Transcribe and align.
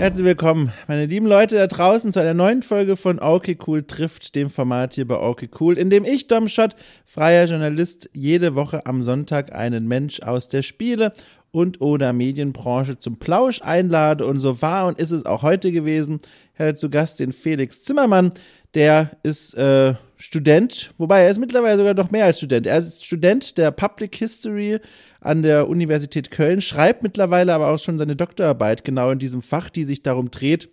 Herzlich 0.00 0.24
willkommen, 0.24 0.72
meine 0.88 1.04
lieben 1.04 1.26
Leute 1.26 1.56
da 1.56 1.66
draußen, 1.66 2.10
zu 2.10 2.20
einer 2.20 2.32
neuen 2.32 2.62
Folge 2.62 2.96
von 2.96 3.20
Okay 3.20 3.58
Cool 3.66 3.82
trifft, 3.82 4.34
dem 4.34 4.48
Format 4.48 4.94
hier 4.94 5.06
bei 5.06 5.20
Okay 5.20 5.50
Cool, 5.60 5.76
in 5.76 5.90
dem 5.90 6.06
ich, 6.06 6.26
Dom 6.26 6.48
Schott, 6.48 6.74
freier 7.04 7.44
Journalist, 7.44 8.08
jede 8.14 8.54
Woche 8.54 8.86
am 8.86 9.02
Sonntag 9.02 9.54
einen 9.54 9.86
Mensch 9.86 10.22
aus 10.22 10.48
der 10.48 10.62
Spiele- 10.62 11.12
und 11.50 11.82
oder 11.82 12.14
Medienbranche 12.14 12.98
zum 12.98 13.18
Plausch 13.18 13.60
einlade 13.60 14.24
und 14.24 14.40
so 14.40 14.62
war 14.62 14.86
und 14.86 14.98
ist 14.98 15.10
es 15.10 15.26
auch 15.26 15.42
heute 15.42 15.70
gewesen. 15.70 16.20
Ich 16.54 16.60
hatte 16.60 16.76
zu 16.76 16.88
Gast 16.88 17.20
den 17.20 17.34
Felix 17.34 17.84
Zimmermann, 17.84 18.32
der 18.72 19.10
ist 19.22 19.52
äh, 19.52 19.96
Student, 20.16 20.94
wobei 20.96 21.24
er 21.24 21.30
ist 21.30 21.40
mittlerweile 21.40 21.76
sogar 21.76 21.92
noch 21.92 22.10
mehr 22.10 22.24
als 22.24 22.38
Student. 22.38 22.66
Er 22.66 22.78
ist 22.78 23.04
Student 23.04 23.58
der 23.58 23.70
Public 23.70 24.16
History 24.16 24.78
an 25.20 25.42
der 25.42 25.68
Universität 25.68 26.30
Köln, 26.30 26.60
schreibt 26.60 27.02
mittlerweile 27.02 27.54
aber 27.54 27.68
auch 27.68 27.78
schon 27.78 27.98
seine 27.98 28.16
Doktorarbeit 28.16 28.84
genau 28.84 29.10
in 29.10 29.18
diesem 29.18 29.42
Fach, 29.42 29.70
die 29.70 29.84
sich 29.84 30.02
darum 30.02 30.30
dreht, 30.30 30.70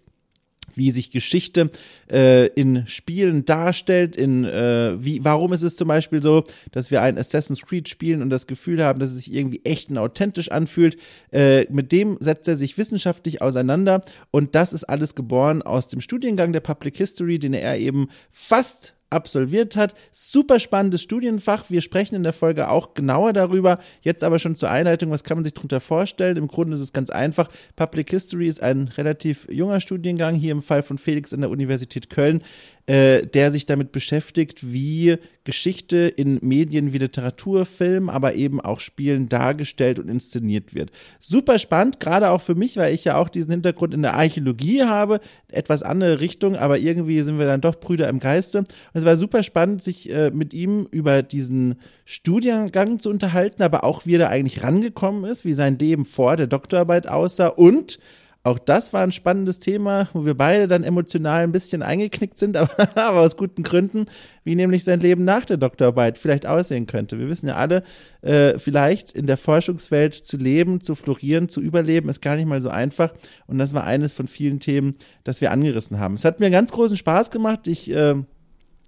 wie 0.78 0.92
sich 0.92 1.12
Geschichte 1.12 1.72
äh, 2.12 2.48
in 2.48 2.86
Spielen 2.88 3.46
darstellt, 3.46 4.16
in 4.16 4.46
äh, 4.46 4.96
wie, 5.04 5.24
warum 5.24 5.52
ist 5.54 5.64
es 5.64 5.76
zum 5.76 5.88
Beispiel 5.88 6.22
so, 6.22 6.44
dass 6.72 6.92
wir 6.92 7.02
ein 7.02 7.18
Assassin's 7.18 7.64
Creed 7.64 7.90
spielen 7.90 8.22
und 8.22 8.30
das 8.30 8.48
Gefühl 8.48 8.84
haben, 8.84 9.00
dass 9.00 9.10
es 9.10 9.18
sich 9.18 9.34
irgendwie 9.34 9.62
echt 9.64 9.90
und 9.90 9.98
authentisch 9.98 10.52
anfühlt. 10.52 10.98
Äh, 11.32 11.66
mit 11.72 11.92
dem 11.92 12.18
setzt 12.20 12.48
er 12.48 12.56
sich 12.56 12.78
wissenschaftlich 12.78 13.42
auseinander 13.42 14.02
und 14.32 14.56
das 14.56 14.72
ist 14.74 14.84
alles 14.84 15.16
geboren 15.16 15.62
aus 15.62 15.88
dem 15.88 16.02
Studiengang 16.02 16.54
der 16.54 16.62
Public 16.62 16.98
History, 16.98 17.40
den 17.40 17.54
er 17.54 17.78
eben 17.78 18.10
fast 18.32 18.97
absolviert 19.10 19.76
hat. 19.76 19.96
Super 20.12 20.60
spannendes 20.60 21.02
Studienfach. 21.02 21.70
Wir 21.70 21.82
sprechen 21.82 22.16
in 22.16 22.24
der 22.24 22.34
Folge 22.34 22.70
auch 22.70 22.94
genauer 22.94 23.34
darüber. 23.34 23.80
Jetzt 24.02 24.24
aber 24.24 24.40
schon 24.40 24.56
zur 24.56 24.70
Einleitung, 24.70 25.12
was 25.12 25.24
kann 25.24 25.38
man 25.38 25.44
sich 25.44 25.54
darunter 25.54 25.80
vorstellen? 25.80 26.38
Im 26.38 26.48
Grunde 26.48 26.76
ist 26.76 26.82
es 26.82 26.94
ganz 26.94 27.10
einfach. 27.10 27.50
Public 27.76 28.10
History 28.10 28.48
ist 28.48 28.62
ein 28.62 28.90
relativ 28.90 29.48
junger 29.50 29.80
Studiengang, 29.80 30.36
hier 30.36 30.52
im 30.52 30.62
Fall 30.62 30.84
von 30.84 30.98
Felix 30.98 31.34
an 31.34 31.42
der 31.42 31.50
Universität 31.50 32.10
Köln, 32.10 32.44
äh, 32.88 33.28
der 33.28 33.52
sich 33.52 33.66
damit 33.66 33.92
beschäftigt, 33.92 34.72
wie 34.72 35.18
Geschichte 35.44 35.98
in 35.98 36.40
Medien 36.42 36.94
wie 36.94 36.98
Literatur, 36.98 37.66
Film, 37.66 38.10
aber 38.10 38.36
eben 38.36 38.62
auch 38.62 38.80
Spielen 38.80 39.28
dargestellt 39.28 40.00
und 40.00 40.08
inszeniert 40.08 40.74
wird. 40.74 40.92
Super 41.20 41.60
spannend, 41.60 42.00
gerade 42.00 42.30
auch 42.30 42.42
für 42.42 42.56
mich, 42.56 42.78
weil 42.78 42.94
ich 42.94 43.04
ja 43.04 43.18
auch 43.18 43.28
diesen 43.28 43.52
Hintergrund 43.52 43.94
in 43.94 44.04
der 44.04 44.14
Archäologie 44.14 44.84
habe, 44.84 45.20
etwas 45.50 45.84
andere 45.84 46.22
Richtung, 46.22 46.56
aber 46.56 46.80
irgendwie 46.80 47.22
sind 47.24 47.40
wir 47.40 47.46
dann 47.46 47.60
doch 47.60 47.76
Brüder 47.76 48.08
im 48.08 48.20
Geiste. 48.20 48.60
Und 48.60 48.68
es 48.94 49.04
war 49.04 49.18
super 49.18 49.44
spannend, 49.44 49.84
sich 49.84 50.10
äh, 50.10 50.32
mit 50.32 50.54
ihm 50.54 50.88
über 50.90 51.24
diesen 51.24 51.76
Studiengang 52.06 53.00
zu 53.00 53.10
unterhalten, 53.10 53.64
aber 53.64 53.84
auch 53.84 54.06
wie 54.06 54.16
er 54.16 54.20
da 54.20 54.28
eigentlich 54.30 54.64
rangekommen 54.64 55.26
ist, 55.26 55.44
wie 55.44 55.54
sein 55.54 55.78
Leben 55.78 56.06
vor 56.06 56.38
der 56.38 56.48
Doktorarbeit 56.48 57.06
aussah 57.06 57.48
und 57.48 58.00
auch 58.48 58.60
das 58.60 58.94
war 58.94 59.04
ein 59.04 59.12
spannendes 59.12 59.60
Thema, 59.60 60.08
wo 60.14 60.26
wir 60.26 60.34
beide 60.34 60.68
dann 60.68 60.86
emotional 60.86 61.44
ein 61.44 61.52
bisschen 61.52 61.84
eingeknickt 61.84 62.38
sind, 62.38 62.56
aber, 62.58 62.72
aber, 62.96 63.20
aus 63.20 63.36
guten 63.36 63.62
Gründen, 63.62 64.06
wie 64.46 64.56
nämlich 64.56 64.86
sein 64.86 65.02
Leben 65.02 65.26
nach 65.26 65.44
der 65.44 65.58
Doktorarbeit 65.58 66.18
vielleicht 66.18 66.46
aussehen 66.46 66.88
könnte. 66.88 67.20
Wir 67.20 67.28
wissen 67.28 67.48
ja 67.48 67.56
alle, 67.56 67.84
äh, 68.22 68.58
vielleicht 68.58 69.12
in 69.12 69.28
der 69.28 69.36
Forschungswelt 69.36 70.14
zu 70.14 70.38
leben, 70.38 70.82
zu 70.82 70.96
florieren, 70.96 71.50
zu 71.50 71.60
überleben, 71.62 72.08
ist 72.08 72.22
gar 72.22 72.38
nicht 72.38 72.46
mal 72.46 72.62
so 72.62 72.70
einfach. 72.70 73.14
Und 73.48 73.58
das 73.58 73.74
war 73.74 73.84
eines 73.84 74.14
von 74.14 74.28
vielen 74.28 74.62
Themen, 74.62 74.96
das 75.26 75.42
wir 75.42 75.52
angerissen 75.52 76.00
haben. 76.00 76.16
Es 76.16 76.24
hat 76.24 76.40
mir 76.40 76.50
ganz 76.50 76.72
großen 76.72 76.96
Spaß 76.96 77.32
gemacht. 77.32 77.68
Ich 77.68 77.92
äh, 77.92 78.16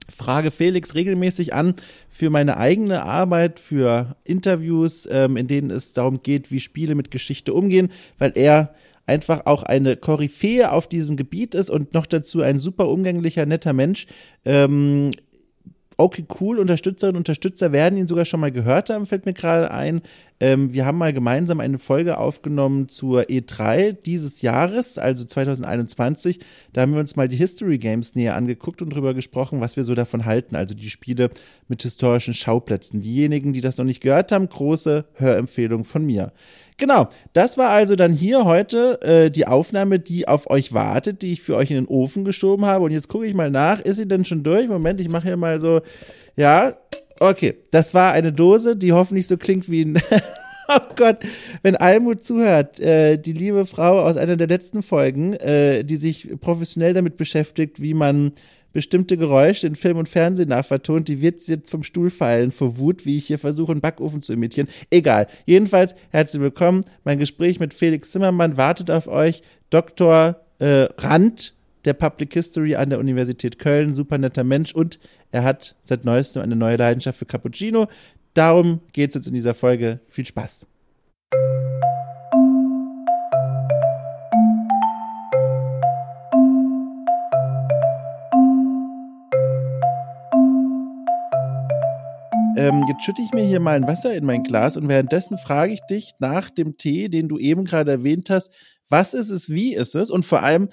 frage 0.10 0.52
Felix 0.52 0.96
regelmäßig 0.96 1.54
an 1.54 1.74
für 2.08 2.30
meine 2.30 2.56
eigene 2.56 3.04
Arbeit, 3.04 3.60
für 3.60 4.16
Interviews, 4.24 5.06
ähm, 5.12 5.36
in 5.36 5.48
denen 5.48 5.70
es 5.70 5.92
darum 5.92 6.24
geht, 6.24 6.50
wie 6.50 6.62
Spiele 6.62 6.96
mit 6.96 7.12
Geschichte 7.12 7.54
umgehen, 7.54 7.90
weil 8.18 8.32
er 8.36 8.74
einfach 9.10 9.46
auch 9.46 9.64
eine 9.64 9.98
Koryphäe 9.98 10.72
auf 10.72 10.88
diesem 10.88 11.18
Gebiet 11.18 11.56
ist 11.56 11.70
und 11.70 11.94
noch 11.94 12.06
dazu 12.06 12.42
ein 12.42 12.60
super 12.60 12.88
umgänglicher, 12.88 13.46
netter 13.46 13.74
Mensch. 13.74 14.08
Ähm, 14.46 15.10
okay, 15.98 16.26
cool, 16.40 16.60
Unterstützerinnen 16.60 17.18
und 17.18 17.22
Unterstützer 17.22 17.72
werden 17.72 17.98
ihn 17.98 18.08
sogar 18.08 18.26
schon 18.26 18.40
mal 18.40 18.52
gehört 18.52 18.90
haben, 18.90 19.06
fällt 19.06 19.26
mir 19.26 19.34
gerade 19.34 19.72
ein. 19.72 20.02
Ähm, 20.42 20.74
wir 20.74 20.86
haben 20.86 20.98
mal 20.98 21.12
gemeinsam 21.12 21.60
eine 21.60 21.78
Folge 21.80 22.18
aufgenommen 22.18 22.88
zur 22.88 23.24
E3 23.24 23.92
dieses 23.92 24.42
Jahres, 24.42 24.98
also 24.98 25.26
2021. 25.26 26.40
Da 26.72 26.82
haben 26.82 26.94
wir 26.94 27.02
uns 27.02 27.18
mal 27.18 27.28
die 27.28 27.36
History 27.36 27.78
Games 27.78 28.16
näher 28.16 28.36
angeguckt 28.36 28.82
und 28.82 28.92
darüber 28.92 29.14
gesprochen, 29.14 29.60
was 29.60 29.76
wir 29.76 29.84
so 29.84 29.96
davon 29.96 30.26
halten, 30.26 30.56
also 30.56 30.76
die 30.76 30.90
Spiele 30.90 31.30
mit 31.68 31.84
historischen 31.84 32.34
Schauplätzen. 32.34 33.02
Diejenigen, 33.02 33.52
die 33.52 33.62
das 33.62 33.78
noch 33.78 33.86
nicht 33.86 34.02
gehört 34.02 34.32
haben, 34.32 34.48
große 34.48 35.06
Hörempfehlung 35.16 35.84
von 35.84 36.06
mir. 36.06 36.32
Genau, 36.80 37.10
das 37.34 37.58
war 37.58 37.72
also 37.72 37.98
dann 37.98 38.14
hier 38.14 38.46
heute 38.46 39.02
äh, 39.02 39.30
die 39.30 39.46
Aufnahme, 39.46 40.00
die 40.00 40.30
auf 40.30 40.50
euch 40.50 40.74
wartet, 40.74 41.22
die 41.22 41.34
ich 41.34 41.42
für 41.42 41.58
euch 41.58 41.70
in 41.72 41.76
den 41.76 41.88
Ofen 41.88 42.24
geschoben 42.24 42.66
habe. 42.66 42.86
Und 42.86 42.92
jetzt 42.92 43.10
gucke 43.10 43.26
ich 43.26 43.34
mal 43.34 43.52
nach, 43.52 43.82
ist 43.82 43.98
sie 43.98 44.08
denn 44.08 44.24
schon 44.24 44.44
durch? 44.44 44.70
Moment, 44.70 45.02
ich 45.02 45.10
mache 45.10 45.28
hier 45.28 45.36
mal 45.36 45.60
so, 45.60 45.82
ja, 46.40 46.74
okay, 47.20 47.56
das 47.72 47.94
war 47.94 48.14
eine 48.14 48.32
Dose, 48.32 48.78
die 48.78 48.94
hoffentlich 48.94 49.28
so 49.28 49.36
klingt 49.36 49.70
wie 49.70 49.82
ein 49.82 50.02
oh 50.70 50.80
Gott, 50.96 51.18
wenn 51.64 51.76
Almut 51.76 52.24
zuhört, 52.24 52.80
äh, 52.80 53.18
die 53.18 53.34
liebe 53.34 53.66
Frau 53.66 54.00
aus 54.00 54.16
einer 54.16 54.38
der 54.38 54.48
letzten 54.48 54.82
Folgen, 54.82 55.34
äh, 55.34 55.84
die 55.84 55.98
sich 55.98 56.30
professionell 56.40 56.94
damit 56.94 57.18
beschäftigt, 57.18 57.82
wie 57.82 57.94
man 57.94 58.32
bestimmte 58.72 59.18
Geräusche 59.18 59.68
in 59.68 59.76
Film 59.76 59.98
und 59.98 60.08
Fernsehen 60.08 60.48
nachvertont, 60.48 61.10
die 61.10 61.22
wird 61.22 61.46
jetzt 61.48 61.72
vom 61.72 61.84
Stuhl 61.84 62.10
fallen 62.10 62.52
vor 62.52 62.78
Wut, 62.78 63.06
wie 63.06 63.18
ich 63.18 63.28
hier 63.28 63.40
versuche, 63.40 63.74
einen 63.74 63.82
Backofen 63.82 64.22
zu 64.22 64.32
imitieren. 64.32 64.70
Egal. 64.90 65.28
Jedenfalls, 65.46 65.94
herzlich 66.12 66.42
willkommen. 66.42 66.86
Mein 67.04 67.20
Gespräch 67.20 67.60
mit 67.60 67.74
Felix 67.74 68.12
Zimmermann 68.12 68.56
wartet 68.56 68.92
auf 68.92 69.10
euch. 69.10 69.42
Dr. 69.72 70.40
Äh, 70.60 70.88
Rand 71.00 71.54
der 71.86 71.94
Public 71.94 72.34
History 72.34 72.76
an 72.76 72.90
der 72.90 73.00
Universität 73.00 73.60
Köln, 73.60 73.94
super 73.94 74.18
netter 74.18 74.44
Mensch 74.44 74.74
und 74.74 75.00
er 75.32 75.44
hat 75.44 75.76
seit 75.84 76.06
neuestem 76.06 76.42
eine 76.42 76.56
neue 76.56 76.78
Leidenschaft 76.78 77.20
für 77.20 77.26
Cappuccino. 77.26 77.88
Darum 78.34 78.82
geht 78.94 79.10
es 79.10 79.16
jetzt 79.16 79.28
in 79.28 79.34
dieser 79.34 79.54
Folge. 79.54 80.00
Viel 80.10 80.26
Spaß. 80.26 80.66
Ähm, 92.58 92.84
jetzt 92.88 93.04
schütte 93.04 93.22
ich 93.22 93.32
mir 93.32 93.46
hier 93.46 93.60
mal 93.60 93.76
ein 93.76 93.88
Wasser 93.88 94.14
in 94.14 94.26
mein 94.26 94.44
Glas 94.44 94.76
und 94.76 94.90
währenddessen 94.90 95.38
frage 95.38 95.74
ich 95.74 95.82
dich 95.90 96.12
nach 96.20 96.50
dem 96.50 96.78
Tee, 96.78 97.08
den 97.08 97.30
du 97.30 97.38
eben 97.38 97.64
gerade 97.64 97.92
erwähnt 97.92 98.30
hast, 98.30 98.52
was 98.90 99.14
ist 99.14 99.30
es, 99.30 99.50
wie 99.50 99.76
ist 99.76 99.96
es 99.96 100.12
und 100.12 100.26
vor 100.26 100.44
allem, 100.44 100.70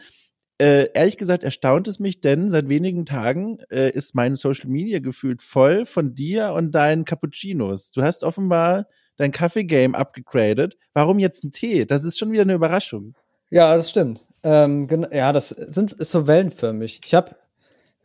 äh, 0.59 0.89
ehrlich 0.95 1.17
gesagt 1.17 1.45
erstaunt 1.45 1.87
es 1.89 1.99
mich, 1.99 2.21
denn 2.21 2.49
seit 2.49 2.69
wenigen 2.69 3.05
Tagen 3.05 3.59
äh, 3.71 3.91
ist 3.91 4.15
mein 4.15 4.35
Social 4.35 4.71
Media 4.71 5.01
gefühlt 5.01 5.43
voll 5.43 5.85
von 5.85 6.15
dir 6.15 6.53
und 6.53 6.73
deinen 6.73 7.05
Cappuccinos. 7.05 7.91
Du 7.91 8.03
hast 8.03 8.25
offenbar 8.25 8.87
dein 9.17 9.33
Kaffee-Game 9.33 9.95
abgegradet. 9.95 10.77
Warum 10.95 11.19
jetzt 11.19 11.45
ein 11.45 11.53
Tee? 11.53 11.85
Das 11.85 12.05
ist 12.05 12.19
schon 12.19 12.33
wieder 12.33 12.43
eine 12.43 12.55
Überraschung. 12.55 13.15
Ja, 13.51 13.77
das 13.77 13.91
stimmt. 13.91 14.23
Ähm, 14.43 14.89
ja, 15.13 15.33
das 15.33 15.51
sind 15.51 15.93
ist 15.93 16.11
so 16.11 16.27
wellenförmig. 16.27 17.01
Ich 17.05 17.15
habe 17.15 17.37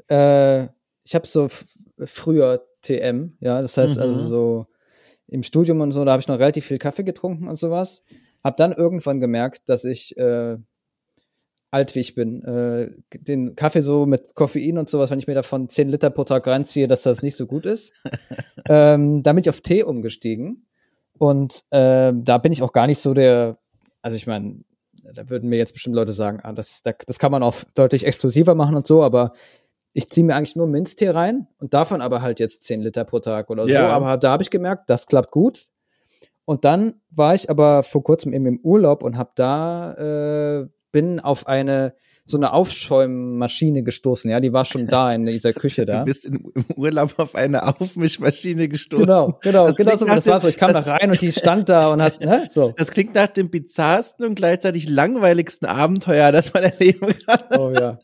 äh, 0.10 0.68
ich 1.04 1.16
habe 1.16 1.28
so 1.28 1.48
früher 2.06 2.66
TM, 2.82 3.38
ja, 3.40 3.62
das 3.62 3.78
heißt 3.78 3.98
also 3.98 4.14
mhm. 4.14 4.24
also 4.24 4.28
so 4.28 4.66
im 5.28 5.44
Studium 5.44 5.82
und 5.82 5.94
so, 5.94 6.04
da 6.04 6.12
habe 6.12 6.22
ich 6.22 6.28
noch 6.28 6.40
relativ 6.40 6.66
viel 6.66 6.78
Kaffee 6.78 7.04
getrunken 7.04 7.48
und 7.48 7.56
sowas. 7.56 8.04
Hab 8.44 8.58
dann 8.58 8.74
irgendwann 8.74 9.22
gemerkt, 9.22 9.70
dass 9.70 9.86
ich 9.86 10.18
äh, 10.18 10.58
alt 11.72 11.96
wie 11.96 12.00
ich 12.02 12.16
bin, 12.16 12.44
äh, 12.44 12.92
den 13.18 13.56
Kaffee 13.56 13.82
so 13.82 14.06
mit 14.06 14.36
Koffein 14.36 14.78
und 14.78 14.90
sowas, 14.90 15.10
wenn 15.10 15.20
ich 15.20 15.28
mir 15.28 15.36
davon 15.36 15.70
10 15.70 15.90
Liter 15.90 16.10
pro 16.10 16.26
Tag 16.26 16.46
reinziehe, 16.46 16.88
dass 16.88 17.04
das 17.04 17.24
nicht 17.24 17.36
so 17.36 17.48
gut 17.48 17.66
ist. 17.66 17.94
ähm, 18.70 19.24
da 19.24 19.32
bin 19.32 19.42
ich 19.42 19.50
auf 19.50 19.62
Tee 19.62 19.84
umgestiegen. 19.84 20.68
Und 21.18 21.64
äh, 21.70 22.12
da 22.14 22.38
bin 22.40 22.52
ich 22.52 22.62
auch 22.62 22.74
gar 22.74 22.88
nicht 22.88 23.00
so 23.00 23.14
der, 23.14 23.58
also 24.02 24.18
ich 24.18 24.28
meine, 24.28 24.64
da 25.14 25.30
würden 25.30 25.50
mir 25.50 25.58
jetzt 25.58 25.74
bestimmt 25.74 25.96
Leute 25.96 26.14
sagen, 26.14 26.40
ah, 26.44 26.52
das, 26.52 26.82
das 26.84 27.20
kann 27.20 27.32
man 27.32 27.44
auch 27.44 27.56
deutlich 27.76 28.06
exklusiver 28.06 28.56
machen 28.56 28.76
und 28.76 28.86
so, 28.86 29.04
aber 29.04 29.34
ich 29.94 30.10
ziehe 30.10 30.26
mir 30.26 30.36
eigentlich 30.36 30.56
nur 30.56 30.68
Minztee 30.68 31.10
rein 31.10 31.48
und 31.60 31.74
davon 31.74 32.02
aber 32.02 32.22
halt 32.22 32.40
jetzt 32.40 32.64
10 32.64 32.82
Liter 32.82 33.06
pro 33.06 33.20
Tag 33.20 33.50
oder 33.50 33.68
so. 33.68 33.78
Aber 33.78 34.18
da 34.18 34.32
habe 34.32 34.44
ich 34.44 34.50
gemerkt, 34.50 34.90
das 34.90 35.06
klappt 35.06 35.32
gut. 35.32 35.68
Und 36.46 36.66
dann 36.66 37.02
war 37.10 37.36
ich 37.36 37.50
aber 37.50 37.84
vor 37.84 38.04
kurzem 38.04 38.34
eben 38.34 38.46
im 38.46 38.60
Urlaub 38.62 39.04
und 39.04 39.18
habe 39.18 39.32
da 39.36 39.94
äh, 40.64 40.68
bin 40.92 41.20
auf 41.20 41.48
eine 41.48 41.94
so 42.24 42.38
eine 42.38 42.54
Aufschäummaschine 42.54 43.84
gestoßen, 43.84 44.30
ja, 44.30 44.40
die 44.40 44.54
war 44.54 44.64
schon 44.64 44.88
da 44.88 45.12
in 45.12 45.26
dieser 45.26 45.54
Küche 45.54 45.86
da. 45.88 46.00
Du 46.00 46.06
bist 46.06 46.26
im 46.26 46.54
Urlaub 46.78 47.16
auf 47.18 47.36
eine 47.36 47.68
Aufmischmaschine 47.68 48.70
gestoßen. 48.70 49.06
Genau, 49.06 49.40
genau, 49.42 49.68
das 49.68 49.76
genau 49.76 49.96
so, 49.96 50.06
das 50.06 50.28
war 50.28 50.40
so. 50.40 50.48
Ich 50.48 50.56
kam 50.56 50.72
da 50.72 50.80
rein 50.80 51.10
und 51.10 51.20
die 51.20 51.32
stand 51.32 51.68
da 51.68 51.92
und 51.92 52.02
hat, 52.02 52.22
ne, 52.22 52.48
so. 52.50 52.74
Das 52.78 52.92
klingt 52.92 53.16
nach 53.16 53.28
dem 53.28 53.50
bizarrsten 53.50 54.26
und 54.26 54.36
gleichzeitig 54.36 54.88
langweiligsten 54.88 55.68
Abenteuer, 55.68 56.32
das 56.32 56.54
man 56.54 56.64
erleben 56.64 57.08
kann. 57.26 57.60
Oh 57.60 57.72
ja 57.72 58.00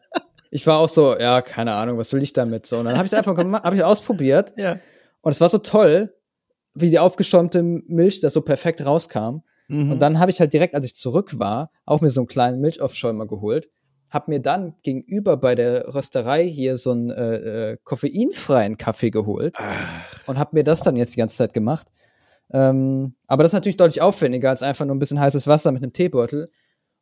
ich 0.49 0.65
war 0.67 0.79
auch 0.79 0.89
so, 0.89 1.17
ja, 1.17 1.41
keine 1.41 1.73
Ahnung, 1.73 1.97
was 1.97 2.13
will 2.13 2.23
ich 2.23 2.33
damit 2.33 2.65
so. 2.65 2.77
Und 2.77 2.85
dann 2.85 2.95
habe 2.95 3.05
ich 3.05 3.11
es 3.11 3.17
einfach 3.17 3.35
gemacht, 3.35 3.63
habe 3.63 3.75
ich 3.75 3.83
ausprobiert. 3.83 4.53
Ja. 4.57 4.79
Und 5.21 5.31
es 5.31 5.41
war 5.41 5.49
so 5.49 5.57
toll, 5.57 6.13
wie 6.73 6.89
die 6.89 6.99
aufgeschäumte 6.99 7.63
Milch 7.63 8.21
da 8.21 8.29
so 8.29 8.41
perfekt 8.41 8.85
rauskam. 8.85 9.41
Mhm. 9.67 9.91
Und 9.93 9.99
dann 9.99 10.19
habe 10.19 10.31
ich 10.31 10.39
halt 10.39 10.53
direkt, 10.53 10.75
als 10.75 10.85
ich 10.85 10.95
zurück 10.95 11.39
war, 11.39 11.71
auch 11.85 12.01
mir 12.01 12.09
so 12.09 12.21
einen 12.21 12.27
kleinen 12.27 12.59
Milchaufschäumer 12.61 13.27
geholt, 13.27 13.69
habe 14.09 14.31
mir 14.31 14.39
dann 14.39 14.75
gegenüber 14.83 15.37
bei 15.37 15.55
der 15.55 15.93
Rösterei 15.93 16.47
hier 16.47 16.77
so 16.77 16.91
einen 16.91 17.09
äh, 17.09 17.71
äh, 17.71 17.77
koffeinfreien 17.83 18.77
Kaffee 18.77 19.11
geholt 19.11 19.55
Ach. 19.57 20.27
und 20.27 20.39
habe 20.39 20.51
mir 20.53 20.63
das 20.63 20.81
dann 20.81 20.95
jetzt 20.95 21.15
die 21.15 21.19
ganze 21.19 21.35
Zeit 21.35 21.53
gemacht. 21.53 21.87
Ähm, 22.51 23.15
aber 23.27 23.43
das 23.43 23.51
ist 23.51 23.55
natürlich 23.55 23.77
deutlich 23.77 24.01
aufwendiger 24.01 24.49
als 24.49 24.63
einfach 24.63 24.85
nur 24.85 24.95
ein 24.95 24.99
bisschen 24.99 25.19
heißes 25.19 25.47
Wasser 25.47 25.71
mit 25.71 25.83
einem 25.83 25.91
Teebeutel. 25.91 26.49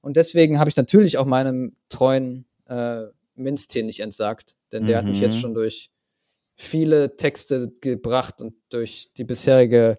Und 0.01 0.17
deswegen 0.17 0.59
habe 0.59 0.69
ich 0.69 0.75
natürlich 0.75 1.17
auch 1.17 1.25
meinem 1.25 1.75
treuen 1.89 2.47
äh, 2.67 3.03
Minztee 3.35 3.83
nicht 3.83 3.99
entsagt, 3.99 4.55
denn 4.71 4.85
der 4.85 4.95
mhm. 4.95 4.99
hat 4.99 5.11
mich 5.11 5.21
jetzt 5.21 5.35
mhm. 5.35 5.39
schon 5.39 5.53
durch 5.53 5.91
viele 6.55 7.15
Texte 7.15 7.71
gebracht 7.81 8.41
und 8.41 8.55
durch 8.69 9.11
die 9.17 9.25
bisherige 9.25 9.97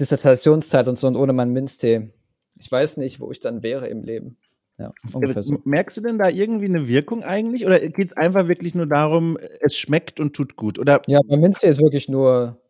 Dissertationszeit 0.00 0.88
und 0.88 0.98
so 0.98 1.06
und 1.06 1.16
ohne 1.16 1.32
meinen 1.32 1.52
Minztee. 1.52 2.10
Ich 2.58 2.70
weiß 2.70 2.96
nicht, 2.98 3.20
wo 3.20 3.30
ich 3.30 3.40
dann 3.40 3.62
wäre 3.62 3.88
im 3.88 4.02
Leben. 4.02 4.38
Ja, 4.78 4.92
so. 5.40 5.58
Merkst 5.64 5.98
du 5.98 6.00
denn 6.00 6.18
da 6.18 6.28
irgendwie 6.28 6.64
eine 6.64 6.88
Wirkung 6.88 7.22
eigentlich? 7.22 7.64
Oder 7.64 7.78
geht 7.78 8.10
es 8.10 8.16
einfach 8.16 8.48
wirklich 8.48 8.74
nur 8.74 8.86
darum, 8.86 9.38
es 9.60 9.76
schmeckt 9.76 10.18
und 10.18 10.34
tut 10.34 10.56
gut? 10.56 10.80
Oder? 10.80 11.00
Ja, 11.06 11.20
beim 11.26 11.40
Minztee 11.40 11.68
ist 11.68 11.80
wirklich 11.80 12.08
nur 12.08 12.60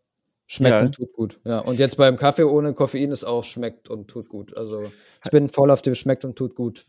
schmeckt 0.47 0.75
ja. 0.75 0.83
und 0.83 0.95
tut 0.95 1.13
gut. 1.15 1.41
Ja, 1.45 1.61
und 1.61 1.79
jetzt 1.79 1.97
beim 1.97 2.17
Kaffee 2.17 2.45
ohne 2.45 2.75
Koffein 2.75 3.11
ist 3.11 3.25
auch 3.25 3.45
schmeckt 3.45 3.89
und 3.89 4.09
tut 4.09 4.29
gut. 4.29 4.55
Also 4.57 4.85
ich 5.25 5.31
bin 5.31 5.49
voll 5.49 5.71
auf 5.71 5.81
dem 5.81 5.95
schmeckt 5.95 6.25
und 6.27 6.37
tut 6.37 6.55
gut 6.55 6.85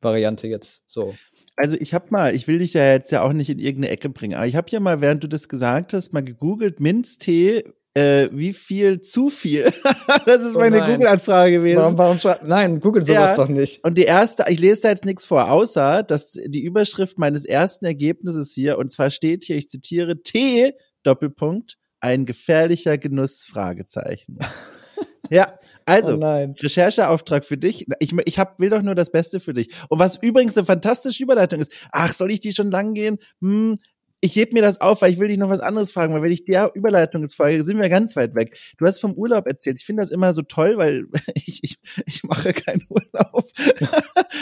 Variante 0.00 0.48
jetzt 0.48 0.84
so. 0.86 1.14
Also 1.56 1.76
ich 1.78 1.94
habe 1.94 2.06
mal, 2.10 2.34
ich 2.34 2.48
will 2.48 2.58
dich 2.58 2.74
ja 2.74 2.92
jetzt 2.92 3.12
ja 3.12 3.22
auch 3.22 3.32
nicht 3.32 3.50
in 3.50 3.58
irgendeine 3.58 3.92
Ecke 3.92 4.08
bringen, 4.08 4.34
aber 4.34 4.46
ich 4.46 4.56
habe 4.56 4.70
ja 4.70 4.80
mal, 4.80 5.00
während 5.00 5.22
du 5.22 5.28
das 5.28 5.48
gesagt 5.48 5.92
hast, 5.92 6.12
mal 6.12 6.24
gegoogelt, 6.24 6.80
Minztee 6.80 7.64
äh, 7.94 8.28
wie 8.32 8.52
viel 8.52 9.00
zu 9.00 9.30
viel? 9.30 9.72
das 10.26 10.42
ist 10.42 10.56
oh 10.56 10.58
meine 10.58 10.80
Google-Anfrage 10.80 11.52
gewesen. 11.52 11.78
Warum, 11.96 11.96
warum 11.96 12.18
nein, 12.46 12.80
Google 12.80 13.04
sowas 13.04 13.30
ja. 13.30 13.34
doch 13.36 13.48
nicht. 13.48 13.82
Und 13.84 13.96
die 13.96 14.02
erste, 14.02 14.44
ich 14.48 14.60
lese 14.60 14.82
da 14.82 14.88
jetzt 14.90 15.04
nichts 15.04 15.24
vor, 15.24 15.50
außer, 15.50 16.02
dass 16.02 16.32
die 16.32 16.62
Überschrift 16.62 17.18
meines 17.18 17.44
ersten 17.44 17.84
Ergebnisses 17.84 18.52
hier, 18.52 18.78
und 18.78 18.90
zwar 18.90 19.10
steht 19.10 19.44
hier, 19.44 19.56
ich 19.56 19.70
zitiere, 19.70 20.22
T, 20.22 20.72
Doppelpunkt, 21.04 21.76
ein 22.00 22.26
gefährlicher 22.26 22.98
Genuss, 22.98 23.44
Fragezeichen. 23.44 24.38
ja, 25.30 25.58
also, 25.86 26.18
oh 26.18 26.54
Rechercheauftrag 26.60 27.44
für 27.44 27.56
dich. 27.56 27.86
Ich, 28.00 28.12
ich 28.24 28.38
hab, 28.38 28.58
will 28.58 28.70
doch 28.70 28.82
nur 28.82 28.94
das 28.94 29.12
Beste 29.12 29.38
für 29.38 29.52
dich. 29.52 29.68
Und 29.88 29.98
was 29.98 30.16
übrigens 30.16 30.56
eine 30.56 30.66
fantastische 30.66 31.22
Überleitung 31.22 31.60
ist, 31.60 31.72
ach, 31.92 32.12
soll 32.12 32.30
ich 32.30 32.40
die 32.40 32.52
schon 32.52 32.70
lang 32.70 32.94
gehen? 32.94 33.18
Hm, 33.40 33.76
ich 34.24 34.36
heb 34.36 34.54
mir 34.54 34.62
das 34.62 34.80
auf, 34.80 35.02
weil 35.02 35.12
ich 35.12 35.18
will 35.18 35.28
dich 35.28 35.36
noch 35.36 35.50
was 35.50 35.60
anderes 35.60 35.92
fragen, 35.92 36.14
weil 36.14 36.22
wenn 36.22 36.32
ich 36.32 36.46
der 36.46 36.70
Überleitung 36.74 37.20
jetzt 37.20 37.34
folge, 37.34 37.62
sind 37.62 37.78
wir 37.78 37.90
ganz 37.90 38.16
weit 38.16 38.34
weg. 38.34 38.58
Du 38.78 38.86
hast 38.86 38.98
vom 38.98 39.12
Urlaub 39.12 39.46
erzählt. 39.46 39.76
Ich 39.80 39.84
finde 39.84 40.00
das 40.00 40.08
immer 40.08 40.32
so 40.32 40.40
toll, 40.40 40.78
weil 40.78 41.04
ich, 41.34 41.62
ich, 41.62 41.76
ich 42.06 42.24
mache 42.24 42.54
keinen 42.54 42.86
Urlaub. 42.88 43.44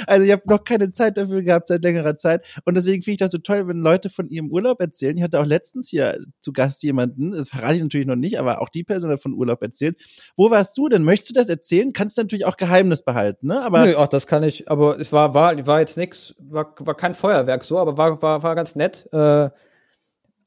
also 0.07 0.25
ich 0.25 0.31
habe 0.31 0.43
noch 0.47 0.63
keine 0.63 0.93
Zeit 0.93 1.17
dafür 1.17 1.43
gehabt 1.43 1.67
seit 1.67 1.83
längerer 1.83 2.17
Zeit. 2.17 2.47
Und 2.65 2.77
deswegen 2.77 3.03
finde 3.03 3.15
ich 3.15 3.19
das 3.19 3.33
so 3.33 3.39
toll, 3.39 3.67
wenn 3.67 3.81
Leute 3.81 4.09
von 4.09 4.29
ihrem 4.29 4.53
Urlaub 4.53 4.81
erzählen. 4.81 5.17
Ich 5.17 5.23
hatte 5.25 5.41
auch 5.41 5.47
letztens 5.47 5.89
hier 5.89 6.17
zu 6.41 6.53
Gast 6.53 6.85
jemanden, 6.85 7.33
das 7.33 7.49
verrate 7.49 7.75
ich 7.75 7.83
natürlich 7.83 8.07
noch 8.07 8.15
nicht, 8.15 8.39
aber 8.39 8.63
auch 8.63 8.69
die 8.69 8.85
Person 8.85 9.11
hat 9.11 9.21
von 9.21 9.35
Urlaub 9.35 9.63
erzählt. 9.63 10.01
Wo 10.37 10.53
warst 10.53 10.79
du 10.79 10.89
denn? 10.91 11.03
Möchtest 11.03 11.31
du 11.31 11.35
das 11.35 11.49
erzählen? 11.49 11.93
Kannst 11.93 12.17
du 12.17 12.23
natürlich 12.23 12.47
auch 12.47 12.57
Geheimnis 12.57 13.03
behalten, 13.03 13.49
ne? 13.49 13.61
Aber 13.61 13.85
Nö, 13.85 13.95
ach, 13.99 14.07
das 14.07 14.29
kann 14.29 14.45
ich, 14.45 14.71
aber 14.71 15.01
es 15.01 15.13
war, 15.13 15.35
war, 15.35 15.67
war 15.67 15.81
jetzt 15.81 15.97
nix, 15.97 16.37
war, 16.39 16.73
war 16.79 16.97
kein 16.97 17.15
Feuerwerk 17.15 17.65
so, 17.65 17.81
aber 17.81 17.97
war, 17.97 18.23
war, 18.23 18.45
war 18.45 18.55
ganz 18.55 18.77
nett. 18.77 19.09
Äh 19.13 19.51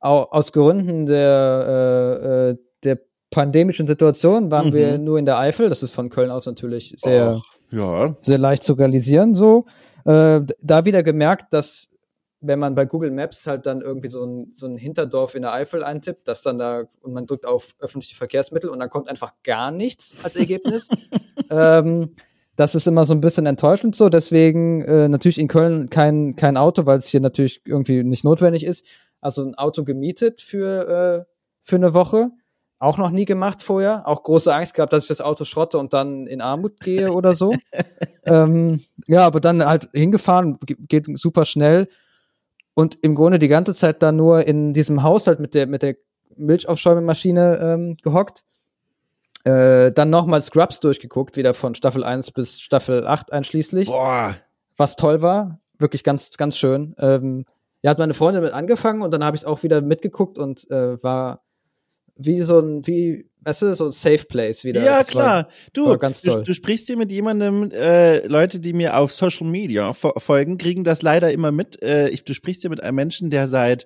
aus 0.06 0.52
Gründen 0.52 1.06
der, 1.06 2.20
äh, 2.22 2.50
äh, 2.50 2.58
der 2.84 3.00
pandemischen 3.32 3.88
Situation 3.88 4.52
waren 4.52 4.70
mhm. 4.70 4.74
wir 4.74 4.98
nur 4.98 5.20
in 5.20 5.26
der 5.26 5.40
Eifel. 5.40 5.70
Das 5.70 5.84
ist 5.84 5.92
von 5.92 6.10
Köln 6.10 6.32
aus 6.32 6.46
natürlich 6.46 6.96
sehr, 6.98 7.38
Ach, 7.38 7.58
ja. 7.72 8.16
sehr 8.20 8.38
leicht 8.38 8.64
zu 8.64 8.74
realisieren. 8.74 9.36
So, 9.36 9.66
äh, 10.06 10.42
da 10.62 10.86
wieder 10.86 11.04
gemerkt, 11.04 11.54
dass 11.54 11.88
wenn 12.42 12.60
man 12.60 12.76
bei 12.76 12.86
Google 12.86 13.12
Maps 13.12 13.48
halt 13.48 13.66
dann 13.66 13.82
irgendwie 13.82 14.08
so 14.08 14.24
ein, 14.24 14.52
so 14.54 14.68
ein 14.68 14.78
Hinterdorf 14.78 15.34
in 15.34 15.42
der 15.42 15.54
Eifel 15.54 15.84
eintippt, 15.84 16.28
dass 16.28 16.44
dann 16.44 16.60
da 16.60 16.84
und 17.02 17.14
man 17.14 17.26
drückt 17.26 17.48
auf 17.48 17.74
öffentliche 17.80 18.16
Verkehrsmittel 18.16 18.70
und 18.70 18.80
dann 18.80 18.90
kommt 18.90 19.10
einfach 19.10 19.34
gar 19.44 19.72
nichts 19.72 20.16
als 20.22 20.36
Ergebnis. 20.36 20.90
ähm, 21.50 22.12
das 22.56 22.76
ist 22.76 22.88
immer 22.88 23.04
so 23.04 23.14
ein 23.14 23.22
bisschen 23.22 23.48
enttäuschend 23.48 23.96
so. 23.96 24.10
Deswegen 24.10 24.82
äh, 24.84 25.10
natürlich 25.10 25.40
in 25.40 25.48
Köln 25.48 25.90
kein, 25.90 26.36
kein 26.36 26.56
Auto, 26.56 26.86
weil 26.86 27.00
es 27.00 27.08
hier 27.08 27.20
natürlich 27.20 27.62
irgendwie 27.66 28.04
nicht 28.04 28.24
notwendig 28.24 28.64
ist 28.64 28.86
also 29.22 29.44
ein 29.44 29.56
Auto 29.56 29.84
gemietet 29.84 30.42
für, 30.42 31.26
äh, 31.28 31.34
für 31.62 31.76
eine 31.76 31.94
Woche. 31.94 32.30
Auch 32.78 32.98
noch 32.98 33.10
nie 33.10 33.26
gemacht 33.26 33.64
vorher. 33.64 34.08
Auch 34.08 34.24
große 34.24 34.54
Angst 34.54 34.76
gehabt, 34.76 34.94
dass 34.94 35.06
ich 35.06 35.08
das 35.08 35.22
Auto 35.22 35.46
schrotte 35.46 35.78
und 35.78 35.94
dann 35.94 36.28
in 36.28 36.42
Armut 36.42 36.80
gehe 36.82 37.12
oder 37.12 37.34
so. 37.34 37.54
ähm, 38.26 38.82
ja, 39.08 39.26
aber 39.26 39.40
dann 39.40 39.66
halt 39.66 39.90
hingefahren, 39.94 40.60
geht 40.62 41.08
super 41.18 41.46
schnell. 41.46 41.88
Und 42.74 43.00
im 43.02 43.16
Grunde 43.16 43.40
die 43.40 43.48
ganze 43.48 43.74
Zeit 43.74 44.04
dann 44.04 44.18
nur 44.18 44.46
in 44.46 44.74
diesem 44.74 45.02
Haushalt 45.04 45.40
mit 45.40 45.54
der, 45.56 45.68
mit 45.68 45.82
der 45.82 45.96
Milchaufschäumemaschine 46.36 47.60
ähm, 47.62 47.98
gehockt. 48.04 48.44
Äh, 49.46 49.92
dann 49.92 50.10
nochmal 50.10 50.42
Scrubs 50.42 50.80
durchgeguckt, 50.80 51.38
wieder 51.38 51.54
von 51.54 51.76
Staffel 51.76 52.04
1 52.04 52.32
bis 52.32 52.60
Staffel 52.60 53.08
8 53.08 53.32
einschließlich. 53.32 53.88
Boah. 53.88 54.36
Was 54.76 54.96
toll 54.96 55.22
war. 55.22 55.60
Wirklich 55.78 56.04
ganz, 56.04 56.36
ganz 56.36 56.58
schön. 56.58 56.96
Ähm, 57.00 57.46
ja, 57.86 57.92
hat 57.92 58.00
meine 58.00 58.16
Freundin 58.16 58.42
mit 58.42 58.52
angefangen 58.52 59.04
und 59.04 59.14
dann 59.14 59.24
habe 59.24 59.38
ich 59.38 59.44
es 59.44 59.46
auch 59.46 59.62
wieder 59.62 59.80
mitgeguckt 59.80 60.40
und 60.40 60.68
äh, 60.72 61.04
war 61.04 61.46
wie 62.16 62.42
so 62.42 62.60
ein, 62.60 62.88
wie, 62.88 63.30
weißt 63.42 63.62
du, 63.62 63.76
so 63.76 63.86
ein 63.86 63.92
Safe 63.92 64.26
Place 64.26 64.64
wieder. 64.64 64.84
Ja, 64.84 64.98
das 64.98 65.08
klar. 65.10 65.36
War, 65.36 65.50
du, 65.74 65.96
ganz 66.00 66.24
toll. 66.24 66.38
Du, 66.38 66.46
du, 66.46 66.54
sprichst 66.56 66.88
hier 66.88 66.98
mit 66.98 67.12
jemandem, 67.12 67.70
äh, 67.70 68.26
Leute, 68.26 68.60
die 68.60 68.74
mir 68.74 68.98
auf 68.98 69.14
Social 69.14 69.46
Media 69.46 69.94
folgen, 69.94 70.58
kriegen 70.58 70.84
das 70.84 71.04
leider 71.04 71.32
immer 71.32 71.52
mit. 71.52 71.80
Äh, 71.84 72.10
ich, 72.10 72.26
du 72.26 72.34
sprichst 72.34 72.62
hier 72.62 72.72
mit 72.72 72.82
einem 72.82 72.96
Menschen, 72.96 73.30
der 73.30 73.48
seit, 73.48 73.86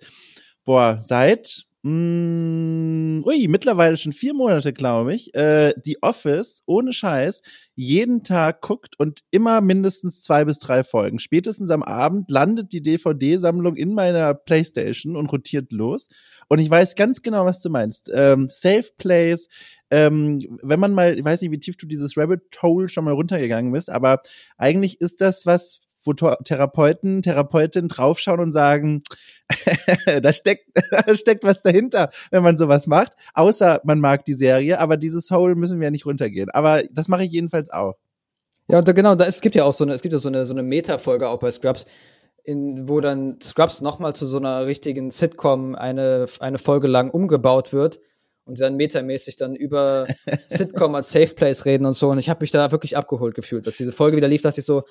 boah, 0.63 0.99
seit 1.01 1.65
Mm, 1.81 3.23
ui, 3.25 3.47
mittlerweile 3.47 3.95
schon 3.95 4.11
vier 4.11 4.33
Monate, 4.33 4.73
glaube 4.73 5.13
ich, 5.15 5.33
äh, 5.33 5.73
die 5.85 6.03
Office 6.03 6.61
ohne 6.65 6.91
Scheiß 6.91 7.41
jeden 7.73 8.23
Tag 8.25 8.59
guckt 8.61 8.99
und 8.99 9.21
immer 9.31 9.61
mindestens 9.61 10.21
zwei 10.21 10.43
bis 10.43 10.59
drei 10.59 10.83
Folgen. 10.83 11.19
Spätestens 11.19 11.71
am 11.71 11.81
Abend 11.81 12.29
landet 12.29 12.73
die 12.73 12.83
DVD-Sammlung 12.83 13.77
in 13.77 13.93
meiner 13.93 14.33
Playstation 14.33 15.15
und 15.15 15.31
rotiert 15.31 15.71
los. 15.71 16.09
Und 16.49 16.59
ich 16.59 16.69
weiß 16.69 16.95
ganz 16.95 17.21
genau, 17.21 17.45
was 17.45 17.61
du 17.61 17.69
meinst. 17.69 18.11
Ähm, 18.13 18.49
Safe 18.49 18.89
Place, 18.97 19.47
ähm, 19.89 20.39
wenn 20.61 20.81
man 20.81 20.93
mal, 20.93 21.17
ich 21.17 21.23
weiß 21.23 21.41
nicht, 21.41 21.51
wie 21.51 21.59
tief 21.61 21.77
du 21.77 21.87
dieses 21.87 22.17
Rabbit 22.17 22.61
Hole 22.61 22.89
schon 22.89 23.05
mal 23.05 23.13
runtergegangen 23.13 23.71
bist, 23.71 23.89
aber 23.89 24.21
eigentlich 24.57 24.99
ist 24.99 25.21
das 25.21 25.45
was 25.45 25.79
wo 26.03 26.13
Therapeuten, 26.13 27.21
Therapeutinnen 27.21 27.89
draufschauen 27.89 28.39
und 28.39 28.53
sagen, 28.53 29.01
da 30.21 30.33
steckt, 30.33 30.69
da 30.91 31.15
steckt 31.15 31.43
was 31.43 31.61
dahinter, 31.61 32.09
wenn 32.31 32.43
man 32.43 32.57
sowas 32.57 32.87
macht. 32.87 33.13
Außer 33.33 33.81
man 33.83 33.99
mag 33.99 34.25
die 34.25 34.33
Serie, 34.33 34.79
aber 34.79 34.97
dieses 34.97 35.31
Hole 35.31 35.55
müssen 35.55 35.79
wir 35.79 35.85
ja 35.85 35.91
nicht 35.91 36.05
runtergehen. 36.05 36.49
Aber 36.51 36.83
das 36.91 37.07
mache 37.07 37.23
ich 37.23 37.31
jedenfalls 37.31 37.69
auch. 37.69 37.95
Ja, 38.67 38.77
und 38.77 38.87
da, 38.87 38.91
genau, 38.91 39.15
da, 39.15 39.25
es 39.25 39.41
gibt 39.41 39.55
ja 39.55 39.63
auch 39.63 39.73
so 39.73 39.83
eine, 39.83 39.93
es 39.93 40.01
gibt 40.01 40.13
ja 40.13 40.19
so 40.19 40.29
eine, 40.29 40.45
so 40.45 40.53
eine 40.53 40.63
Meta-Folge 40.63 41.27
auch 41.27 41.39
bei 41.39 41.49
Scrubs, 41.49 41.85
in, 42.43 42.87
wo 42.87 43.01
dann 43.01 43.41
Scrubs 43.41 43.81
nochmal 43.81 44.15
zu 44.15 44.25
so 44.25 44.37
einer 44.37 44.65
richtigen 44.65 45.09
Sitcom 45.09 45.75
eine, 45.75 46.27
eine 46.39 46.57
Folge 46.59 46.87
lang 46.87 47.09
umgebaut 47.09 47.73
wird 47.73 47.99
und 48.45 48.59
dann 48.59 48.75
metamäßig 48.75 49.37
dann 49.37 49.55
über 49.55 50.07
Sitcom 50.47 50.95
als 50.95 51.11
Safe 51.11 51.33
Place 51.33 51.65
reden 51.65 51.85
und 51.85 51.93
so. 51.93 52.09
Und 52.09 52.19
ich 52.19 52.29
habe 52.29 52.41
mich 52.41 52.51
da 52.51 52.71
wirklich 52.71 52.95
abgeholt 52.95 53.35
gefühlt. 53.35 53.65
Dass 53.65 53.77
diese 53.77 53.91
Folge 53.91 54.17
wieder 54.17 54.27
lief, 54.27 54.41
dachte 54.41 54.59
ich 54.59 54.65
so, 54.65 54.83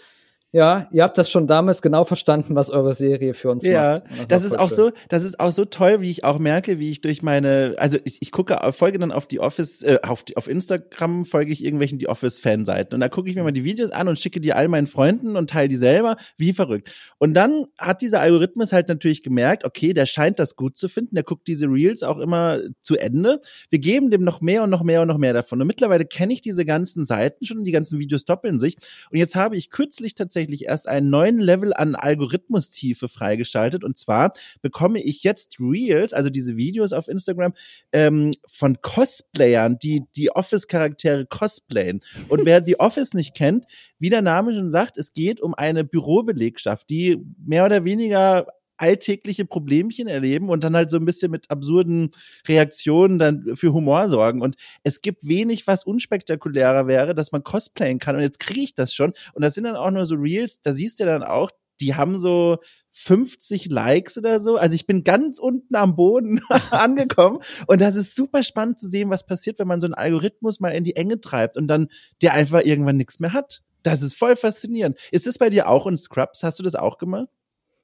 ja, 0.50 0.88
ihr 0.92 1.02
habt 1.02 1.18
das 1.18 1.30
schon 1.30 1.46
damals 1.46 1.82
genau 1.82 2.04
verstanden, 2.04 2.54
was 2.54 2.70
eure 2.70 2.94
Serie 2.94 3.34
für 3.34 3.50
uns 3.50 3.66
ja, 3.66 4.00
macht. 4.00 4.18
Ja, 4.18 4.24
das 4.24 4.44
ist 4.44 4.58
auch 4.58 4.68
schön. 4.68 4.76
so, 4.76 4.90
das 5.10 5.24
ist 5.24 5.38
auch 5.40 5.52
so 5.52 5.66
toll, 5.66 6.00
wie 6.00 6.10
ich 6.10 6.24
auch 6.24 6.38
merke, 6.38 6.78
wie 6.78 6.90
ich 6.90 7.02
durch 7.02 7.22
meine, 7.22 7.74
also 7.76 7.98
ich, 8.04 8.22
ich 8.22 8.32
gucke, 8.32 8.58
folge 8.72 8.98
dann 8.98 9.12
auf 9.12 9.26
die 9.26 9.40
Office, 9.40 9.82
äh, 9.82 9.98
auf, 10.02 10.22
die, 10.22 10.38
auf 10.38 10.48
Instagram 10.48 11.26
folge 11.26 11.52
ich 11.52 11.62
irgendwelchen 11.62 11.98
die 11.98 12.08
Office-Fanseiten 12.08 12.94
und 12.94 13.00
da 13.00 13.10
gucke 13.10 13.28
ich 13.28 13.36
mir 13.36 13.42
mal 13.42 13.52
die 13.52 13.64
Videos 13.64 13.90
an 13.90 14.08
und 14.08 14.18
schicke 14.18 14.40
die 14.40 14.54
all 14.54 14.68
meinen 14.68 14.86
Freunden 14.86 15.36
und 15.36 15.50
teile 15.50 15.68
die 15.68 15.76
selber, 15.76 16.16
wie 16.38 16.54
verrückt. 16.54 16.90
Und 17.18 17.34
dann 17.34 17.66
hat 17.76 18.00
dieser 18.00 18.22
Algorithmus 18.22 18.72
halt 18.72 18.88
natürlich 18.88 19.22
gemerkt, 19.22 19.66
okay, 19.66 19.92
der 19.92 20.06
scheint 20.06 20.38
das 20.38 20.56
gut 20.56 20.78
zu 20.78 20.88
finden, 20.88 21.14
der 21.14 21.24
guckt 21.24 21.46
diese 21.46 21.66
Reels 21.66 22.02
auch 22.02 22.18
immer 22.18 22.60
zu 22.80 22.96
Ende. 22.96 23.40
Wir 23.68 23.80
geben 23.80 24.08
dem 24.08 24.24
noch 24.24 24.40
mehr 24.40 24.62
und 24.62 24.70
noch 24.70 24.82
mehr 24.82 25.02
und 25.02 25.08
noch 25.08 25.18
mehr 25.18 25.34
davon. 25.34 25.60
Und 25.60 25.66
mittlerweile 25.66 26.06
kenne 26.06 26.32
ich 26.32 26.40
diese 26.40 26.64
ganzen 26.64 27.04
Seiten 27.04 27.44
schon, 27.44 27.64
die 27.64 27.72
ganzen 27.72 27.98
Videos 27.98 28.24
doppeln 28.24 28.58
sich. 28.58 28.78
Und 29.10 29.18
jetzt 29.18 29.36
habe 29.36 29.54
ich 29.54 29.68
kürzlich 29.68 30.14
tatsächlich 30.14 30.37
tatsächlich 30.38 30.66
erst 30.66 30.88
einen 30.88 31.10
neuen 31.10 31.38
Level 31.38 31.72
an 31.74 31.96
Algorithmustiefe 31.96 33.08
freigeschaltet. 33.08 33.82
Und 33.82 33.98
zwar 33.98 34.32
bekomme 34.62 35.02
ich 35.02 35.24
jetzt 35.24 35.58
Reels, 35.58 36.12
also 36.12 36.30
diese 36.30 36.56
Videos 36.56 36.92
auf 36.92 37.08
Instagram, 37.08 37.54
ähm, 37.92 38.30
von 38.46 38.80
Cosplayern, 38.80 39.78
die 39.82 40.04
die 40.14 40.30
Office-Charaktere 40.30 41.26
cosplayen. 41.26 41.98
Und 42.28 42.44
wer 42.44 42.60
die 42.60 42.78
Office 42.78 43.14
nicht 43.14 43.34
kennt, 43.34 43.66
wie 43.98 44.10
der 44.10 44.22
Name 44.22 44.54
schon 44.54 44.70
sagt, 44.70 44.96
es 44.96 45.12
geht 45.12 45.40
um 45.40 45.54
eine 45.54 45.82
Bürobelegschaft, 45.82 46.88
die 46.88 47.18
mehr 47.44 47.64
oder 47.64 47.84
weniger 47.84 48.46
alltägliche 48.78 49.44
Problemchen 49.44 50.08
erleben 50.08 50.48
und 50.48 50.64
dann 50.64 50.76
halt 50.76 50.90
so 50.90 50.96
ein 50.96 51.04
bisschen 51.04 51.30
mit 51.30 51.50
absurden 51.50 52.10
Reaktionen 52.46 53.18
dann 53.18 53.56
für 53.56 53.72
Humor 53.72 54.08
sorgen. 54.08 54.40
Und 54.40 54.56
es 54.82 55.02
gibt 55.02 55.26
wenig, 55.26 55.66
was 55.66 55.84
unspektakulärer 55.84 56.86
wäre, 56.86 57.14
dass 57.14 57.32
man 57.32 57.44
cosplayen 57.44 57.98
kann. 57.98 58.16
Und 58.16 58.22
jetzt 58.22 58.40
kriege 58.40 58.60
ich 58.60 58.74
das 58.74 58.94
schon. 58.94 59.12
Und 59.34 59.42
das 59.42 59.54
sind 59.54 59.64
dann 59.64 59.76
auch 59.76 59.90
nur 59.90 60.06
so 60.06 60.14
Reels, 60.14 60.60
da 60.62 60.72
siehst 60.72 61.00
du 61.00 61.04
dann 61.04 61.22
auch, 61.22 61.50
die 61.80 61.94
haben 61.94 62.18
so 62.18 62.58
50 62.90 63.66
Likes 63.66 64.18
oder 64.18 64.40
so. 64.40 64.56
Also 64.56 64.74
ich 64.74 64.86
bin 64.86 65.04
ganz 65.04 65.38
unten 65.38 65.76
am 65.76 65.94
Boden 65.96 66.40
angekommen 66.70 67.38
und 67.66 67.80
das 67.80 67.96
ist 67.96 68.16
super 68.16 68.42
spannend 68.42 68.80
zu 68.80 68.88
sehen, 68.88 69.10
was 69.10 69.26
passiert, 69.26 69.58
wenn 69.58 69.68
man 69.68 69.80
so 69.80 69.86
einen 69.86 69.94
Algorithmus 69.94 70.60
mal 70.60 70.70
in 70.70 70.84
die 70.84 70.96
Enge 70.96 71.20
treibt 71.20 71.56
und 71.56 71.68
dann 71.68 71.88
der 72.22 72.34
einfach 72.34 72.62
irgendwann 72.64 72.96
nichts 72.96 73.20
mehr 73.20 73.32
hat. 73.32 73.62
Das 73.82 74.02
ist 74.02 74.14
voll 74.14 74.36
faszinierend. 74.36 74.98
Ist 75.12 75.26
das 75.26 75.38
bei 75.38 75.50
dir 75.50 75.68
auch 75.68 75.86
in 75.86 75.96
Scrubs? 75.96 76.42
Hast 76.42 76.58
du 76.58 76.62
das 76.62 76.74
auch 76.74 76.98
gemacht? 76.98 77.28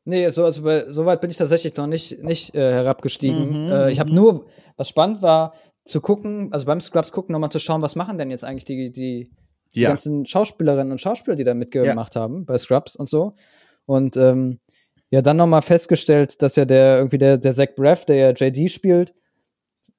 Nee, 0.05 0.29
so, 0.29 0.45
also 0.45 0.63
bei, 0.63 0.93
so 0.93 1.07
weit 1.07 1.21
bin 1.21 1.31
ich 1.31 1.37
tatsächlich 1.37 1.75
noch 1.77 1.87
nicht, 1.87 2.23
nicht 2.23 2.55
äh, 2.55 2.73
herabgestiegen. 2.73 3.65
Mhm, 3.65 3.71
äh, 3.71 3.91
ich 3.91 4.01
habe 4.01 4.11
mhm. 4.11 4.17
nur, 4.17 4.47
was 4.77 4.89
spannend 4.89 5.23
war, 5.23 5.55
zu 5.85 6.01
gucken, 6.01 6.53
also 6.53 6.67
beim 6.67 6.81
Scrubs 6.81 7.13
gucken, 7.13 7.33
nochmal 7.33 7.51
zu 7.51 7.59
schauen, 7.59 7.83
was 7.83 7.97
machen 7.97 8.19
denn 8.19 8.31
jetzt 8.31 8.45
eigentlich 8.45 8.65
die, 8.65 8.93
die, 8.93 9.31
die 9.75 9.81
ja. 9.81 9.89
ganzen 9.89 10.27
Schauspielerinnen 10.27 10.93
und 10.93 11.01
Schauspieler, 11.01 11.37
die 11.37 11.45
da 11.45 11.55
mitgemacht 11.55 12.15
ja. 12.15 12.21
haben 12.23 12.45
bei 12.45 12.59
Scrubs 12.59 12.97
und 12.97 13.09
so. 13.09 13.35
Und 13.87 14.17
ähm, 14.17 14.59
ja, 15.11 15.23
dann 15.23 15.37
nochmal 15.37 15.63
festgestellt, 15.63 16.43
dass 16.43 16.57
ja 16.57 16.65
der 16.65 16.97
irgendwie 16.97 17.19
der, 17.19 17.39
der 17.39 17.53
Zach 17.53 17.75
Braff, 17.77 18.05
der 18.05 18.17
ja 18.17 18.31
JD 18.31 18.71
spielt, 18.71 19.15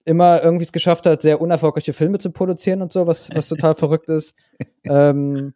immer 0.04 0.44
irgendwie 0.44 0.64
es 0.64 0.72
geschafft 0.72 1.06
hat, 1.06 1.22
sehr 1.22 1.42
unerfolgreiche 1.42 1.94
Filme 1.94 2.18
zu 2.20 2.32
produzieren 2.32 2.82
und 2.82 2.92
so, 2.92 3.08
was, 3.08 3.30
was 3.34 3.48
total 3.48 3.76
verrückt 3.76 4.10
ist. 4.10 4.36
Ähm, 4.84 5.54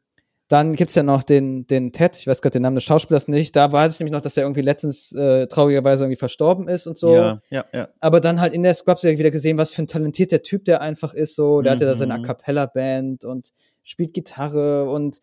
dann 0.49 0.75
gibt's 0.75 0.95
ja 0.95 1.03
noch 1.03 1.21
den, 1.21 1.67
den 1.67 1.91
Ted, 1.91 2.17
ich 2.17 2.25
weiß 2.25 2.41
gerade 2.41 2.53
den 2.53 2.63
Namen 2.63 2.75
des 2.75 2.83
Schauspielers 2.83 3.27
nicht. 3.27 3.55
Da 3.55 3.71
weiß 3.71 3.93
ich 3.93 3.99
nämlich 3.99 4.13
noch, 4.13 4.21
dass 4.21 4.33
der 4.33 4.45
irgendwie 4.45 4.63
letztens 4.63 5.11
äh, 5.11 5.45
traurigerweise 5.45 6.05
irgendwie 6.05 6.17
verstorben 6.17 6.67
ist 6.67 6.87
und 6.87 6.97
so. 6.97 7.13
Ja, 7.13 7.41
ja, 7.51 7.65
ja. 7.71 7.89
Aber 7.99 8.19
dann 8.19 8.41
halt 8.41 8.55
in 8.55 8.63
der 8.63 8.73
Scrubs-Serie 8.73 9.19
wieder 9.19 9.29
gesehen, 9.29 9.59
was 9.59 9.71
für 9.71 9.83
ein 9.83 9.87
talentierter 9.87 10.41
Typ 10.41 10.65
der 10.65 10.81
einfach 10.81 11.13
ist. 11.13 11.35
So, 11.35 11.61
der 11.61 11.71
mhm. 11.71 11.75
hat 11.75 11.81
ja 11.81 11.87
da 11.87 11.95
seine 11.95 12.17
mhm. 12.17 12.23
A 12.23 12.27
Cappella-Band 12.27 13.25
und 13.25 13.53
spielt 13.83 14.15
Gitarre 14.15 14.89
und 14.89 15.21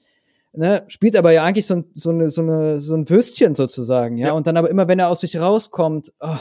ne, 0.52 0.84
spielt 0.86 1.16
aber 1.16 1.32
ja 1.32 1.42
eigentlich 1.42 1.66
so, 1.66 1.74
ein, 1.74 1.90
so, 1.92 2.10
eine, 2.10 2.30
so, 2.30 2.42
eine, 2.42 2.78
so 2.78 2.94
ein 2.94 3.10
Würstchen 3.10 3.56
sozusagen, 3.56 4.18
ja? 4.18 4.28
ja. 4.28 4.32
Und 4.32 4.46
dann 4.46 4.56
aber 4.56 4.70
immer, 4.70 4.86
wenn 4.86 5.00
er 5.00 5.08
aus 5.08 5.20
sich 5.20 5.40
rauskommt, 5.40 6.12
oh, 6.20 6.36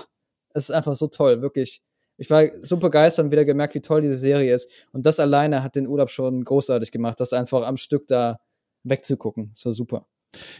es 0.53 0.69
ist 0.69 0.71
einfach 0.71 0.93
so 0.93 1.07
toll, 1.07 1.41
wirklich. 1.41 1.81
Ich 2.17 2.29
war 2.29 2.45
super 2.61 2.87
begeistert 2.87 3.25
und 3.25 3.31
wieder 3.31 3.45
gemerkt, 3.45 3.73
wie 3.73 3.81
toll 3.81 4.01
diese 4.01 4.15
Serie 4.15 4.53
ist. 4.53 4.69
Und 4.93 5.07
das 5.07 5.19
alleine 5.19 5.63
hat 5.63 5.75
den 5.75 5.87
Urlaub 5.87 6.11
schon 6.11 6.43
großartig 6.43 6.91
gemacht, 6.91 7.19
das 7.19 7.33
einfach 7.33 7.65
am 7.65 7.77
Stück 7.77 8.07
da 8.07 8.37
wegzugucken. 8.85 9.51
Das 9.53 9.65
war 9.65 9.73
super. 9.73 10.07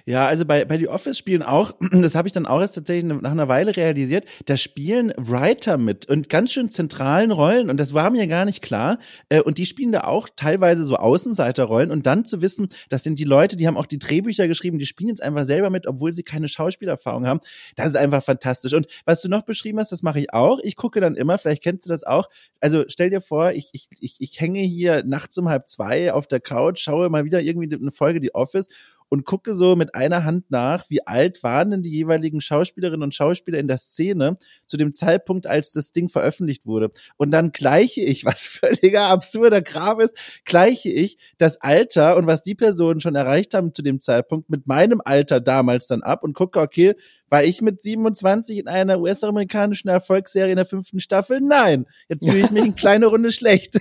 Ja, 0.05 0.27
also 0.27 0.45
bei, 0.45 0.65
bei 0.65 0.77
The 0.77 0.87
Office 0.87 1.17
spielen 1.17 1.43
auch, 1.43 1.73
das 1.91 2.15
habe 2.15 2.27
ich 2.27 2.33
dann 2.33 2.45
auch 2.45 2.61
erst 2.61 2.75
tatsächlich 2.75 3.05
nach 3.05 3.31
einer 3.31 3.47
Weile 3.47 3.75
realisiert, 3.75 4.25
da 4.45 4.57
spielen 4.57 5.13
Writer 5.17 5.77
mit 5.77 6.07
und 6.07 6.29
ganz 6.29 6.51
schön 6.51 6.69
zentralen 6.69 7.31
Rollen 7.31 7.69
und 7.69 7.77
das 7.79 7.93
war 7.93 8.09
mir 8.09 8.27
gar 8.27 8.45
nicht 8.45 8.61
klar. 8.61 8.99
Äh, 9.29 9.41
und 9.41 9.57
die 9.57 9.65
spielen 9.65 9.91
da 9.91 10.01
auch 10.01 10.29
teilweise 10.35 10.85
so 10.85 10.95
Außenseiterrollen 10.95 11.91
und 11.91 12.05
dann 12.05 12.25
zu 12.25 12.41
wissen, 12.41 12.69
das 12.89 13.03
sind 13.03 13.19
die 13.19 13.23
Leute, 13.23 13.55
die 13.55 13.67
haben 13.67 13.77
auch 13.77 13.85
die 13.85 13.99
Drehbücher 13.99 14.47
geschrieben, 14.47 14.79
die 14.79 14.85
spielen 14.85 15.09
jetzt 15.09 15.23
einfach 15.23 15.45
selber 15.45 15.69
mit, 15.69 15.87
obwohl 15.87 16.13
sie 16.13 16.23
keine 16.23 16.47
Schauspielerfahrung 16.47 17.25
haben. 17.25 17.39
Das 17.75 17.87
ist 17.87 17.97
einfach 17.97 18.23
fantastisch. 18.23 18.73
Und 18.73 18.87
was 19.05 19.21
du 19.21 19.29
noch 19.29 19.43
beschrieben 19.43 19.79
hast, 19.79 19.91
das 19.91 20.03
mache 20.03 20.19
ich 20.19 20.33
auch. 20.33 20.59
Ich 20.63 20.75
gucke 20.75 20.99
dann 20.99 21.15
immer, 21.15 21.37
vielleicht 21.37 21.63
kennst 21.63 21.85
du 21.85 21.89
das 21.89 22.03
auch. 22.03 22.29
Also 22.59 22.83
stell 22.87 23.09
dir 23.09 23.21
vor, 23.21 23.51
ich, 23.51 23.69
ich, 23.73 23.87
ich, 23.99 24.15
ich 24.19 24.39
hänge 24.39 24.59
hier 24.59 25.03
nachts 25.03 25.37
um 25.37 25.49
halb 25.49 25.67
zwei 25.69 26.13
auf 26.13 26.27
der 26.27 26.39
Couch, 26.39 26.79
schaue 26.79 27.09
mal 27.09 27.25
wieder 27.25 27.41
irgendwie 27.41 27.73
eine 27.75 27.91
Folge 27.91 28.19
The 28.21 28.33
Office 28.33 28.67
und 29.09 29.25
gucke 29.25 29.53
so 29.53 29.75
mit 29.75 29.95
einer 29.95 30.23
Hand 30.23 30.51
nach, 30.51 30.89
wie 30.89 31.05
alt 31.05 31.43
waren 31.43 31.71
denn 31.71 31.83
die 31.83 31.91
jeweiligen 31.91 32.41
Schauspielerinnen 32.41 33.03
und 33.03 33.15
Schauspieler 33.15 33.59
in 33.59 33.67
der 33.67 33.77
Szene 33.77 34.37
zu 34.65 34.77
dem 34.77 34.93
Zeitpunkt, 34.93 35.47
als 35.47 35.71
das 35.71 35.91
Ding 35.91 36.09
veröffentlicht 36.09 36.65
wurde. 36.65 36.89
Und 37.17 37.31
dann 37.31 37.51
gleiche 37.51 38.01
ich, 38.01 38.25
was 38.25 38.45
völliger 38.45 39.05
absurder 39.05 39.61
Kram 39.61 39.99
ist, 39.99 40.17
gleiche 40.45 40.89
ich 40.89 41.17
das 41.37 41.61
Alter 41.61 42.17
und 42.17 42.27
was 42.27 42.43
die 42.43 42.55
Personen 42.55 42.99
schon 42.99 43.15
erreicht 43.15 43.53
haben 43.53 43.73
zu 43.73 43.81
dem 43.81 43.99
Zeitpunkt 43.99 44.49
mit 44.49 44.67
meinem 44.67 45.01
Alter 45.03 45.39
damals 45.39 45.87
dann 45.87 46.03
ab 46.03 46.23
und 46.23 46.33
gucke, 46.33 46.59
okay, 46.59 46.95
war 47.29 47.43
ich 47.43 47.61
mit 47.61 47.81
27 47.81 48.59
in 48.59 48.67
einer 48.67 48.99
US-amerikanischen 48.99 49.89
Erfolgsserie 49.89 50.51
in 50.51 50.57
der 50.57 50.65
fünften 50.65 50.99
Staffel? 50.99 51.41
Nein. 51.41 51.85
Jetzt 52.07 52.27
fühle 52.27 52.39
ich 52.39 52.51
mich 52.51 52.63
eine 52.63 52.73
kleine 52.75 53.07
Runde 53.07 53.31
schlecht. 53.31 53.79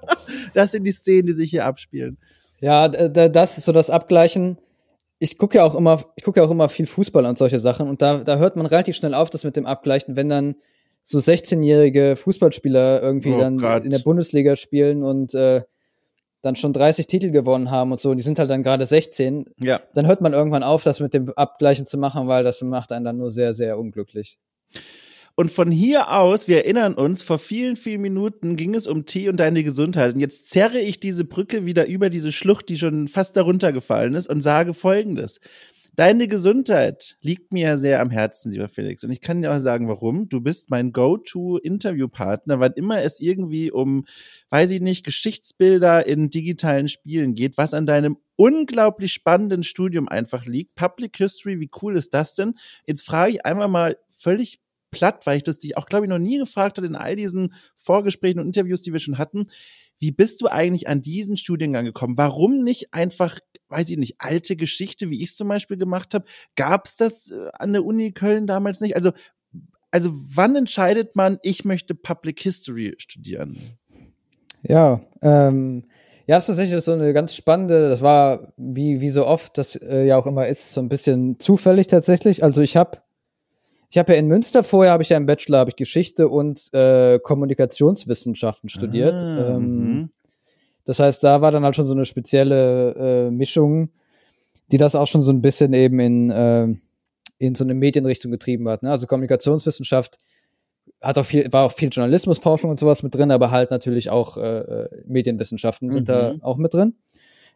das 0.54 0.72
sind 0.72 0.84
die 0.84 0.92
Szenen, 0.92 1.26
die 1.26 1.32
sich 1.32 1.50
hier 1.50 1.64
abspielen. 1.64 2.18
Ja, 2.62 2.88
das 2.88 3.58
ist 3.58 3.64
so 3.64 3.72
das 3.72 3.90
Abgleichen. 3.90 4.56
Ich 5.18 5.36
gucke 5.36 5.58
ja 5.58 5.64
auch 5.64 5.74
immer, 5.74 6.04
ich 6.16 6.22
gucke 6.22 6.40
ja 6.40 6.46
auch 6.46 6.50
immer 6.50 6.68
viel 6.68 6.86
Fußball 6.86 7.26
und 7.26 7.36
solche 7.36 7.60
Sachen 7.60 7.88
und 7.88 8.00
da, 8.00 8.22
da 8.24 8.38
hört 8.38 8.56
man 8.56 8.66
relativ 8.66 8.96
schnell 8.96 9.14
auf, 9.14 9.30
das 9.30 9.44
mit 9.44 9.56
dem 9.56 9.66
Abgleichen, 9.66 10.16
wenn 10.16 10.28
dann 10.28 10.54
so 11.02 11.18
16-jährige 11.18 12.14
Fußballspieler 12.16 13.02
irgendwie 13.02 13.32
oh 13.32 13.38
dann 13.38 13.58
Gott. 13.58 13.84
in 13.84 13.90
der 13.90 13.98
Bundesliga 13.98 14.54
spielen 14.54 15.02
und 15.02 15.34
äh, 15.34 15.62
dann 16.40 16.54
schon 16.54 16.72
30 16.72 17.08
Titel 17.08 17.30
gewonnen 17.30 17.70
haben 17.70 17.90
und 17.90 18.00
so, 18.00 18.10
und 18.10 18.16
die 18.16 18.22
sind 18.22 18.38
halt 18.38 18.50
dann 18.50 18.62
gerade 18.62 18.86
16, 18.86 19.44
ja. 19.58 19.80
dann 19.94 20.06
hört 20.06 20.20
man 20.20 20.32
irgendwann 20.32 20.62
auf, 20.62 20.84
das 20.84 21.00
mit 21.00 21.14
dem 21.14 21.30
Abgleichen 21.30 21.86
zu 21.86 21.98
machen, 21.98 22.28
weil 22.28 22.44
das 22.44 22.62
macht 22.62 22.92
einen 22.92 23.04
dann 23.04 23.16
nur 23.16 23.30
sehr, 23.30 23.54
sehr 23.54 23.78
unglücklich. 23.78 24.38
Und 25.34 25.50
von 25.50 25.70
hier 25.70 26.12
aus, 26.12 26.46
wir 26.46 26.58
erinnern 26.58 26.94
uns, 26.94 27.22
vor 27.22 27.38
vielen, 27.38 27.76
vielen 27.76 28.02
Minuten 28.02 28.56
ging 28.56 28.74
es 28.74 28.86
um 28.86 29.06
Tee 29.06 29.28
und 29.28 29.40
deine 29.40 29.64
Gesundheit. 29.64 30.14
Und 30.14 30.20
jetzt 30.20 30.50
zerre 30.50 30.78
ich 30.78 31.00
diese 31.00 31.24
Brücke 31.24 31.64
wieder 31.64 31.86
über 31.86 32.10
diese 32.10 32.32
Schlucht, 32.32 32.68
die 32.68 32.76
schon 32.76 33.08
fast 33.08 33.36
darunter 33.36 33.72
gefallen 33.72 34.14
ist, 34.14 34.28
und 34.28 34.42
sage 34.42 34.74
Folgendes. 34.74 35.40
Deine 35.94 36.26
Gesundheit 36.26 37.18
liegt 37.20 37.52
mir 37.52 37.68
ja 37.68 37.76
sehr 37.76 38.00
am 38.00 38.08
Herzen, 38.08 38.50
lieber 38.50 38.70
Felix. 38.70 39.04
Und 39.04 39.10
ich 39.10 39.20
kann 39.20 39.42
dir 39.42 39.54
auch 39.54 39.58
sagen, 39.58 39.88
warum. 39.88 40.26
Du 40.30 40.40
bist 40.40 40.70
mein 40.70 40.90
Go-To-Interviewpartner, 40.92 42.60
wann 42.60 42.72
immer 42.72 43.02
es 43.02 43.20
irgendwie 43.20 43.70
um, 43.70 44.06
weiß 44.48 44.70
ich 44.70 44.80
nicht, 44.80 45.04
Geschichtsbilder 45.04 46.06
in 46.06 46.30
digitalen 46.30 46.88
Spielen 46.88 47.34
geht, 47.34 47.58
was 47.58 47.74
an 47.74 47.84
deinem 47.84 48.16
unglaublich 48.36 49.12
spannenden 49.12 49.62
Studium 49.62 50.08
einfach 50.08 50.46
liegt. 50.46 50.76
Public 50.76 51.16
History, 51.18 51.60
wie 51.60 51.70
cool 51.82 51.94
ist 51.96 52.14
das 52.14 52.34
denn? 52.34 52.54
Jetzt 52.86 53.02
frage 53.02 53.32
ich 53.32 53.44
einmal 53.44 53.68
mal 53.68 53.98
völlig 54.16 54.60
platt, 54.92 55.26
weil 55.26 55.38
ich 55.38 55.42
das 55.42 55.58
dich 55.58 55.76
auch, 55.76 55.86
glaube 55.86 56.04
ich, 56.04 56.08
noch 56.08 56.20
nie 56.20 56.38
gefragt 56.38 56.76
habe 56.76 56.86
in 56.86 56.94
all 56.94 57.16
diesen 57.16 57.52
Vorgesprächen 57.78 58.38
und 58.38 58.46
Interviews, 58.46 58.82
die 58.82 58.92
wir 58.92 59.00
schon 59.00 59.18
hatten. 59.18 59.48
Wie 59.98 60.12
bist 60.12 60.40
du 60.40 60.46
eigentlich 60.46 60.88
an 60.88 61.02
diesen 61.02 61.36
Studiengang 61.36 61.84
gekommen? 61.84 62.16
Warum 62.16 62.62
nicht 62.62 62.94
einfach, 62.94 63.40
weiß 63.68 63.90
ich 63.90 63.96
nicht, 63.96 64.16
alte 64.18 64.54
Geschichte, 64.54 65.10
wie 65.10 65.22
ich 65.22 65.30
es 65.30 65.36
zum 65.36 65.48
Beispiel 65.48 65.76
gemacht 65.76 66.14
habe? 66.14 66.26
Gab 66.54 66.86
es 66.86 66.96
das 66.96 67.30
äh, 67.32 67.48
an 67.54 67.72
der 67.72 67.84
Uni 67.84 68.12
Köln 68.12 68.46
damals 68.46 68.80
nicht? 68.80 68.94
Also, 68.94 69.12
also 69.90 70.12
wann 70.12 70.54
entscheidet 70.54 71.16
man, 71.16 71.38
ich 71.42 71.64
möchte 71.64 71.94
Public 71.94 72.40
History 72.40 72.94
studieren? 72.98 73.58
Ja, 74.62 75.00
ähm, 75.22 75.84
ja, 76.26 76.36
ist 76.36 76.46
tatsächlich 76.46 76.82
so 76.82 76.92
eine 76.92 77.12
ganz 77.12 77.34
spannende, 77.34 77.88
das 77.88 78.00
war 78.00 78.52
wie, 78.56 79.00
wie 79.00 79.08
so 79.08 79.26
oft, 79.26 79.58
das 79.58 79.76
äh, 79.76 80.04
ja 80.06 80.16
auch 80.16 80.26
immer 80.26 80.46
ist, 80.46 80.72
so 80.72 80.80
ein 80.80 80.88
bisschen 80.88 81.38
zufällig 81.40 81.88
tatsächlich. 81.88 82.44
Also 82.44 82.60
ich 82.60 82.76
habe 82.76 82.98
ich 83.92 83.98
habe 83.98 84.14
ja 84.14 84.18
in 84.18 84.26
Münster 84.26 84.64
vorher 84.64 84.90
habe 84.90 85.02
ich 85.02 85.10
ja 85.10 85.18
im 85.18 85.26
Bachelor 85.26 85.58
habe 85.58 85.68
ich 85.68 85.76
Geschichte 85.76 86.28
und 86.28 86.72
äh, 86.72 87.18
Kommunikationswissenschaften 87.18 88.70
studiert. 88.70 89.20
Ah, 89.20 89.56
ähm, 89.56 89.62
mhm. 89.62 90.10
das 90.86 90.98
heißt, 90.98 91.22
da 91.22 91.42
war 91.42 91.52
dann 91.52 91.62
halt 91.62 91.76
schon 91.76 91.84
so 91.84 91.92
eine 91.92 92.06
spezielle 92.06 93.26
äh, 93.26 93.30
Mischung, 93.30 93.90
die 94.70 94.78
das 94.78 94.94
auch 94.94 95.06
schon 95.06 95.20
so 95.20 95.30
ein 95.30 95.42
bisschen 95.42 95.74
eben 95.74 96.00
in 96.00 96.30
äh, 96.30 96.68
in 97.36 97.54
so 97.54 97.64
eine 97.64 97.74
Medienrichtung 97.74 98.30
getrieben 98.30 98.66
hat. 98.70 98.82
Ne? 98.82 98.90
Also 98.90 99.06
Kommunikationswissenschaft 99.06 100.16
hat 101.02 101.18
auch 101.18 101.26
viel, 101.26 101.52
war 101.52 101.66
auch 101.66 101.72
viel 101.72 101.90
Journalismusforschung 101.90 102.70
und 102.70 102.80
sowas 102.80 103.02
mit 103.02 103.14
drin, 103.14 103.30
aber 103.30 103.50
halt 103.50 103.70
natürlich 103.70 104.08
auch 104.08 104.38
äh, 104.38 104.58
äh 104.60 104.88
Medienwissenschaften 105.06 105.90
sind 105.90 106.08
mhm. 106.08 106.12
da 106.12 106.34
auch 106.40 106.56
mit 106.56 106.72
drin. 106.72 106.94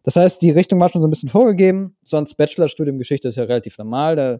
Das 0.02 0.16
heißt, 0.16 0.42
die 0.42 0.50
Richtung 0.50 0.80
war 0.80 0.90
schon 0.90 1.00
so 1.00 1.08
ein 1.08 1.10
bisschen 1.10 1.30
vorgegeben. 1.30 1.96
Sonst 2.02 2.34
Bachelorstudium 2.34 2.98
Geschichte 2.98 3.28
ist 3.28 3.36
ja 3.36 3.44
relativ 3.44 3.78
normal. 3.78 4.16
Da 4.16 4.38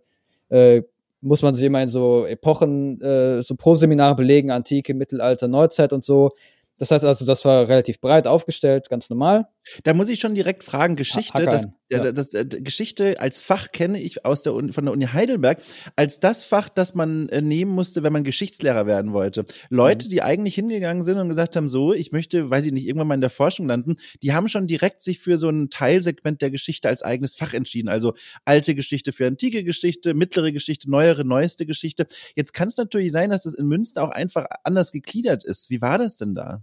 äh, 0.55 0.83
muss 1.21 1.43
man 1.43 1.55
sich 1.55 1.65
immer 1.65 1.83
in 1.83 1.89
so 1.89 2.27
Epochen, 2.27 3.01
äh, 3.01 3.43
so 3.43 3.55
Pro-Seminare 3.57 4.15
belegen, 4.15 4.51
Antike, 4.51 4.95
Mittelalter, 4.95 5.49
Neuzeit 5.49 5.93
und 5.93 6.05
so. 6.05 6.31
Das 6.79 6.91
heißt 6.91 7.05
also, 7.05 7.25
das 7.25 7.45
war 7.45 7.69
relativ 7.69 8.01
breit 8.01 8.27
aufgestellt, 8.27 8.89
ganz 8.89 9.09
normal. 9.11 9.49
Da 9.85 9.95
muss 9.95 10.09
ich 10.09 10.21
schon 10.21 10.35
direkt 10.35 10.65
fragen, 10.65 10.97
Geschichte, 10.97 11.45
das, 11.45 11.67
ja. 11.91 12.13
das, 12.13 12.31
das, 12.31 12.47
Geschichte 12.61 13.21
als 13.21 13.41
Fach 13.41 13.73
kenne 13.73 14.01
ich 14.01 14.25
aus 14.25 14.43
der 14.43 14.55
Uni, 14.55 14.73
von 14.73 14.85
der 14.85 14.93
Uni 14.93 15.07
Heidelberg 15.07 15.63
als 15.97 16.21
das 16.21 16.45
Fach, 16.45 16.69
das 16.69 16.95
man 16.95 17.29
äh, 17.29 17.43
nehmen 17.43 17.73
musste, 17.73 18.03
wenn 18.03 18.13
man 18.13 18.25
Geschichtslehrer 18.25 18.87
werden 18.87 19.13
wollte. 19.13 19.45
Leute, 19.71 20.07
mhm. 20.07 20.11
die 20.11 20.23
eigentlich 20.23 20.55
hingegangen 20.55 21.05
sind 21.05 21.19
und 21.19 21.29
gesagt 21.29 21.57
haben, 21.57 21.69
so, 21.69 21.93
ich 21.93 22.13
möchte, 22.13 22.51
weiß 22.51 22.67
ich 22.67 22.73
nicht, 22.73 22.87
irgendwann 22.87 23.09
mal 23.09 23.15
in 23.15 23.21
der 23.21 23.31
Forschung 23.31 23.67
landen, 23.67 23.97
die 24.23 24.33
haben 24.33 24.49
schon 24.49 24.67
direkt 24.67 25.03
sich 25.03 25.19
für 25.19 25.39
so 25.39 25.49
ein 25.49 25.71
Teilsegment 25.71 26.43
der 26.43 26.51
Geschichte 26.51 26.89
als 26.89 27.03
eigenes 27.03 27.35
Fach 27.35 27.55
entschieden. 27.55 27.89
Also 27.89 28.15
alte 28.45 28.75
Geschichte 28.75 29.13
für 29.13 29.27
antike 29.27 29.65
Geschichte, 29.65 30.15
mittlere 30.15 30.53
Geschichte, 30.53 30.91
neuere, 30.91 31.25
neueste 31.25 31.67
Geschichte. 31.67 32.07
Jetzt 32.35 32.53
kann 32.53 32.69
es 32.69 32.77
natürlich 32.77 33.13
sein, 33.13 33.31
dass 33.31 33.45
das 33.45 33.55
in 33.55 33.67
Münster 33.67 34.03
auch 34.03 34.11
einfach 34.11 34.47
anders 34.65 34.93
gegliedert 34.93 35.45
ist. 35.45 35.71
Wie 35.71 35.81
war 35.81 35.99
das 35.99 36.17
denn 36.17 36.35
da? 36.35 36.63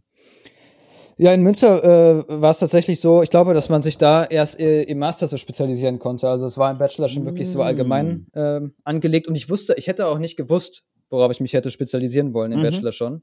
Ja, 1.17 1.33
in 1.33 1.41
Münster 1.43 1.83
äh, 1.83 2.41
war 2.41 2.51
es 2.51 2.59
tatsächlich 2.59 2.99
so, 2.99 3.21
ich 3.21 3.29
glaube, 3.29 3.53
dass 3.53 3.69
man 3.69 3.81
sich 3.81 3.97
da 3.97 4.23
erst 4.25 4.59
äh, 4.59 4.83
im 4.83 4.99
Master 4.99 5.27
so 5.27 5.37
spezialisieren 5.37 5.99
konnte. 5.99 6.27
Also 6.27 6.45
es 6.45 6.57
war 6.57 6.71
im 6.71 6.77
Bachelor 6.77 7.09
schon 7.09 7.25
wirklich 7.25 7.49
so 7.51 7.61
allgemein 7.61 8.27
äh, 8.33 8.61
angelegt 8.83 9.27
und 9.27 9.35
ich 9.35 9.49
wusste, 9.49 9.75
ich 9.77 9.87
hätte 9.87 10.07
auch 10.07 10.17
nicht 10.17 10.35
gewusst, 10.37 10.83
worauf 11.09 11.31
ich 11.31 11.39
mich 11.39 11.53
hätte 11.53 11.69
spezialisieren 11.71 12.33
wollen 12.33 12.51
im 12.51 12.59
Mhm. 12.59 12.63
Bachelor 12.63 12.91
schon. 12.91 13.21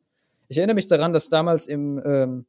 Ich 0.48 0.58
erinnere 0.58 0.74
mich 0.74 0.86
daran, 0.86 1.12
dass 1.12 1.28
damals 1.28 1.66
im 1.66 2.00
ähm, 2.04 2.46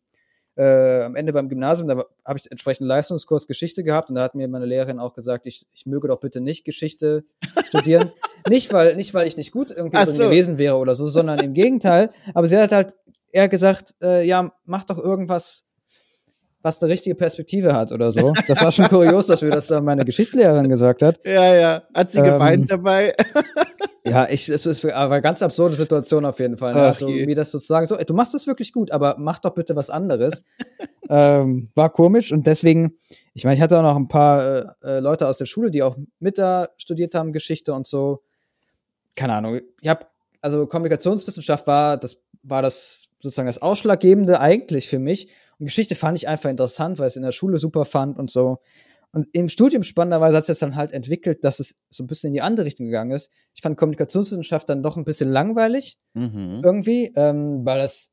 äh, 0.57 1.03
am 1.03 1.15
Ende 1.15 1.31
beim 1.33 1.47
Gymnasium, 1.49 1.87
da 1.87 2.03
habe 2.25 2.37
ich 2.39 2.51
entsprechend 2.51 2.85
Leistungskurs 2.87 3.47
Geschichte 3.47 3.83
gehabt 3.83 4.09
und 4.09 4.15
da 4.15 4.23
hat 4.23 4.35
mir 4.35 4.47
meine 4.47 4.65
Lehrerin 4.65 4.99
auch 4.99 5.13
gesagt, 5.13 5.45
ich, 5.47 5.65
ich 5.73 5.85
möge 5.85 6.07
doch 6.09 6.19
bitte 6.19 6.41
nicht 6.41 6.65
Geschichte 6.65 7.23
studieren. 7.69 8.11
nicht, 8.49 8.71
weil, 8.73 8.95
nicht, 8.95 9.13
weil 9.13 9.27
ich 9.27 9.37
nicht 9.37 9.51
gut 9.51 9.71
irgendwie 9.71 10.05
so. 10.05 10.23
gewesen 10.23 10.57
wäre 10.57 10.75
oder 10.75 10.93
so, 10.93 11.05
sondern 11.05 11.39
im 11.39 11.53
Gegenteil. 11.53 12.09
Aber 12.33 12.47
sie 12.47 12.57
hat 12.57 12.71
halt 12.73 12.95
eher 13.31 13.49
gesagt, 13.49 13.95
äh, 14.01 14.25
ja, 14.25 14.51
mach 14.65 14.83
doch 14.83 14.97
irgendwas, 14.97 15.65
was 16.61 16.81
eine 16.81 16.91
richtige 16.91 17.15
Perspektive 17.15 17.73
hat 17.73 17.91
oder 17.91 18.11
so. 18.11 18.33
Das 18.47 18.61
war 18.61 18.71
schon 18.71 18.87
kurios, 18.87 19.27
dass 19.27 19.41
mir 19.41 19.49
das 19.49 19.67
dann 19.67 19.83
meine 19.83 20.05
Geschichtslehrerin 20.05 20.69
gesagt 20.69 21.01
hat. 21.01 21.19
Ja, 21.25 21.55
ja. 21.55 21.83
Hat 21.93 22.11
sie 22.11 22.19
Ähm, 22.19 22.25
geweint 22.25 22.71
dabei? 22.71 23.15
Ja, 24.03 24.27
ich, 24.27 24.49
es 24.49 24.65
ist 24.65 24.83
aber 24.85 25.13
eine 25.13 25.21
ganz 25.21 25.43
absurde 25.43 25.75
Situation 25.75 26.25
auf 26.25 26.39
jeden 26.39 26.57
Fall. 26.57 26.73
Ne? 26.73 26.81
Also, 26.81 27.07
je. 27.07 27.25
mir 27.25 27.35
das 27.35 27.51
sozusagen 27.51 27.85
so, 27.85 27.95
ey, 27.95 28.05
du 28.05 28.15
machst 28.15 28.33
das 28.33 28.47
wirklich 28.47 28.73
gut, 28.73 28.91
aber 28.91 29.15
mach 29.19 29.37
doch 29.39 29.53
bitte 29.53 29.75
was 29.75 29.91
anderes. 29.91 30.43
ähm, 31.09 31.69
war 31.75 31.91
komisch 31.91 32.31
und 32.31 32.47
deswegen, 32.47 32.97
ich 33.33 33.43
meine, 33.43 33.55
ich 33.55 33.61
hatte 33.61 33.77
auch 33.77 33.83
noch 33.83 33.95
ein 33.95 34.07
paar 34.07 34.43
äh, 34.43 34.63
äh, 34.83 34.99
Leute 34.99 35.27
aus 35.27 35.37
der 35.37 35.45
Schule, 35.45 35.69
die 35.69 35.83
auch 35.83 35.97
mit 36.19 36.39
da 36.39 36.67
studiert 36.77 37.13
haben, 37.13 37.31
Geschichte 37.31 37.73
und 37.73 37.85
so. 37.85 38.23
Keine 39.15 39.33
Ahnung. 39.33 39.59
Ich 39.81 39.87
habe, 39.87 40.07
also 40.41 40.65
Kommunikationswissenschaft 40.65 41.67
war 41.67 41.97
das, 41.97 42.17
war 42.41 42.63
das 42.63 43.10
sozusagen 43.21 43.47
das 43.47 43.61
Ausschlaggebende 43.61 44.39
eigentlich 44.39 44.87
für 44.87 44.99
mich. 44.99 45.27
Und 45.59 45.65
Geschichte 45.65 45.95
fand 45.95 46.17
ich 46.17 46.27
einfach 46.27 46.49
interessant, 46.49 46.99
weil 46.99 47.07
ich 47.07 47.13
es 47.13 47.17
in 47.17 47.23
der 47.23 47.31
Schule 47.31 47.57
super 47.57 47.85
fand 47.85 48.17
und 48.17 48.31
so. 48.31 48.59
Und 49.13 49.27
im 49.33 49.49
Studium 49.49 49.83
spannenderweise 49.83 50.37
hat 50.37 50.47
es 50.47 50.59
dann 50.59 50.75
halt 50.77 50.93
entwickelt, 50.93 51.43
dass 51.43 51.59
es 51.59 51.75
so 51.89 52.01
ein 52.03 52.07
bisschen 52.07 52.29
in 52.29 52.33
die 52.33 52.41
andere 52.41 52.65
Richtung 52.65 52.85
gegangen 52.85 53.11
ist. 53.11 53.29
Ich 53.53 53.61
fand 53.61 53.77
Kommunikationswissenschaft 53.77 54.69
dann 54.69 54.81
doch 54.83 54.95
ein 54.97 55.03
bisschen 55.03 55.29
langweilig 55.29 55.97
Mhm. 56.13 56.61
irgendwie, 56.63 57.11
ähm, 57.17 57.65
weil 57.65 57.77
das, 57.79 58.07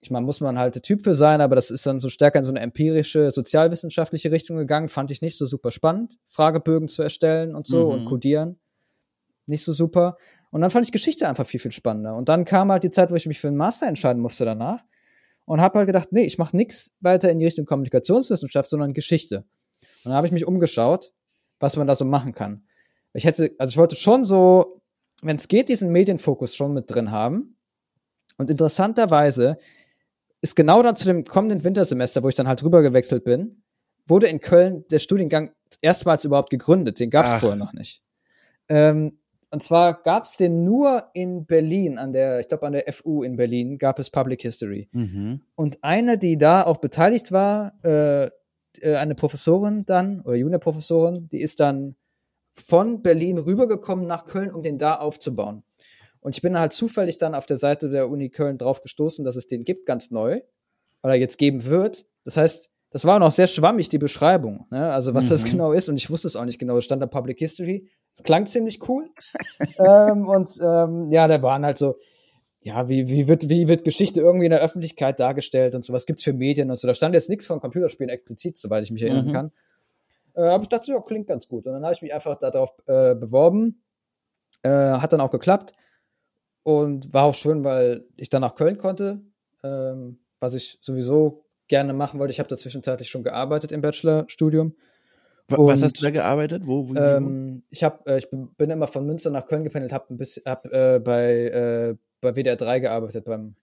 ich 0.00 0.10
meine, 0.10 0.24
muss 0.24 0.40
man 0.40 0.58
halt 0.58 0.74
der 0.74 0.80
Typ 0.82 1.04
für 1.04 1.14
sein, 1.14 1.42
aber 1.42 1.54
das 1.54 1.70
ist 1.70 1.84
dann 1.84 2.00
so 2.00 2.08
stärker 2.08 2.38
in 2.38 2.44
so 2.46 2.50
eine 2.50 2.60
empirische, 2.60 3.30
sozialwissenschaftliche 3.30 4.30
Richtung 4.30 4.56
gegangen. 4.56 4.88
Fand 4.88 5.10
ich 5.10 5.20
nicht 5.20 5.36
so 5.36 5.44
super 5.44 5.70
spannend, 5.70 6.16
Fragebögen 6.26 6.88
zu 6.88 7.02
erstellen 7.02 7.54
und 7.54 7.66
so 7.66 7.84
Mhm. 7.86 7.92
und 7.92 8.04
codieren. 8.06 8.58
Nicht 9.46 9.64
so 9.64 9.74
super. 9.74 10.14
Und 10.50 10.60
dann 10.60 10.70
fand 10.70 10.86
ich 10.86 10.92
Geschichte 10.92 11.28
einfach 11.28 11.46
viel, 11.46 11.60
viel 11.60 11.72
spannender. 11.72 12.16
Und 12.16 12.28
dann 12.28 12.44
kam 12.44 12.70
halt 12.72 12.82
die 12.82 12.90
Zeit, 12.90 13.10
wo 13.10 13.14
ich 13.14 13.26
mich 13.26 13.40
für 13.40 13.48
einen 13.48 13.56
Master 13.56 13.86
entscheiden 13.86 14.20
musste 14.20 14.44
danach. 14.44 14.84
Und 15.44 15.60
habe 15.60 15.78
halt 15.78 15.86
gedacht, 15.86 16.08
nee, 16.12 16.24
ich 16.24 16.38
mache 16.38 16.56
nichts 16.56 16.92
weiter 17.00 17.30
in 17.30 17.38
die 17.38 17.44
Richtung 17.44 17.66
Kommunikationswissenschaft, 17.66 18.70
sondern 18.70 18.92
Geschichte. 18.92 19.44
Und 20.04 20.10
dann 20.10 20.14
habe 20.14 20.26
ich 20.26 20.32
mich 20.32 20.46
umgeschaut, 20.46 21.12
was 21.58 21.76
man 21.76 21.86
da 21.86 21.96
so 21.96 22.04
machen 22.04 22.32
kann. 22.32 22.64
Ich 23.12 23.24
hätte, 23.24 23.52
also 23.58 23.72
ich 23.72 23.76
wollte 23.76 23.96
schon 23.96 24.24
so, 24.24 24.80
wenn 25.22 25.36
es 25.36 25.48
geht, 25.48 25.68
diesen 25.68 25.90
Medienfokus 25.90 26.54
schon 26.54 26.72
mit 26.72 26.92
drin 26.92 27.10
haben. 27.10 27.56
Und 28.38 28.50
interessanterweise 28.50 29.58
ist 30.40 30.56
genau 30.56 30.82
dann 30.82 30.96
zu 30.96 31.04
dem 31.06 31.24
kommenden 31.24 31.64
Wintersemester, 31.64 32.22
wo 32.22 32.28
ich 32.28 32.34
dann 32.34 32.48
halt 32.48 32.62
rüber 32.62 32.82
gewechselt 32.82 33.24
bin, 33.24 33.62
wurde 34.06 34.28
in 34.28 34.40
Köln 34.40 34.84
der 34.90 34.98
Studiengang 34.98 35.52
erstmals 35.80 36.24
überhaupt 36.24 36.50
gegründet. 36.50 36.98
Den 36.98 37.10
gab 37.10 37.26
es 37.26 37.40
vorher 37.40 37.58
noch 37.58 37.72
nicht. 37.72 38.02
Ähm, 38.68 39.19
und 39.50 39.62
zwar 39.62 40.02
gab 40.02 40.24
es 40.24 40.36
den 40.36 40.64
nur 40.64 41.04
in 41.12 41.44
Berlin, 41.44 41.98
an 41.98 42.12
der, 42.12 42.40
ich 42.40 42.48
glaube 42.48 42.66
an 42.66 42.72
der 42.72 42.92
FU 42.92 43.22
in 43.22 43.36
Berlin, 43.36 43.78
gab 43.78 43.98
es 43.98 44.10
Public 44.10 44.42
History. 44.42 44.88
Mhm. 44.92 45.40
Und 45.56 45.82
eine, 45.82 46.18
die 46.18 46.38
da 46.38 46.62
auch 46.62 46.76
beteiligt 46.76 47.32
war, 47.32 47.72
äh, 47.84 48.26
äh, 48.80 48.96
eine 48.96 49.16
Professorin 49.16 49.84
dann, 49.86 50.20
oder 50.20 50.36
Juniorprofessorin, 50.36 51.28
die 51.30 51.40
ist 51.40 51.58
dann 51.58 51.96
von 52.54 53.02
Berlin 53.02 53.38
rübergekommen 53.38 54.06
nach 54.06 54.26
Köln, 54.26 54.52
um 54.52 54.62
den 54.62 54.78
da 54.78 54.96
aufzubauen. 54.96 55.64
Und 56.20 56.36
ich 56.36 56.42
bin 56.42 56.58
halt 56.58 56.72
zufällig 56.72 57.18
dann 57.18 57.34
auf 57.34 57.46
der 57.46 57.56
Seite 57.56 57.88
der 57.88 58.08
Uni 58.08 58.30
Köln 58.30 58.58
drauf 58.58 58.82
gestoßen, 58.82 59.24
dass 59.24 59.36
es 59.36 59.46
den 59.46 59.64
gibt, 59.64 59.86
ganz 59.86 60.10
neu, 60.10 60.42
oder 61.02 61.14
jetzt 61.14 61.38
geben 61.38 61.64
wird. 61.64 62.06
Das 62.24 62.36
heißt, 62.36 62.70
das 62.90 63.04
war 63.04 63.18
noch 63.18 63.30
sehr 63.32 63.46
schwammig, 63.46 63.88
die 63.88 63.98
Beschreibung, 63.98 64.66
ne? 64.70 64.92
also 64.92 65.14
was 65.14 65.28
das 65.28 65.44
Mhm. 65.44 65.50
genau 65.50 65.72
ist. 65.72 65.88
Und 65.88 65.96
ich 65.96 66.10
wusste 66.10 66.26
es 66.28 66.36
auch 66.36 66.44
nicht 66.44 66.58
genau. 66.58 66.76
Es 66.76 66.84
stand 66.84 67.00
da 67.02 67.06
Public 67.06 67.38
History. 67.38 67.88
Es 68.12 68.22
klang 68.22 68.46
ziemlich 68.46 68.86
cool. 68.88 69.06
ähm, 69.78 70.26
und 70.28 70.58
ähm, 70.62 71.10
ja, 71.12 71.28
da 71.28 71.40
waren 71.42 71.64
halt 71.64 71.78
so, 71.78 71.96
ja, 72.62 72.88
wie, 72.88 73.08
wie, 73.08 73.28
wird, 73.28 73.48
wie 73.48 73.68
wird 73.68 73.84
Geschichte 73.84 74.20
irgendwie 74.20 74.46
in 74.46 74.50
der 74.50 74.60
Öffentlichkeit 74.60 75.18
dargestellt 75.20 75.74
und 75.74 75.84
so, 75.84 75.92
was 75.92 76.04
gibt's 76.04 76.24
für 76.24 76.32
Medien 76.32 76.70
und 76.70 76.78
so. 76.78 76.86
Da 76.88 76.94
stand 76.94 77.14
jetzt 77.14 77.28
nichts 77.30 77.46
von 77.46 77.60
Computerspielen 77.60 78.10
explizit, 78.10 78.58
soweit 78.58 78.82
ich 78.82 78.90
mich 78.90 79.02
erinnern 79.02 79.26
Mhm. 79.28 79.32
kann. 79.32 79.52
Äh, 80.34 80.42
aber 80.42 80.62
ich 80.64 80.68
dachte, 80.68 80.90
ja, 80.92 81.00
klingt 81.00 81.26
ganz 81.28 81.48
gut. 81.48 81.66
Und 81.66 81.72
dann 81.72 81.82
habe 81.84 81.94
ich 81.94 82.02
mich 82.02 82.12
einfach 82.12 82.36
darauf 82.36 82.70
äh, 82.86 83.14
beworben. 83.14 83.82
Äh, 84.62 84.68
hat 84.70 85.12
dann 85.12 85.20
auch 85.20 85.30
geklappt. 85.30 85.72
Und 86.62 87.14
war 87.14 87.24
auch 87.24 87.34
schön, 87.34 87.64
weil 87.64 88.04
ich 88.16 88.28
dann 88.28 88.42
nach 88.42 88.54
Köln 88.54 88.76
konnte, 88.76 89.22
ähm, 89.64 90.18
was 90.40 90.54
ich 90.54 90.76
sowieso 90.82 91.44
gerne 91.70 91.94
machen 91.94 92.20
wollte. 92.20 92.32
Ich 92.32 92.38
habe 92.38 92.48
da 92.50 92.56
zwischenzeitlich 92.58 93.08
schon 93.08 93.22
gearbeitet 93.22 93.72
im 93.72 93.80
Bachelorstudium. 93.80 94.74
Wa- 95.48 95.56
Was 95.58 95.80
Und, 95.80 95.84
hast 95.86 95.98
du 95.98 96.02
da 96.02 96.10
gearbeitet? 96.10 96.64
Wo? 96.66 96.88
wo 96.90 96.94
Ähm, 96.94 97.62
ich 97.70 97.82
habe, 97.82 97.98
äh, 98.10 98.18
ich 98.18 98.28
bin 98.30 98.70
immer 98.70 98.86
von 98.86 99.06
Münster 99.06 99.30
nach 99.30 99.46
Köln 99.46 99.64
gependelt, 99.64 99.92
habe 99.92 100.12
ein 100.12 100.18
bisschen, 100.18 100.42
hab, 100.44 100.66
äh, 100.66 101.00
bei 101.02 101.32
äh, 101.32 101.96
bei 102.20 102.34
WDR 102.36 102.56
3 102.56 102.80
gearbeitet 102.80 103.24
beim 103.24 103.54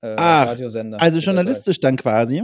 äh, 0.00 0.16
Ach, 0.18 0.48
Radiosender. 0.48 1.00
also 1.00 1.18
WDR 1.18 1.20
3. 1.20 1.24
journalistisch 1.26 1.78
dann 1.78 1.96
quasi? 1.96 2.42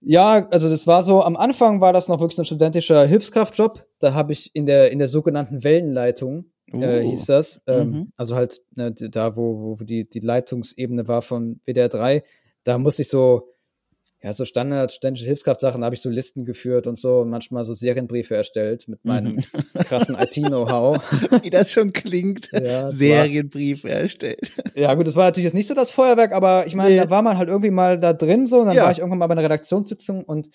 Ja, 0.00 0.48
also 0.50 0.70
das 0.70 0.86
war 0.86 1.02
so, 1.02 1.22
am 1.22 1.36
Anfang 1.36 1.80
war 1.82 1.92
das 1.92 2.08
noch 2.08 2.20
wirklich 2.20 2.38
ein 2.38 2.46
studentischer 2.46 3.04
Hilfskraftjob. 3.06 3.84
Da 3.98 4.14
habe 4.14 4.32
ich 4.32 4.50
in 4.54 4.64
der, 4.64 4.90
in 4.92 4.98
der 4.98 5.08
sogenannten 5.08 5.62
Wellenleitung, 5.62 6.46
äh, 6.72 7.02
Oh. 7.04 7.10
hieß 7.10 7.26
das, 7.26 7.60
ähm, 7.66 7.88
Mhm. 7.90 8.12
also 8.16 8.34
halt 8.34 8.62
ne, 8.76 8.92
da, 8.92 9.36
wo, 9.36 9.78
wo 9.78 9.84
die, 9.84 10.08
die 10.08 10.20
Leitungsebene 10.20 11.06
war 11.06 11.20
von 11.20 11.60
WDR 11.66 11.88
3, 11.90 12.22
da 12.64 12.78
musste 12.78 13.02
ich 13.02 13.08
so, 13.08 13.42
ja, 14.22 14.32
so 14.34 14.44
Standard 14.44 14.92
studentische 14.92 15.24
Hilfskraftsachen, 15.26 15.80
da 15.80 15.86
habe 15.86 15.94
ich 15.94 16.02
so 16.02 16.10
Listen 16.10 16.44
geführt 16.44 16.86
und 16.86 16.98
so 16.98 17.20
und 17.20 17.30
manchmal 17.30 17.64
so 17.64 17.72
Serienbriefe 17.74 18.36
erstellt 18.36 18.86
mit 18.88 19.04
meinem 19.04 19.36
Mhm. 19.36 19.42
krassen 19.86 20.14
IT-Know-how. 20.14 21.02
Wie 21.42 21.48
das 21.50 21.72
schon 21.72 21.92
klingt. 21.92 22.50
Ja, 22.52 22.90
Serienbriefe 22.90 23.88
erstellt. 23.88 24.52
Ja, 24.74 24.92
gut, 24.94 25.06
das 25.06 25.16
war 25.16 25.24
natürlich 25.24 25.44
jetzt 25.46 25.54
nicht 25.54 25.68
so 25.68 25.74
das 25.74 25.90
Feuerwerk, 25.90 26.32
aber 26.32 26.66
ich 26.66 26.74
meine, 26.74 26.90
Nee. 26.90 27.00
da 27.00 27.08
war 27.10 27.22
man 27.22 27.38
halt 27.38 27.48
irgendwie 27.48 27.70
mal 27.70 27.98
da 27.98 28.12
drin 28.12 28.46
so 28.46 28.60
und 28.60 28.66
dann 28.66 28.76
Ja. 28.76 28.84
war 28.84 28.92
ich 28.92 28.98
irgendwann 28.98 29.18
mal 29.20 29.26
bei 29.26 29.32
einer 29.32 29.44
Redaktionssitzung 29.44 30.24
und 30.24 30.50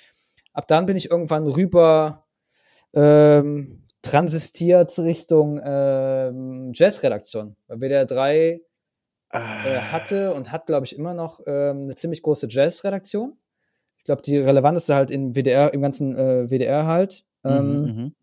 ab 0.54 0.68
dann 0.68 0.86
bin 0.86 0.96
ich 0.96 1.10
irgendwann 1.10 1.48
rüber 1.48 2.26
ähm, 2.94 3.82
transistiert 4.02 4.98
Richtung 5.00 5.60
ähm, 5.66 6.72
Jazzredaktion. 6.74 7.56
Weil 7.68 7.80
WDR 7.82 8.06
3 8.06 8.38
äh, 8.38 8.62
Ah. 9.32 9.92
hatte 9.92 10.34
und 10.34 10.52
hat, 10.52 10.66
glaube 10.68 10.86
ich, 10.86 10.96
immer 10.98 11.14
noch 11.14 11.40
ähm, 11.48 11.84
eine 11.84 11.96
ziemlich 11.96 12.22
große 12.22 12.48
Jazzredaktion. 12.50 13.34
Ich 14.06 14.08
glaube, 14.08 14.22
die 14.22 14.38
relevanteste 14.38 14.94
halt 14.94 15.10
in 15.10 15.34
WDR, 15.34 15.74
im 15.74 15.82
ganzen 15.82 16.16
äh, 16.16 16.48
WDR 16.48 16.86
halt. 16.86 17.26
Ähm, 17.44 17.82
Mhm, 17.82 17.96
mhm. 17.96 18.16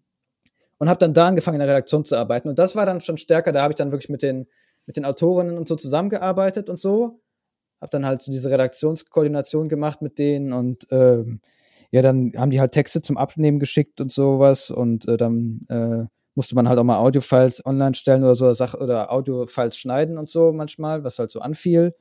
und 0.79 0.89
habe 0.89 1.01
dann 1.01 1.13
da 1.13 1.27
angefangen 1.27 1.57
in 1.57 1.67
der 1.67 1.75
Redaktion 1.75 2.05
zu 2.05 2.17
arbeiten 2.17 2.49
und 2.49 2.57
das 2.61 2.77
war 2.77 2.87
dann 2.87 3.01
schon 3.01 3.17
stärker 3.17 3.51
da 3.51 3.63
habe 3.63 3.73
ich 3.73 3.77
dann 3.77 3.91
wirklich 3.91 4.09
mit 4.09 4.23
den 4.23 4.47
mit 4.87 4.97
den 4.97 5.05
Autorinnen 5.05 5.59
und 5.59 5.67
so 5.67 5.75
zusammengearbeitet 5.75 6.71
und 6.71 6.79
so 6.79 7.21
habe 7.81 7.91
dann 7.91 8.07
halt 8.07 8.23
so 8.23 8.31
diese 8.31 8.49
Redaktionskoordination 8.49 9.69
gemacht 9.69 10.03
mit 10.03 10.19
denen 10.21 10.53
und 10.53 10.87
ähm, 10.93 11.41
ja 11.91 12.01
dann 12.01 12.33
haben 12.37 12.51
die 12.51 12.61
halt 12.61 12.71
Texte 12.71 13.03
zum 13.03 13.17
Abnehmen 13.17 13.59
geschickt 13.59 14.01
und 14.01 14.13
sowas 14.13 14.71
und 14.71 15.09
äh, 15.09 15.17
dann 15.17 15.63
äh, 15.69 16.07
musste 16.37 16.55
man 16.55 16.69
halt 16.69 16.79
auch 16.79 16.85
mal 16.85 16.99
Audiofiles 16.99 17.67
online 17.67 17.95
stellen 17.97 18.23
oder 18.23 18.37
so 18.37 18.53
Sach 18.55 18.75
oder 18.75 19.13
Audiofiles 19.13 19.77
schneiden 19.77 20.17
und 20.17 20.31
so 20.31 20.53
manchmal 20.53 21.03
was 21.03 21.19
halt 21.19 21.33
so 21.33 21.41
anfiel 21.41 21.93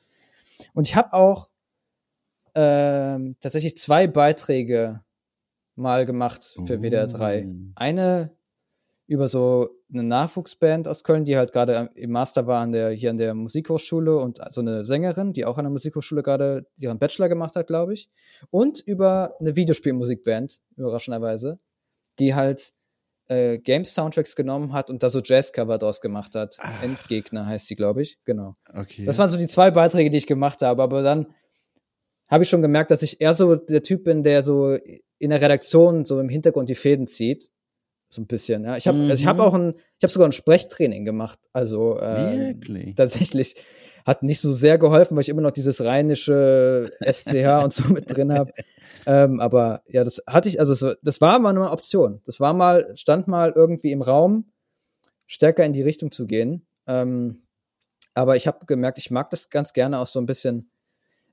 und 0.76 0.88
ich 0.88 0.96
habe 0.96 1.14
auch 1.14 1.51
ähm, 2.56 3.36
tatsächlich 3.40 3.78
zwei 3.78 4.08
Beiträge 4.08 5.02
mal 5.76 6.06
gemacht 6.06 6.56
für 6.66 6.82
WDR 6.82 7.08
3 7.08 7.46
Oh. 7.48 7.54
eine 7.76 8.32
über 9.08 9.28
so 9.28 9.70
eine 9.92 10.04
Nachwuchsband 10.04 10.88
aus 10.88 11.04
Köln, 11.04 11.26
die 11.26 11.36
halt 11.36 11.52
gerade 11.52 11.90
im 11.96 12.12
Master 12.12 12.48
war 12.48 12.62
an 12.62 12.72
der, 12.72 12.92
hier 12.92 13.10
an 13.10 13.18
der 13.18 13.34
Musikhochschule 13.34 14.16
und 14.18 14.40
so 14.52 14.62
eine 14.62 14.86
Sängerin, 14.86 15.34
die 15.34 15.44
auch 15.44 15.58
an 15.58 15.66
der 15.66 15.72
Musikhochschule 15.72 16.24
gerade 16.24 16.66
ihren 16.78 16.98
Bachelor 16.98 17.28
gemacht 17.28 17.56
hat, 17.58 17.68
glaube 17.68 17.94
ich. 17.94 18.10
Und 18.52 18.80
über 18.80 19.36
eine 19.42 19.58
Videospielmusikband, 19.58 20.60
überraschenderweise, 20.78 21.60
die 22.20 22.36
halt 22.36 22.72
äh, 23.28 23.58
Games-Soundtracks 23.60 24.38
genommen 24.38 24.72
hat 24.72 24.90
und 24.90 25.04
da 25.04 25.10
so 25.10 25.20
Jazzcover 25.22 25.78
draus 25.78 26.00
gemacht 26.00 26.34
hat. 26.36 26.56
Ah. 26.60 26.70
Endgegner 26.82 27.46
heißt 27.46 27.68
sie, 27.68 27.76
glaube 27.76 28.04
ich. 28.04 28.18
Genau. 28.24 28.54
Okay. 28.74 29.04
Das 29.04 29.18
waren 29.18 29.30
so 29.30 29.38
die 29.38 29.48
zwei 29.48 29.72
Beiträge, 29.72 30.10
die 30.10 30.20
ich 30.20 30.28
gemacht 30.28 30.62
habe, 30.62 30.82
aber 30.84 31.04
dann 31.04 31.28
habe 32.32 32.44
ich 32.44 32.50
schon 32.50 32.62
gemerkt, 32.64 32.90
dass 32.90 33.04
ich 33.04 33.22
eher 33.22 33.36
so 33.36 33.56
der 33.56 33.84
Typ 33.84 34.04
bin, 34.06 34.24
der 34.24 34.42
so 34.42 34.78
in 35.20 35.30
der 35.30 35.42
Redaktion 35.42 36.06
so 36.06 36.20
im 36.20 36.30
Hintergrund 36.30 36.70
die 36.70 36.76
Fäden 36.76 37.06
zieht. 37.06 37.52
So 38.10 38.22
ein 38.22 38.28
bisschen, 38.28 38.64
ja. 38.66 38.76
Ich 38.78 38.88
habe 38.88 38.98
also 39.02 39.14
ich 39.14 39.24
Mhm. 39.24 39.28
habe 39.30 39.44
auch 39.44 39.54
ein, 39.54 39.76
ich 39.76 40.04
habe 40.04 40.12
sogar 40.12 40.28
ein 40.28 40.32
Sprechtraining 40.34 41.06
gemacht. 41.06 41.40
Also 41.54 41.98
Wirklich? 42.00 42.96
tatsächlich. 42.96 43.56
hat 44.04 44.24
nicht 44.24 44.42
so 44.42 44.52
sehr 44.52 44.80
geholfen, 44.80 45.16
weil 45.16 45.22
ich 45.22 45.30
immer 45.30 45.44
noch 45.44 45.52
dieses 45.52 45.84
rheinische 45.86 46.92
SCH 47.02 47.46
und 47.64 47.72
so 47.72 47.94
mit 47.94 48.10
drin 48.10 48.34
habe. 48.34 48.52
Ähm, 49.06 49.40
aber 49.40 49.84
ja, 49.88 50.04
das 50.04 50.24
hatte 50.26 50.50
ich, 50.50 50.60
also 50.60 50.96
das 51.04 51.22
war 51.22 51.38
mal 51.38 51.52
eine 51.52 51.70
Option. 51.70 52.20
Das 52.26 52.40
war 52.40 52.54
mal, 52.54 52.92
stand 52.96 53.28
mal 53.28 53.52
irgendwie 53.56 53.92
im 53.92 54.02
Raum, 54.02 54.52
stärker 55.28 55.64
in 55.66 55.74
die 55.74 55.84
Richtung 55.84 56.12
zu 56.12 56.26
gehen. 56.26 56.66
Ähm, 56.88 57.44
aber 58.16 58.36
ich 58.38 58.48
habe 58.48 58.66
gemerkt, 58.66 58.98
ich 58.98 59.12
mag 59.12 59.30
das 59.30 59.52
ganz 59.52 59.72
gerne 59.72 60.00
auch 60.00 60.08
so 60.08 60.20
ein 60.20 60.26
bisschen 60.26 60.72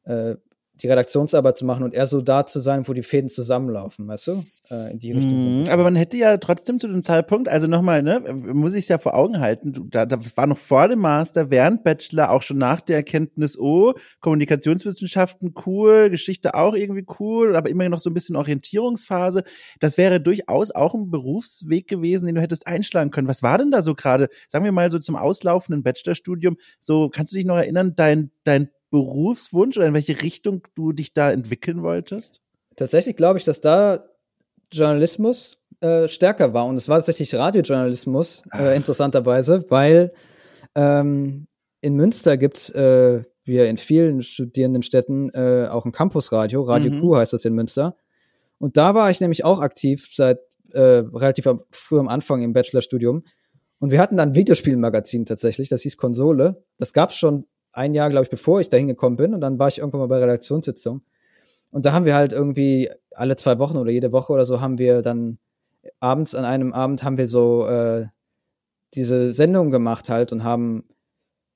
äh, 0.04 0.37
die 0.83 0.88
Redaktionsarbeit 0.88 1.59
zu 1.59 1.67
machen 1.67 1.85
und 1.85 1.95
eher 1.95 2.07
so 2.07 2.21
da 2.21 2.47
zu 2.47 2.61
sein, 2.61 2.87
wo 2.87 2.93
die 2.93 3.03
Fäden 3.03 3.29
zusammenlaufen, 3.29 4.07
weißt 4.07 4.27
du? 4.29 4.45
Äh, 4.71 4.93
in 4.93 4.99
die 4.99 5.12
Richtung. 5.12 5.62
Mhm, 5.62 5.69
aber 5.69 5.83
man 5.85 5.97
hätte 5.97 6.19
ja 6.19 6.37
trotzdem 6.37 6.79
zu 6.79 6.88
dem 6.88 7.03
Zeitpunkt, 7.03 7.49
also 7.49 7.67
nochmal, 7.67 8.03
ne, 8.03 8.21
muss 8.53 8.75
ich 8.75 8.85
es 8.85 8.88
ja 8.88 8.99
vor 8.99 9.14
Augen 9.14 9.41
halten, 9.41 9.88
da, 9.91 10.05
da 10.05 10.19
war 10.37 10.47
noch 10.47 10.59
vor 10.59 10.88
dem 10.88 10.99
Master, 10.99 11.51
während 11.51 11.85
Bachelor, 11.85 12.31
auch 12.31 12.43
schon 12.43 12.59
nach 12.59 12.83
der 12.83 12.97
Erkenntnis, 12.97 13.59
oh, 13.59 13.95
Kommunikationswissenschaften 14.21 15.55
cool, 15.64 16.11
Geschichte 16.11 16.55
auch 16.55 16.75
irgendwie 16.75 17.07
cool, 17.19 17.57
aber 17.57 17.71
immer 17.71 17.88
noch 17.88 17.99
so 17.99 18.11
ein 18.11 18.14
bisschen 18.14 18.37
Orientierungsphase. 18.37 19.43
Das 19.81 19.97
wäre 19.97 20.21
durchaus 20.21 20.71
auch 20.71 20.95
ein 20.95 21.11
Berufsweg 21.11 21.88
gewesen, 21.88 22.27
den 22.27 22.35
du 22.35 22.43
hättest 22.43 22.67
einschlagen 22.67 23.11
können. 23.11 23.29
Was 23.29 23.43
war 23.43 23.57
denn 23.57 23.71
da 23.71 23.81
so 23.81 23.95
gerade, 23.95 24.29
sagen 24.49 24.67
wir 24.67 24.73
mal 24.73 24.91
so 24.91 24.99
zum 24.99 25.17
auslaufenden 25.17 25.83
Bachelorstudium, 25.83 26.59
so, 26.79 27.09
kannst 27.09 27.33
du 27.33 27.37
dich 27.38 27.47
noch 27.47 27.57
erinnern, 27.57 27.95
dein, 27.97 28.33
dein 28.45 28.69
Berufswunsch 28.90 29.77
oder 29.77 29.87
in 29.87 29.94
welche 29.94 30.22
Richtung 30.22 30.62
du 30.74 30.92
dich 30.92 31.12
da 31.12 31.31
entwickeln 31.31 31.83
wolltest? 31.83 32.42
Tatsächlich 32.77 33.16
glaube 33.16 33.38
ich, 33.38 33.44
dass 33.44 33.61
da 33.61 34.05
Journalismus 34.72 35.59
äh, 35.81 36.09
stärker 36.09 36.55
war 36.55 36.66
und 36.66 36.77
es 36.77 36.88
war 36.88 36.98
tatsächlich 36.98 37.35
Radiojournalismus, 37.35 38.42
äh, 38.53 38.77
interessanterweise, 38.77 39.64
weil 39.68 40.12
ähm, 40.74 41.46
in 41.81 41.94
Münster 41.94 42.37
gibt 42.37 42.70
äh, 42.70 43.24
wie 43.44 43.59
in 43.59 43.79
vielen 43.79 44.22
Studierendenstädten 44.22 45.31
äh, 45.33 45.68
auch 45.70 45.87
ein 45.87 45.92
Campusradio, 45.92 46.62
Radio 46.62 46.92
mhm. 46.92 47.01
Q 47.01 47.16
heißt 47.16 47.33
das 47.33 47.44
in 47.44 47.55
Münster. 47.55 47.96
Und 48.59 48.77
da 48.77 48.94
war 48.94 49.11
ich 49.11 49.20
nämlich 49.20 49.44
auch 49.44 49.61
aktiv 49.61 50.09
seit 50.12 50.40
äh, 50.72 50.81
relativ 50.81 51.48
früh 51.70 51.98
am 51.98 52.09
Anfang 52.09 52.42
im 52.42 52.53
Bachelorstudium. 52.53 53.24
Und 53.79 53.90
wir 53.90 54.01
hatten 54.01 54.16
dann 54.16 54.31
ein 54.31 54.35
Videospielmagazin 54.35 55.24
tatsächlich, 55.24 55.68
das 55.68 55.83
hieß 55.83 55.96
Konsole. 55.96 56.64
Das 56.77 56.92
gab 56.92 57.11
es 57.11 57.16
schon 57.16 57.46
ein 57.79 57.95
Jahr, 57.95 58.11
glaube 58.11 58.25
ich, 58.25 58.31
bevor 58.31 58.61
ich 58.61 58.69
da 58.69 58.77
hingekommen 58.77 59.17
bin. 59.17 59.35
Und 59.35 59.41
dann 59.41 59.59
war 59.59 59.69
ich 59.69 59.79
irgendwann 59.79 60.01
mal 60.01 60.09
bei 60.09 60.19
Redaktionssitzung. 60.19 61.03
Und 61.71 61.87
da 61.87 61.93
haben 61.93 62.05
wir 62.05 62.14
halt 62.14 62.33
irgendwie 62.33 62.91
alle 63.12 63.37
zwei 63.37 63.59
Wochen 63.59 63.77
oder 63.77 63.91
jede 63.91 64.12
Woche 64.12 64.33
oder 64.33 64.45
so 64.45 64.61
haben 64.61 64.79
wir 64.79 65.03
dann 65.03 65.38
abends 66.01 66.35
an 66.35 66.45
einem 66.45 66.73
Abend 66.73 67.03
haben 67.03 67.19
wir 67.19 67.27
so 67.27 67.67
äh, 67.67 68.07
diese 68.95 69.33
Sendung 69.33 69.71
gemacht 69.71 70.09
halt 70.09 70.33
und 70.33 70.45
haben 70.45 70.85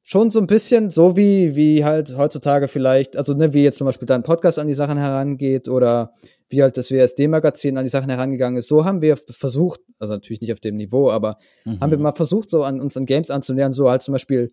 schon 0.03 0.31
so 0.31 0.41
ein 0.41 0.47
bisschen 0.47 0.91
so 0.91 1.17
wie 1.17 1.55
wie 1.57 1.85
halt 1.85 2.17
heutzutage 2.17 2.69
vielleicht 2.69 3.17
also 3.17 3.35
ne 3.35 3.55
wie 3.55 3.63
jetzt 3.63 3.79
zum 3.79 3.87
Beispiel 3.87 4.07
dein 4.07 4.23
Podcast 4.23 4.59
an 4.59 4.67
die 4.67 4.75
Sachen 4.75 4.99
herangeht 4.99 5.69
oder 5.69 6.13
wie 6.49 6.63
halt 6.63 6.77
das 6.77 6.91
WSD 6.91 7.29
Magazin 7.29 7.79
an 7.79 7.85
die 7.85 7.89
Sachen 7.89 8.11
herangegangen 8.11 8.59
ist 8.59 8.69
so 8.69 8.85
haben 8.85 9.01
wir 9.01 9.17
versucht 9.17 9.81
also 9.99 10.13
natürlich 10.15 10.41
nicht 10.41 10.53
auf 10.53 10.61
dem 10.61 10.77
Niveau 10.77 11.11
aber 11.11 11.39
mhm. 11.65 11.81
haben 11.81 11.91
wir 11.91 11.99
mal 11.99 12.13
versucht 12.13 12.51
so 12.51 12.65
an 12.65 12.81
uns 12.81 12.97
an 12.97 13.07
Games 13.07 13.31
anzunähern 13.31 13.73
so 13.73 13.89
halt 13.89 14.03
zum 14.03 14.13
Beispiel 14.13 14.51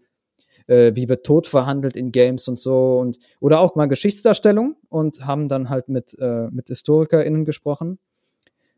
äh, 0.69 0.95
wie 0.95 1.09
wird 1.09 1.25
Tod 1.25 1.47
verhandelt 1.47 1.95
in 1.95 2.11
Games 2.11 2.47
und 2.47 2.59
so 2.59 2.99
und 2.99 3.17
oder 3.39 3.59
auch 3.59 3.75
mal 3.75 3.87
Geschichtsdarstellung 3.87 4.75
und 4.87 5.25
haben 5.25 5.47
dann 5.47 5.69
halt 5.69 5.89
mit, 5.89 6.15
äh, 6.19 6.47
mit 6.51 6.67
HistorikerInnen 6.67 7.43
gesprochen. 7.43 7.97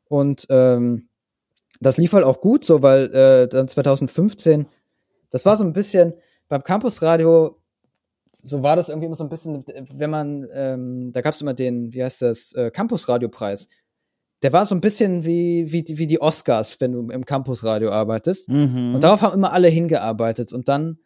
Und 0.06 0.48
ähm, 0.50 1.10
das 1.80 1.98
lief 1.98 2.14
halt 2.14 2.26
auch 2.26 2.42
gut 2.42 2.64
so, 2.64 2.82
weil 2.82 3.14
äh, 3.14 3.48
dann 3.48 3.68
2015, 3.68 4.68
das 5.30 5.46
war 5.46 5.58
so 5.58 5.64
ein 5.64 5.74
bisschen 5.74 6.14
beim 6.48 6.64
Campusradio, 6.64 7.58
so 8.32 8.64
war 8.64 8.76
das 8.76 8.90
irgendwie 8.90 9.08
immer 9.08 9.16
so 9.16 9.26
ein 9.26 9.30
bisschen, 9.30 9.64
wenn 9.94 10.10
man, 10.10 10.48
ähm, 10.54 11.12
da 11.12 11.22
gab 11.22 11.34
es 11.34 11.42
immer 11.42 11.54
den, 11.54 11.94
wie 11.94 12.04
heißt 12.04 12.22
das, 12.22 12.54
äh, 12.54 12.72
Campusradiopreis. 12.72 13.68
Der 14.42 14.54
war 14.54 14.66
so 14.66 14.74
ein 14.74 14.82
bisschen 14.82 15.26
wie, 15.26 15.72
wie, 15.72 15.84
wie 15.88 16.08
die 16.08 16.22
Oscars, 16.22 16.80
wenn 16.80 16.94
du 16.94 17.08
im 17.10 17.26
Campusradio 17.26 17.92
arbeitest. 17.92 18.50
Mhm. 18.50 18.96
Und 18.96 19.04
darauf 19.04 19.22
haben 19.22 19.36
immer 19.36 19.54
alle 19.54 19.68
hingearbeitet. 19.68 20.52
Und 20.52 20.68
dann 20.68 20.98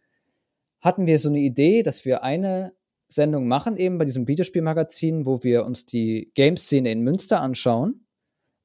hatten 0.86 1.06
wir 1.08 1.20
so 1.20 1.28
eine 1.30 1.40
Idee, 1.40 1.82
dass 1.82 2.06
wir 2.06 2.22
eine 2.24 2.74
Sendung 3.08 3.48
machen, 3.48 3.76
eben 3.76 3.98
bei 3.98 4.06
diesem 4.06 4.28
Videospielmagazin, 4.28 5.26
wo 5.26 5.42
wir 5.42 5.66
uns 5.66 5.88
die 5.88 6.32
Game-Szene 6.36 6.92
in 6.92 7.02
Münster 7.02 7.42
anschauen 7.42 8.06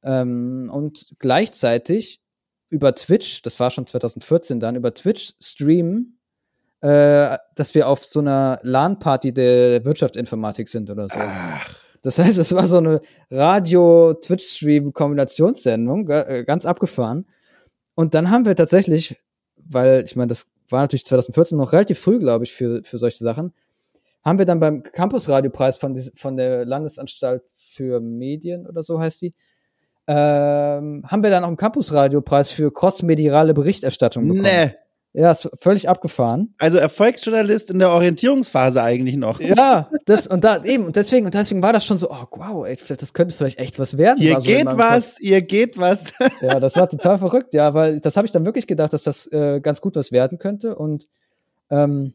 ähm, 0.03 0.71
und 0.73 1.15
gleichzeitig 1.19 2.21
über 2.69 2.95
Twitch, 2.95 3.41
das 3.43 3.59
war 3.59 3.71
schon 3.71 3.87
2014 3.87 4.61
dann, 4.61 4.77
über 4.77 4.93
Twitch 4.93 5.33
streamen, 5.41 6.21
äh, 6.83 7.39
dass 7.55 7.75
wir 7.75 7.89
auf 7.89 8.05
so 8.05 8.21
einer 8.21 8.61
LAN-Party 8.63 9.33
der 9.33 9.87
Wirtschaftsinformatik 9.87 10.69
sind 10.69 10.91
oder 10.91 11.09
so. 11.09 11.19
Ach. 11.19 11.75
Das 12.03 12.19
heißt, 12.19 12.39
es 12.39 12.55
war 12.55 12.67
so 12.67 12.79
eine 12.79 13.01
Radio-Twitch-Stream-Kombinationssendung, 13.31 16.09
äh, 16.09 16.45
ganz 16.47 16.67
abgefahren. 16.67 17.27
Und 17.95 18.15
dann 18.15 18.31
haben 18.31 18.45
wir 18.45 18.57
tatsächlich, 18.57 19.17
weil 19.57 20.05
ich 20.05 20.17
meine, 20.17 20.29
das 20.29 20.47
war 20.71 20.83
natürlich 20.83 21.07
2014 21.07 21.59
noch 21.59 21.73
relativ 21.73 21.99
früh, 21.99 22.19
glaube 22.19 22.45
ich, 22.45 22.53
für, 22.53 22.83
für 22.85 22.99
solche 22.99 23.23
Sachen, 23.25 23.53
haben 24.23 24.39
wir 24.39 24.47
dann 24.47 24.61
beim 24.61 24.83
Campusradiopreis 24.83 25.79
von, 25.79 25.97
von 26.15 26.37
der 26.37 26.65
Landesanstalt 26.65 27.43
für 27.49 28.01
Medien 28.01 28.67
oder 28.67 28.83
so 28.83 29.01
heißt 29.01 29.23
die, 29.23 29.33
ähm, 30.07 31.05
haben 31.07 31.23
wir 31.23 31.31
dann 31.31 31.45
auch 31.45 31.49
einen 31.49 31.57
Campusradiopreis 31.57 32.51
für 32.51 32.73
crossmediale 32.73 33.55
Berichterstattung 33.55 34.27
bekommen. 34.27 34.43
Nee. 34.43 34.75
Ja, 35.13 35.33
ist 35.33 35.51
völlig 35.59 35.89
abgefahren. 35.89 36.55
Also 36.59 36.79
Erfolgsjournalist 36.79 37.73
in 37.73 37.81
der 37.81 37.91
Orientierungsphase 37.91 38.81
eigentlich 38.81 39.17
noch. 39.17 39.41
Ja, 39.41 39.91
das 40.07 40.29
und 40.29 40.45
da 40.45 40.63
eben 40.63 40.87
und 40.87 40.95
deswegen 40.95 41.27
und 41.27 41.35
deswegen 41.35 41.63
war 41.63 41.73
das 41.73 41.85
schon 41.85 41.99
so, 41.99 42.09
oh 42.11 42.27
wow, 42.31 42.65
ey, 42.65 42.77
das 42.77 43.13
könnte 43.13 43.35
vielleicht 43.35 43.59
echt 43.59 43.81
was 43.81 43.99
werden. 43.99 44.21
Ihr 44.21 44.39
geht 44.39 44.69
so 44.69 44.79
was, 44.79 45.15
Kopf. 45.15 45.21
ihr 45.21 45.43
geht 45.43 45.79
was. 45.79 46.13
Ja, 46.41 46.61
das 46.61 46.77
war 46.77 46.89
total 46.89 47.19
verrückt, 47.19 47.55
ja, 47.55 47.75
weil 47.75 47.99
das 47.99 48.17
habe 48.17 48.27
ich 48.27 48.33
dann 48.33 48.45
wirklich 48.45 48.69
gedacht, 48.69 48.93
dass 48.93 49.03
das 49.03 49.27
äh, 49.33 49.61
ganz 49.61 49.81
gut 49.81 49.97
was 49.97 50.13
werden 50.13 50.39
könnte 50.39 50.77
und 50.77 51.09
ähm, 51.71 52.15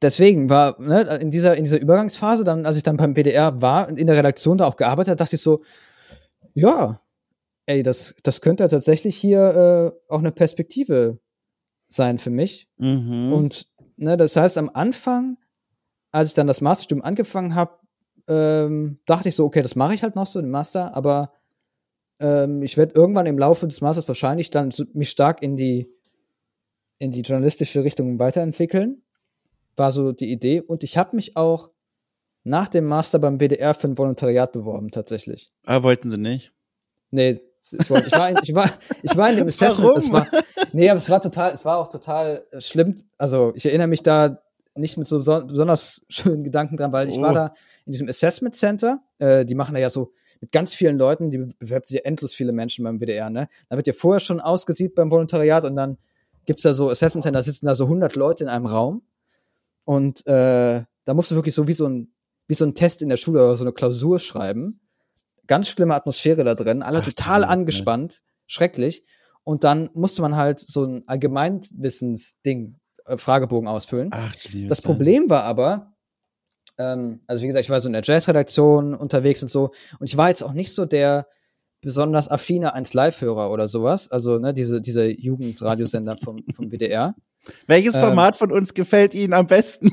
deswegen 0.00 0.48
war 0.48 0.80
ne, 0.80 1.18
in 1.20 1.32
dieser 1.32 1.56
in 1.56 1.64
dieser 1.64 1.80
Übergangsphase 1.80 2.44
dann, 2.44 2.66
als 2.66 2.76
ich 2.76 2.84
dann 2.84 2.96
beim 2.96 3.14
BDR 3.14 3.60
war 3.60 3.88
und 3.88 3.98
in 3.98 4.06
der 4.06 4.16
Redaktion 4.16 4.58
da 4.58 4.66
auch 4.66 4.76
gearbeitet 4.76 5.10
habe, 5.10 5.18
dachte 5.18 5.34
ich 5.34 5.42
so, 5.42 5.62
ja, 6.54 7.00
ey, 7.66 7.82
das 7.82 8.14
das 8.22 8.40
könnte 8.40 8.68
tatsächlich 8.68 9.16
hier 9.16 9.92
äh, 10.08 10.12
auch 10.12 10.20
eine 10.20 10.30
Perspektive 10.30 11.18
sein 11.88 12.18
für 12.18 12.30
mich. 12.30 12.68
Mhm. 12.78 13.32
Und 13.32 13.66
ne, 13.96 14.16
das 14.16 14.36
heißt, 14.36 14.58
am 14.58 14.70
Anfang, 14.72 15.38
als 16.12 16.28
ich 16.28 16.34
dann 16.34 16.46
das 16.46 16.60
Masterstudium 16.60 17.04
angefangen 17.04 17.54
habe, 17.54 17.78
ähm, 18.28 18.98
dachte 19.06 19.28
ich 19.28 19.36
so, 19.36 19.44
okay, 19.44 19.62
das 19.62 19.76
mache 19.76 19.94
ich 19.94 20.02
halt 20.02 20.16
noch 20.16 20.26
so, 20.26 20.40
den 20.40 20.50
Master, 20.50 20.96
aber 20.96 21.32
ähm, 22.18 22.62
ich 22.62 22.76
werde 22.76 22.94
irgendwann 22.94 23.26
im 23.26 23.38
Laufe 23.38 23.66
des 23.66 23.80
Masters 23.80 24.08
wahrscheinlich 24.08 24.50
dann 24.50 24.72
mich 24.94 25.10
stark 25.10 25.42
in 25.42 25.56
die 25.56 25.88
in 26.98 27.10
die 27.10 27.20
journalistische 27.20 27.84
Richtung 27.84 28.18
weiterentwickeln. 28.18 29.02
War 29.76 29.92
so 29.92 30.12
die 30.12 30.30
Idee. 30.32 30.60
Und 30.60 30.82
ich 30.82 30.96
habe 30.96 31.14
mich 31.14 31.36
auch 31.36 31.70
nach 32.44 32.68
dem 32.68 32.86
Master 32.86 33.18
beim 33.18 33.38
WDR 33.38 33.74
für 33.74 33.88
ein 33.88 33.98
Volontariat 33.98 34.52
beworben, 34.52 34.90
tatsächlich. 34.90 35.48
Ah, 35.66 35.82
wollten 35.82 36.08
sie 36.08 36.16
nicht? 36.16 36.52
Nee, 37.10 37.38
ich 37.72 37.90
war, 37.90 38.06
ich 38.06 38.12
war, 38.12 38.30
in, 38.30 38.38
ich 38.42 38.54
war, 38.54 38.70
ich 39.02 39.16
war 39.16 39.30
in 39.30 39.36
dem 39.36 39.46
Assessment. 39.48 39.96
Es 39.96 40.12
war, 40.12 40.26
nee, 40.72 40.88
aber 40.88 40.98
es 40.98 41.10
war 41.10 41.20
total, 41.20 41.52
es 41.52 41.64
war 41.64 41.78
auch 41.78 41.88
total 41.88 42.44
äh, 42.50 42.60
schlimm. 42.60 43.04
Also 43.18 43.52
ich 43.54 43.66
erinnere 43.66 43.88
mich 43.88 44.02
da 44.02 44.40
nicht 44.74 44.98
mit 44.98 45.06
so 45.06 45.18
besonders 45.18 46.02
schönen 46.08 46.44
Gedanken 46.44 46.76
dran, 46.76 46.92
weil 46.92 47.08
ich 47.08 47.18
oh. 47.18 47.22
war 47.22 47.32
da 47.32 47.54
in 47.86 47.92
diesem 47.92 48.08
Assessment 48.08 48.54
Center. 48.54 49.00
Äh, 49.18 49.44
die 49.44 49.54
machen 49.54 49.74
da 49.74 49.80
ja 49.80 49.90
so 49.90 50.12
mit 50.40 50.52
ganz 50.52 50.74
vielen 50.74 50.98
Leuten, 50.98 51.30
die 51.30 51.38
bewerben 51.38 51.86
sich 51.86 51.98
ja 51.98 52.04
endlos 52.04 52.34
viele 52.34 52.52
Menschen 52.52 52.84
beim 52.84 53.00
WDR, 53.00 53.30
ne? 53.30 53.48
Da 53.70 53.76
wird 53.76 53.86
ja 53.86 53.94
vorher 53.94 54.20
schon 54.20 54.40
ausgesiebt 54.40 54.94
beim 54.94 55.10
Volontariat 55.10 55.64
und 55.64 55.76
dann 55.76 55.96
gibt's 56.44 56.62
da 56.62 56.74
so 56.74 56.90
Assessment 56.90 57.24
Center, 57.24 57.38
da 57.38 57.42
sitzen 57.42 57.66
da 57.66 57.74
so 57.74 57.84
100 57.84 58.16
Leute 58.16 58.44
in 58.44 58.50
einem 58.50 58.66
Raum 58.66 59.02
und 59.84 60.26
äh, 60.26 60.82
da 61.04 61.14
musst 61.14 61.30
du 61.30 61.36
wirklich 61.36 61.54
so 61.54 61.66
wie 61.68 61.72
so 61.72 61.86
ein 61.88 62.12
wie 62.48 62.54
so 62.54 62.64
ein 62.64 62.74
Test 62.74 63.02
in 63.02 63.08
der 63.08 63.16
Schule 63.16 63.44
oder 63.44 63.56
so 63.56 63.64
eine 63.64 63.72
Klausur 63.72 64.20
schreiben 64.20 64.80
ganz 65.46 65.68
schlimme 65.68 65.94
Atmosphäre 65.94 66.44
da 66.44 66.54
drin, 66.54 66.82
alle 66.82 67.00
Ach, 67.00 67.04
total 67.04 67.44
angespannt, 67.44 68.12
ne? 68.12 68.32
schrecklich. 68.46 69.04
Und 69.44 69.64
dann 69.64 69.90
musste 69.94 70.22
man 70.22 70.36
halt 70.36 70.58
so 70.58 70.84
ein 70.84 71.04
Allgemeinwissensding, 71.06 72.80
äh, 73.04 73.16
Fragebogen 73.16 73.68
ausfüllen. 73.68 74.10
Ach, 74.12 74.34
das 74.68 74.82
Problem 74.82 75.30
war 75.30 75.44
aber, 75.44 75.94
ähm, 76.78 77.20
also 77.26 77.42
wie 77.42 77.46
gesagt, 77.46 77.64
ich 77.64 77.70
war 77.70 77.80
so 77.80 77.88
in 77.88 77.92
der 77.92 78.02
Jazz-Redaktion 78.02 78.94
unterwegs 78.94 79.42
und 79.42 79.48
so, 79.48 79.70
und 80.00 80.08
ich 80.08 80.16
war 80.16 80.28
jetzt 80.28 80.42
auch 80.42 80.52
nicht 80.52 80.74
so 80.74 80.84
der 80.84 81.26
besonders 81.80 82.28
affine 82.28 82.74
1 82.74 82.94
Live-Hörer 82.94 83.50
oder 83.50 83.68
sowas, 83.68 84.10
also 84.10 84.38
ne, 84.38 84.52
diese, 84.52 84.80
diese 84.80 85.06
Jugendradiosender 85.06 86.16
vom, 86.16 86.42
vom 86.54 86.70
WDR. 86.72 87.14
Welches 87.68 87.94
ähm, 87.94 88.00
Format 88.00 88.34
von 88.34 88.50
uns 88.50 88.74
gefällt 88.74 89.14
Ihnen 89.14 89.32
am 89.32 89.46
besten? 89.46 89.90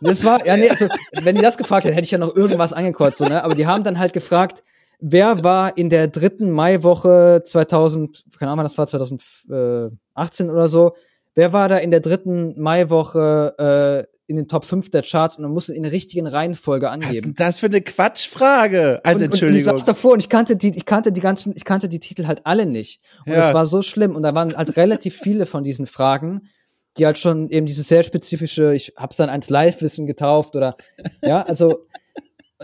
das 0.00 0.24
war, 0.24 0.44
ja, 0.44 0.56
nee, 0.56 0.68
also, 0.68 0.88
wenn 1.12 1.36
die 1.36 1.42
das 1.42 1.56
gefragt 1.56 1.84
hätten, 1.84 1.94
hätte 1.94 2.06
ich 2.06 2.10
ja 2.10 2.18
noch 2.18 2.34
irgendwas 2.34 2.72
angekreuzt, 2.72 3.18
so, 3.18 3.26
ne? 3.26 3.44
Aber 3.44 3.54
die 3.54 3.66
haben 3.66 3.84
dann 3.84 4.00
halt 4.00 4.12
gefragt, 4.12 4.64
wer 5.00 5.42
war 5.44 5.76
in 5.76 5.88
der 5.90 6.08
dritten 6.08 6.50
Maiwoche 6.50 7.42
2000, 7.44 8.24
keine 8.38 8.50
Ahnung, 8.52 8.64
das 8.64 8.76
war 8.78 8.86
2018 8.86 10.50
oder 10.50 10.68
so, 10.68 10.94
wer 11.34 11.52
war 11.52 11.68
da 11.68 11.76
in 11.78 11.90
der 11.90 12.00
dritten 12.00 12.60
Maiwoche 12.60 14.06
äh, 14.08 14.18
in 14.30 14.36
den 14.36 14.46
Top 14.46 14.66
5 14.66 14.90
der 14.90 15.02
Charts 15.02 15.36
und 15.36 15.42
man 15.44 15.52
muss 15.52 15.70
in 15.70 15.82
der 15.82 15.92
richtigen 15.92 16.26
Reihenfolge 16.26 16.86
Was 16.86 16.92
angeben. 16.92 17.30
ist 17.30 17.40
das 17.40 17.58
für 17.60 17.66
eine 17.66 17.80
Quatschfrage? 17.80 19.00
Also 19.02 19.20
und, 19.24 19.30
und 19.30 19.34
ich 19.36 19.42
Entschuldigung. 19.42 19.76
saß 19.78 19.84
davor 19.86 20.12
und 20.12 20.20
ich 20.22 20.28
kannte 20.28 20.56
die, 20.56 20.76
ich 20.76 20.84
kannte 20.84 21.12
die 21.12 21.22
ganzen, 21.22 21.54
ich 21.56 21.64
kannte 21.64 21.88
die 21.88 21.98
Titel 21.98 22.26
halt 22.26 22.42
alle 22.44 22.66
nicht. 22.66 23.00
Und 23.24 23.32
Ja. 23.32 23.38
das 23.38 23.54
war 23.54 23.66
so 23.66 23.80
schlimm. 23.80 24.14
Und 24.14 24.22
da 24.24 24.34
waren 24.34 24.54
halt 24.54 24.76
relativ 24.76 25.16
viele 25.16 25.46
von 25.46 25.64
diesen 25.64 25.86
Fragen, 25.86 26.42
die 26.98 27.06
halt 27.06 27.16
schon 27.16 27.48
eben 27.48 27.64
dieses 27.66 27.88
sehr 27.88 28.02
spezifische, 28.02 28.74
ich 28.74 28.92
hab's 28.98 29.16
dann 29.16 29.30
eins 29.30 29.48
Live-Wissen 29.48 30.06
getauft 30.06 30.56
oder, 30.56 30.76
ja, 31.22 31.42
also, 31.42 31.86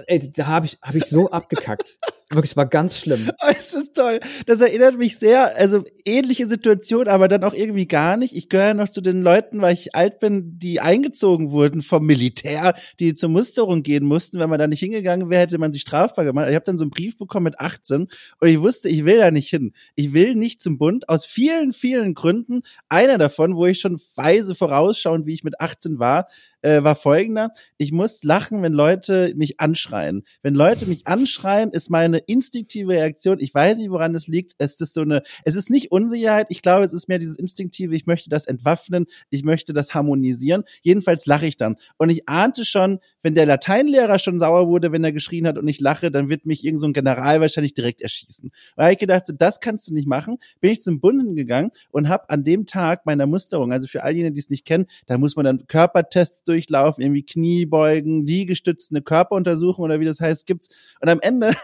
ey, 0.06 0.30
da 0.30 0.46
habe 0.46 0.66
ich, 0.66 0.78
hab 0.82 0.94
ich 0.94 1.04
so 1.04 1.28
abgekackt. 1.30 1.98
Wirklich, 2.30 2.52
es 2.52 2.56
war 2.56 2.66
ganz 2.66 2.98
schlimm. 2.98 3.30
Oh, 3.42 3.50
es 3.50 3.72
ist 3.74 3.94
toll. 3.94 4.18
Das 4.46 4.60
erinnert 4.60 4.98
mich 4.98 5.18
sehr, 5.18 5.54
also 5.56 5.84
ähnliche 6.04 6.48
Situation, 6.48 7.06
aber 7.06 7.28
dann 7.28 7.44
auch 7.44 7.52
irgendwie 7.52 7.86
gar 7.86 8.16
nicht. 8.16 8.34
Ich 8.34 8.48
gehöre 8.48 8.74
noch 8.74 8.88
zu 8.88 9.00
den 9.00 9.22
Leuten, 9.22 9.60
weil 9.60 9.74
ich 9.74 9.94
alt 9.94 10.18
bin, 10.18 10.58
die 10.58 10.80
eingezogen 10.80 11.52
wurden 11.52 11.82
vom 11.82 12.04
Militär, 12.06 12.74
die 12.98 13.14
zur 13.14 13.28
Musterung 13.28 13.82
gehen 13.82 14.04
mussten. 14.04 14.40
Wenn 14.40 14.50
man 14.50 14.58
da 14.58 14.66
nicht 14.66 14.80
hingegangen 14.80 15.30
wäre, 15.30 15.42
hätte 15.42 15.58
man 15.58 15.72
sich 15.72 15.82
strafbar 15.82 16.24
gemacht. 16.24 16.48
Ich 16.48 16.54
habe 16.54 16.64
dann 16.64 16.78
so 16.78 16.84
einen 16.84 16.90
Brief 16.90 17.16
bekommen 17.18 17.44
mit 17.44 17.60
18 17.60 18.08
und 18.40 18.48
ich 18.48 18.60
wusste, 18.60 18.88
ich 18.88 19.04
will 19.04 19.18
da 19.18 19.30
nicht 19.30 19.50
hin. 19.50 19.72
Ich 19.94 20.12
will 20.12 20.34
nicht 20.34 20.60
zum 20.60 20.76
Bund 20.76 21.08
aus 21.08 21.26
vielen, 21.26 21.72
vielen 21.72 22.14
Gründen. 22.14 22.62
Einer 22.88 23.18
davon, 23.18 23.54
wo 23.54 23.66
ich 23.66 23.80
schon 23.80 24.00
weise 24.16 24.54
vorausschauend, 24.54 25.26
wie 25.26 25.34
ich 25.34 25.44
mit 25.44 25.60
18 25.60 25.98
war, 26.00 26.26
äh, 26.64 26.82
war 26.82 26.96
folgender. 26.96 27.50
Ich 27.76 27.92
muss 27.92 28.24
lachen, 28.24 28.62
wenn 28.62 28.72
Leute 28.72 29.34
mich 29.36 29.60
anschreien. 29.60 30.22
Wenn 30.42 30.54
Leute 30.54 30.86
mich 30.86 31.06
anschreien, 31.06 31.70
ist 31.70 31.90
meine 31.90 32.18
instinktive 32.18 32.92
Reaktion, 32.92 33.38
ich 33.38 33.54
weiß 33.54 33.78
nicht, 33.78 33.90
woran 33.90 34.14
es 34.14 34.26
liegt, 34.26 34.52
es 34.58 34.80
ist 34.80 34.94
so 34.94 35.02
eine, 35.02 35.22
es 35.44 35.56
ist 35.56 35.68
nicht 35.68 35.92
Unsicherheit, 35.92 36.46
ich 36.48 36.62
glaube, 36.62 36.84
es 36.84 36.92
ist 36.92 37.08
mehr 37.08 37.18
dieses 37.18 37.38
instinktive, 37.38 37.94
ich 37.94 38.06
möchte 38.06 38.30
das 38.30 38.46
entwaffnen, 38.46 39.06
ich 39.28 39.44
möchte 39.44 39.74
das 39.74 39.94
harmonisieren. 39.94 40.64
Jedenfalls 40.82 41.26
lache 41.26 41.46
ich 41.46 41.56
dann. 41.56 41.76
Und 41.98 42.08
ich 42.08 42.28
ahnte 42.28 42.64
schon, 42.64 42.98
wenn 43.22 43.34
der 43.34 43.46
Lateinlehrer 43.46 44.18
schon 44.18 44.38
sauer 44.38 44.66
wurde, 44.68 44.90
wenn 44.90 45.04
er 45.04 45.12
geschrien 45.12 45.46
hat 45.46 45.58
und 45.58 45.68
ich 45.68 45.80
lache, 45.80 46.10
dann 46.10 46.30
wird 46.30 46.46
mich 46.46 46.64
irgend 46.64 46.80
so 46.80 46.86
ein 46.86 46.94
General 46.94 47.40
wahrscheinlich 47.42 47.74
direkt 47.74 48.00
erschießen. 48.00 48.50
Habe 48.76 48.92
ich 48.92 48.98
gedacht, 48.98 49.24
das 49.36 49.60
kannst 49.60 49.88
du 49.88 49.94
nicht 49.94 50.08
machen. 50.08 50.38
Bin 50.60 50.70
ich 50.70 50.80
zum 50.80 51.00
Bund 51.00 51.36
gegangen 51.36 51.70
und 51.90 52.08
habe 52.08 52.30
an 52.30 52.42
dem 52.42 52.64
Tag 52.64 53.04
meiner 53.04 53.26
Musterung, 53.26 53.72
also 53.72 53.86
für 53.86 54.02
all 54.02 54.14
jene, 54.14 54.32
die 54.32 54.40
es 54.40 54.48
nicht 54.48 54.64
kennen, 54.64 54.86
da 55.06 55.18
muss 55.18 55.36
man 55.36 55.44
dann 55.44 55.66
Körpertests 55.66 56.44
durchlaufen, 56.54 57.02
irgendwie 57.02 57.24
Kniebeugen, 57.24 58.26
Liegestützen, 58.26 58.96
eine 58.96 59.02
Körperuntersuchung 59.02 59.84
oder 59.84 60.00
wie 60.00 60.04
das 60.04 60.20
heißt, 60.20 60.46
gibt's. 60.46 60.68
Und 61.00 61.08
am 61.08 61.20
Ende 61.20 61.54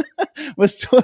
musst 0.56 0.88
du, 0.90 1.00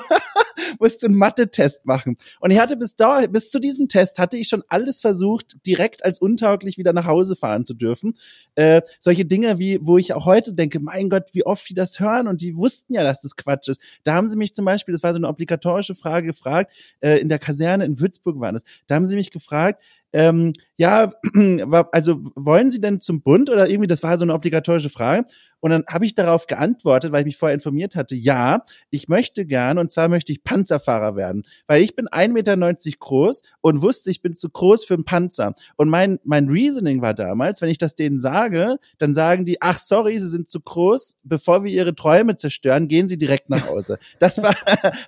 musst 0.79 1.03
du 1.03 1.07
einen 1.07 1.17
Mathe-Test 1.17 1.87
machen. 1.87 2.17
Und 2.41 2.51
ich 2.51 2.59
hatte 2.59 2.77
bis 2.77 2.97
da, 2.97 3.27
bis 3.27 3.51
zu 3.51 3.59
diesem 3.59 3.89
Test 3.89 4.19
hatte 4.19 4.37
ich 4.37 4.49
schon 4.49 4.63
alles 4.69 5.01
versucht, 5.01 5.57
direkt 5.67 6.05
als 6.05 6.19
untauglich 6.21 6.79
wieder 6.79 6.93
nach 6.93 7.07
Hause 7.07 7.37
fahren 7.37 7.65
zu 7.65 7.75
dürfen. 7.75 8.15
Äh, 8.55 8.83
solche 9.01 9.25
Dinge 9.25 9.59
wie, 9.59 9.79
wo 9.83 9.99
ich 9.99 10.13
auch 10.13 10.27
heute 10.27 10.53
denke, 10.53 10.81
mein 10.81 11.11
Gott, 11.11 11.29
wie 11.33 11.47
oft 11.47 11.69
die 11.69 11.75
das 11.75 12.01
hören 12.01 12.29
und 12.29 12.41
die 12.41 12.57
wussten 12.57 12.95
ja, 12.95 13.03
dass 13.03 13.21
das 13.21 13.37
Quatsch 13.37 13.69
ist. 13.69 13.81
Da 14.03 14.15
haben 14.15 14.29
sie 14.29 14.37
mich 14.37 14.55
zum 14.55 14.65
Beispiel, 14.65 14.95
das 14.95 15.03
war 15.03 15.13
so 15.13 15.19
eine 15.19 15.29
obligatorische 15.29 15.95
Frage 15.95 16.27
gefragt, 16.27 16.73
äh, 17.01 17.19
in 17.19 17.29
der 17.29 17.39
Kaserne 17.39 17.85
in 17.85 18.01
Würzburg 18.01 18.41
war 18.41 18.53
das. 18.53 18.65
Da 18.87 18.97
haben 18.97 19.07
sie 19.07 19.17
mich 19.17 19.31
gefragt, 19.31 19.83
ähm, 20.15 20.53
ja, 20.77 21.13
also 21.93 22.21
wollen 22.37 22.71
Sie 22.71 22.81
denn 22.81 23.01
zum 23.01 23.21
Bund 23.21 23.51
oder 23.51 23.69
irgendwie, 23.69 23.89
das 23.89 24.05
war 24.05 24.17
so 24.17 24.25
eine 24.25 24.33
obligatorische 24.33 24.89
Frage. 24.89 25.27
Und 25.65 25.71
dann 25.71 25.85
habe 25.89 26.05
ich 26.05 26.15
darauf 26.15 26.47
geantwortet, 26.47 27.11
weil 27.11 27.21
ich 27.21 27.25
mich 27.25 27.37
vorher 27.39 27.55
informiert 27.55 27.97
hatte, 27.97 28.15
ja, 28.15 28.63
ich 28.91 29.09
möchte 29.09 29.47
gern 29.47 29.79
und 29.79 29.91
zwar 29.91 30.09
möchte 30.09 30.31
ich 30.31 30.45
Panzerfahrer 30.45 31.17
werden, 31.17 31.43
weil 31.67 31.81
ich 31.81 31.97
bin 31.97 32.07
1,90 32.07 32.33
Meter 32.35 32.57
groß 32.99 33.41
und 33.63 33.81
wusste, 33.81 34.11
ich 34.11 34.21
bin 34.21 34.37
zu 34.37 34.51
groß 34.51 34.85
für 34.85 34.93
einen 34.93 35.07
Panzer. 35.07 35.55
Und 35.77 35.89
mein, 35.89 36.19
mein 36.23 36.51
Reasoning 36.51 37.01
war 37.01 37.15
damals, 37.15 37.63
wenn 37.63 37.71
ich 37.71 37.79
das 37.79 37.95
denen 37.95 38.21
sage, 38.21 38.79
dann 38.99 39.15
sagen 39.15 39.47
die, 39.47 39.63
ach 39.63 39.79
sorry, 39.79 40.19
sie 40.19 40.29
sind 40.29 40.51
zu 40.51 40.61
groß, 40.61 41.17
bevor 41.23 41.65
wir 41.65 41.73
ihre 41.73 41.95
Träume 41.95 42.37
zerstören, 42.37 42.87
gehen 42.87 43.09
sie 43.09 43.17
direkt 43.17 43.49
nach 43.49 43.67
Hause. 43.67 43.99
Das 44.19 44.43
war, 44.43 44.55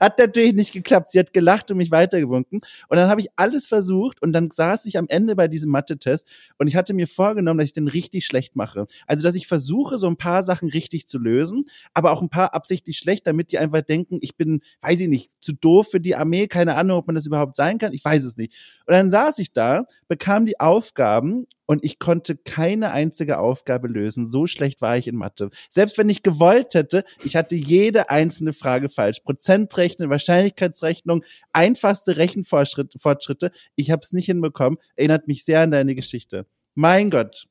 hat 0.00 0.18
natürlich 0.18 0.54
nicht 0.54 0.72
geklappt. 0.72 1.10
Sie 1.10 1.18
hat 1.18 1.34
gelacht 1.34 1.70
und 1.70 1.76
mich 1.76 1.90
weitergewunken. 1.90 2.60
Und 2.88 2.96
dann 2.96 3.10
habe 3.10 3.20
ich 3.20 3.28
alles 3.36 3.66
versucht 3.66 4.22
und 4.22 4.32
dann 4.32 4.50
saß 4.50 4.86
ich 4.86 4.96
am 4.96 5.06
Ende 5.08 5.36
bei 5.36 5.48
diesem 5.48 5.70
Mathe-Test 5.70 6.26
und 6.56 6.66
ich 6.66 6.76
hatte 6.76 6.94
mir 6.94 7.08
vorgenommen, 7.08 7.58
dass 7.58 7.68
ich 7.68 7.72
den 7.74 7.88
richtig 7.88 8.24
schlecht 8.24 8.56
mache. 8.56 8.86
Also, 9.06 9.22
dass 9.22 9.34
ich 9.34 9.46
versuche, 9.46 9.98
so 9.98 10.06
ein 10.06 10.16
paar 10.16 10.45
Sachen 10.46 10.70
richtig 10.70 11.06
zu 11.06 11.18
lösen, 11.18 11.64
aber 11.92 12.12
auch 12.12 12.22
ein 12.22 12.30
paar 12.30 12.54
absichtlich 12.54 12.96
schlecht, 12.96 13.26
damit 13.26 13.52
die 13.52 13.58
einfach 13.58 13.82
denken, 13.82 14.18
ich 14.22 14.36
bin, 14.36 14.62
weiß 14.80 15.00
ich 15.00 15.08
nicht, 15.08 15.30
zu 15.40 15.52
doof 15.52 15.88
für 15.90 16.00
die 16.00 16.16
Armee, 16.16 16.46
keine 16.46 16.76
Ahnung, 16.76 16.98
ob 16.98 17.06
man 17.06 17.14
das 17.14 17.26
überhaupt 17.26 17.56
sein 17.56 17.78
kann, 17.78 17.92
ich 17.92 18.04
weiß 18.04 18.24
es 18.24 18.38
nicht. 18.38 18.54
Und 18.86 18.92
dann 18.92 19.10
saß 19.10 19.38
ich 19.40 19.52
da, 19.52 19.84
bekam 20.08 20.46
die 20.46 20.58
Aufgaben 20.60 21.46
und 21.66 21.84
ich 21.84 21.98
konnte 21.98 22.36
keine 22.36 22.92
einzige 22.92 23.38
Aufgabe 23.38 23.88
lösen. 23.88 24.26
So 24.26 24.46
schlecht 24.46 24.80
war 24.80 24.96
ich 24.96 25.08
in 25.08 25.16
Mathe. 25.16 25.50
Selbst 25.68 25.98
wenn 25.98 26.08
ich 26.08 26.22
gewollt 26.22 26.74
hätte, 26.74 27.04
ich 27.24 27.36
hatte 27.36 27.56
jede 27.56 28.08
einzelne 28.08 28.52
Frage 28.52 28.88
falsch. 28.88 29.20
Prozentrechnen, 29.20 30.08
Wahrscheinlichkeitsrechnung, 30.08 31.24
einfachste 31.52 32.16
Rechenfortschritte. 32.16 32.98
Fortschritte. 32.98 33.50
Ich 33.74 33.90
habe 33.90 34.02
es 34.02 34.12
nicht 34.12 34.26
hinbekommen. 34.26 34.78
Erinnert 34.94 35.26
mich 35.26 35.44
sehr 35.44 35.60
an 35.60 35.72
deine 35.72 35.94
Geschichte. 35.94 36.46
Mein 36.74 37.10
Gott. 37.10 37.48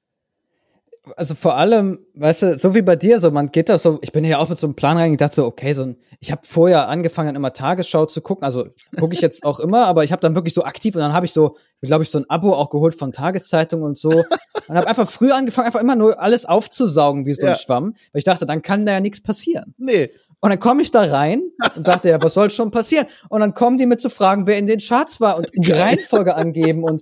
Also 1.17 1.35
vor 1.35 1.55
allem, 1.57 1.99
weißt 2.15 2.41
du, 2.43 2.57
so 2.57 2.73
wie 2.73 2.81
bei 2.81 2.95
dir, 2.95 3.19
so 3.19 3.31
man 3.31 3.51
geht 3.51 3.69
da 3.69 3.77
so, 3.77 3.99
ich 4.01 4.11
bin 4.11 4.23
ja 4.25 4.39
auch 4.39 4.49
mit 4.49 4.57
so 4.57 4.67
einem 4.67 4.75
Plan 4.75 4.97
reingegangen, 4.97 5.17
dachte 5.17 5.35
so, 5.35 5.45
okay, 5.45 5.73
so 5.73 5.83
ein, 5.83 5.97
ich 6.19 6.31
habe 6.31 6.41
vorher 6.43 6.89
angefangen, 6.89 7.35
immer 7.35 7.53
Tagesschau 7.53 8.05
zu 8.05 8.21
gucken, 8.21 8.43
also 8.43 8.65
gucke 8.99 9.13
ich 9.13 9.21
jetzt 9.21 9.43
auch 9.45 9.59
immer, 9.59 9.85
aber 9.87 10.03
ich 10.03 10.11
habe 10.11 10.21
dann 10.21 10.35
wirklich 10.35 10.53
so 10.53 10.63
aktiv 10.63 10.95
und 10.95 11.01
dann 11.01 11.13
habe 11.13 11.25
ich 11.25 11.33
so, 11.33 11.51
glaube 11.81 12.03
ich, 12.03 12.09
so 12.09 12.17
ein 12.19 12.29
Abo 12.29 12.53
auch 12.53 12.69
geholt 12.69 12.95
von 12.95 13.11
Tageszeitungen 13.11 13.85
und 13.85 13.97
so 13.97 14.09
und 14.67 14.75
habe 14.75 14.87
einfach 14.87 15.09
früh 15.09 15.31
angefangen, 15.31 15.67
einfach 15.67 15.81
immer 15.81 15.95
nur 15.95 16.19
alles 16.19 16.45
aufzusaugen 16.45 17.25
wie 17.25 17.33
so 17.33 17.45
Ja. 17.45 17.53
ein 17.53 17.57
Schwamm, 17.57 17.93
weil 18.11 18.19
ich 18.19 18.23
dachte, 18.25 18.45
dann 18.45 18.61
kann 18.61 18.85
da 18.85 18.93
ja 18.93 18.99
nichts 18.99 19.21
passieren. 19.21 19.73
Nee. 19.77 20.09
Und 20.41 20.49
dann 20.49 20.59
komme 20.59 20.83
ich 20.83 20.91
da 20.91 21.01
rein 21.01 21.41
und 21.75 21.87
dachte, 21.87 22.09
ja, 22.09 22.21
was 22.21 22.35
soll 22.35 22.51
schon 22.51 22.69
passieren? 22.69 23.07
Und 23.29 23.39
dann 23.39 23.55
kommen 23.55 23.79
die 23.79 23.87
mit 23.87 23.99
zu 23.99 24.11
fragen, 24.11 24.45
wer 24.45 24.59
in 24.59 24.67
den 24.67 24.79
Charts 24.79 25.19
war 25.19 25.37
und 25.37 25.49
die 25.55 25.71
Reihenfolge 25.71 26.35
angeben. 26.35 26.83
Und 26.83 27.01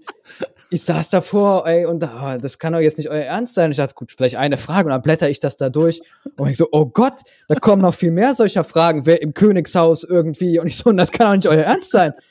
ich 0.73 0.83
saß 0.83 1.09
davor, 1.11 1.67
ey, 1.67 1.85
und 1.85 2.03
ah, 2.03 2.37
das 2.37 2.59
kann 2.59 2.73
doch 2.73 2.79
jetzt 2.79 2.97
nicht 2.97 3.09
euer 3.09 3.23
Ernst 3.23 3.53
sein. 3.55 3.71
Ich 3.71 3.77
dachte, 3.77 3.93
gut, 3.95 4.11
vielleicht 4.11 4.35
eine 4.37 4.57
Frage. 4.57 4.85
Und 4.87 4.91
dann 4.91 5.01
blätter 5.01 5.29
ich 5.29 5.39
das 5.39 5.55
da 5.57 5.69
durch. 5.69 6.01
Und 6.37 6.49
ich 6.49 6.57
so, 6.57 6.67
oh 6.71 6.85
Gott, 6.85 7.21
da 7.47 7.55
kommen 7.55 7.81
noch 7.81 7.93
viel 7.95 8.11
mehr 8.11 8.33
solcher 8.33 8.63
Fragen. 8.63 9.05
Wer 9.05 9.21
im 9.21 9.33
Königshaus 9.33 10.03
irgendwie? 10.03 10.59
Und 10.59 10.67
ich 10.67 10.77
so, 10.77 10.91
das 10.91 11.11
kann 11.11 11.27
doch 11.27 11.35
nicht 11.35 11.47
euer 11.47 11.65
Ernst 11.65 11.91
sein. 11.91 12.13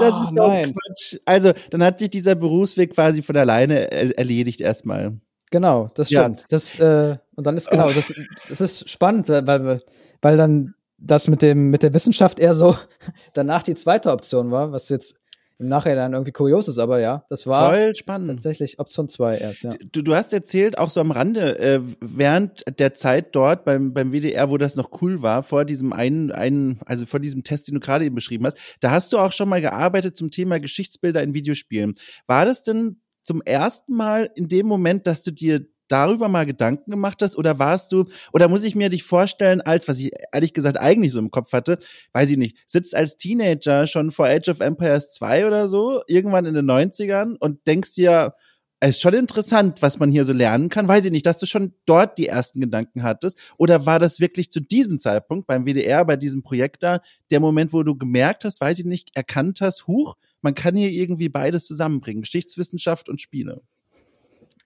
Das 0.00 0.14
Oh, 0.14 0.22
ist 0.24 0.32
doch 0.36 0.48
nein. 0.48 0.72
Quatsch. 0.74 1.16
Also, 1.24 1.52
dann 1.70 1.82
hat 1.84 1.98
sich 1.98 2.10
dieser 2.10 2.34
Berufsweg 2.34 2.94
quasi 2.94 3.22
von 3.22 3.36
alleine 3.36 3.90
er 3.90 4.16
erledigt 4.18 4.60
erstmal. 4.60 5.18
Genau, 5.50 5.90
das 5.94 6.10
Ja. 6.10 6.22
stimmt. 6.22 6.46
Das, 6.50 6.78
äh, 6.78 7.16
und 7.36 7.46
dann 7.46 7.56
ist 7.56 7.70
genau, 7.70 7.92
das, 7.92 8.12
das 8.48 8.60
ist 8.60 8.88
spannend, 8.88 9.28
weil, 9.28 9.46
weil, 9.46 9.82
weil 10.22 10.36
dann 10.36 10.74
das 10.98 11.28
mit 11.28 11.42
dem, 11.42 11.70
mit 11.70 11.82
der 11.82 11.92
Wissenschaft 11.92 12.38
eher 12.38 12.54
so 12.54 12.76
danach 13.34 13.62
die 13.62 13.74
zweite 13.74 14.12
Option 14.12 14.50
war, 14.50 14.72
was 14.72 14.88
jetzt 14.88 15.14
im 15.60 15.68
Nachhinein 15.68 16.14
irgendwie 16.14 16.32
kurios 16.32 16.68
ist, 16.68 16.78
aber 16.78 17.00
ja, 17.00 17.24
das 17.28 17.46
war 17.46 17.70
Voll 17.70 17.94
spannend. 17.94 18.28
tatsächlich 18.28 18.78
Option 18.78 19.08
2 19.08 19.36
erst, 19.36 19.62
ja. 19.62 19.70
Du, 19.92 20.02
du 20.02 20.14
hast 20.14 20.32
erzählt, 20.32 20.78
auch 20.78 20.88
so 20.88 21.00
am 21.00 21.10
Rande, 21.10 21.58
äh, 21.58 21.80
während 22.00 22.64
der 22.78 22.94
Zeit 22.94 23.34
dort 23.36 23.64
beim, 23.64 23.92
beim 23.92 24.10
WDR, 24.12 24.48
wo 24.48 24.56
das 24.56 24.74
noch 24.74 25.02
cool 25.02 25.20
war, 25.20 25.42
vor 25.42 25.66
diesem 25.66 25.92
einen, 25.92 26.32
einen, 26.32 26.80
also 26.86 27.04
vor 27.04 27.20
diesem 27.20 27.44
Test, 27.44 27.68
den 27.68 27.74
du 27.74 27.80
gerade 27.80 28.06
eben 28.06 28.14
beschrieben 28.14 28.46
hast, 28.46 28.56
da 28.80 28.90
hast 28.90 29.12
du 29.12 29.18
auch 29.18 29.32
schon 29.32 29.50
mal 29.50 29.60
gearbeitet 29.60 30.16
zum 30.16 30.30
Thema 30.30 30.58
Geschichtsbilder 30.58 31.22
in 31.22 31.34
Videospielen. 31.34 31.94
War 32.26 32.46
das 32.46 32.62
denn 32.62 33.02
zum 33.22 33.42
ersten 33.42 33.94
Mal 33.94 34.30
in 34.34 34.48
dem 34.48 34.66
Moment, 34.66 35.06
dass 35.06 35.22
du 35.22 35.30
dir 35.30 35.66
darüber 35.90 36.28
mal 36.28 36.46
Gedanken 36.46 36.90
gemacht 36.90 37.22
hast 37.22 37.36
oder 37.36 37.58
warst 37.58 37.92
du, 37.92 38.04
oder 38.32 38.48
muss 38.48 38.64
ich 38.64 38.74
mir 38.74 38.88
dich 38.88 39.02
vorstellen, 39.02 39.60
als, 39.60 39.88
was 39.88 39.98
ich 39.98 40.12
ehrlich 40.32 40.54
gesagt 40.54 40.78
eigentlich 40.78 41.12
so 41.12 41.18
im 41.18 41.30
Kopf 41.30 41.52
hatte, 41.52 41.78
weiß 42.12 42.30
ich 42.30 42.38
nicht, 42.38 42.56
sitzt 42.66 42.94
als 42.94 43.16
Teenager 43.16 43.86
schon 43.86 44.10
vor 44.10 44.26
Age 44.26 44.48
of 44.48 44.60
Empires 44.60 45.12
2 45.12 45.46
oder 45.46 45.68
so, 45.68 46.02
irgendwann 46.06 46.46
in 46.46 46.54
den 46.54 46.70
90ern 46.70 47.36
und 47.38 47.66
denkst 47.66 47.94
dir, 47.94 48.34
es 48.82 48.96
ist 48.96 49.02
schon 49.02 49.12
interessant, 49.12 49.82
was 49.82 49.98
man 49.98 50.10
hier 50.10 50.24
so 50.24 50.32
lernen 50.32 50.70
kann. 50.70 50.88
Weiß 50.88 51.04
ich 51.04 51.12
nicht, 51.12 51.26
dass 51.26 51.36
du 51.36 51.44
schon 51.44 51.74
dort 51.84 52.16
die 52.16 52.28
ersten 52.28 52.60
Gedanken 52.60 53.02
hattest. 53.02 53.38
Oder 53.58 53.84
war 53.84 53.98
das 53.98 54.20
wirklich 54.20 54.50
zu 54.50 54.60
diesem 54.60 54.98
Zeitpunkt 54.98 55.46
beim 55.46 55.66
WDR, 55.66 56.02
bei 56.06 56.16
diesem 56.16 56.42
Projekt 56.42 56.82
da, 56.82 57.00
der 57.30 57.40
Moment, 57.40 57.74
wo 57.74 57.82
du 57.82 57.94
gemerkt 57.94 58.46
hast, 58.46 58.58
weiß 58.58 58.78
ich 58.78 58.86
nicht, 58.86 59.10
erkannt 59.14 59.60
hast, 59.60 59.86
huch, 59.86 60.16
man 60.40 60.54
kann 60.54 60.76
hier 60.76 60.90
irgendwie 60.90 61.28
beides 61.28 61.66
zusammenbringen, 61.66 62.22
Geschichtswissenschaft 62.22 63.10
und 63.10 63.20
Spiele. 63.20 63.60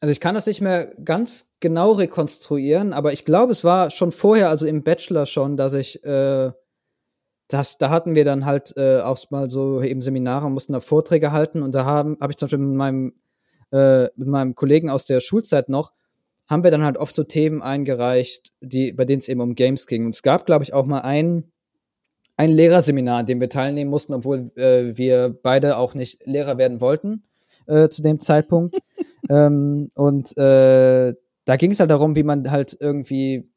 Also 0.04 0.12
ich 0.12 0.20
kann 0.20 0.34
das 0.34 0.44
nicht 0.44 0.60
mehr 0.60 0.92
ganz 1.02 1.54
genau 1.60 1.92
rekonstruieren, 1.92 2.92
aber 2.92 3.14
ich 3.14 3.24
glaube, 3.24 3.52
es 3.52 3.64
war 3.64 3.90
schon 3.90 4.12
vorher, 4.12 4.50
also 4.50 4.66
im 4.66 4.82
Bachelor 4.82 5.24
schon, 5.24 5.56
dass 5.56 5.72
ich 5.72 6.04
äh, 6.04 6.52
das, 7.48 7.78
da 7.78 7.88
hatten 7.88 8.14
wir 8.14 8.26
dann 8.26 8.44
halt 8.44 8.76
äh, 8.76 9.00
auch 9.00 9.18
mal 9.30 9.48
so 9.48 9.80
eben 9.80 10.02
Seminare, 10.02 10.50
mussten 10.50 10.74
da 10.74 10.80
Vorträge 10.80 11.32
halten 11.32 11.62
und 11.62 11.74
da 11.74 11.86
haben, 11.86 12.18
habe 12.20 12.32
ich 12.32 12.36
zum 12.36 12.48
Beispiel 12.48 12.58
mit 12.58 12.76
meinem 12.76 13.14
äh, 13.72 14.10
mit 14.14 14.28
meinem 14.28 14.54
Kollegen 14.54 14.90
aus 14.90 15.06
der 15.06 15.20
Schulzeit 15.20 15.70
noch, 15.70 15.90
haben 16.48 16.64
wir 16.64 16.70
dann 16.70 16.84
halt 16.84 16.98
oft 16.98 17.14
so 17.14 17.24
Themen 17.24 17.62
eingereicht, 17.62 18.52
die, 18.60 18.92
bei 18.92 19.06
denen 19.06 19.20
es 19.20 19.28
eben 19.28 19.40
um 19.40 19.54
Games 19.54 19.86
ging. 19.86 20.04
Und 20.04 20.14
es 20.14 20.20
gab, 20.20 20.44
glaube 20.44 20.64
ich, 20.64 20.74
auch 20.74 20.84
mal 20.84 21.00
ein, 21.00 21.50
ein 22.36 22.50
Lehrerseminar, 22.50 23.20
an 23.20 23.26
dem 23.26 23.40
wir 23.40 23.48
teilnehmen 23.48 23.88
mussten, 23.88 24.12
obwohl 24.12 24.52
äh, 24.56 24.98
wir 24.98 25.30
beide 25.42 25.78
auch 25.78 25.94
nicht 25.94 26.26
Lehrer 26.26 26.58
werden 26.58 26.82
wollten. 26.82 27.22
Äh, 27.66 27.88
zu 27.88 28.03
dem 28.03 28.20
Zeitpunkt. 28.20 28.77
ähm, 29.31 29.88
und 29.94 30.37
äh, 30.37 31.14
da 31.44 31.57
ging 31.57 31.70
es 31.70 31.81
halt 31.81 31.90
darum, 31.90 32.16
wie 32.16 32.22
man 32.22 32.50
halt 32.50 32.77
irgendwie 32.79 33.50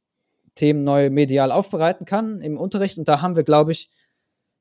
Themen 0.55 0.83
neu 0.83 1.09
medial 1.09 1.51
aufbereiten 1.51 2.05
kann 2.05 2.41
im 2.41 2.57
Unterricht. 2.57 2.97
Und 2.97 3.07
da 3.07 3.21
haben 3.21 3.35
wir, 3.35 3.43
glaube 3.43 3.71
ich, 3.71 3.89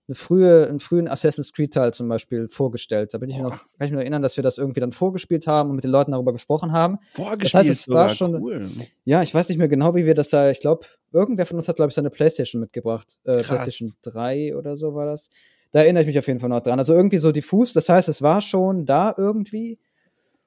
eine 0.08 0.14
frühe, 0.14 0.68
einen 0.68 0.78
frühen 0.78 1.08
Assassin's 1.08 1.52
Creed 1.52 1.72
Teil 1.72 1.92
zum 1.92 2.08
Beispiel 2.08 2.48
vorgestellt. 2.48 3.12
Da 3.12 3.18
bin 3.18 3.28
ich 3.28 3.36
mir 3.36 3.42
noch, 3.42 3.50
kann 3.50 3.68
ich 3.80 3.90
mich 3.90 3.92
noch 3.92 4.00
erinnern, 4.00 4.22
dass 4.22 4.36
wir 4.36 4.44
das 4.44 4.58
irgendwie 4.58 4.80
dann 4.80 4.92
vorgespielt 4.92 5.48
haben 5.48 5.70
und 5.70 5.76
mit 5.76 5.84
den 5.84 5.90
Leuten 5.90 6.12
darüber 6.12 6.32
gesprochen 6.32 6.70
haben. 6.70 6.98
Vorgespielt 7.14 7.44
das 7.44 7.54
heißt, 7.54 7.70
es 7.70 7.88
war 7.88 8.10
schon, 8.10 8.40
cool. 8.40 8.68
ja, 9.04 9.22
ich 9.22 9.34
weiß 9.34 9.48
nicht 9.48 9.58
mehr 9.58 9.68
genau, 9.68 9.96
wie 9.96 10.06
wir 10.06 10.14
das 10.14 10.30
da, 10.30 10.50
ich 10.50 10.60
glaube, 10.60 10.86
irgendwer 11.12 11.46
von 11.46 11.56
uns 11.56 11.66
hat, 11.66 11.76
glaube 11.76 11.88
ich, 11.88 11.94
seine 11.94 12.10
Playstation 12.10 12.60
mitgebracht. 12.60 13.18
Äh. 13.24 13.42
Playstation 13.42 13.92
3 14.02 14.56
oder 14.56 14.76
so 14.76 14.94
war 14.94 15.06
das. 15.06 15.30
Da 15.76 15.82
erinnere 15.82 16.04
ich 16.04 16.06
mich 16.06 16.18
auf 16.18 16.26
jeden 16.26 16.40
Fall 16.40 16.48
noch 16.48 16.62
dran. 16.62 16.78
Also 16.78 16.94
irgendwie 16.94 17.18
so 17.18 17.32
diffus, 17.32 17.74
das 17.74 17.90
heißt, 17.90 18.08
es 18.08 18.22
war 18.22 18.40
schon 18.40 18.86
da 18.86 19.14
irgendwie 19.14 19.78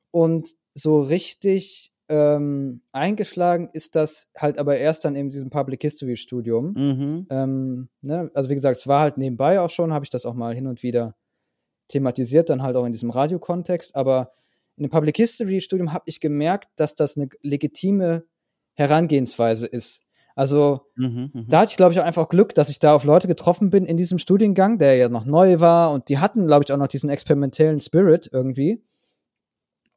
und 0.09 0.55
so 0.73 1.01
richtig 1.01 1.91
ähm, 2.07 2.81
eingeschlagen 2.93 3.69
ist 3.71 3.95
das 3.95 4.27
halt 4.35 4.57
aber 4.57 4.77
erst 4.77 5.05
dann 5.05 5.13
in 5.13 5.29
diesem 5.29 5.51
Public 5.51 5.83
History 5.83 6.17
Studium. 6.17 6.73
Mhm. 6.73 7.27
Ähm, 7.29 7.89
ne? 8.01 8.31
Also 8.33 8.49
wie 8.49 8.55
gesagt, 8.55 8.77
es 8.77 8.87
war 8.87 9.01
halt 9.01 9.19
nebenbei 9.19 9.59
auch 9.59 9.69
schon, 9.69 9.93
habe 9.93 10.03
ich 10.03 10.09
das 10.09 10.25
auch 10.25 10.33
mal 10.33 10.55
hin 10.55 10.65
und 10.65 10.81
wieder 10.81 11.13
thematisiert, 11.89 12.49
dann 12.49 12.63
halt 12.63 12.75
auch 12.75 12.85
in 12.85 12.91
diesem 12.91 13.11
Radiokontext. 13.11 13.95
Aber 13.95 14.29
in 14.77 14.85
dem 14.85 14.89
Public 14.89 15.15
History 15.17 15.61
Studium 15.61 15.93
habe 15.93 16.05
ich 16.07 16.21
gemerkt, 16.21 16.69
dass 16.75 16.95
das 16.95 17.17
eine 17.17 17.29
legitime 17.43 18.25
Herangehensweise 18.73 19.67
ist. 19.67 20.01
Also 20.39 20.85
Mhm. 20.95 21.31
Mhm. 21.33 21.45
da 21.49 21.59
hatte 21.59 21.71
ich, 21.71 21.75
glaube 21.75 21.91
ich, 21.91 21.99
auch 21.99 22.05
einfach 22.05 22.29
Glück, 22.29 22.55
dass 22.55 22.69
ich 22.69 22.79
da 22.79 22.95
auf 22.95 23.03
Leute 23.03 23.27
getroffen 23.27 23.69
bin 23.71 23.85
in 23.85 23.97
diesem 23.97 24.17
Studiengang, 24.17 24.77
der 24.77 24.95
ja 24.95 25.09
noch 25.09 25.25
neu 25.25 25.59
war 25.59 25.91
und 25.91 26.07
die 26.07 26.17
hatten, 26.19 26.47
glaube 26.47 26.63
ich, 26.65 26.71
auch 26.71 26.77
noch 26.77 26.87
diesen 26.87 27.09
experimentellen 27.09 27.81
Spirit 27.81 28.29
irgendwie. 28.31 28.81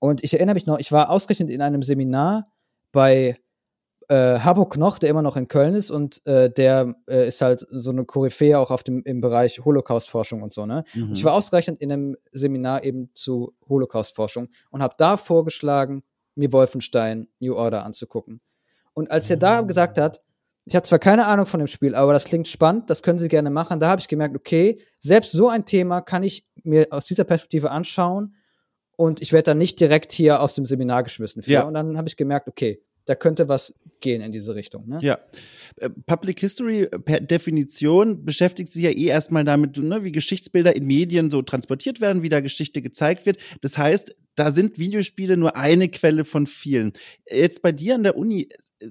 Und 0.00 0.24
ich 0.24 0.34
erinnere 0.34 0.54
mich 0.54 0.66
noch, 0.66 0.80
ich 0.80 0.90
war 0.90 1.10
ausgerechnet 1.10 1.48
in 1.48 1.62
einem 1.62 1.82
Seminar 1.84 2.42
bei 2.90 3.36
äh, 4.08 4.40
Habo 4.40 4.64
Knoch, 4.66 4.98
der 4.98 5.10
immer 5.10 5.22
noch 5.22 5.36
in 5.36 5.46
Köln 5.46 5.76
ist 5.76 5.92
und 5.92 6.26
äh, 6.26 6.50
der 6.50 6.96
äh, 7.08 7.28
ist 7.28 7.40
halt 7.40 7.64
so 7.70 7.92
eine 7.92 8.04
Koryphäe 8.04 8.58
auch 8.58 8.72
auf 8.72 8.82
dem, 8.82 9.04
im 9.04 9.20
Bereich 9.20 9.64
Holocaust-Forschung 9.64 10.42
und 10.42 10.52
so, 10.52 10.66
ne? 10.66 10.82
Mhm. 10.94 11.12
Ich 11.12 11.22
war 11.22 11.34
ausgerechnet 11.34 11.78
in 11.78 11.92
einem 11.92 12.16
Seminar 12.32 12.82
eben 12.82 13.10
zu 13.14 13.54
Holocaust-Forschung 13.68 14.48
und 14.70 14.82
habe 14.82 14.96
da 14.98 15.16
vorgeschlagen, 15.16 16.02
mir 16.34 16.52
Wolfenstein 16.52 17.28
New 17.38 17.54
Order 17.54 17.84
anzugucken. 17.84 18.40
Und 18.92 19.12
als 19.12 19.30
er 19.30 19.36
da 19.36 19.60
gesagt 19.60 19.98
hat, 20.00 20.18
ich 20.64 20.76
habe 20.76 20.86
zwar 20.86 20.98
keine 20.98 21.26
Ahnung 21.26 21.46
von 21.46 21.58
dem 21.58 21.66
Spiel, 21.66 21.94
aber 21.94 22.12
das 22.12 22.24
klingt 22.24 22.48
spannend, 22.48 22.88
das 22.88 23.02
können 23.02 23.18
Sie 23.18 23.28
gerne 23.28 23.50
machen, 23.50 23.80
da 23.80 23.88
habe 23.88 24.00
ich 24.00 24.08
gemerkt, 24.08 24.36
okay, 24.36 24.76
selbst 24.98 25.32
so 25.32 25.48
ein 25.48 25.64
Thema 25.64 26.00
kann 26.00 26.22
ich 26.22 26.46
mir 26.62 26.86
aus 26.90 27.04
dieser 27.06 27.24
Perspektive 27.24 27.70
anschauen 27.70 28.36
und 28.96 29.20
ich 29.20 29.32
werde 29.32 29.46
dann 29.46 29.58
nicht 29.58 29.80
direkt 29.80 30.12
hier 30.12 30.40
aus 30.40 30.54
dem 30.54 30.66
Seminar 30.66 31.02
geschmissen. 31.02 31.42
Für. 31.42 31.50
Ja. 31.50 31.62
Und 31.62 31.74
dann 31.74 31.96
habe 31.96 32.08
ich 32.08 32.16
gemerkt, 32.16 32.46
okay, 32.46 32.78
da 33.04 33.14
könnte 33.14 33.48
was 33.48 33.74
gehen 34.00 34.20
in 34.20 34.32
diese 34.32 34.54
Richtung. 34.54 34.88
Ne? 34.88 34.98
Ja. 35.02 35.18
Äh, 35.76 35.90
Public 36.06 36.40
History 36.40 36.82
äh, 36.82 36.98
per 36.98 37.20
Definition 37.20 38.24
beschäftigt 38.24 38.72
sich 38.72 38.84
ja 38.84 38.90
eh 38.90 39.06
erstmal 39.06 39.44
damit, 39.44 39.76
ne, 39.78 40.04
wie 40.04 40.12
Geschichtsbilder 40.12 40.76
in 40.76 40.86
Medien 40.86 41.30
so 41.30 41.42
transportiert 41.42 42.00
werden, 42.00 42.22
wie 42.22 42.28
da 42.28 42.40
Geschichte 42.40 42.82
gezeigt 42.82 43.26
wird. 43.26 43.38
Das 43.60 43.76
heißt, 43.78 44.14
da 44.34 44.50
sind 44.50 44.78
Videospiele 44.78 45.36
nur 45.36 45.56
eine 45.56 45.88
Quelle 45.88 46.24
von 46.24 46.46
vielen. 46.46 46.92
Jetzt 47.28 47.62
bei 47.62 47.72
dir 47.72 47.96
an 47.96 48.04
der 48.04 48.16
Uni, 48.16 48.48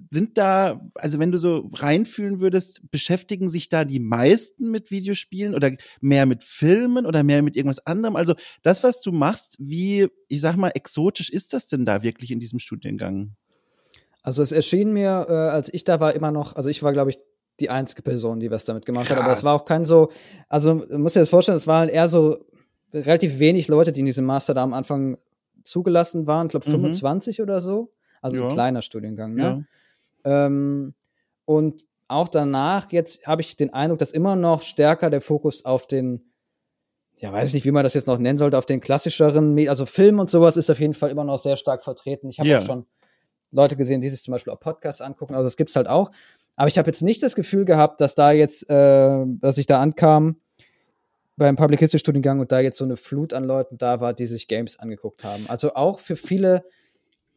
sind 0.10 0.38
da, 0.38 0.82
also 0.96 1.20
wenn 1.20 1.32
du 1.32 1.38
so 1.38 1.70
reinfühlen 1.74 2.40
würdest, 2.40 2.90
beschäftigen 2.92 3.50
sich 3.50 3.70
da 3.70 3.86
die 3.86 4.00
meisten 4.00 4.70
mit 4.72 4.92
Videospielen 4.92 5.54
oder 5.56 5.72
mehr 6.00 6.26
mit 6.26 6.44
Filmen 6.44 7.06
oder 7.06 7.24
mehr 7.24 7.42
mit 7.42 7.56
irgendwas 7.56 7.86
anderem? 7.86 8.16
Also 8.16 8.36
das, 8.62 8.84
was 8.84 9.02
du 9.02 9.12
machst, 9.12 9.58
wie, 9.60 10.08
ich 10.28 10.42
sag 10.42 10.56
mal, 10.56 10.70
exotisch 10.74 11.30
ist 11.30 11.54
das 11.54 11.68
denn 11.68 11.86
da 11.86 12.04
wirklich 12.04 12.32
in 12.32 12.40
diesem 12.40 12.60
Studiengang? 12.60 13.36
Also 14.24 14.44
es 14.44 14.52
erschien 14.52 14.94
mir, 14.94 15.26
äh, 15.30 15.34
als 15.34 15.74
ich 15.74 15.84
da 15.84 16.00
war, 16.00 16.14
immer 16.14 16.32
noch, 16.32 16.56
also 16.56 16.70
ich 16.70 16.84
war, 16.84 16.94
glaube 16.94 17.10
ich, 17.10 17.20
die 17.60 17.70
einzige 17.70 18.02
Person, 18.02 18.40
die 18.40 18.50
was 18.52 18.66
damit 18.66 18.86
gemacht 18.86 19.10
hat. 19.10 19.18
Aber 19.18 19.28
es 19.28 19.40
Krass. 19.40 19.44
war 19.44 19.56
auch 19.56 19.66
kein 19.66 19.86
so, 19.86 20.12
also 20.48 20.86
du 20.86 20.98
musst 20.98 21.16
dir 21.16 21.20
das 21.20 21.30
vorstellen, 21.30 21.58
es 21.58 21.68
waren 21.68 21.90
eher 21.90 22.08
so 22.08 22.38
relativ 22.94 23.40
wenig 23.40 23.68
Leute, 23.68 23.92
die 23.92 24.00
in 24.00 24.06
diesem 24.06 24.26
Master 24.26 24.54
da 24.54 24.64
am 24.64 24.74
Anfang 24.74 25.18
zugelassen 25.64 26.28
waren. 26.28 26.48
Ich 26.48 26.52
glaube 26.52 26.68
Mhm. 26.68 26.72
25 26.72 27.42
oder 27.42 27.62
so. 27.62 27.94
Also 28.22 28.38
so 28.38 28.44
Ja. 28.44 28.50
ein 28.50 28.54
kleiner 28.54 28.82
Studiengang, 28.82 29.36
ne? 29.36 29.42
Ja. 29.42 29.64
Ähm, 30.26 30.94
und 31.46 31.84
auch 32.08 32.28
danach, 32.28 32.92
jetzt 32.92 33.26
habe 33.26 33.42
ich 33.42 33.56
den 33.56 33.74
Eindruck, 33.74 34.00
dass 34.00 34.12
immer 34.12 34.36
noch 34.36 34.62
stärker 34.62 35.10
der 35.10 35.22
Fokus 35.22 35.66
auf 35.66 35.88
den, 35.88 36.32
ja, 37.20 37.32
weiß 37.32 37.50
ich 37.50 37.54
nicht, 37.54 37.66
wie 37.66 37.72
man 37.72 37.84
das 37.84 37.94
jetzt 37.94 38.08
noch 38.08 38.18
nennen 38.18 38.38
sollte, 38.38 38.58
auf 38.58 38.66
den 38.66 38.82
klassischeren, 38.82 39.58
also 39.68 39.86
Film 39.86 40.20
und 40.20 40.30
sowas 40.30 40.58
ist 40.58 40.70
auf 40.70 40.80
jeden 40.80 40.94
Fall 40.94 41.10
immer 41.10 41.24
noch 41.24 41.40
sehr 41.40 41.56
stark 41.58 41.84
vertreten. 41.84 42.30
Ich 42.30 42.40
habe 42.40 42.50
Ja. 42.50 42.60
auch 42.60 42.66
schon 42.66 42.86
Leute 43.52 43.76
gesehen, 43.76 44.02
die 44.02 44.10
sich 44.10 44.24
zum 44.24 44.34
Beispiel 44.34 44.54
auch 44.54 44.60
Podcasts 44.60 45.02
angucken, 45.02 45.36
also 45.36 45.46
das 45.46 45.58
gibt's 45.58 45.76
halt 45.76 45.88
auch. 45.88 46.12
Aber 46.56 46.68
ich 46.68 46.78
habe 46.78 46.88
jetzt 46.88 47.02
nicht 47.02 47.24
das 47.24 47.36
Gefühl 47.36 47.66
gehabt, 47.66 48.02
dass 48.02 48.16
da 48.16 48.32
jetzt, 48.32 48.70
äh, 48.70 49.24
dass 49.26 49.58
ich 49.58 49.66
da 49.66 49.82
ankam 49.82 50.38
beim 51.38 51.56
Public 51.56 51.80
History 51.80 52.00
Studiengang 52.00 52.40
und 52.40 52.52
da 52.52 52.60
jetzt 52.60 52.78
so 52.78 52.84
eine 52.84 52.98
Flut 52.98 53.34
an 53.34 53.46
Leuten 53.46 53.78
da 53.78 54.00
war, 54.00 54.14
die 54.14 54.26
sich 54.26 54.48
Games 54.48 54.78
angeguckt 54.80 55.24
haben. 55.24 55.50
Also 55.50 55.74
auch 55.74 56.00
für 56.00 56.16
viele 56.16 56.64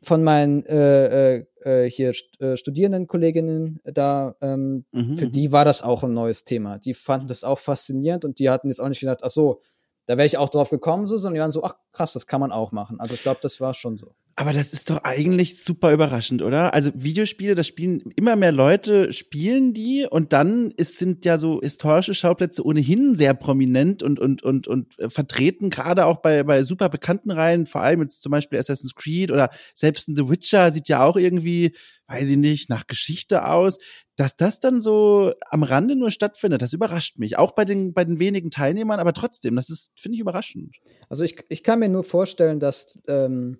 von 0.04 0.22
meinen 0.22 0.64
äh, 0.66 1.36
äh, 1.36 1.46
äh, 1.62 1.90
hier 1.90 2.12
äh, 2.38 2.56
Studierendenkolleginnen 2.56 3.80
da, 3.84 4.36
ähm, 4.40 4.84
Mhm, 4.92 5.18
für 5.18 5.26
mhm. 5.26 5.32
die 5.32 5.52
war 5.52 5.64
das 5.64 5.82
auch 5.82 6.04
ein 6.04 6.12
neues 6.12 6.44
Thema. 6.44 6.78
Die 6.78 6.94
fanden 6.94 7.26
das 7.26 7.44
auch 7.44 7.58
faszinierend 7.58 8.24
und 8.24 8.38
die 8.38 8.50
hatten 8.50 8.68
jetzt 8.68 8.80
auch 8.80 8.88
nicht 8.88 9.00
gedacht, 9.00 9.20
ach 9.22 9.30
so, 9.30 9.60
da 10.06 10.16
wäre 10.16 10.26
ich 10.26 10.38
auch 10.38 10.48
drauf 10.50 10.70
gekommen, 10.70 11.06
so, 11.06 11.16
sondern 11.16 11.34
die 11.34 11.40
waren 11.40 11.50
so, 11.50 11.64
ach 11.64 11.74
krass, 11.92 12.12
das 12.12 12.26
kann 12.26 12.40
man 12.40 12.52
auch 12.52 12.72
machen. 12.72 13.00
Also 13.00 13.14
ich 13.14 13.22
glaube, 13.22 13.40
das 13.42 13.60
war 13.60 13.74
schon 13.74 13.96
so. 13.96 14.14
Aber 14.36 14.52
das 14.52 14.72
ist 14.72 14.90
doch 14.90 15.04
eigentlich 15.04 15.62
super 15.62 15.92
überraschend, 15.92 16.42
oder? 16.42 16.74
Also 16.74 16.90
Videospiele, 16.94 17.54
das 17.54 17.68
spielen 17.68 18.12
immer 18.16 18.34
mehr 18.34 18.50
Leute 18.50 19.12
spielen 19.12 19.74
die 19.74 20.08
und 20.10 20.32
dann 20.32 20.72
ist, 20.72 20.98
sind 20.98 21.24
ja 21.24 21.38
so 21.38 21.60
historische 21.60 22.14
Schauplätze 22.14 22.64
ohnehin 22.64 23.14
sehr 23.14 23.34
prominent 23.34 24.02
und 24.02 24.18
und 24.18 24.42
und 24.42 24.66
und 24.66 24.98
äh, 24.98 25.08
vertreten, 25.08 25.70
gerade 25.70 26.06
auch 26.06 26.16
bei 26.16 26.42
bei 26.42 26.64
super 26.64 26.88
bekannten 26.88 27.30
Reihen, 27.30 27.66
vor 27.66 27.82
allem 27.82 28.00
jetzt 28.02 28.22
zum 28.22 28.32
Beispiel 28.32 28.58
Assassin's 28.58 28.96
Creed 28.96 29.30
oder 29.30 29.50
selbst 29.72 30.08
ein 30.08 30.16
The 30.16 30.28
Witcher 30.28 30.72
sieht 30.72 30.88
ja 30.88 31.04
auch 31.04 31.16
irgendwie, 31.16 31.76
weiß 32.08 32.28
ich 32.30 32.36
nicht, 32.36 32.68
nach 32.68 32.88
Geschichte 32.88 33.46
aus. 33.46 33.78
Dass 34.16 34.36
das 34.36 34.58
dann 34.58 34.80
so 34.80 35.32
am 35.50 35.62
Rande 35.62 35.94
nur 35.94 36.10
stattfindet, 36.10 36.60
das 36.60 36.72
überrascht 36.72 37.18
mich. 37.18 37.38
Auch 37.38 37.52
bei 37.52 37.64
den 37.64 37.94
bei 37.94 38.04
den 38.04 38.18
wenigen 38.18 38.50
Teilnehmern, 38.50 38.98
aber 38.98 39.12
trotzdem, 39.12 39.54
das 39.54 39.70
ist 39.70 39.92
finde 39.94 40.16
ich 40.16 40.20
überraschend. 40.20 40.74
Also 41.08 41.22
ich, 41.22 41.36
ich 41.48 41.62
kann 41.62 41.78
mir 41.78 41.88
nur 41.88 42.02
vorstellen, 42.02 42.58
dass, 42.58 42.98
ähm, 43.06 43.58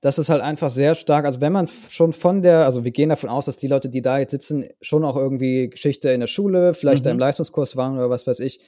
dass 0.00 0.18
es 0.18 0.28
halt 0.28 0.42
einfach 0.42 0.70
sehr 0.70 0.94
stark, 0.94 1.24
also 1.24 1.40
wenn 1.40 1.52
man 1.52 1.66
schon 1.68 2.12
von 2.12 2.42
der, 2.42 2.64
also 2.64 2.84
wir 2.84 2.90
gehen 2.90 3.08
davon 3.08 3.30
aus, 3.30 3.46
dass 3.46 3.56
die 3.56 3.68
Leute, 3.68 3.88
die 3.88 4.02
da 4.02 4.18
jetzt 4.18 4.30
sitzen, 4.32 4.64
schon 4.80 5.04
auch 5.04 5.16
irgendwie 5.16 5.70
Geschichte 5.70 6.10
in 6.10 6.20
der 6.20 6.26
Schule, 6.26 6.74
vielleicht 6.74 7.06
da 7.06 7.10
im 7.10 7.16
Mhm. 7.16 7.20
Leistungskurs 7.20 7.76
waren 7.76 7.96
oder 7.96 8.10
was 8.10 8.26
weiß 8.26 8.40
ich, 8.40 8.60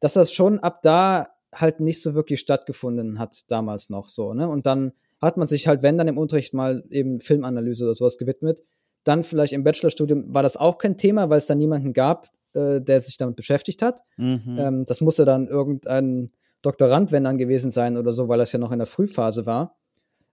dass 0.00 0.14
das 0.14 0.32
schon 0.32 0.58
ab 0.60 0.82
da 0.82 1.28
halt 1.54 1.80
nicht 1.80 2.02
so 2.02 2.14
wirklich 2.14 2.40
stattgefunden 2.40 3.18
hat 3.18 3.42
damals 3.48 3.90
noch 3.90 4.08
so, 4.08 4.34
ne? 4.34 4.48
Und 4.48 4.66
dann 4.66 4.92
hat 5.20 5.36
man 5.36 5.46
sich 5.46 5.66
halt, 5.68 5.82
wenn 5.82 5.98
dann 5.98 6.08
im 6.08 6.16
Unterricht 6.16 6.54
mal 6.54 6.84
eben 6.90 7.20
Filmanalyse 7.20 7.84
oder 7.84 7.94
sowas 7.94 8.16
gewidmet, 8.16 8.62
dann 9.04 9.24
vielleicht 9.24 9.52
im 9.52 9.64
Bachelorstudium 9.64 10.32
war 10.32 10.42
das 10.42 10.56
auch 10.56 10.78
kein 10.78 10.96
Thema, 10.96 11.28
weil 11.28 11.38
es 11.38 11.46
da 11.46 11.54
niemanden 11.54 11.92
gab, 11.92 12.30
äh, 12.54 12.80
der 12.80 13.00
sich 13.00 13.18
damit 13.18 13.36
beschäftigt 13.36 13.82
hat. 13.82 14.02
Mhm. 14.16 14.56
Ähm, 14.58 14.84
das 14.86 15.00
musste 15.00 15.24
dann 15.24 15.46
irgendein 15.46 16.30
Doktorand, 16.62 17.10
wenn 17.12 17.24
dann 17.24 17.38
gewesen 17.38 17.70
sein 17.70 17.96
oder 17.96 18.12
so, 18.12 18.28
weil 18.28 18.38
das 18.38 18.52
ja 18.52 18.58
noch 18.58 18.72
in 18.72 18.78
der 18.78 18.86
Frühphase 18.86 19.46
war. 19.46 19.76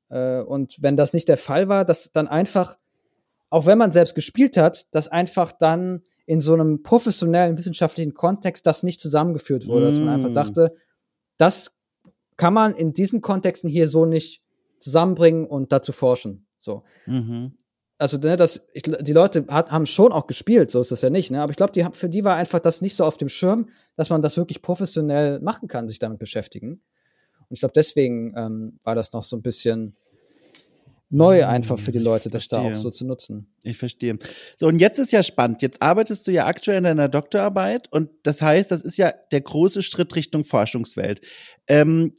Äh, 0.09 0.41
und 0.41 0.81
wenn 0.81 0.97
das 0.97 1.13
nicht 1.13 1.27
der 1.27 1.37
Fall 1.37 1.67
war, 1.67 1.85
dass 1.85 2.11
dann 2.11 2.27
einfach, 2.27 2.75
auch 3.49 3.65
wenn 3.65 3.77
man 3.77 3.91
selbst 3.91 4.15
gespielt 4.15 4.57
hat, 4.57 4.87
dass 4.93 5.07
einfach 5.07 5.51
dann 5.51 6.01
in 6.25 6.41
so 6.41 6.53
einem 6.53 6.83
professionellen 6.83 7.57
wissenschaftlichen 7.57 8.13
Kontext 8.13 8.65
das 8.65 8.83
nicht 8.83 8.99
zusammengeführt 8.99 9.67
wurde, 9.67 9.85
dass 9.85 9.99
man 9.99 10.09
einfach 10.09 10.29
Mm. 10.29 10.33
dachte, 10.33 10.75
das 11.37 11.73
kann 12.35 12.53
man 12.53 12.75
in 12.75 12.93
diesen 12.93 13.21
Kontexten 13.21 13.69
hier 13.69 13.87
so 13.87 14.05
nicht 14.05 14.41
zusammenbringen 14.79 15.45
und 15.45 15.71
dazu 15.71 15.91
forschen. 15.91 16.45
So 16.57 16.81
Mhm. 17.05 17.53
also 17.97 18.17
ne, 18.17 18.35
das, 18.35 18.61
ich, 18.73 18.83
die 18.83 19.13
Leute 19.13 19.45
hat, 19.49 19.71
haben 19.71 19.85
schon 19.85 20.11
auch 20.11 20.27
gespielt, 20.27 20.69
so 20.69 20.81
ist 20.81 20.91
das 20.91 21.01
ja 21.01 21.09
nicht, 21.09 21.31
ne? 21.31 21.41
Aber 21.41 21.51
ich 21.51 21.57
glaube, 21.57 21.71
die 21.71 21.83
für 21.93 22.09
die 22.09 22.23
war 22.23 22.35
einfach 22.35 22.59
das 22.59 22.81
nicht 22.81 22.95
so 22.95 23.05
auf 23.05 23.17
dem 23.17 23.29
Schirm, 23.29 23.69
dass 23.95 24.09
man 24.09 24.21
das 24.21 24.37
wirklich 24.37 24.61
professionell 24.61 25.39
machen 25.39 25.67
kann, 25.67 25.87
sich 25.87 25.99
damit 25.99 26.19
beschäftigen. 26.19 26.81
Und 27.49 27.53
ich 27.53 27.59
glaube, 27.59 27.73
deswegen 27.73 28.33
ähm, 28.35 28.79
war 28.83 28.93
das 28.93 29.13
noch 29.13 29.23
so 29.23 29.37
ein 29.37 29.41
bisschen 29.41 29.95
neu 31.09 31.45
einfach 31.45 31.79
für 31.79 31.91
die 31.91 31.99
Leute, 31.99 32.29
das 32.29 32.47
da 32.47 32.59
auch 32.59 32.75
so 32.75 32.89
zu 32.89 33.05
nutzen. 33.05 33.47
Ich 33.63 33.77
verstehe. 33.77 34.17
So, 34.57 34.67
und 34.67 34.79
jetzt 34.79 34.99
ist 34.99 35.11
ja 35.11 35.23
spannend. 35.23 35.61
Jetzt 35.61 35.81
arbeitest 35.81 36.27
du 36.27 36.31
ja 36.31 36.45
aktuell 36.45 36.77
in 36.77 36.83
deiner 36.83 37.09
Doktorarbeit 37.09 37.91
und 37.91 38.09
das 38.23 38.41
heißt, 38.41 38.71
das 38.71 38.81
ist 38.81 38.97
ja 38.97 39.13
der 39.31 39.41
große 39.41 39.83
Schritt 39.83 40.15
Richtung 40.15 40.43
Forschungswelt. 40.43 41.21
Ähm, 41.67 42.13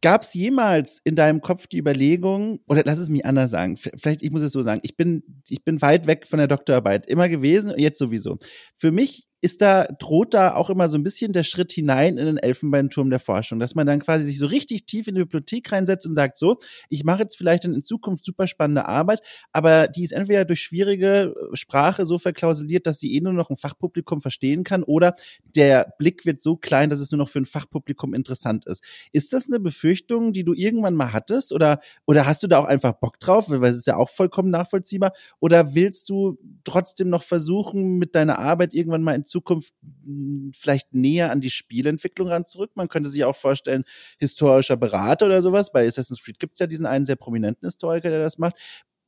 Gab 0.00 0.22
es 0.22 0.34
jemals 0.34 1.00
in 1.04 1.14
deinem 1.14 1.40
Kopf 1.40 1.66
die 1.66 1.78
Überlegung, 1.78 2.60
oder 2.66 2.82
lass 2.84 2.98
es 2.98 3.08
mich 3.08 3.24
anders 3.24 3.50
sagen, 3.50 3.76
vielleicht, 3.76 4.22
ich 4.22 4.30
muss 4.30 4.42
es 4.42 4.52
so 4.52 4.62
sagen, 4.62 4.80
ich 4.82 4.96
bin, 4.96 5.22
ich 5.48 5.62
bin 5.64 5.82
weit 5.82 6.06
weg 6.06 6.26
von 6.26 6.38
der 6.38 6.48
Doktorarbeit 6.48 7.06
immer 7.06 7.28
gewesen 7.28 7.70
und 7.70 7.78
jetzt 7.78 7.98
sowieso. 7.98 8.38
Für 8.76 8.92
mich 8.92 9.28
ist 9.44 9.60
da, 9.60 9.84
droht 9.98 10.32
da 10.32 10.54
auch 10.54 10.70
immer 10.70 10.88
so 10.88 10.96
ein 10.96 11.02
bisschen 11.02 11.34
der 11.34 11.42
Schritt 11.42 11.70
hinein 11.70 12.16
in 12.16 12.24
den 12.24 12.38
Elfenbeinturm 12.38 13.10
der 13.10 13.20
Forschung, 13.20 13.58
dass 13.58 13.74
man 13.74 13.86
dann 13.86 14.00
quasi 14.00 14.24
sich 14.24 14.38
so 14.38 14.46
richtig 14.46 14.86
tief 14.86 15.06
in 15.06 15.16
die 15.16 15.20
Bibliothek 15.20 15.70
reinsetzt 15.70 16.06
und 16.06 16.14
sagt, 16.14 16.38
so, 16.38 16.56
ich 16.88 17.04
mache 17.04 17.24
jetzt 17.24 17.36
vielleicht 17.36 17.66
in 17.66 17.82
Zukunft 17.82 18.24
super 18.24 18.46
spannende 18.46 18.88
Arbeit, 18.88 19.20
aber 19.52 19.86
die 19.88 20.02
ist 20.02 20.12
entweder 20.12 20.46
durch 20.46 20.62
schwierige 20.62 21.34
äh, 21.52 21.56
Sprache 21.56 22.06
so 22.06 22.18
verklausuliert, 22.18 22.86
dass 22.86 23.00
sie 23.00 23.14
eh 23.14 23.20
nur 23.20 23.34
noch 23.34 23.50
ein 23.50 23.58
Fachpublikum 23.58 24.22
verstehen 24.22 24.64
kann 24.64 24.82
oder 24.82 25.14
der 25.54 25.92
Blick 25.98 26.24
wird 26.24 26.40
so 26.40 26.56
klein, 26.56 26.88
dass 26.88 27.00
es 27.00 27.10
nur 27.10 27.18
noch 27.18 27.28
für 27.28 27.40
ein 27.40 27.44
Fachpublikum 27.44 28.14
interessant 28.14 28.64
ist. 28.64 28.82
Ist 29.12 29.34
das 29.34 29.48
eine 29.48 29.60
Befürchtung, 29.60 30.32
die 30.32 30.44
du 30.44 30.54
irgendwann 30.54 30.94
mal 30.94 31.12
hattest 31.12 31.52
oder, 31.52 31.80
oder 32.06 32.24
hast 32.24 32.42
du 32.42 32.46
da 32.46 32.60
auch 32.60 32.64
einfach 32.64 32.94
Bock 32.94 33.20
drauf, 33.20 33.50
weil 33.50 33.70
es 33.70 33.76
ist 33.76 33.86
ja 33.88 33.98
auch 33.98 34.08
vollkommen 34.08 34.48
nachvollziehbar 34.48 35.12
oder 35.38 35.74
willst 35.74 36.08
du 36.08 36.38
trotzdem 36.64 37.10
noch 37.10 37.24
versuchen, 37.24 37.98
mit 37.98 38.14
deiner 38.14 38.38
Arbeit 38.38 38.72
irgendwann 38.72 39.02
mal 39.02 39.14
in 39.14 39.26
Zukunft 39.34 39.74
hm, 40.04 40.52
vielleicht 40.54 40.94
näher 40.94 41.30
an 41.32 41.40
die 41.40 41.50
Spielentwicklung 41.50 42.28
ranzurück? 42.28 42.70
Man 42.74 42.88
könnte 42.88 43.10
sich 43.10 43.24
auch 43.24 43.36
vorstellen, 43.36 43.84
historischer 44.18 44.76
Berater 44.76 45.26
oder 45.26 45.42
sowas. 45.42 45.72
Bei 45.72 45.86
Assassin's 45.86 46.22
Creed 46.22 46.38
gibt's 46.38 46.60
ja 46.60 46.66
diesen 46.66 46.86
einen 46.86 47.06
sehr 47.06 47.16
prominenten 47.16 47.66
Historiker, 47.66 48.10
der 48.10 48.20
das 48.20 48.38
macht. 48.38 48.56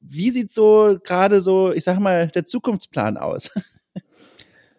Wie 0.00 0.30
sieht 0.30 0.50
so 0.50 0.98
gerade 1.02 1.40
so, 1.40 1.72
ich 1.72 1.84
sag 1.84 2.00
mal, 2.00 2.28
der 2.28 2.44
Zukunftsplan 2.44 3.16
aus? 3.16 3.50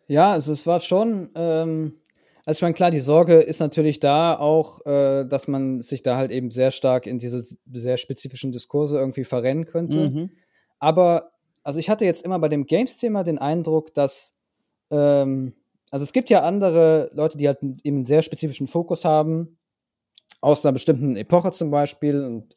Ja, 0.08 0.32
also 0.32 0.54
es 0.54 0.66
war 0.66 0.80
schon, 0.80 1.30
ähm, 1.36 2.00
also 2.46 2.60
ich 2.60 2.62
meine, 2.62 2.74
klar, 2.74 2.92
die 2.92 3.02
Sorge 3.02 3.36
ist 3.36 3.60
natürlich 3.60 4.00
da 4.00 4.38
auch, 4.40 4.86
äh, 4.86 5.26
dass 5.26 5.50
man 5.50 5.82
sich 5.82 6.02
da 6.02 6.16
halt 6.16 6.32
eben 6.32 6.50
sehr 6.50 6.72
stark 6.72 7.06
in 7.08 7.20
diese 7.20 7.44
sehr 7.74 7.98
spezifischen 7.98 8.54
Diskurse 8.54 8.98
irgendwie 8.98 9.26
verrennen 9.26 9.66
könnte. 9.66 10.10
Mhm. 10.10 10.30
Aber, 10.80 11.32
also 11.64 11.80
ich 11.80 11.90
hatte 11.90 12.06
jetzt 12.06 12.24
immer 12.24 12.40
bei 12.40 12.48
dem 12.48 12.66
Games-Thema 12.66 13.26
den 13.26 13.38
Eindruck, 13.38 13.94
dass, 13.94 14.37
ähm, 14.92 15.54
also 15.92 16.04
es 16.04 16.14
gibt 16.14 16.30
ja 16.30 16.44
andere 16.44 17.10
Leute, 17.14 17.38
die 17.38 17.48
halt 17.48 17.60
eben 17.62 17.98
einen 17.98 18.06
sehr 18.06 18.22
spezifischen 18.22 18.68
Fokus 18.68 19.06
haben, 19.06 19.58
aus 20.42 20.66
einer 20.66 20.74
bestimmten 20.74 21.16
Epoche 21.16 21.52
zum 21.52 21.72
Beispiel 21.72 22.24
und 22.24 22.56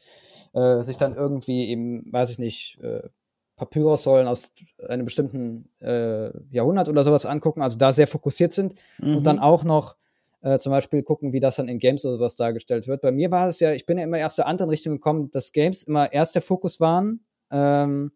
äh, 0.52 0.82
sich 0.82 0.96
dann 0.96 1.14
irgendwie 1.14 1.68
eben, 1.68 2.12
weiß 2.12 2.30
ich 2.30 2.38
nicht, 2.38 2.78
äh, 2.82 3.08
Papyrussäulen 3.56 4.26
aus 4.26 4.52
einem 4.88 5.04
bestimmten 5.04 5.68
äh, 5.80 6.30
Jahrhundert 6.50 6.88
oder 6.88 7.04
sowas 7.04 7.26
angucken, 7.26 7.62
also 7.62 7.76
da 7.76 7.92
sehr 7.92 8.06
fokussiert 8.06 8.52
sind 8.52 8.74
mhm. 8.98 9.18
und 9.18 9.26
dann 9.26 9.38
auch 9.38 9.64
noch 9.64 9.96
äh, 10.40 10.58
zum 10.58 10.70
Beispiel 10.70 11.02
gucken, 11.02 11.32
wie 11.32 11.40
das 11.40 11.56
dann 11.56 11.68
in 11.68 11.78
Games 11.78 12.04
oder 12.04 12.16
sowas 12.16 12.36
dargestellt 12.36 12.88
wird. 12.88 13.02
Bei 13.02 13.12
mir 13.12 13.30
war 13.30 13.48
es 13.48 13.60
ja, 13.60 13.72
ich 13.72 13.84
bin 13.84 13.98
ja 13.98 14.04
immer 14.04 14.18
erst 14.18 14.38
der 14.38 14.46
anderen 14.46 14.70
Richtung 14.70 14.94
gekommen, 14.94 15.30
dass 15.30 15.52
Games 15.52 15.82
immer 15.82 16.12
erst 16.12 16.34
der 16.34 16.42
Fokus 16.42 16.80
waren 16.80 17.20
ähm, 17.50 18.12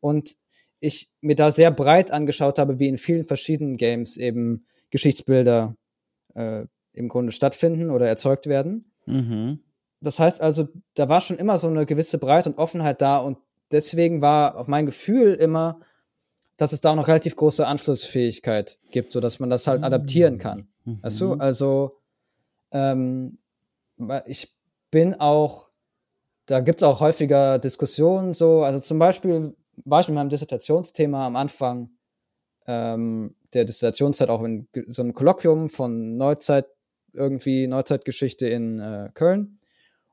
und 0.00 0.36
ich 0.80 1.10
mir 1.20 1.36
da 1.36 1.50
sehr 1.50 1.70
breit 1.70 2.10
angeschaut 2.10 2.58
habe, 2.58 2.78
wie 2.78 2.88
in 2.88 2.98
vielen 2.98 3.24
verschiedenen 3.24 3.76
Games 3.76 4.16
eben 4.16 4.66
Geschichtsbilder 4.90 5.76
äh, 6.34 6.66
im 6.92 7.08
Grunde 7.08 7.32
stattfinden 7.32 7.90
oder 7.90 8.08
erzeugt 8.08 8.46
werden. 8.46 8.92
Mhm. 9.06 9.60
Das 10.00 10.18
heißt 10.18 10.40
also, 10.40 10.68
da 10.94 11.08
war 11.08 11.20
schon 11.20 11.38
immer 11.38 11.58
so 11.58 11.68
eine 11.68 11.86
gewisse 11.86 12.18
Breite 12.18 12.50
und 12.50 12.58
Offenheit 12.58 13.00
da 13.00 13.18
und 13.18 13.38
deswegen 13.70 14.22
war 14.22 14.56
auch 14.56 14.66
mein 14.66 14.86
Gefühl 14.86 15.34
immer, 15.34 15.80
dass 16.56 16.72
es 16.72 16.80
da 16.80 16.90
auch 16.90 16.96
noch 16.96 17.08
relativ 17.08 17.36
große 17.36 17.66
Anschlussfähigkeit 17.66 18.78
gibt, 18.90 19.12
so 19.12 19.20
dass 19.20 19.38
man 19.38 19.50
das 19.50 19.66
halt 19.66 19.82
adaptieren 19.82 20.34
mhm. 20.34 20.38
kann. 20.38 20.68
Mhm. 20.84 21.02
Weißt 21.02 21.20
du? 21.20 21.32
Also 21.34 21.90
ähm, 22.72 23.38
ich 24.26 24.54
bin 24.90 25.14
auch, 25.14 25.68
da 26.46 26.60
gibt 26.60 26.82
es 26.82 26.88
auch 26.88 27.00
häufiger 27.00 27.58
Diskussionen 27.58 28.34
so. 28.34 28.62
Also 28.62 28.80
zum 28.80 28.98
Beispiel 28.98 29.54
war 29.84 30.00
ich 30.00 30.08
mit 30.08 30.14
meinem 30.14 30.28
Dissertationsthema 30.28 31.26
am 31.26 31.36
Anfang 31.36 31.90
ähm, 32.66 33.34
der 33.54 33.64
Dissertationszeit 33.64 34.28
auch 34.28 34.42
in 34.42 34.68
so 34.88 35.02
einem 35.02 35.14
Kolloquium 35.14 35.68
von 35.68 36.16
Neuzeit, 36.16 36.66
irgendwie 37.12 37.66
Neuzeitgeschichte 37.66 38.46
in 38.46 38.78
äh, 38.78 39.10
Köln. 39.14 39.58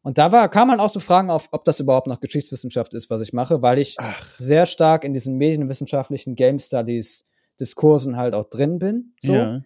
Und 0.02 0.18
da 0.18 0.32
war, 0.32 0.48
kam 0.50 0.68
man 0.68 0.80
auch 0.80 0.90
so 0.90 1.00
Fragen 1.00 1.30
auf, 1.30 1.50
ob 1.52 1.66
das 1.66 1.80
überhaupt 1.80 2.08
noch 2.08 2.20
Geschichtswissenschaft 2.20 2.94
ist, 2.94 3.10
was 3.10 3.22
ich 3.22 3.34
mache, 3.34 3.62
weil 3.62 3.80
ich 3.80 3.96
Ach. 3.98 4.40
sehr 4.40 4.68
stark 4.68 5.04
in 5.04 5.14
diesen 5.14 5.36
medienwissenschaftlichen 5.36 6.36
Game 6.36 6.60
Studies 6.60 7.24
Diskursen 7.60 8.16
halt 8.16 8.36
auch 8.36 8.46
drin 8.46 8.80
bin. 8.80 9.14
So. 9.20 9.34
Ja. 9.34 9.62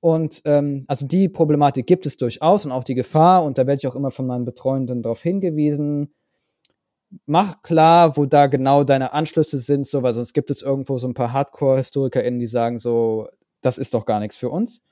Und 0.00 0.42
ähm, 0.44 0.84
also 0.88 1.06
die 1.06 1.28
Problematik 1.28 1.86
gibt 1.86 2.06
es 2.06 2.16
durchaus 2.16 2.66
und 2.66 2.72
auch 2.72 2.84
die 2.84 2.94
Gefahr, 2.94 3.44
und 3.44 3.58
da 3.58 3.66
werde 3.66 3.80
ich 3.80 3.86
auch 3.86 3.94
immer 3.94 4.10
von 4.10 4.26
meinen 4.26 4.44
Betreuenden 4.44 5.02
darauf 5.02 5.22
hingewiesen. 5.22 6.14
Mach 7.26 7.62
klar, 7.62 8.16
wo 8.16 8.26
da 8.26 8.46
genau 8.46 8.84
deine 8.84 9.12
Anschlüsse 9.12 9.58
sind, 9.58 9.86
so, 9.86 10.02
weil 10.02 10.14
sonst 10.14 10.32
gibt 10.32 10.50
es 10.50 10.62
irgendwo 10.62 10.98
so 10.98 11.06
ein 11.06 11.14
paar 11.14 11.32
Hardcore-HistorikerInnen, 11.32 12.40
die 12.40 12.46
sagen 12.46 12.78
so, 12.78 13.28
das 13.60 13.78
ist 13.78 13.94
doch 13.94 14.06
gar 14.06 14.20
nichts 14.20 14.36
für 14.36 14.50
uns. 14.50 14.82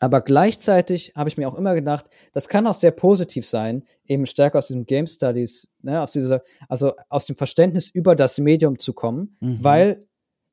Aber 0.00 0.20
gleichzeitig 0.20 1.12
habe 1.16 1.28
ich 1.28 1.38
mir 1.38 1.48
auch 1.48 1.54
immer 1.54 1.74
gedacht, 1.74 2.06
das 2.32 2.48
kann 2.48 2.66
auch 2.66 2.74
sehr 2.74 2.90
positiv 2.90 3.46
sein, 3.46 3.84
eben 4.06 4.26
stärker 4.26 4.58
aus 4.58 4.66
diesem 4.66 4.86
Game 4.86 5.06
Studies, 5.06 5.68
ne, 5.82 6.02
aus 6.02 6.12
dieser, 6.12 6.42
also 6.68 6.92
aus 7.08 7.26
dem 7.26 7.36
Verständnis 7.36 7.88
über 7.88 8.14
das 8.14 8.38
Medium 8.38 8.78
zu 8.78 8.92
kommen, 8.92 9.36
mhm. 9.40 9.58
weil 9.62 10.00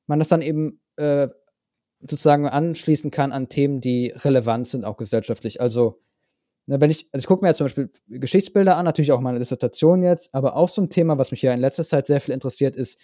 man 0.07 0.19
das 0.19 0.29
dann 0.29 0.41
eben 0.41 0.79
äh, 0.95 1.27
sozusagen 1.99 2.47
anschließen 2.47 3.11
kann 3.11 3.31
an 3.31 3.49
Themen, 3.49 3.81
die 3.81 4.13
relevant 4.15 4.67
sind, 4.67 4.85
auch 4.85 4.97
gesellschaftlich. 4.97 5.61
Also, 5.61 5.99
wenn 6.79 6.91
ich, 6.91 7.09
also 7.11 7.23
ich 7.23 7.27
gucke 7.27 7.43
mir 7.43 7.49
jetzt 7.49 7.57
zum 7.57 7.65
Beispiel 7.65 7.89
Geschichtsbilder 8.07 8.77
an, 8.77 8.85
natürlich 8.85 9.11
auch 9.11 9.19
meine 9.19 9.39
Dissertation 9.39 10.03
jetzt, 10.03 10.33
aber 10.33 10.55
auch 10.55 10.69
so 10.69 10.81
ein 10.81 10.89
Thema, 10.89 11.17
was 11.17 11.31
mich 11.31 11.41
ja 11.41 11.53
in 11.53 11.59
letzter 11.59 11.83
Zeit 11.83 12.07
sehr 12.07 12.21
viel 12.21 12.33
interessiert, 12.33 12.75
ist 12.75 12.99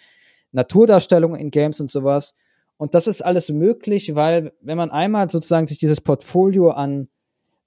Naturdarstellung 0.52 1.34
in 1.34 1.50
Games 1.50 1.80
und 1.80 1.90
sowas. 1.90 2.34
Und 2.76 2.94
das 2.94 3.06
ist 3.06 3.22
alles 3.22 3.50
möglich, 3.50 4.14
weil 4.14 4.52
wenn 4.60 4.78
man 4.78 4.90
einmal 4.90 5.28
sozusagen 5.28 5.66
sich 5.66 5.78
dieses 5.78 6.00
Portfolio 6.00 6.70
an 6.70 7.08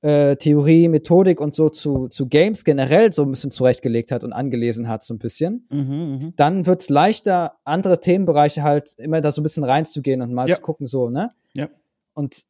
äh, 0.02 0.36
Theorie, 0.38 0.88
Methodik 0.88 1.40
und 1.40 1.54
so 1.54 1.70
zu, 1.70 2.08
zu 2.08 2.28
Games 2.28 2.64
generell 2.64 3.14
so 3.14 3.24
ein 3.24 3.30
bisschen 3.30 3.52
zurechtgelegt 3.52 4.12
hat 4.12 4.24
und 4.24 4.34
angelesen 4.34 4.88
hat, 4.88 5.04
so 5.04 5.14
ein 5.14 5.20
bisschen, 5.20 5.68
mhm, 5.70 6.20
mh. 6.22 6.34
dann 6.38 6.66
wird's 6.66 6.90
leichter, 6.90 7.58
andere 7.66 8.00
Themenbereiche 8.00 8.64
halt 8.64 8.94
immer 8.98 9.22
da 9.22 9.32
so 9.32 9.42
ein 9.42 9.44
bisschen 9.44 9.64
reinzugehen 9.64 10.22
und 10.22 10.34
mal 10.34 10.50
ja. 10.50 10.56
zu 10.56 10.62
gucken, 10.62 10.88
so, 10.88 11.10
ne? 11.10 11.30
Ja. 11.56 11.70
Und 12.14 12.46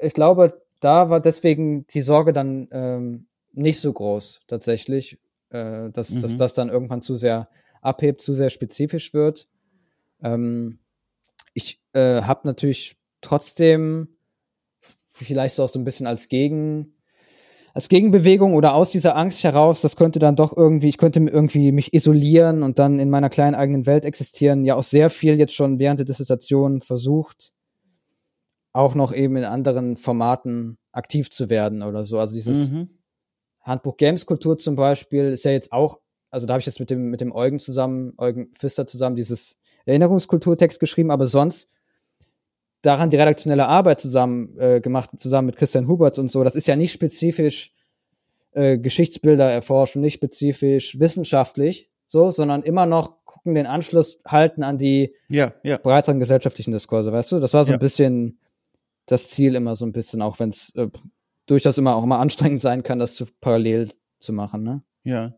ich 0.00 0.14
glaube, 0.14 0.62
da 0.84 1.08
war 1.08 1.20
deswegen 1.20 1.86
die 1.86 2.02
Sorge 2.02 2.32
dann 2.32 2.68
ähm, 2.70 3.26
nicht 3.52 3.80
so 3.80 3.92
groß, 3.92 4.42
tatsächlich, 4.46 5.18
äh, 5.50 5.90
dass, 5.90 6.10
mhm. 6.10 6.22
dass 6.22 6.36
das 6.36 6.54
dann 6.54 6.68
irgendwann 6.68 7.02
zu 7.02 7.16
sehr 7.16 7.48
abhebt, 7.80 8.20
zu 8.20 8.34
sehr 8.34 8.50
spezifisch 8.50 9.14
wird. 9.14 9.48
Ähm, 10.22 10.78
ich 11.54 11.80
äh, 11.92 12.22
habe 12.22 12.46
natürlich 12.46 12.96
trotzdem 13.20 14.08
vielleicht 14.80 15.54
so 15.54 15.64
auch 15.64 15.68
so 15.68 15.78
ein 15.78 15.84
bisschen 15.84 16.06
als 16.06 16.28
Gegen 16.28 16.94
als 17.72 17.88
Gegenbewegung 17.88 18.54
oder 18.54 18.74
aus 18.74 18.92
dieser 18.92 19.16
Angst 19.16 19.42
heraus, 19.42 19.80
das 19.80 19.96
könnte 19.96 20.20
dann 20.20 20.36
doch 20.36 20.56
irgendwie, 20.56 20.88
ich 20.88 20.96
könnte 20.96 21.18
irgendwie 21.18 21.72
mich 21.72 21.92
isolieren 21.92 22.62
und 22.62 22.78
dann 22.78 23.00
in 23.00 23.10
meiner 23.10 23.30
kleinen 23.30 23.56
eigenen 23.56 23.84
Welt 23.84 24.04
existieren, 24.04 24.64
ja 24.64 24.76
auch 24.76 24.84
sehr 24.84 25.10
viel 25.10 25.36
jetzt 25.36 25.54
schon 25.54 25.80
während 25.80 25.98
der 25.98 26.06
Dissertation 26.06 26.82
versucht, 26.82 27.53
auch 28.74 28.94
noch 28.94 29.14
eben 29.14 29.36
in 29.36 29.44
anderen 29.44 29.96
Formaten 29.96 30.76
aktiv 30.92 31.30
zu 31.30 31.48
werden 31.48 31.82
oder 31.82 32.04
so. 32.04 32.18
Also 32.18 32.34
dieses 32.34 32.70
mhm. 32.70 32.90
Handbuch 33.60 33.96
Games 33.96 34.26
Kultur 34.26 34.58
zum 34.58 34.76
Beispiel 34.76 35.30
ist 35.30 35.44
ja 35.44 35.52
jetzt 35.52 35.72
auch, 35.72 36.00
also 36.30 36.46
da 36.46 36.54
habe 36.54 36.60
ich 36.60 36.66
jetzt 36.66 36.80
mit 36.80 36.90
dem, 36.90 37.08
mit 37.08 37.20
dem 37.20 37.32
Eugen 37.32 37.60
zusammen, 37.60 38.12
Eugen 38.18 38.48
Pfister 38.52 38.86
zusammen 38.86 39.16
dieses 39.16 39.56
Erinnerungskulturtext 39.86 40.80
geschrieben, 40.80 41.12
aber 41.12 41.26
sonst 41.26 41.70
daran 42.82 43.10
die 43.10 43.16
redaktionelle 43.16 43.68
Arbeit 43.68 44.00
zusammen 44.00 44.58
äh, 44.58 44.80
gemacht, 44.80 45.10
zusammen 45.18 45.46
mit 45.46 45.56
Christian 45.56 45.86
Huberts 45.86 46.18
und 46.18 46.30
so. 46.30 46.42
Das 46.42 46.56
ist 46.56 46.66
ja 46.66 46.74
nicht 46.74 46.92
spezifisch 46.92 47.72
äh, 48.52 48.76
Geschichtsbilder 48.76 49.50
erforschen, 49.50 50.02
nicht 50.02 50.14
spezifisch 50.14 50.98
wissenschaftlich, 50.98 51.90
so, 52.08 52.30
sondern 52.30 52.62
immer 52.64 52.86
noch 52.86 53.24
gucken, 53.24 53.54
den 53.54 53.66
Anschluss 53.66 54.18
halten 54.26 54.64
an 54.64 54.78
die 54.78 55.14
ja, 55.30 55.52
ja. 55.62 55.78
breiteren 55.78 56.18
gesellschaftlichen 56.18 56.72
Diskurse, 56.72 57.12
weißt 57.12 57.32
du? 57.32 57.40
Das 57.40 57.54
war 57.54 57.64
so 57.64 57.70
ja. 57.70 57.76
ein 57.76 57.80
bisschen 57.80 58.40
das 59.06 59.28
Ziel 59.28 59.54
immer 59.54 59.76
so 59.76 59.84
ein 59.86 59.92
bisschen, 59.92 60.22
auch 60.22 60.38
wenn 60.38 60.48
es 60.48 60.74
äh, 60.76 60.88
durchaus 61.46 61.78
immer 61.78 61.96
auch 61.96 62.04
immer 62.04 62.20
anstrengend 62.20 62.60
sein 62.60 62.82
kann, 62.82 62.98
das 62.98 63.14
zu 63.14 63.26
parallel 63.40 63.90
zu 64.20 64.32
machen, 64.32 64.62
ne? 64.62 64.82
Ja 65.04 65.34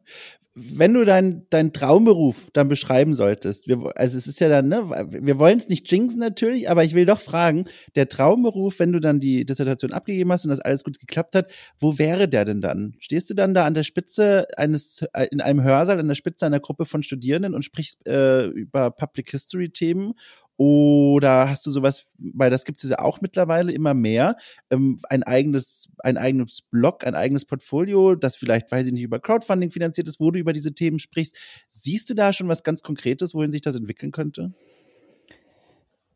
wenn 0.59 0.95
du 0.95 1.05
deinen 1.05 1.47
dein 1.51 1.75
Traumberuf 1.75 2.49
dann 2.55 2.69
beschreiben 2.69 3.12
solltest, 3.12 3.69
wir, 3.69 3.93
also 3.95 4.17
es 4.17 4.27
ist 4.27 4.41
ja 4.41 4.49
dann, 4.49 4.69
ne, 4.69 4.89
wir 5.11 5.39
wollen 5.39 5.59
es 5.59 5.69
nicht 5.69 5.91
jinxen 5.93 6.19
natürlich, 6.19 6.71
aber 6.71 6.83
ich 6.83 6.95
will 6.95 7.05
doch 7.05 7.21
fragen, 7.21 7.67
der 7.95 8.09
Traumberuf, 8.09 8.79
wenn 8.79 8.91
du 8.91 8.99
dann 8.99 9.21
die 9.21 9.45
Dissertation 9.45 9.93
abgegeben 9.93 10.33
hast 10.33 10.47
und 10.47 10.49
das 10.49 10.61
alles 10.61 10.83
gut 10.83 10.99
geklappt 10.99 11.35
hat, 11.35 11.53
wo 11.79 11.99
wäre 11.99 12.27
der 12.27 12.47
denn 12.47 12.62
dann? 12.62 12.95
Stehst 13.01 13.29
du 13.29 13.35
dann 13.35 13.53
da 13.53 13.67
an 13.67 13.75
der 13.75 13.83
Spitze 13.83 14.47
eines, 14.57 15.05
äh, 15.12 15.27
in 15.31 15.43
einem 15.43 15.62
Hörsaal, 15.62 16.01
an 16.01 16.09
der 16.09 16.14
Spitze 16.14 16.47
einer 16.47 16.61
Gruppe 16.61 16.87
von 16.87 17.03
Studierenden 17.03 17.55
und 17.55 17.62
sprichst 17.62 18.07
äh, 18.07 18.47
über 18.47 18.91
Public 18.91 19.31
History 19.31 19.69
Themen 19.69 20.14
oder 20.57 21.49
hast 21.49 21.67
du 21.67 21.71
sowas, 21.71 22.07
weil 22.19 22.51
das 22.51 22.65
gibt 22.65 22.83
es 22.83 22.91
ja 22.91 22.99
auch 22.99 23.21
mittlerweile 23.21 23.73
immer 23.73 23.95
mehr, 23.95 24.37
ähm, 24.71 24.99
ein 25.09 25.23
eigenes, 25.23 25.89
ein 25.99 26.17
eigenes 26.17 26.63
Blog, 26.63 27.07
ein 27.07 27.15
eigenes 27.15 27.45
Portfolio, 27.45 28.15
das 28.15 28.37
vielleicht, 28.37 28.71
weiß 28.73 28.87
ich 28.87 28.93
nicht, 28.93 29.03
über 29.03 29.19
Crowdfunding 29.19 29.71
finanziert 29.71 30.09
ist, 30.09 30.21
wo 30.21 30.31
du 30.31 30.39
über 30.39 30.53
diese 30.53 30.73
Themen 30.75 30.99
sprichst. 30.99 31.37
Siehst 31.71 32.09
du 32.11 32.15
da 32.15 32.33
schon 32.33 32.49
was 32.49 32.63
ganz 32.63 32.83
Konkretes, 32.83 33.35
wohin 33.35 33.53
sich 33.53 33.61
das 33.61 33.77
entwickeln 33.77 34.13
könnte? 34.13 34.53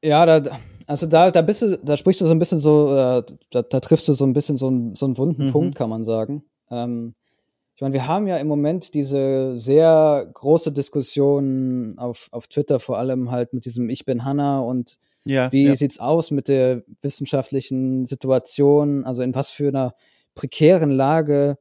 Ja, 0.03 0.25
da, 0.25 0.59
Also 0.87 1.07
da, 1.07 1.31
da 1.31 1.43
bist 1.43 1.63
du, 1.63 1.79
da 1.79 1.97
sprichst 1.97 2.21
du 2.21 2.27
so 2.27 2.33
ein 2.33 2.39
bisschen 2.39 2.59
so, 2.61 2.97
äh, 2.97 3.23
da, 3.51 3.63
da 3.63 3.81
triffst 3.81 4.09
du 4.09 4.15
so 4.15 4.25
ein 4.25 4.33
bisschen 4.33 4.57
so, 4.57 4.71
ein, 4.71 4.97
so 4.97 5.07
einen 5.07 5.19
wunden 5.19 5.47
Mhm. 5.47 5.53
Punkt, 5.53 5.75
kann 5.77 5.91
man 5.91 6.05
sagen. 6.05 6.43
Ähm, 6.71 7.15
ich 7.81 7.83
meine, 7.83 7.95
wir 7.95 8.07
haben 8.07 8.27
ja 8.27 8.37
im 8.37 8.47
Moment 8.47 8.93
diese 8.93 9.59
sehr 9.59 10.31
große 10.35 10.71
Diskussion 10.71 11.95
auf, 11.97 12.29
auf 12.31 12.47
Twitter, 12.47 12.79
vor 12.79 12.99
allem 12.99 13.31
halt 13.31 13.55
mit 13.55 13.65
diesem 13.65 13.89
Ich 13.89 14.05
bin 14.05 14.27
Hanna 14.27 14.61
und 14.61 14.99
Ja, 15.25 15.51
wie 15.51 15.65
ja. 15.65 15.75
sieht's 15.75 15.99
aus 15.99 16.31
mit 16.31 16.49
der 16.49 16.83
wissenschaftlichen 17.01 18.05
Situation? 18.05 19.07
Also 19.07 19.23
in 19.23 19.35
was 19.35 19.51
für 19.51 19.69
einer 19.69 19.95
prekären 20.35 20.91
Lage 20.91 21.57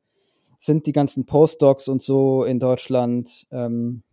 sind 0.57 0.87
die 0.87 0.91
ganzen 0.91 1.25
Postdocs 1.25 1.87
und 1.87 2.01
so 2.01 2.43
in 2.43 2.59
Deutschland? 2.59 3.47
Ähm, 3.49 4.03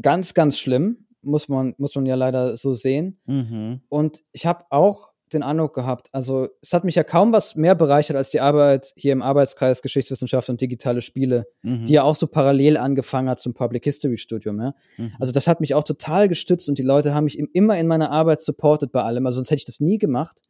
ganz, 0.00 0.34
ganz 0.34 0.60
schlimm, 0.60 1.06
muss 1.22 1.48
man, 1.48 1.74
muss 1.76 1.96
man 1.96 2.06
ja 2.06 2.14
leider 2.14 2.56
so 2.56 2.72
sehen. 2.72 3.18
Mhm. 3.26 3.80
Und 3.88 4.22
ich 4.30 4.46
habe 4.46 4.66
auch 4.70 5.11
den 5.34 5.42
Eindruck 5.42 5.74
gehabt, 5.74 6.08
also 6.12 6.48
es 6.60 6.72
hat 6.72 6.84
mich 6.84 6.94
ja 6.94 7.04
kaum 7.04 7.32
was 7.32 7.56
mehr 7.56 7.74
bereichert 7.74 8.16
als 8.16 8.30
die 8.30 8.40
Arbeit 8.40 8.92
hier 8.96 9.12
im 9.12 9.22
Arbeitskreis 9.22 9.82
Geschichtswissenschaft 9.82 10.48
und 10.48 10.60
digitale 10.60 11.02
Spiele, 11.02 11.46
Mhm. 11.62 11.84
die 11.84 11.92
ja 11.94 12.02
auch 12.02 12.14
so 12.16 12.26
parallel 12.26 12.76
angefangen 12.76 13.28
hat 13.28 13.38
zum 13.40 13.54
Public 13.54 13.84
History 13.84 14.18
Studium. 14.18 14.60
Ja? 14.60 14.74
Mhm. 14.96 15.12
Also 15.20 15.32
das 15.32 15.46
hat 15.46 15.60
mich 15.60 15.74
auch 15.74 15.84
total 15.84 16.28
gestützt 16.28 16.68
und 16.68 16.78
die 16.78 16.82
Leute 16.82 17.14
haben 17.14 17.24
mich 17.24 17.38
im- 17.38 17.50
immer 17.52 17.78
in 17.78 17.86
meiner 17.86 18.10
Arbeit 18.10 18.40
supportet 18.40 18.92
bei 18.92 19.02
allem, 19.02 19.26
also 19.26 19.36
sonst 19.36 19.50
hätte 19.50 19.58
ich 19.60 19.64
das 19.66 19.80
nie 19.80 19.98
gemacht. 19.98 20.42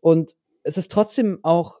Und 0.00 0.36
es 0.62 0.76
ist 0.78 0.90
trotzdem 0.92 1.38
auch 1.42 1.80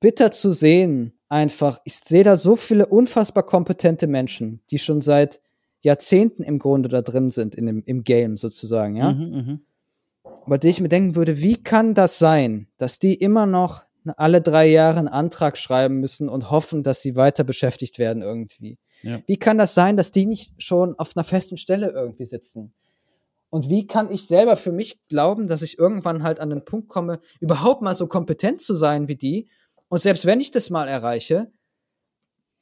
bitter 0.00 0.30
zu 0.30 0.52
sehen, 0.52 1.12
einfach. 1.28 1.80
Ich 1.84 1.96
sehe 1.96 2.24
da 2.24 2.36
so 2.36 2.56
viele 2.56 2.86
unfassbar 2.86 3.44
kompetente 3.44 4.06
Menschen, 4.06 4.60
die 4.70 4.78
schon 4.78 5.00
seit 5.00 5.40
Jahrzehnten 5.82 6.42
im 6.42 6.58
Grunde 6.58 6.88
da 6.88 7.02
drin 7.02 7.30
sind, 7.30 7.54
in 7.54 7.66
dem, 7.66 7.82
im 7.86 8.04
Game 8.04 8.36
sozusagen, 8.36 8.96
ja. 8.96 9.12
Mhm, 9.12 9.30
mhm. 9.30 9.60
Bei 10.46 10.58
der 10.58 10.70
ich 10.70 10.80
mir 10.80 10.88
denken 10.88 11.16
würde, 11.16 11.40
wie 11.40 11.62
kann 11.62 11.94
das 11.94 12.18
sein, 12.18 12.68
dass 12.76 12.98
die 12.98 13.14
immer 13.14 13.46
noch 13.46 13.82
alle 14.16 14.40
drei 14.42 14.66
Jahre 14.66 14.98
einen 14.98 15.08
Antrag 15.08 15.56
schreiben 15.56 16.00
müssen 16.00 16.28
und 16.28 16.50
hoffen, 16.50 16.82
dass 16.82 17.00
sie 17.00 17.16
weiter 17.16 17.44
beschäftigt 17.44 17.98
werden 17.98 18.22
irgendwie? 18.22 18.78
Ja. 19.02 19.20
Wie 19.26 19.36
kann 19.36 19.58
das 19.58 19.74
sein, 19.74 19.96
dass 19.96 20.12
die 20.12 20.26
nicht 20.26 20.60
schon 20.62 20.98
auf 20.98 21.16
einer 21.16 21.24
festen 21.24 21.56
Stelle 21.56 21.90
irgendwie 21.90 22.24
sitzen? 22.24 22.72
Und 23.50 23.68
wie 23.68 23.86
kann 23.86 24.10
ich 24.10 24.26
selber 24.26 24.56
für 24.56 24.72
mich 24.72 24.98
glauben, 25.08 25.46
dass 25.46 25.62
ich 25.62 25.78
irgendwann 25.78 26.22
halt 26.22 26.40
an 26.40 26.50
den 26.50 26.64
Punkt 26.64 26.88
komme, 26.88 27.20
überhaupt 27.40 27.82
mal 27.82 27.94
so 27.94 28.08
kompetent 28.08 28.60
zu 28.60 28.74
sein 28.74 29.06
wie 29.06 29.16
die? 29.16 29.48
Und 29.88 30.02
selbst 30.02 30.26
wenn 30.26 30.40
ich 30.40 30.50
das 30.50 30.70
mal 30.70 30.88
erreiche, 30.88 31.52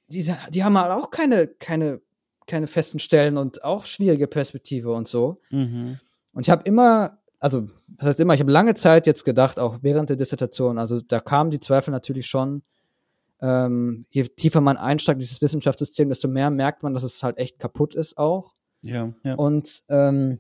diese, 0.08 0.36
die 0.50 0.64
haben 0.64 0.76
halt 0.76 0.92
auch 0.92 1.10
keine, 1.10 1.46
keine, 1.46 2.02
keine 2.46 2.66
festen 2.66 2.98
Stellen 2.98 3.38
und 3.38 3.64
auch 3.64 3.86
schwierige 3.86 4.26
Perspektive 4.26 4.92
und 4.92 5.08
so. 5.08 5.36
Mhm. 5.50 5.98
Und 6.34 6.46
ich 6.46 6.50
habe 6.50 6.64
immer, 6.64 7.21
also 7.42 7.66
das 7.88 8.08
heißt 8.10 8.20
immer, 8.20 8.34
ich 8.34 8.40
habe 8.40 8.52
lange 8.52 8.74
Zeit 8.74 9.06
jetzt 9.06 9.24
gedacht, 9.24 9.58
auch 9.58 9.78
während 9.82 10.08
der 10.08 10.16
Dissertation, 10.16 10.78
also 10.78 11.00
da 11.00 11.18
kamen 11.18 11.50
die 11.50 11.58
Zweifel 11.58 11.90
natürlich 11.90 12.26
schon. 12.26 12.62
Ähm, 13.40 14.06
je 14.10 14.22
tiefer 14.22 14.60
man 14.60 14.76
einsteigt 14.76 15.16
in 15.16 15.20
dieses 15.20 15.42
Wissenschaftssystem, 15.42 16.08
desto 16.08 16.28
mehr 16.28 16.50
merkt 16.50 16.84
man, 16.84 16.94
dass 16.94 17.02
es 17.02 17.20
halt 17.24 17.38
echt 17.38 17.58
kaputt 17.58 17.96
ist 17.96 18.16
auch. 18.16 18.54
Ja, 18.82 19.12
ja. 19.24 19.34
Und 19.34 19.82
ähm, 19.88 20.38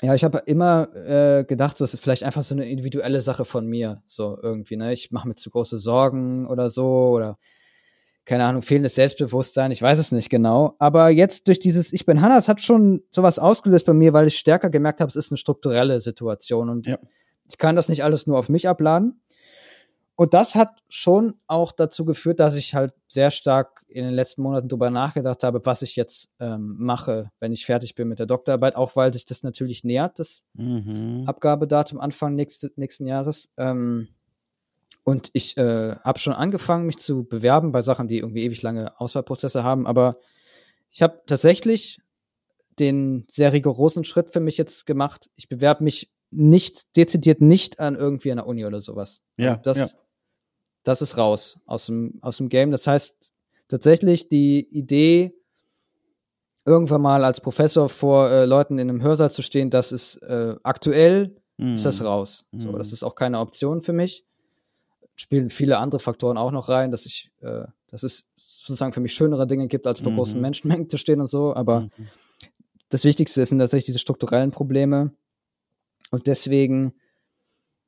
ja, 0.00 0.14
ich 0.14 0.24
habe 0.24 0.38
immer 0.46 0.88
äh, 0.96 1.44
gedacht, 1.44 1.76
so, 1.76 1.84
es 1.84 1.92
ist 1.92 2.02
vielleicht 2.02 2.24
einfach 2.24 2.42
so 2.42 2.54
eine 2.54 2.70
individuelle 2.70 3.20
Sache 3.20 3.44
von 3.44 3.66
mir, 3.66 4.02
so 4.06 4.38
irgendwie. 4.42 4.76
Ne? 4.76 4.94
Ich 4.94 5.10
mache 5.10 5.28
mir 5.28 5.34
zu 5.34 5.50
große 5.50 5.76
Sorgen 5.76 6.46
oder 6.46 6.70
so 6.70 7.10
oder 7.10 7.38
keine 8.24 8.44
Ahnung, 8.44 8.62
fehlendes 8.62 8.94
Selbstbewusstsein, 8.94 9.70
ich 9.72 9.82
weiß 9.82 9.98
es 9.98 10.12
nicht 10.12 10.30
genau. 10.30 10.76
Aber 10.78 11.08
jetzt 11.10 11.48
durch 11.48 11.58
dieses 11.58 11.92
Ich 11.92 12.06
bin 12.06 12.20
Hanna, 12.20 12.38
es 12.38 12.48
hat 12.48 12.60
schon 12.60 13.02
sowas 13.10 13.38
ausgelöst 13.38 13.86
bei 13.86 13.92
mir, 13.94 14.12
weil 14.12 14.26
ich 14.28 14.38
stärker 14.38 14.70
gemerkt 14.70 15.00
habe, 15.00 15.08
es 15.08 15.16
ist 15.16 15.32
eine 15.32 15.38
strukturelle 15.38 16.00
Situation 16.00 16.68
und 16.68 16.86
Ja. 16.86 16.98
ich 17.48 17.58
kann 17.58 17.76
das 17.76 17.88
nicht 17.88 18.04
alles 18.04 18.26
nur 18.26 18.38
auf 18.38 18.48
mich 18.48 18.68
abladen. 18.68 19.20
Und 20.16 20.34
das 20.34 20.54
hat 20.54 20.82
schon 20.90 21.32
auch 21.46 21.72
dazu 21.72 22.04
geführt, 22.04 22.40
dass 22.40 22.54
ich 22.54 22.74
halt 22.74 22.92
sehr 23.08 23.30
stark 23.30 23.80
in 23.88 24.04
den 24.04 24.12
letzten 24.12 24.42
Monaten 24.42 24.68
drüber 24.68 24.90
nachgedacht 24.90 25.42
habe, 25.42 25.62
was 25.64 25.80
ich 25.80 25.96
jetzt 25.96 26.28
ähm, 26.38 26.76
mache, 26.78 27.30
wenn 27.40 27.52
ich 27.52 27.64
fertig 27.64 27.94
bin 27.94 28.06
mit 28.06 28.18
der 28.18 28.26
Doktorarbeit, 28.26 28.76
auch 28.76 28.96
weil 28.96 29.14
sich 29.14 29.24
das 29.24 29.42
natürlich 29.42 29.82
nähert, 29.82 30.18
das 30.18 30.42
Mhm. 30.52 31.24
Abgabedatum 31.26 31.98
Anfang 31.98 32.34
nächste, 32.34 32.70
nächsten 32.76 33.06
Jahres. 33.06 33.48
Ähm, 33.56 34.08
und 35.10 35.30
ich 35.32 35.56
äh, 35.56 35.96
habe 36.04 36.18
schon 36.18 36.32
angefangen, 36.32 36.86
mich 36.86 36.98
zu 36.98 37.24
bewerben 37.24 37.72
bei 37.72 37.82
Sachen, 37.82 38.06
die 38.08 38.18
irgendwie 38.18 38.44
ewig 38.44 38.62
lange 38.62 38.98
Auswahlprozesse 39.00 39.64
haben. 39.64 39.86
Aber 39.86 40.12
ich 40.90 41.02
habe 41.02 41.20
tatsächlich 41.26 42.00
den 42.78 43.26
sehr 43.30 43.52
rigorosen 43.52 44.04
Schritt 44.04 44.32
für 44.32 44.40
mich 44.40 44.56
jetzt 44.56 44.86
gemacht. 44.86 45.30
Ich 45.36 45.48
bewerbe 45.48 45.84
mich 45.84 46.10
nicht, 46.30 46.96
dezidiert 46.96 47.40
nicht 47.40 47.80
an 47.80 47.94
irgendwie 47.96 48.30
einer 48.32 48.46
Uni 48.46 48.64
oder 48.64 48.80
sowas. 48.80 49.20
Ja, 49.36 49.54
Und 49.54 49.66
das, 49.66 49.78
ja. 49.78 49.86
das 50.84 51.02
ist 51.02 51.16
raus 51.18 51.58
aus 51.66 51.86
dem, 51.86 52.18
aus 52.22 52.36
dem 52.38 52.48
Game. 52.48 52.70
Das 52.70 52.86
heißt, 52.86 53.16
tatsächlich 53.68 54.28
die 54.28 54.60
Idee, 54.70 55.32
irgendwann 56.66 57.02
mal 57.02 57.24
als 57.24 57.40
Professor 57.40 57.88
vor 57.88 58.30
äh, 58.30 58.44
Leuten 58.44 58.78
in 58.78 58.88
einem 58.88 59.02
Hörsaal 59.02 59.30
zu 59.30 59.42
stehen, 59.42 59.70
das 59.70 59.92
ist 59.92 60.16
äh, 60.22 60.54
aktuell, 60.62 61.36
ist 61.58 61.84
das 61.84 62.00
Mhm. 62.00 62.06
raus. 62.06 62.46
So, 62.56 62.68
Mhm. 62.72 62.78
das 62.78 62.92
ist 62.92 63.02
auch 63.02 63.14
keine 63.14 63.38
Option 63.40 63.82
für 63.82 63.92
mich. 63.92 64.24
Spielen 65.20 65.50
viele 65.50 65.76
andere 65.78 66.00
Faktoren 66.00 66.38
auch 66.38 66.50
noch 66.50 66.70
rein, 66.70 66.90
dass 66.90 67.04
ich, 67.04 67.30
äh, 67.42 67.64
dass 67.88 68.02
es 68.02 68.28
sozusagen 68.36 68.94
für 68.94 69.00
mich 69.00 69.12
schönere 69.12 69.46
Dinge 69.46 69.68
gibt, 69.68 69.86
als 69.86 70.00
vor 70.00 70.12
Mhm. 70.12 70.16
großen 70.16 70.40
Menschenmengen 70.40 70.88
zu 70.88 70.96
stehen 70.96 71.20
und 71.20 71.26
so. 71.26 71.54
Aber 71.54 71.82
Mhm. 71.82 72.08
das 72.88 73.04
Wichtigste 73.04 73.44
sind 73.44 73.58
tatsächlich 73.58 73.84
diese 73.86 73.98
strukturellen 73.98 74.50
Probleme. 74.50 75.12
Und 76.10 76.26
deswegen 76.26 76.94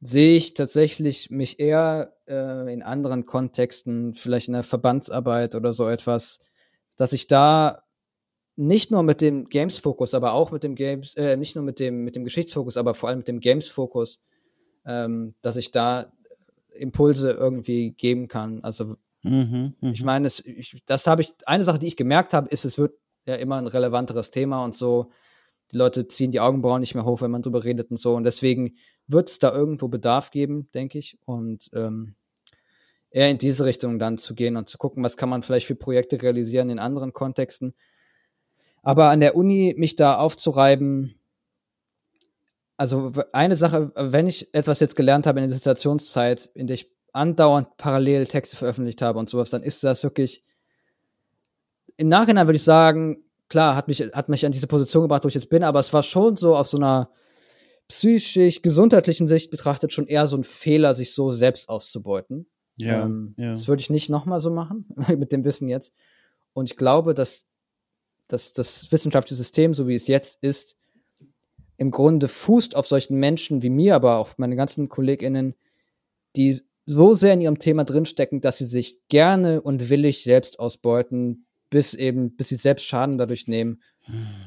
sehe 0.01 0.37
ich 0.37 0.53
tatsächlich 0.55 1.30
mich 1.30 1.59
eher 1.59 2.14
äh, 2.28 2.70
in 2.72 2.83
anderen 2.83 3.24
Kontexten, 3.24 4.14
vielleicht 4.14 4.49
in 4.49 4.55
der 4.55 4.62
Verbandsarbeit 4.64 5.55
oder 5.55 5.72
so 5.72 5.89
etwas, 5.89 6.41
dass 6.97 7.12
ich 7.14 7.28
da 7.28 7.83
nicht 8.57 8.91
nur 8.91 9.03
mit 9.03 9.22
dem 9.22 9.49
Games-Fokus, 9.49 10.12
aber 10.12 10.33
auch 10.35 10.51
mit 10.51 10.62
dem 10.62 10.74
Games, 10.74 11.14
äh, 11.14 11.37
nicht 11.39 11.55
nur 11.57 11.64
mit 11.64 11.78
dem, 11.80 12.05
mit 12.05 12.14
dem 12.14 12.24
Geschichtsfokus, 12.24 12.76
aber 12.76 12.95
vor 12.95 13.09
allem 13.09 13.18
mit 13.18 13.28
dem 13.28 13.41
Games-Fokus, 13.41 14.22
ähm, 14.85 15.35
dass 15.41 15.57
ich 15.57 15.70
da 15.70 16.12
Impulse 16.75 17.33
irgendwie 17.33 17.93
geben 17.93 18.29
kann. 18.29 18.62
Also 18.62 18.97
Mhm. 19.23 19.75
Mhm. 19.81 19.93
ich 19.93 20.03
meine, 20.03 20.27
es, 20.27 20.41
ich, 20.45 20.83
das 20.85 21.07
habe 21.07 21.23
ich, 21.23 21.33
eine 21.47 21.64
Sache, 21.64 21.79
die 21.79 21.87
ich 21.87 21.97
gemerkt 21.97 22.35
habe, 22.35 22.49
ist, 22.49 22.64
es 22.64 22.79
wird 22.79 22.95
ja 23.27 23.37
immer 23.37 23.57
ein 23.57 23.66
relevanteres 23.66 24.31
Thema 24.31 24.64
und 24.64 24.75
so. 24.75 25.11
Die 25.70 25.77
Leute 25.77 26.09
ziehen 26.09 26.33
die 26.33 26.41
Augenbrauen 26.41 26.81
nicht 26.81 26.95
mehr 26.95 27.05
hoch, 27.05 27.23
wenn 27.23 27.31
man 27.31 27.43
drüber 27.43 27.64
redet 27.64 27.91
und 27.91 27.97
so. 27.97 28.14
Und 28.14 28.25
deswegen 28.25 28.73
wird 29.07 29.31
es 29.31 29.39
da 29.39 29.53
irgendwo 29.53 29.89
Bedarf 29.89 30.31
geben, 30.31 30.68
denke 30.75 30.99
ich. 30.99 31.18
Und 31.25 31.70
ähm, 31.73 32.14
eher 33.11 33.31
in 33.31 33.39
diese 33.39 33.64
Richtung 33.64 33.99
dann 33.99 34.18
zu 34.18 34.35
gehen 34.35 34.57
und 34.57 34.68
zu 34.68 34.77
gucken, 34.77 35.03
was 35.05 35.16
kann 35.16 35.29
man 35.29 35.43
vielleicht 35.43 35.66
für 35.66 35.75
Projekte 35.75 36.20
realisieren 36.20 36.68
in 36.68 36.79
anderen 36.79 37.12
Kontexten. 37.12 37.75
Aber 38.83 39.11
an 39.11 39.20
der 39.20 39.37
Uni 39.37 39.75
mich 39.79 39.95
da 39.97 40.16
aufzureiben, 40.16 41.14
also 42.83 43.12
eine 43.30 43.55
Sache, 43.55 43.93
wenn 43.95 44.26
ich 44.26 44.53
etwas 44.53 44.80
jetzt 44.80 44.97
gelernt 44.97 45.28
habe 45.28 45.39
in 45.39 45.45
der 45.45 45.57
Dissertationszeit, 45.57 46.51
in 46.55 46.66
der 46.66 46.74
ich 46.74 46.91
andauernd 47.12 47.76
parallel 47.76 48.26
Texte 48.26 48.57
veröffentlicht 48.57 49.01
habe 49.03 49.20
und 49.20 49.30
sowas, 49.30 49.51
dann 49.51 49.62
ist 49.62 49.85
das 49.85 50.03
wirklich 50.03 50.43
im 51.97 52.09
Nachhinein 52.09 52.49
würde 52.49 52.57
ich 52.57 52.64
sagen, 52.64 53.22
klar, 53.49 53.76
hat 53.76 53.87
mich, 53.87 54.01
hat 54.01 54.28
mich 54.28 54.45
an 54.45 54.51
diese 54.51 54.66
Position 54.66 55.03
gebracht, 55.03 55.22
wo 55.22 55.28
ich 55.28 55.35
jetzt 55.35 55.49
bin, 55.49 55.62
aber 55.62 55.78
es 55.78 55.93
war 55.93 56.03
schon 56.03 56.35
so 56.37 56.57
aus 56.57 56.70
so 56.70 56.76
einer 56.76 57.09
psychisch-gesundheitlichen 57.87 59.28
Sicht 59.28 59.53
betrachtet 59.53 59.93
schon 59.93 60.09
eher 60.09 60.26
so 60.26 60.37
ein 60.37 60.43
Fehler, 60.43 60.95
sich 60.95 61.14
so 61.14 61.30
selbst 61.30 61.68
auszubeuten. 61.68 62.47
Ja, 62.78 63.05
ähm, 63.05 63.37
ja. 63.37 63.53
Das 63.53 63.68
würde 63.68 63.80
ich 63.80 63.91
nicht 63.91 64.11
nochmal 64.11 64.41
so 64.41 64.51
machen, 64.51 64.87
mit 65.16 65.30
dem 65.30 65.45
Wissen 65.45 65.68
jetzt. 65.68 65.95
Und 66.53 66.68
ich 66.68 66.76
glaube, 66.76 67.14
dass, 67.14 67.47
dass 68.26 68.53
das 68.55 68.91
wissenschaftliche 68.91 69.37
System, 69.37 69.72
so 69.72 69.87
wie 69.87 69.95
es 69.95 70.09
jetzt 70.09 70.43
ist, 70.43 70.76
im 71.77 71.91
Grunde 71.91 72.29
fußt 72.29 72.77
auf 72.77 72.87
solchen 72.87 73.16
Menschen 73.18 73.62
wie 73.62 73.70
mir, 73.70 73.95
aber 73.95 74.18
auch 74.18 74.39
meine 74.39 74.57
ganzen 74.57 74.89
KollegInnen, 74.89 75.55
die 76.37 76.61
so 76.87 77.14
sehr 77.14 77.35
in 77.35 77.41
ihrem 77.41 77.59
Thema 77.59 77.85
drinstecken, 77.85 78.41
dass 78.41 78.59
sie 78.59 78.66
sich 78.66 79.07
gerne 79.09 79.61
und 79.61 79.89
willig 79.89 80.25
selbst 80.25 80.59
ausbeuten, 80.59 81.47
bis 81.70 81.95
eben, 81.95 82.37
bis 82.37 82.49
sie 82.49 82.57
selbst 82.57 82.87
Schaden 82.87 83.18
dadurch 83.18 83.47
nehmen. 83.47 83.83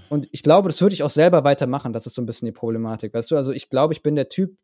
Und 0.09 0.27
ich 0.31 0.43
glaube, 0.43 0.69
das 0.69 0.81
würde 0.81 0.93
ich 0.93 1.03
auch 1.03 1.09
selber 1.09 1.43
weitermachen. 1.43 1.93
Das 1.93 2.05
ist 2.05 2.13
so 2.13 2.21
ein 2.21 2.25
bisschen 2.25 2.45
die 2.45 2.51
Problematik. 2.51 3.13
Weißt 3.13 3.31
du, 3.31 3.37
also 3.37 3.51
ich 3.51 3.69
glaube, 3.69 3.93
ich 3.93 4.03
bin 4.03 4.15
der 4.15 4.29
Typ, 4.29 4.57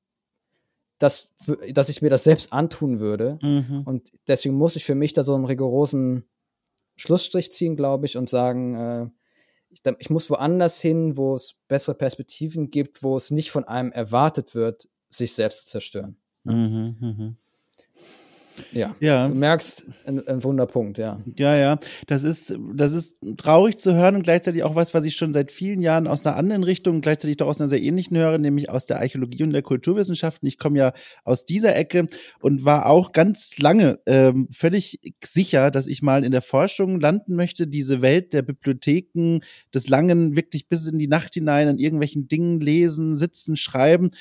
dass, 1.00 1.30
dass 1.72 1.90
ich 1.90 2.02
mir 2.02 2.10
das 2.10 2.24
selbst 2.24 2.54
antun 2.54 3.00
würde. 3.00 3.40
Mhm. 3.42 3.84
Und 3.86 4.12
deswegen 4.28 4.56
muss 4.56 4.76
ich 4.76 4.86
für 4.86 4.96
mich 4.96 5.14
da 5.14 5.24
so 5.24 5.34
einen 5.34 5.46
rigorosen 5.46 6.30
Schlussstrich 6.96 7.52
ziehen, 7.52 7.76
glaube 7.76 8.06
ich, 8.06 8.18
und 8.18 8.30
sagen, 8.30 8.76
äh, 8.76 9.10
ich, 9.72 9.82
ich 10.00 10.10
muss 10.10 10.30
woanders 10.30 10.82
hin, 10.82 11.18
wo 11.18 11.36
es 11.36 11.56
bessere 11.68 11.96
Perspektiven 11.96 12.72
gibt, 12.72 13.04
wo 13.04 13.16
es 13.18 13.32
nicht 13.32 13.52
von 13.52 13.66
einem 13.66 13.92
erwartet 13.92 14.54
wird, 14.54 14.90
sich 15.10 15.34
selbst 15.34 15.66
zu 15.66 15.72
zerstören. 15.72 16.18
Mhm. 16.44 16.98
Mhm. 17.00 17.38
Ja. 18.72 18.96
Ja. 19.00 19.28
Du 19.28 19.36
merkst 19.36 19.86
ein, 20.06 20.28
ein 20.28 20.44
Wunderpunkt, 20.44 20.98
ja. 20.98 21.20
Ja, 21.38 21.56
ja. 21.56 21.80
Das 22.08 22.24
ist, 22.24 22.56
das 22.74 22.94
ist 22.94 23.18
traurig 23.38 23.78
zu 23.78 23.94
hören 23.94 24.16
und 24.16 24.24
gleichzeitig 24.24 24.64
auch 24.64 24.76
was, 24.76 24.94
was 24.94 25.06
ich 25.06 25.16
schon 25.16 25.34
seit 25.34 25.52
vielen 25.52 25.82
Jahren 25.82 26.08
aus 26.08 26.26
einer 26.26 26.36
anderen 26.36 26.64
Richtung, 26.64 27.02
gleichzeitig 27.02 27.38
doch 27.38 27.48
aus 27.48 27.60
einer 27.60 27.70
sehr 27.70 27.82
ähnlichen 27.82 28.18
höre, 28.18 28.38
nämlich 28.38 28.70
aus 28.70 28.86
der 28.86 29.00
Archäologie 29.00 29.44
und 29.44 29.52
der 29.52 29.62
Kulturwissenschaften. 29.62 30.48
Ich 30.48 30.58
komme 30.58 30.78
ja 30.78 30.94
aus 31.24 31.46
dieser 31.46 31.76
Ecke 31.76 32.08
und 32.40 32.66
war 32.66 32.86
auch 32.88 33.12
ganz 33.12 33.58
lange 33.60 34.00
ähm, 34.06 34.48
völlig 34.52 35.00
sicher, 35.24 35.72
dass 35.72 35.88
ich 35.88 36.02
mal 36.02 36.24
in 36.24 36.32
der 36.32 36.42
Forschung 36.42 37.00
landen 37.00 37.36
möchte, 37.36 37.68
diese 37.68 38.02
Welt 38.02 38.34
der 38.34 38.42
Bibliotheken, 38.42 39.40
des 39.74 39.88
langen, 39.88 40.36
wirklich 40.36 40.68
bis 40.68 40.88
in 40.88 41.00
die 41.00 41.08
Nacht 41.08 41.34
hinein 41.34 41.68
an 41.68 41.78
irgendwelchen 41.78 42.28
Dingen 42.28 42.60
lesen, 42.60 43.18
sitzen, 43.18 43.56
schreiben 43.56 44.12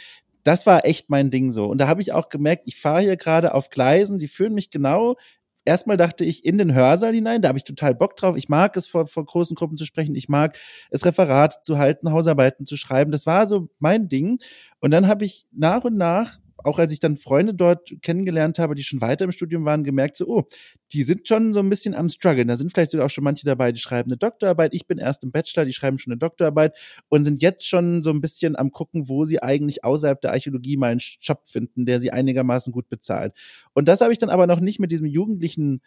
das 0.44 0.66
war 0.66 0.84
echt 0.84 1.10
mein 1.10 1.30
Ding 1.30 1.50
so. 1.50 1.66
Und 1.66 1.78
da 1.78 1.88
habe 1.88 2.02
ich 2.02 2.12
auch 2.12 2.28
gemerkt, 2.28 2.62
ich 2.66 2.80
fahre 2.80 3.02
hier 3.02 3.16
gerade 3.16 3.54
auf 3.54 3.70
Gleisen, 3.70 4.18
die 4.18 4.28
führen 4.28 4.54
mich 4.54 4.70
genau. 4.70 5.16
Erstmal 5.64 5.98
dachte 5.98 6.24
ich 6.24 6.44
in 6.44 6.56
den 6.56 6.74
Hörsaal 6.74 7.12
hinein, 7.12 7.42
da 7.42 7.48
habe 7.48 7.58
ich 7.58 7.64
total 7.64 7.94
Bock 7.94 8.16
drauf. 8.16 8.36
Ich 8.36 8.48
mag 8.48 8.76
es, 8.76 8.88
vor, 8.88 9.06
vor 9.06 9.24
großen 9.26 9.54
Gruppen 9.54 9.76
zu 9.76 9.84
sprechen. 9.84 10.14
Ich 10.14 10.28
mag 10.28 10.56
es, 10.90 11.04
Referat 11.04 11.64
zu 11.64 11.78
halten, 11.78 12.10
Hausarbeiten 12.12 12.64
zu 12.66 12.76
schreiben. 12.76 13.12
Das 13.12 13.26
war 13.26 13.46
so 13.46 13.68
mein 13.78 14.08
Ding. 14.08 14.38
Und 14.80 14.90
dann 14.90 15.06
habe 15.06 15.24
ich 15.24 15.46
nach 15.52 15.84
und 15.84 15.96
nach 15.96 16.38
auch 16.64 16.78
als 16.78 16.92
ich 16.92 17.00
dann 17.00 17.16
Freunde 17.16 17.54
dort 17.54 17.92
kennengelernt 18.02 18.58
habe, 18.58 18.74
die 18.74 18.82
schon 18.82 19.00
weiter 19.00 19.24
im 19.24 19.32
Studium 19.32 19.64
waren, 19.64 19.84
gemerkt 19.84 20.16
so, 20.16 20.26
oh, 20.26 20.44
die 20.92 21.02
sind 21.02 21.26
schon 21.28 21.52
so 21.52 21.60
ein 21.60 21.70
bisschen 21.70 21.94
am 21.94 22.08
struggeln. 22.08 22.48
Da 22.48 22.56
sind 22.56 22.72
vielleicht 22.72 22.90
sogar 22.90 23.06
auch 23.06 23.10
schon 23.10 23.24
manche 23.24 23.44
dabei, 23.44 23.72
die 23.72 23.80
schreiben 23.80 24.10
eine 24.10 24.16
Doktorarbeit. 24.16 24.74
Ich 24.74 24.86
bin 24.86 24.98
erst 24.98 25.24
im 25.24 25.32
Bachelor, 25.32 25.64
die 25.64 25.72
schreiben 25.72 25.98
schon 25.98 26.12
eine 26.12 26.18
Doktorarbeit 26.18 26.76
und 27.08 27.24
sind 27.24 27.40
jetzt 27.40 27.66
schon 27.66 28.02
so 28.02 28.10
ein 28.10 28.20
bisschen 28.20 28.56
am 28.56 28.70
gucken, 28.70 29.08
wo 29.08 29.24
sie 29.24 29.42
eigentlich 29.42 29.84
außerhalb 29.84 30.20
der 30.20 30.32
Archäologie 30.32 30.76
mal 30.76 30.90
einen 30.90 31.00
Job 31.20 31.46
finden, 31.46 31.86
der 31.86 32.00
sie 32.00 32.10
einigermaßen 32.10 32.72
gut 32.72 32.88
bezahlt. 32.88 33.32
Und 33.72 33.88
das 33.88 34.00
habe 34.00 34.12
ich 34.12 34.18
dann 34.18 34.30
aber 34.30 34.46
noch 34.46 34.60
nicht 34.60 34.80
mit 34.80 34.90
diesem 34.90 35.06
jugendlichen 35.06 35.80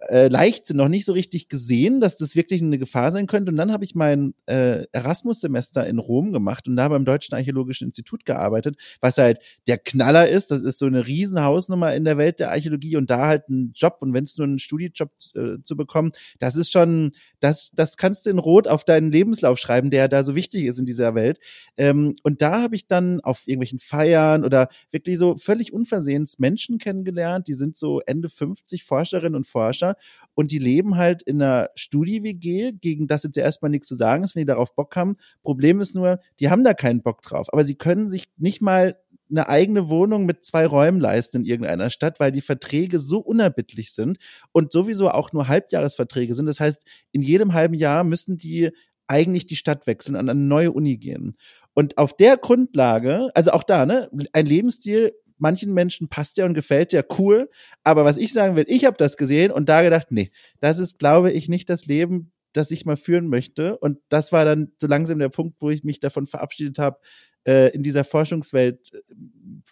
äh, 0.00 0.28
Leichtsinn 0.28 0.76
noch 0.76 0.88
nicht 0.88 1.04
so 1.04 1.12
richtig 1.12 1.48
gesehen, 1.48 2.00
dass 2.00 2.16
das 2.16 2.36
wirklich 2.36 2.62
eine 2.62 2.78
Gefahr 2.78 3.10
sein 3.10 3.26
könnte. 3.26 3.50
Und 3.50 3.56
dann 3.56 3.72
habe 3.72 3.84
ich 3.84 3.94
mein 3.94 4.34
äh, 4.46 4.84
Erasmus-Semester 4.92 5.86
in 5.86 5.98
Rom 5.98 6.32
gemacht 6.32 6.68
und 6.68 6.76
da 6.76 6.88
beim 6.88 7.04
Deutschen 7.04 7.34
Archäologischen 7.34 7.88
Institut 7.88 8.24
gearbeitet, 8.24 8.76
was 9.00 9.18
halt 9.18 9.40
der 9.66 9.78
Knaller 9.78 10.28
ist. 10.28 10.52
Das 10.52 10.62
ist 10.62 10.78
so 10.78 10.86
eine 10.86 11.06
riesen 11.06 11.42
Hausnummer 11.42 11.94
in 11.94 12.04
der 12.04 12.16
Welt 12.16 12.38
der 12.38 12.52
Archäologie 12.52 12.96
und 12.96 13.10
da 13.10 13.26
halt 13.26 13.48
einen 13.48 13.72
Job 13.74 13.98
und 14.00 14.12
wenn 14.12 14.24
es 14.24 14.38
nur 14.38 14.46
ein 14.46 14.60
Studienjob 14.60 15.10
äh, 15.34 15.62
zu 15.64 15.76
bekommen, 15.76 16.12
das 16.38 16.54
ist 16.54 16.70
schon, 16.70 17.10
das, 17.40 17.72
das 17.74 17.96
kannst 17.96 18.26
du 18.26 18.30
in 18.30 18.38
Rot 18.38 18.68
auf 18.68 18.84
deinen 18.84 19.10
Lebenslauf 19.10 19.58
schreiben, 19.58 19.90
der 19.90 20.08
da 20.08 20.22
so 20.22 20.36
wichtig 20.36 20.64
ist 20.64 20.78
in 20.78 20.86
dieser 20.86 21.16
Welt. 21.16 21.40
Ähm, 21.76 22.14
und 22.22 22.40
da 22.40 22.62
habe 22.62 22.76
ich 22.76 22.86
dann 22.86 23.20
auf 23.20 23.48
irgendwelchen 23.48 23.80
Feiern 23.80 24.44
oder 24.44 24.68
wirklich 24.92 25.18
so 25.18 25.36
völlig 25.36 25.72
unversehens 25.72 26.38
Menschen 26.38 26.78
kennengelernt, 26.78 27.48
die 27.48 27.54
sind 27.54 27.76
so 27.76 28.00
Ende 28.06 28.28
50 28.28 28.84
Forscherinnen 28.84 29.34
und 29.34 29.46
Forscher 29.46 29.87
und 30.34 30.50
die 30.50 30.58
leben 30.58 30.96
halt 30.96 31.22
in 31.22 31.42
einer 31.42 31.68
Studi-WG, 31.74 32.72
gegen 32.72 33.06
das 33.06 33.24
jetzt 33.24 33.36
erstmal 33.36 33.70
nichts 33.70 33.88
zu 33.88 33.94
sagen 33.94 34.24
ist, 34.24 34.34
wenn 34.34 34.42
die 34.42 34.46
darauf 34.46 34.74
Bock 34.74 34.94
haben. 34.96 35.16
Problem 35.42 35.80
ist 35.80 35.94
nur, 35.94 36.20
die 36.40 36.50
haben 36.50 36.64
da 36.64 36.74
keinen 36.74 37.02
Bock 37.02 37.22
drauf, 37.22 37.52
aber 37.52 37.64
sie 37.64 37.74
können 37.74 38.08
sich 38.08 38.28
nicht 38.36 38.62
mal 38.62 38.96
eine 39.30 39.48
eigene 39.48 39.88
Wohnung 39.88 40.26
mit 40.26 40.44
zwei 40.44 40.66
Räumen 40.66 41.00
leisten 41.00 41.38
in 41.38 41.44
irgendeiner 41.44 41.90
Stadt, 41.90 42.18
weil 42.20 42.32
die 42.32 42.40
Verträge 42.40 42.98
so 42.98 43.18
unerbittlich 43.18 43.92
sind 43.92 44.18
und 44.52 44.72
sowieso 44.72 45.10
auch 45.10 45.32
nur 45.32 45.48
Halbjahresverträge 45.48 46.34
sind. 46.34 46.46
Das 46.46 46.60
heißt, 46.60 46.84
in 47.12 47.22
jedem 47.22 47.52
halben 47.52 47.74
Jahr 47.74 48.04
müssen 48.04 48.36
die 48.36 48.70
eigentlich 49.06 49.46
die 49.46 49.56
Stadt 49.56 49.86
wechseln, 49.86 50.16
an 50.16 50.28
eine 50.28 50.40
neue 50.40 50.72
Uni 50.72 50.98
gehen. 50.98 51.34
Und 51.74 51.98
auf 51.98 52.16
der 52.16 52.36
Grundlage, 52.36 53.30
also 53.34 53.52
auch 53.52 53.62
da, 53.62 53.86
ne, 53.86 54.10
ein 54.32 54.46
Lebensstil, 54.46 55.12
manchen 55.38 55.72
Menschen 55.74 56.08
passt 56.08 56.38
der 56.38 56.46
und 56.46 56.54
gefällt 56.54 56.92
der 56.92 57.06
cool. 57.18 57.50
Aber 57.84 58.04
was 58.04 58.16
ich 58.16 58.32
sagen 58.32 58.56
will, 58.56 58.64
ich 58.68 58.84
habe 58.84 58.96
das 58.96 59.16
gesehen 59.16 59.50
und 59.50 59.68
da 59.68 59.82
gedacht, 59.82 60.08
nee, 60.10 60.30
das 60.60 60.78
ist, 60.78 60.98
glaube 60.98 61.32
ich, 61.32 61.48
nicht 61.48 61.68
das 61.70 61.86
Leben, 61.86 62.32
das 62.52 62.70
ich 62.70 62.86
mal 62.86 62.96
führen 62.96 63.28
möchte. 63.28 63.78
Und 63.78 63.98
das 64.08 64.32
war 64.32 64.44
dann 64.44 64.72
so 64.80 64.86
langsam 64.86 65.18
der 65.18 65.28
Punkt, 65.28 65.56
wo 65.60 65.70
ich 65.70 65.84
mich 65.84 66.00
davon 66.00 66.26
verabschiedet 66.26 66.78
habe, 66.78 66.98
äh, 67.46 67.70
in 67.70 67.82
dieser 67.82 68.04
Forschungswelt 68.04 68.92
äh, 68.92 68.98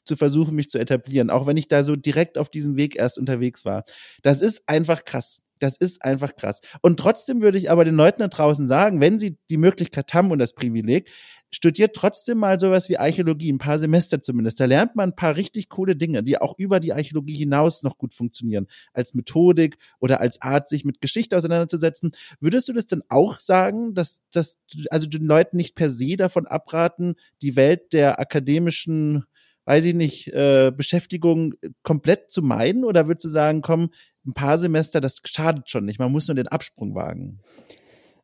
zu 0.04 0.16
versuchen, 0.16 0.54
mich 0.54 0.70
zu 0.70 0.78
etablieren, 0.78 1.30
auch 1.30 1.46
wenn 1.46 1.56
ich 1.56 1.68
da 1.68 1.82
so 1.82 1.96
direkt 1.96 2.38
auf 2.38 2.48
diesem 2.48 2.76
Weg 2.76 2.96
erst 2.96 3.18
unterwegs 3.18 3.64
war. 3.64 3.84
Das 4.22 4.40
ist 4.40 4.68
einfach 4.68 5.04
krass. 5.04 5.42
Das 5.58 5.76
ist 5.76 6.02
einfach 6.04 6.36
krass. 6.36 6.60
Und 6.82 6.98
trotzdem 6.98 7.40
würde 7.40 7.56
ich 7.56 7.70
aber 7.70 7.84
den 7.84 7.94
Leuten 7.94 8.20
da 8.20 8.28
draußen 8.28 8.66
sagen, 8.66 9.00
wenn 9.00 9.18
sie 9.18 9.38
die 9.48 9.56
Möglichkeit 9.56 10.12
haben 10.12 10.30
und 10.30 10.38
das 10.38 10.54
Privileg, 10.54 11.08
studiert 11.56 11.96
trotzdem 11.96 12.36
mal 12.38 12.60
sowas 12.60 12.90
wie 12.90 12.98
Archäologie, 12.98 13.50
ein 13.50 13.58
paar 13.58 13.78
Semester 13.78 14.20
zumindest. 14.20 14.60
Da 14.60 14.66
lernt 14.66 14.94
man 14.94 15.10
ein 15.10 15.16
paar 15.16 15.36
richtig 15.36 15.70
coole 15.70 15.96
Dinge, 15.96 16.22
die 16.22 16.38
auch 16.38 16.54
über 16.58 16.80
die 16.80 16.92
Archäologie 16.92 17.34
hinaus 17.34 17.82
noch 17.82 17.96
gut 17.96 18.12
funktionieren, 18.12 18.66
als 18.92 19.14
Methodik 19.14 19.78
oder 19.98 20.20
als 20.20 20.42
Art, 20.42 20.68
sich 20.68 20.84
mit 20.84 21.00
Geschichte 21.00 21.34
auseinanderzusetzen. 21.34 22.12
Würdest 22.40 22.68
du 22.68 22.74
das 22.74 22.86
denn 22.86 23.02
auch 23.08 23.40
sagen, 23.40 23.94
dass, 23.94 24.22
dass 24.32 24.58
also 24.90 25.06
den 25.06 25.24
Leuten 25.24 25.56
nicht 25.56 25.74
per 25.74 25.88
se 25.88 26.16
davon 26.16 26.46
abraten, 26.46 27.14
die 27.40 27.56
Welt 27.56 27.94
der 27.94 28.20
akademischen 28.20 29.24
weiß 29.68 29.84
ich 29.86 29.94
nicht, 29.94 30.28
äh, 30.28 30.70
Beschäftigung 30.70 31.54
komplett 31.82 32.30
zu 32.30 32.40
meiden? 32.40 32.84
Oder 32.84 33.08
würdest 33.08 33.24
du 33.24 33.28
sagen, 33.28 33.62
komm, 33.62 33.90
ein 34.24 34.32
paar 34.32 34.58
Semester, 34.58 35.00
das 35.00 35.20
schadet 35.24 35.68
schon 35.70 35.86
nicht, 35.86 35.98
man 35.98 36.12
muss 36.12 36.28
nur 36.28 36.36
den 36.36 36.46
Absprung 36.46 36.94
wagen? 36.94 37.40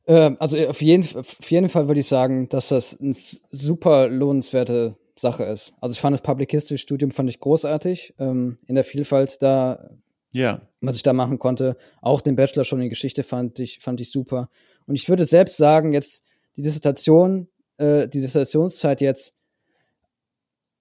Ähm, 0.07 0.37
also 0.41 0.57
auf 0.69 0.83
jeden, 0.83 1.05
auf 1.17 1.51
jeden 1.51 1.69
Fall 1.69 1.89
würde 1.89 2.01
ich 2.01 2.07
sagen, 2.07 2.49
dass 2.49 2.69
das 2.69 2.99
eine 3.01 3.15
super 3.51 4.09
lohnenswerte 4.09 4.97
Sache 5.17 5.45
ist. 5.45 5.73
Also 5.81 5.93
ich 5.93 6.01
fand 6.01 6.15
das 6.15 6.23
Public 6.23 6.51
History 6.51 6.79
Studium 6.79 7.11
fand 7.11 7.29
ich 7.31 7.41
großartig 7.41 8.15
ähm, 8.19 8.57
in 8.67 8.75
der 8.75 8.85
Vielfalt 8.85 9.41
da, 9.41 9.91
ja. 10.33 10.63
was 10.81 10.97
ich 10.97 11.03
da 11.03 11.13
machen 11.13 11.39
konnte. 11.39 11.77
Auch 12.01 12.21
den 12.21 12.37
Bachelor 12.37 12.65
schon 12.65 12.81
in 12.81 12.89
Geschichte 12.89 13.23
fand 13.23 13.59
ich 13.59 13.79
fand 13.79 14.01
ich 14.01 14.11
super. 14.11 14.49
Und 14.87 14.97
ich 14.97 15.09
würde 15.09 15.25
selbst 15.25 15.57
sagen, 15.57 15.93
jetzt 15.93 16.25
die 16.57 16.63
Dissertation, 16.63 17.49
äh, 17.79 18.09
die 18.09 18.21
Dissertationszeit 18.21 19.01
jetzt 19.01 19.35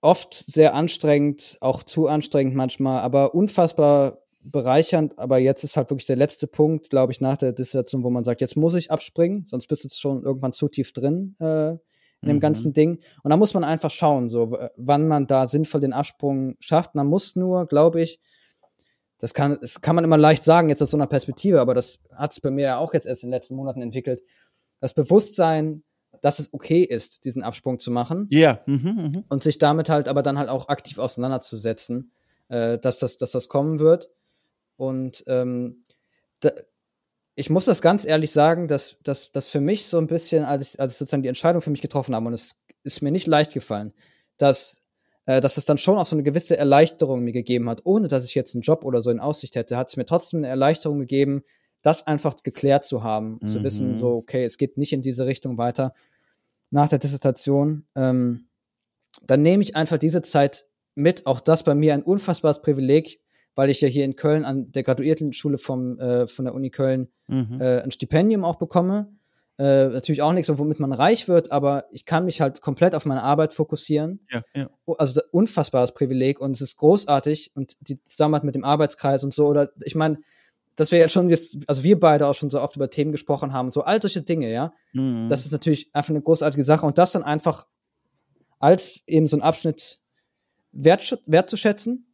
oft 0.02 0.34
sehr 0.34 0.74
anstrengend, 0.74 1.58
auch 1.62 1.84
zu 1.84 2.08
anstrengend 2.08 2.56
manchmal, 2.56 3.02
aber 3.02 3.36
unfassbar 3.36 4.24
bereichernd, 4.44 5.18
aber 5.20 5.38
jetzt 5.38 5.64
ist 5.64 5.78
halt 5.78 5.90
wirklich 5.90 6.06
der 6.06 6.16
letzte 6.16 6.48
Punkt, 6.48 6.90
glaube 6.90 7.12
ich, 7.12 7.22
nach 7.22 7.38
der 7.38 7.54
Dissertation, 7.54 8.04
wo 8.04 8.10
man 8.10 8.24
sagt, 8.24 8.42
jetzt 8.42 8.56
muss 8.56 8.76
ich 8.76 8.92
abspringen, 8.92 9.46
sonst 9.46 9.68
bist 9.68 9.84
du 9.84 9.90
schon 9.90 10.24
irgendwann 10.24 10.54
zu 10.54 10.68
tief 10.68 10.94
drin 10.94 11.36
äh, 11.40 11.72
in 12.22 12.28
dem 12.28 12.36
mhm. 12.38 12.40
ganzen 12.42 12.74
Ding. 12.74 13.00
Und 13.24 13.30
da 13.30 13.38
muss 13.38 13.54
man 13.54 13.64
einfach 13.64 13.92
schauen, 13.92 14.30
so 14.30 14.58
wann 14.78 15.08
man 15.08 15.28
da 15.28 15.48
sinnvoll 15.48 15.82
den 15.82 15.94
Absprung 15.94 16.56
schafft. 16.60 16.96
Man 16.96 17.08
muss 17.08 17.36
nur, 17.36 17.66
glaube 17.68 18.02
ich, 18.02 18.20
das 19.18 19.34
kann, 19.34 19.58
das 19.62 19.82
kann 19.82 19.96
man 19.96 20.04
immer 20.04 20.18
leicht 20.18 20.44
sagen, 20.44 20.70
jetzt 20.70 20.82
aus 20.82 20.92
so 20.92 20.98
einer 20.98 21.08
Perspektive, 21.08 21.62
aber 21.62 21.76
das 21.76 22.00
hat 22.16 22.34
sich 22.34 22.42
bei 22.42 22.50
mir 22.50 22.64
ja 22.64 22.78
auch 22.78 22.94
jetzt 22.94 23.06
erst 23.06 23.24
in 23.24 23.28
den 23.28 23.36
letzten 23.36 23.56
Monaten 23.56 23.82
entwickelt. 23.82 24.22
Das 24.80 24.96
Bewusstsein, 24.96 25.84
dass 26.22 26.40
es 26.40 26.54
okay 26.54 26.82
ist, 26.82 27.26
diesen 27.26 27.44
Absprung 27.44 27.78
zu 27.78 27.92
machen. 27.92 28.28
Ja. 28.32 28.40
Yeah. 28.40 28.62
Mhm, 28.66 29.12
mh. 29.14 29.24
Und 29.30 29.44
sich 29.44 29.60
damit 29.60 29.90
halt 29.90 30.08
aber 30.08 30.24
dann 30.24 30.40
halt 30.40 30.50
auch 30.50 30.70
aktiv 30.70 30.98
auseinanderzusetzen, 30.98 32.12
äh, 32.50 32.80
dass, 32.80 33.00
das, 33.00 33.18
dass 33.18 33.32
das 33.32 33.48
kommen 33.48 33.80
wird. 33.80 34.10
Und 34.82 35.24
ähm, 35.28 35.84
da, 36.40 36.50
ich 37.36 37.52
muss 37.52 37.66
das 37.66 37.84
ganz 37.84 38.04
ehrlich 38.04 38.32
sagen, 38.32 38.68
dass 38.68 38.98
das 39.04 39.48
für 39.48 39.62
mich 39.62 39.86
so 39.86 40.00
ein 40.00 40.08
bisschen, 40.08 40.44
als 40.44 40.74
ich, 40.74 40.80
als 40.80 40.94
ich 40.94 40.98
sozusagen 40.98 41.22
die 41.22 41.30
Entscheidung 41.30 41.62
für 41.62 41.70
mich 41.70 41.84
getroffen 41.84 42.16
habe, 42.16 42.26
und 42.26 42.34
es 42.34 42.56
ist 42.82 43.04
mir 43.04 43.12
nicht 43.12 43.28
leicht 43.28 43.54
gefallen, 43.54 43.94
dass, 44.38 44.82
äh, 45.28 45.40
dass 45.40 45.58
es 45.58 45.66
dann 45.66 45.78
schon 45.78 46.00
auch 46.00 46.08
so 46.08 46.16
eine 46.16 46.24
gewisse 46.24 46.58
Erleichterung 46.58 47.24
mir 47.24 47.32
gegeben 47.32 47.70
hat, 47.70 47.82
ohne 47.84 48.08
dass 48.08 48.26
ich 48.26 48.34
jetzt 48.34 48.56
einen 48.56 48.64
Job 48.64 48.84
oder 48.84 49.02
so 49.02 49.12
in 49.12 49.20
Aussicht 49.20 49.56
hätte, 49.56 49.78
hat 49.78 49.90
es 49.90 49.98
mir 49.98 50.06
trotzdem 50.06 50.40
eine 50.40 50.48
Erleichterung 50.48 50.98
gegeben, 50.98 51.44
das 51.84 52.08
einfach 52.08 52.34
geklärt 52.42 52.84
zu 52.84 53.04
haben, 53.04 53.38
mhm. 53.40 53.46
zu 53.46 53.64
wissen, 53.64 53.98
so, 53.98 54.16
okay, 54.16 54.44
es 54.44 54.58
geht 54.58 54.78
nicht 54.78 54.94
in 54.94 55.04
diese 55.04 55.28
Richtung 55.28 55.60
weiter 55.60 55.94
nach 56.72 56.90
der 56.90 56.98
Dissertation. 56.98 57.86
Ähm, 57.94 58.48
dann 59.28 59.44
nehme 59.44 59.62
ich 59.62 59.76
einfach 59.76 60.00
diese 60.00 60.24
Zeit 60.24 60.66
mit, 60.96 61.28
auch 61.28 61.40
das 61.40 61.62
bei 61.62 61.76
mir 61.76 61.94
ein 61.94 62.02
unfassbares 62.02 62.64
Privileg, 62.64 63.22
weil 63.56 63.70
ich 63.70 63.82
ja 63.82 63.88
hier 63.88 64.06
in 64.06 64.16
Köln 64.16 64.46
an 64.46 64.72
der 64.72 64.84
Graduiertenschule 64.84 65.58
vom, 65.58 66.00
äh, 66.00 66.28
von 66.28 66.46
der 66.46 66.54
Uni 66.54 66.70
Köln 66.70 67.10
mhm. 67.28 67.60
äh, 67.60 67.82
ein 67.82 67.92
Stipendium 67.92 68.44
auch 68.44 68.56
bekomme. 68.56 69.14
Äh, 69.58 69.90
natürlich 69.90 70.22
auch 70.22 70.34
nichts, 70.34 70.50
womit 70.58 70.80
man 70.80 70.92
reich 70.92 71.28
wird, 71.28 71.52
aber 71.52 71.86
ich 71.92 72.06
kann 72.06 72.26
mich 72.26 72.42
halt 72.42 72.62
komplett 72.62 72.96
auf 72.96 73.06
meine 73.06 73.22
Arbeit 73.22 73.54
fokussieren. 73.54 74.26
Ja, 74.32 74.42
ja. 74.56 74.70
Also 74.98 75.22
unfassbares 75.32 75.94
Privileg 75.94 76.40
und 76.40 76.54
es 76.54 76.62
ist 76.62 76.78
großartig 76.78 77.52
und 77.54 77.76
die 77.82 78.02
Zusammenarbeit 78.04 78.46
mit 78.46 78.56
dem 78.56 78.64
Arbeitskreis 78.64 79.24
und 79.24 79.34
so. 79.34 79.46
Oder 79.46 79.70
ich 79.84 79.94
meine, 79.94 80.18
dass 80.76 80.92
wir 80.92 81.00
jetzt 81.00 81.12
schon, 81.12 81.30
also 81.68 81.84
wir 81.84 82.00
beide 82.00 82.28
auch 82.28 82.34
schon 82.34 82.50
so 82.50 82.60
oft 82.60 82.76
über 82.76 82.90
Themen 82.90 83.12
gesprochen 83.12 83.54
haben, 83.54 83.72
so 83.72 83.82
all 83.82 84.02
solche 84.02 84.24
Dinge, 84.24 84.52
ja. 84.52 84.74
Mhm. 84.94 85.28
Das 85.28 85.46
ist 85.46 85.52
natürlich 85.52 85.94
einfach 85.94 86.12
eine 86.12 86.22
großartige 86.22 86.64
Sache 86.64 86.86
und 86.86 86.98
das 86.98 87.12
dann 87.12 87.24
einfach 87.24 87.68
als 88.58 89.04
eben 89.06 89.28
so 89.28 89.38
ein 89.38 89.44
Abschnitt 89.44 90.02
wert, 90.72 91.22
wertzuschätzen 91.26 92.11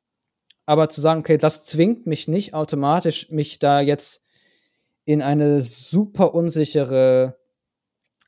aber 0.68 0.90
zu 0.90 1.02
sagen, 1.02 1.22
okay, 1.22 1.38
das 1.38 1.64
zwingt 1.64 2.06
mich 2.06 2.28
nicht 2.28 2.54
automatisch, 2.54 3.32
mich 3.32 3.58
da 3.58 3.80
jetzt 3.80 4.22
in 5.06 5.22
eine 5.22 5.62
super 5.62 6.36
unsichere 6.36 7.40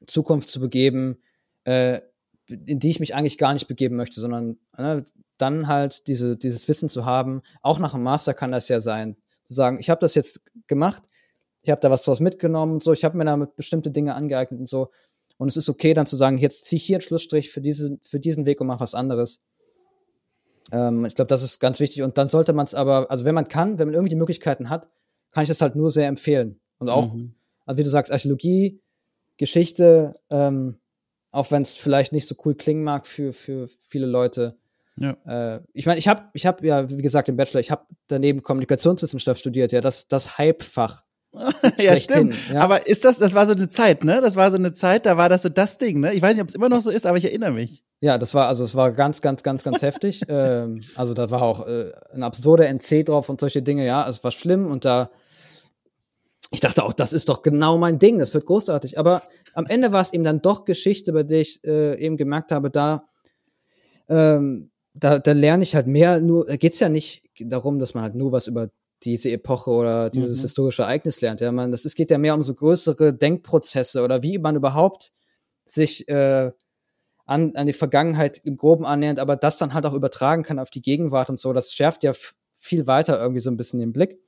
Zukunft 0.07 0.49
zu 0.49 0.61
begeben, 0.61 1.21
äh, 1.65 1.99
in 2.47 2.79
die 2.79 2.89
ich 2.89 3.01
mich 3.01 3.13
eigentlich 3.13 3.37
gar 3.37 3.53
nicht 3.53 3.67
begeben 3.67 3.97
möchte, 3.97 4.21
sondern 4.21 4.57
äh, 4.77 5.01
dann 5.37 5.67
halt 5.67 6.07
diese, 6.07 6.37
dieses 6.37 6.67
Wissen 6.69 6.87
zu 6.87 7.05
haben, 7.05 7.41
auch 7.61 7.77
nach 7.77 7.91
dem 7.91 8.03
Master 8.03 8.33
kann 8.33 8.53
das 8.53 8.69
ja 8.69 8.79
sein, 8.79 9.17
zu 9.45 9.53
sagen, 9.53 9.77
ich 9.79 9.89
habe 9.89 9.99
das 9.99 10.15
jetzt 10.15 10.41
gemacht, 10.67 11.03
ich 11.63 11.69
habe 11.69 11.81
da 11.81 11.91
was 11.91 12.03
draus 12.03 12.21
mitgenommen 12.21 12.73
und 12.75 12.83
so, 12.83 12.93
ich 12.93 13.03
habe 13.03 13.17
mir 13.17 13.25
damit 13.25 13.57
bestimmte 13.57 13.91
Dinge 13.91 14.15
angeeignet 14.15 14.61
und 14.61 14.69
so. 14.69 14.91
Und 15.37 15.49
es 15.49 15.57
ist 15.57 15.69
okay, 15.69 15.93
dann 15.93 16.05
zu 16.05 16.15
sagen, 16.15 16.37
jetzt 16.37 16.67
ziehe 16.67 16.77
ich 16.77 16.85
hier 16.85 16.97
einen 16.97 17.01
Schlussstrich 17.01 17.49
für, 17.49 17.61
diese, 17.61 17.97
für 18.01 18.19
diesen 18.19 18.45
Weg 18.45 18.61
und 18.61 18.67
mache 18.67 18.79
was 18.79 18.95
anderes. 18.95 19.39
Ähm, 20.71 21.05
ich 21.05 21.15
glaube, 21.15 21.27
das 21.27 21.43
ist 21.43 21.59
ganz 21.59 21.79
wichtig. 21.79 22.03
Und 22.03 22.17
dann 22.17 22.27
sollte 22.27 22.53
man 22.53 22.65
es 22.65 22.73
aber, 22.73 23.09
also 23.11 23.25
wenn 23.25 23.35
man 23.35 23.47
kann, 23.47 23.79
wenn 23.79 23.87
man 23.87 23.93
irgendwie 23.93 24.09
die 24.09 24.15
Möglichkeiten 24.15 24.69
hat, 24.69 24.87
kann 25.31 25.43
ich 25.43 25.49
das 25.49 25.61
halt 25.61 25.75
nur 25.75 25.91
sehr 25.91 26.07
empfehlen. 26.07 26.59
Und 26.79 26.89
auch, 26.89 27.13
mhm. 27.13 27.35
also 27.65 27.77
wie 27.77 27.83
du 27.83 27.89
sagst, 27.89 28.11
Archäologie, 28.11 28.81
Geschichte, 29.37 30.19
ähm, 30.29 30.79
auch 31.31 31.51
wenn 31.51 31.61
es 31.61 31.75
vielleicht 31.75 32.11
nicht 32.11 32.27
so 32.27 32.35
cool 32.45 32.55
klingen 32.55 32.83
mag 32.83 33.05
für, 33.05 33.33
für 33.33 33.67
viele 33.67 34.05
Leute. 34.05 34.57
Ja. 34.97 35.17
Äh, 35.25 35.61
ich 35.73 35.85
meine, 35.85 35.97
ich 35.97 36.07
habe 36.07 36.25
ich 36.33 36.45
hab 36.45 36.63
ja, 36.63 36.89
wie 36.89 37.01
gesagt, 37.01 37.29
im 37.29 37.37
Bachelor, 37.37 37.61
ich 37.61 37.71
habe 37.71 37.85
daneben 38.07 38.43
Kommunikationswissenschaft 38.43 39.39
studiert, 39.39 39.71
ja, 39.71 39.81
das, 39.81 40.07
das 40.07 40.37
Hype-Fach. 40.37 41.03
ja, 41.77 41.95
stimmt. 41.97 42.35
Ja. 42.51 42.61
Aber 42.61 42.87
ist 42.87 43.05
das, 43.05 43.19
das 43.19 43.33
war 43.33 43.45
so 43.45 43.53
eine 43.53 43.69
Zeit, 43.69 44.03
ne? 44.03 44.19
Das 44.21 44.35
war 44.35 44.49
so 44.49 44.57
eine 44.57 44.73
Zeit, 44.73 45.05
da 45.05 45.17
war 45.17 45.29
das 45.29 45.43
so 45.43 45.49
das 45.49 45.77
Ding, 45.77 45.99
ne? 45.99 46.13
Ich 46.13 46.21
weiß 46.21 46.33
nicht, 46.33 46.41
ob 46.41 46.49
es 46.49 46.55
immer 46.55 46.69
noch 46.69 46.81
so 46.81 46.89
ist, 46.89 47.05
aber 47.05 47.17
ich 47.17 47.25
erinnere 47.25 47.51
mich. 47.51 47.83
Ja, 48.01 48.17
das 48.17 48.33
war, 48.33 48.47
also 48.47 48.63
es 48.63 48.75
war 48.75 48.91
ganz, 48.91 49.21
ganz, 49.21 49.43
ganz, 49.43 49.63
ganz 49.63 49.81
heftig. 49.81 50.21
Ähm, 50.29 50.81
also 50.95 51.13
da 51.13 51.31
war 51.31 51.41
auch 51.41 51.67
äh, 51.67 51.91
ein 52.13 52.23
absurder 52.23 52.67
NC 52.67 53.05
drauf 53.05 53.29
und 53.29 53.39
solche 53.39 53.61
Dinge, 53.61 53.85
ja. 53.85 54.07
Es 54.07 54.23
war 54.23 54.31
schlimm 54.31 54.67
und 54.67 54.85
da, 54.85 55.11
ich 56.51 56.59
dachte 56.59 56.83
auch, 56.83 56.93
das 56.93 57.13
ist 57.13 57.29
doch 57.29 57.41
genau 57.41 57.77
mein 57.77 57.99
Ding, 57.99 58.19
das 58.19 58.33
wird 58.33 58.45
großartig. 58.45 58.97
Aber 58.97 59.23
am 59.53 59.65
Ende 59.67 59.91
war 59.91 60.01
es 60.01 60.13
eben 60.13 60.23
dann 60.23 60.41
doch 60.41 60.65
Geschichte, 60.65 61.13
bei 61.13 61.23
der 61.23 61.41
ich 61.41 61.63
äh, 61.63 61.99
eben 61.99 62.17
gemerkt 62.17 62.51
habe, 62.51 62.69
da, 62.69 63.05
ähm, 64.07 64.71
da, 64.93 65.19
da 65.19 65.31
lerne 65.31 65.63
ich 65.63 65.75
halt 65.75 65.87
mehr, 65.87 66.21
nur, 66.21 66.45
da 66.45 66.57
geht's 66.57 66.79
ja 66.79 66.89
nicht 66.89 67.23
darum, 67.39 67.79
dass 67.79 67.93
man 67.93 68.03
halt 68.03 68.15
nur 68.15 68.31
was 68.31 68.47
über 68.47 68.69
diese 69.03 69.31
Epoche 69.31 69.71
oder 69.71 70.09
dieses 70.09 70.39
mhm. 70.39 70.41
historische 70.43 70.81
Ereignis 70.83 71.21
lernt. 71.21 71.41
Ja, 71.41 71.51
man, 71.51 71.71
das, 71.71 71.85
es 71.85 71.95
geht 71.95 72.11
ja 72.11 72.17
mehr 72.17 72.35
um 72.35 72.43
so 72.43 72.53
größere 72.53 73.13
Denkprozesse 73.13 74.03
oder 74.03 74.23
wie 74.23 74.37
man 74.37 74.55
überhaupt 74.55 75.13
sich 75.65 76.07
äh, 76.09 76.51
an, 77.25 77.55
an 77.55 77.67
die 77.67 77.73
Vergangenheit 77.73 78.41
im 78.43 78.57
Groben 78.57 78.85
annähernd, 78.85 79.19
aber 79.19 79.35
das 79.35 79.57
dann 79.57 79.73
halt 79.73 79.85
auch 79.85 79.93
übertragen 79.93 80.43
kann 80.43 80.59
auf 80.59 80.69
die 80.69 80.81
Gegenwart 80.81 81.29
und 81.29 81.39
so. 81.39 81.53
Das 81.53 81.73
schärft 81.73 82.03
ja 82.03 82.13
viel 82.53 82.87
weiter 82.87 83.19
irgendwie 83.19 83.39
so 83.39 83.49
ein 83.49 83.57
bisschen 83.57 83.79
den 83.79 83.93
Blick. 83.93 84.19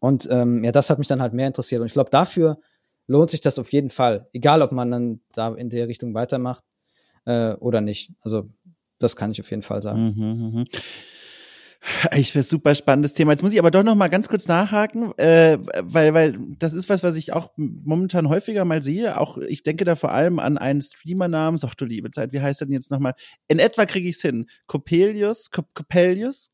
Und 0.00 0.26
ähm, 0.30 0.64
ja, 0.64 0.72
das 0.72 0.90
hat 0.90 0.98
mich 0.98 1.06
dann 1.06 1.22
halt 1.22 1.32
mehr 1.32 1.46
interessiert. 1.46 1.80
Und 1.80 1.86
ich 1.86 1.92
glaube, 1.92 2.10
dafür 2.10 2.58
lohnt 3.06 3.30
sich 3.30 3.40
das 3.40 3.58
auf 3.58 3.72
jeden 3.72 3.90
Fall. 3.90 4.28
Egal, 4.32 4.62
ob 4.62 4.72
man 4.72 4.90
dann 4.90 5.20
da 5.32 5.54
in 5.54 5.70
der 5.70 5.86
Richtung 5.86 6.14
weitermacht 6.14 6.64
äh, 7.24 7.52
oder 7.54 7.80
nicht. 7.80 8.10
Also 8.22 8.48
das 8.98 9.14
kann 9.14 9.30
ich 9.30 9.40
auf 9.40 9.50
jeden 9.50 9.62
Fall 9.62 9.82
sagen. 9.82 10.14
Mhm, 10.16 10.58
mh. 10.58 10.64
Ich 12.14 12.30
finde 12.30 12.46
super 12.46 12.76
spannendes 12.76 13.12
Thema. 13.12 13.32
Jetzt 13.32 13.42
muss 13.42 13.52
ich 13.52 13.58
aber 13.58 13.72
doch 13.72 13.82
noch 13.82 13.96
mal 13.96 14.08
ganz 14.08 14.28
kurz 14.28 14.46
nachhaken, 14.46 15.16
äh, 15.18 15.58
weil 15.80 16.14
weil 16.14 16.38
das 16.58 16.74
ist 16.74 16.88
was, 16.88 17.02
was 17.02 17.16
ich 17.16 17.32
auch 17.32 17.50
momentan 17.56 18.28
häufiger 18.28 18.64
mal 18.64 18.82
sehe. 18.82 19.18
Auch 19.18 19.36
ich 19.38 19.64
denke 19.64 19.84
da 19.84 19.96
vor 19.96 20.12
allem 20.12 20.38
an 20.38 20.58
einen 20.58 20.80
Streamer 20.80 21.26
namens, 21.26 21.64
ach 21.64 21.74
du 21.74 21.84
liebe 21.84 22.12
Zeit, 22.12 22.32
wie 22.32 22.40
heißt 22.40 22.60
der 22.60 22.66
denn 22.66 22.74
jetzt 22.74 22.92
noch 22.92 23.00
mal? 23.00 23.14
In 23.48 23.58
etwa 23.58 23.84
kriege 23.84 24.08
ich 24.08 24.16
es 24.16 24.22
hin. 24.22 24.46
Coppelius, 24.66 25.50
Coppelius. 25.50 26.52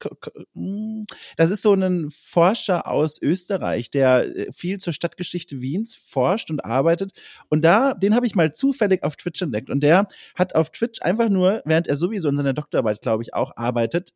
Hm. 0.54 1.04
Das 1.36 1.50
ist 1.50 1.62
so 1.62 1.74
ein 1.74 2.08
Forscher 2.10 2.86
aus 2.86 3.20
Österreich, 3.20 3.90
der 3.90 4.34
äh, 4.34 4.52
viel 4.52 4.78
zur 4.78 4.94
Stadtgeschichte 4.94 5.60
Wiens 5.60 5.94
forscht 5.94 6.50
und 6.50 6.64
arbeitet. 6.64 7.12
Und 7.50 7.64
da, 7.64 7.92
den 7.92 8.14
habe 8.14 8.26
ich 8.26 8.34
mal 8.34 8.52
zufällig 8.52 9.02
auf 9.02 9.16
Twitch 9.16 9.42
entdeckt. 9.42 9.68
Und 9.68 9.80
der 9.80 10.06
hat 10.34 10.54
auf 10.54 10.70
Twitch 10.70 11.02
einfach 11.02 11.28
nur, 11.28 11.60
während 11.66 11.86
er 11.86 11.96
sowieso 11.96 12.30
in 12.30 12.36
seiner 12.38 12.54
Doktorarbeit, 12.54 13.02
glaube 13.02 13.22
ich, 13.22 13.34
auch 13.34 13.52
arbeitet, 13.56 14.14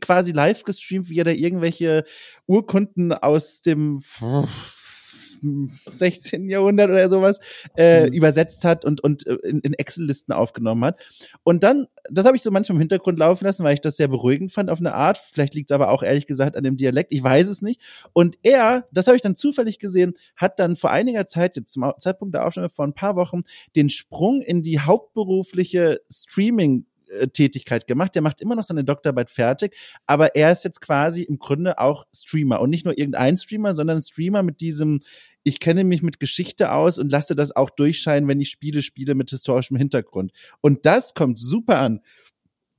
quasi 0.00 0.32
live 0.32 0.64
gestreamt, 0.64 1.08
wie 1.08 1.20
er 1.20 1.24
da 1.24 1.30
irgendwelche 1.30 2.04
Urkunden 2.46 3.12
aus 3.12 3.60
dem 3.60 4.02
16. 5.90 6.48
Jahrhundert 6.48 6.90
oder 6.90 7.08
sowas 7.08 7.38
äh, 7.76 8.06
mhm. 8.06 8.12
übersetzt 8.12 8.64
hat 8.64 8.84
und, 8.84 9.02
und 9.02 9.26
äh, 9.26 9.34
in, 9.44 9.60
in 9.60 9.74
Excel-Listen 9.74 10.32
aufgenommen 10.32 10.84
hat. 10.84 11.00
Und 11.42 11.62
dann, 11.62 11.86
das 12.10 12.24
habe 12.24 12.36
ich 12.36 12.42
so 12.42 12.50
manchmal 12.50 12.76
im 12.76 12.80
Hintergrund 12.80 13.18
laufen 13.18 13.44
lassen, 13.44 13.64
weil 13.64 13.74
ich 13.74 13.80
das 13.80 13.96
sehr 13.96 14.08
beruhigend 14.08 14.52
fand 14.52 14.70
auf 14.70 14.80
eine 14.80 14.94
Art. 14.94 15.18
Vielleicht 15.18 15.54
liegt 15.54 15.70
es 15.70 15.74
aber 15.74 15.90
auch 15.90 16.02
ehrlich 16.02 16.26
gesagt 16.26 16.56
an 16.56 16.64
dem 16.64 16.76
Dialekt, 16.76 17.12
ich 17.12 17.22
weiß 17.22 17.48
es 17.48 17.62
nicht. 17.62 17.80
Und 18.12 18.38
er, 18.42 18.86
das 18.92 19.06
habe 19.06 19.16
ich 19.16 19.22
dann 19.22 19.36
zufällig 19.36 19.78
gesehen, 19.78 20.14
hat 20.36 20.58
dann 20.58 20.76
vor 20.76 20.90
einiger 20.90 21.26
Zeit, 21.26 21.56
jetzt 21.56 21.72
zum 21.72 21.92
Zeitpunkt 22.00 22.34
der 22.34 22.46
Aufnahme 22.46 22.68
vor 22.68 22.86
ein 22.86 22.94
paar 22.94 23.16
Wochen, 23.16 23.42
den 23.74 23.88
Sprung 23.88 24.42
in 24.42 24.62
die 24.62 24.80
hauptberufliche 24.80 26.00
Streaming 26.10 26.86
Tätigkeit 27.32 27.86
gemacht. 27.86 28.14
Der 28.14 28.22
macht 28.22 28.40
immer 28.40 28.54
noch 28.54 28.64
seine 28.64 28.84
Doktorarbeit 28.84 29.30
fertig, 29.30 29.76
aber 30.06 30.34
er 30.34 30.52
ist 30.52 30.64
jetzt 30.64 30.80
quasi 30.80 31.22
im 31.22 31.38
Grunde 31.38 31.78
auch 31.78 32.04
Streamer 32.14 32.60
und 32.60 32.70
nicht 32.70 32.84
nur 32.84 32.98
irgendein 32.98 33.36
Streamer, 33.36 33.74
sondern 33.74 34.00
Streamer 34.00 34.42
mit 34.42 34.60
diesem 34.60 35.00
ich 35.46 35.60
kenne 35.60 35.84
mich 35.84 36.02
mit 36.02 36.18
Geschichte 36.18 36.72
aus 36.72 36.98
und 36.98 37.12
lasse 37.12 37.36
das 37.36 37.54
auch 37.54 37.70
durchscheinen, 37.70 38.28
wenn 38.28 38.40
ich 38.40 38.50
Spiele 38.50 38.82
spiele 38.82 39.14
mit 39.14 39.30
historischem 39.30 39.76
Hintergrund. 39.76 40.32
Und 40.60 40.84
das 40.86 41.14
kommt 41.14 41.38
super 41.38 41.78
an. 41.78 42.00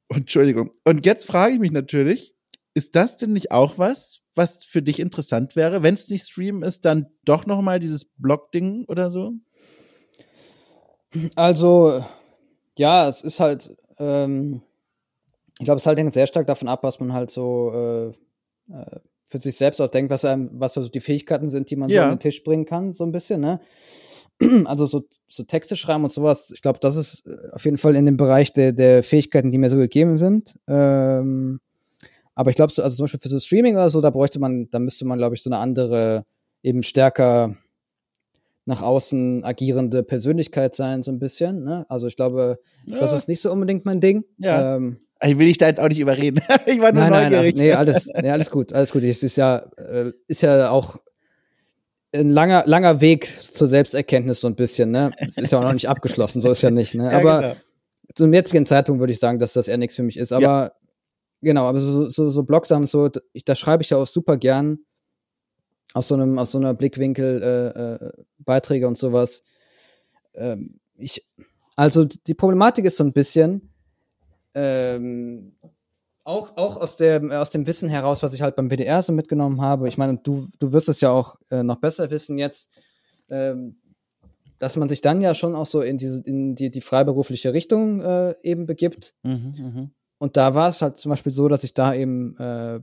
Entschuldigung. 0.09 0.71
Und 0.84 1.05
jetzt 1.05 1.25
frage 1.25 1.53
ich 1.53 1.59
mich 1.61 1.71
natürlich, 1.71 2.36
ist 2.73 2.95
das 2.97 3.15
denn 3.15 3.32
nicht 3.32 3.51
auch 3.51 3.78
was, 3.78 4.19
was 4.36 4.65
für 4.65 4.82
dich 4.82 4.99
interessant 4.99 5.55
wäre, 5.55 5.82
wenn 5.82 5.93
es 5.93 6.09
nicht 6.09 6.28
Stream 6.28 6.61
ist, 6.61 6.84
dann 6.84 7.07
doch 7.23 7.45
noch 7.45 7.61
mal 7.61 7.80
dieses 7.80 8.03
Blog-Ding 8.03 8.84
oder 8.89 9.09
so? 9.09 9.32
Also 11.36 12.05
ja, 12.78 13.07
es 13.07 13.21
ist 13.21 13.39
halt 13.39 13.75
ähm, 13.99 14.61
ich 15.59 15.65
glaube, 15.65 15.77
es 15.77 15.85
halt 15.85 15.97
hängt 15.97 16.13
sehr 16.13 16.27
stark 16.27 16.47
davon 16.47 16.67
ab, 16.67 16.83
was 16.83 16.99
man 16.99 17.13
halt 17.13 17.31
so 17.31 17.71
äh, 17.73 18.07
äh, 18.73 18.99
für 19.25 19.39
sich 19.39 19.55
selbst 19.55 19.81
auch 19.81 19.87
denkt, 19.87 20.11
was 20.11 20.25
einem, 20.25 20.49
was 20.53 20.73
so 20.73 20.87
die 20.87 20.99
Fähigkeiten 20.99 21.49
sind, 21.49 21.69
die 21.69 21.75
man 21.75 21.89
ja. 21.89 22.01
so 22.01 22.03
an 22.05 22.13
den 22.13 22.19
Tisch 22.19 22.43
bringen 22.43 22.65
kann, 22.65 22.93
so 22.93 23.03
ein 23.03 23.11
bisschen, 23.11 23.41
ne? 23.41 23.59
Also 24.65 24.85
so, 24.85 25.03
so 25.27 25.43
Texte 25.43 25.75
schreiben 25.75 26.03
und 26.03 26.11
sowas, 26.11 26.51
ich 26.53 26.61
glaube, 26.61 26.77
das 26.79 26.95
ist 26.95 27.25
äh, 27.25 27.35
auf 27.53 27.65
jeden 27.65 27.77
Fall 27.77 27.95
in 27.95 28.05
dem 28.05 28.17
Bereich 28.17 28.53
der, 28.53 28.71
der 28.71 29.01
Fähigkeiten, 29.03 29.51
die 29.51 29.57
mir 29.57 29.71
so 29.71 29.77
gegeben 29.77 30.17
sind. 30.17 30.55
Ähm, 30.67 31.59
aber 32.35 32.51
ich 32.51 32.55
glaube, 32.55 32.71
so, 32.71 32.83
also 32.83 32.95
zum 32.95 33.05
Beispiel 33.05 33.19
für 33.19 33.29
so 33.29 33.39
Streaming 33.39 33.73
oder 33.75 33.89
so, 33.89 33.99
da 33.99 34.11
bräuchte 34.11 34.39
man, 34.39 34.69
da 34.69 34.77
müsste 34.77 35.05
man, 35.05 35.17
glaube 35.17 35.33
ich, 35.33 35.41
so 35.41 35.49
eine 35.49 35.57
andere, 35.57 36.21
eben 36.61 36.83
stärker 36.83 37.55
nach 38.68 38.82
außen 38.82 39.45
agierende 39.45 40.03
Persönlichkeit 40.03 40.76
sein, 40.76 41.01
so 41.01 41.09
ein 41.09 41.20
bisschen. 41.20 41.63
Ne? 41.63 41.86
Also 41.88 42.07
ich 42.07 42.18
glaube, 42.18 42.57
ja. 42.86 42.99
das 42.99 43.13
ist 43.13 43.30
nicht 43.30 43.39
so 43.39 43.49
unbedingt 43.51 43.86
mein 43.86 44.01
Ding. 44.01 44.26
Ja. 44.38 44.76
Ähm, 44.76 44.97
ich 45.24 45.39
will 45.39 45.47
dich 45.47 45.57
da 45.57 45.68
jetzt 45.68 45.80
auch 45.80 45.88
nicht 45.88 45.99
überreden. 45.99 46.41
ich 46.65 46.80
war 46.82 46.91
nur 46.91 47.07
nein, 47.07 47.32
neugierig. 47.32 47.55
Nein, 47.55 47.68
nein, 47.68 47.70
nee, 47.70 47.74
alles, 47.74 48.09
nee, 48.22 48.30
alles 48.30 48.51
gut, 48.51 48.74
alles 48.74 48.91
gut. 48.91 49.03
Es 49.03 49.24
ist 49.24 49.38
ja, 49.38 49.59
äh, 49.78 50.11
ist 50.28 50.41
ja 50.41 50.70
auch 50.70 50.97
ein 52.13 52.30
langer, 52.30 52.63
langer 52.68 52.99
Weg 52.99 53.26
zur 53.26 53.68
Selbsterkenntnis 53.68 54.41
so 54.41 54.47
ein 54.47 54.55
bisschen. 54.55 54.91
Ne? 54.91 55.11
Es 55.18 55.38
ist 55.38 55.51
ja 55.51 55.59
auch 55.59 55.63
noch 55.63 55.74
nicht 55.74 55.88
abgeschlossen, 55.88 56.41
so 56.41 56.51
ist 56.51 56.61
ja 56.61 56.70
nicht. 56.70 56.93
Ne? 56.93 57.09
Aber 57.13 57.41
ja, 57.41 57.47
genau. 57.47 57.55
zum 58.15 58.34
jetzigen 58.34 58.65
Zeitpunkt 58.65 58.99
würde 58.99 59.13
ich 59.13 59.20
sagen, 59.20 59.39
dass 59.39 59.53
das 59.53 59.70
eher 59.70 59.78
nichts 59.78 59.95
für 59.95 60.03
mich 60.03 60.18
ist. 60.18 60.34
Aber 60.34 60.43
ja. 60.43 60.72
genau, 61.41 61.70
aber 61.70 61.80
so, 61.80 62.09
so, 62.09 62.30
so 62.30 62.43
Blogsachen, 62.43 62.86
so, 62.86 63.09
ich, 63.32 63.45
da 63.45 63.55
schreibe 63.55 63.82
ich 63.82 63.91
ja 63.91 63.97
auch 63.97 64.07
super 64.07 64.36
gern 64.36 64.80
aus 65.93 66.07
so 66.07 66.15
einem, 66.15 66.38
aus 66.38 66.51
so 66.51 66.57
einer 66.57 66.73
Blickwinkel 66.73 67.41
äh, 67.41 68.05
äh, 68.05 68.23
Beiträge 68.39 68.88
und 68.88 68.97
sowas. 68.97 69.41
Ähm, 70.35 70.79
ich, 70.95 71.25
also 71.75 72.05
die 72.05 72.33
Problematik 72.33 72.85
ist 72.85 72.97
so 72.97 73.03
ein 73.03 73.13
bisschen, 73.13 73.73
ähm, 74.53 75.55
auch, 76.23 76.57
auch 76.57 76.75
aus, 76.81 76.97
der, 76.97 77.21
aus 77.39 77.51
dem 77.51 77.67
Wissen 77.67 77.88
heraus, 77.88 78.21
was 78.21 78.33
ich 78.33 78.41
halt 78.41 78.57
beim 78.57 78.69
WDR 78.69 79.01
so 79.01 79.13
mitgenommen 79.13 79.61
habe. 79.61 79.88
Ich 79.88 79.97
meine, 79.97 80.17
du, 80.17 80.49
du 80.59 80.73
wirst 80.73 80.89
es 80.89 80.99
ja 80.99 81.09
auch 81.09 81.38
äh, 81.51 81.63
noch 81.63 81.77
besser 81.77 82.11
wissen 82.11 82.38
jetzt, 82.38 82.69
ähm, 83.29 83.77
dass 84.59 84.75
man 84.75 84.89
sich 84.89 84.99
dann 84.99 85.21
ja 85.21 85.35
schon 85.35 85.55
auch 85.55 85.65
so 85.65 85.81
in, 85.81 85.97
diese, 85.97 86.21
in 86.23 86.55
die, 86.55 86.69
die 86.69 86.81
freiberufliche 86.81 87.53
Richtung 87.53 88.01
äh, 88.01 88.33
eben 88.41 88.65
begibt. 88.65 89.13
Mhm, 89.23 89.53
mh. 89.57 89.89
Und 90.17 90.35
da 90.35 90.53
war 90.53 90.67
es 90.67 90.81
halt 90.81 90.97
zum 90.97 91.11
Beispiel 91.11 91.31
so, 91.31 91.47
dass 91.47 91.63
ich 91.63 91.73
da 91.73 91.93
eben 91.93 92.35
äh, 92.38 92.81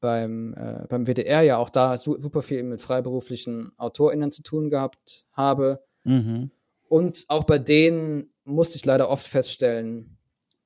beim, 0.00 0.54
äh, 0.54 0.86
beim 0.88 1.06
WDR 1.06 1.42
ja 1.42 1.56
auch 1.56 1.70
da 1.70 1.96
su 1.98 2.20
super 2.20 2.42
viel 2.42 2.62
mit 2.62 2.80
freiberuflichen 2.80 3.72
AutorInnen 3.76 4.30
zu 4.30 4.42
tun 4.42 4.70
gehabt 4.70 5.24
habe. 5.32 5.78
Mhm. 6.04 6.50
Und 6.88 7.24
auch 7.28 7.44
bei 7.44 7.58
denen 7.58 8.30
musste 8.44 8.76
ich 8.76 8.84
leider 8.84 9.10
oft 9.10 9.26
feststellen, 9.26 10.16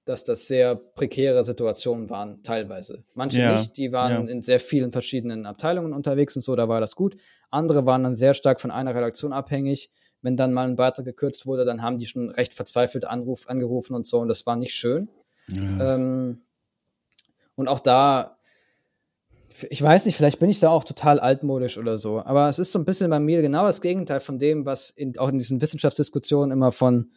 dass 0.05 0.25
das 0.25 0.49
sehr 0.49 0.75
prekäre 0.75 1.45
Situationen 1.45 2.11
waren, 2.11 2.43
teilweise. 2.43 3.05
Manche 3.15 3.41
ja. 3.41 3.59
nicht, 3.59 3.77
die 3.77 3.93
waren 3.93 4.27
ja. 4.27 4.33
in 4.33 4.43
sehr 4.43 4.61
vielen 4.61 4.93
verschiedenen 4.93 5.47
Abteilungen 5.47 5.93
unterwegs 5.93 6.35
und 6.37 6.43
so, 6.43 6.57
da 6.57 6.69
war 6.69 6.81
das 6.81 6.97
gut. 6.97 7.17
Andere 7.51 7.87
waren 7.87 8.03
dann 8.03 8.17
sehr 8.17 8.35
stark 8.35 8.61
von 8.61 8.71
einer 8.71 8.95
Redaktion 8.95 9.33
abhängig. 9.33 9.91
Wenn 10.23 10.37
dann 10.37 10.53
mal 10.53 10.67
ein 10.67 10.77
Beitrag 10.77 11.07
gekürzt 11.07 11.47
wurde, 11.47 11.65
dann 11.65 11.83
haben 11.83 11.99
die 11.99 12.07
schon 12.07 12.31
recht 12.31 12.53
verzweifelt 12.53 13.07
Anruf, 13.07 13.49
angerufen 13.49 13.95
und 13.95 14.07
so, 14.07 14.19
und 14.19 14.29
das 14.29 14.45
war 14.47 14.57
nicht 14.57 14.75
schön. 14.75 15.09
Ja. 15.49 15.95
Ähm, 15.95 16.43
und 17.55 17.69
auch 17.69 17.81
da 17.81 18.37
ich 19.69 19.83
weiß 19.83 20.07
nicht, 20.07 20.17
vielleicht 20.17 20.39
bin 20.39 20.49
ich 20.51 20.61
da 20.61 20.71
auch 20.71 20.85
total 20.85 21.19
altmodisch 21.21 21.77
oder 21.79 21.99
so, 21.99 22.23
aber 22.25 22.49
es 22.49 22.59
ist 22.59 22.73
so 22.73 22.79
ein 22.79 22.85
bisschen 22.85 23.11
bei 23.11 23.21
mir 23.21 23.43
genau 23.43 23.65
das 23.67 23.81
Gegenteil 23.81 24.21
von 24.21 24.39
dem, 24.39 24.65
was 24.67 24.91
in, 24.91 25.17
auch 25.19 25.29
in 25.29 25.39
diesen 25.39 25.61
Wissenschaftsdiskussionen 25.61 26.53
immer 26.53 26.73
von 26.73 27.11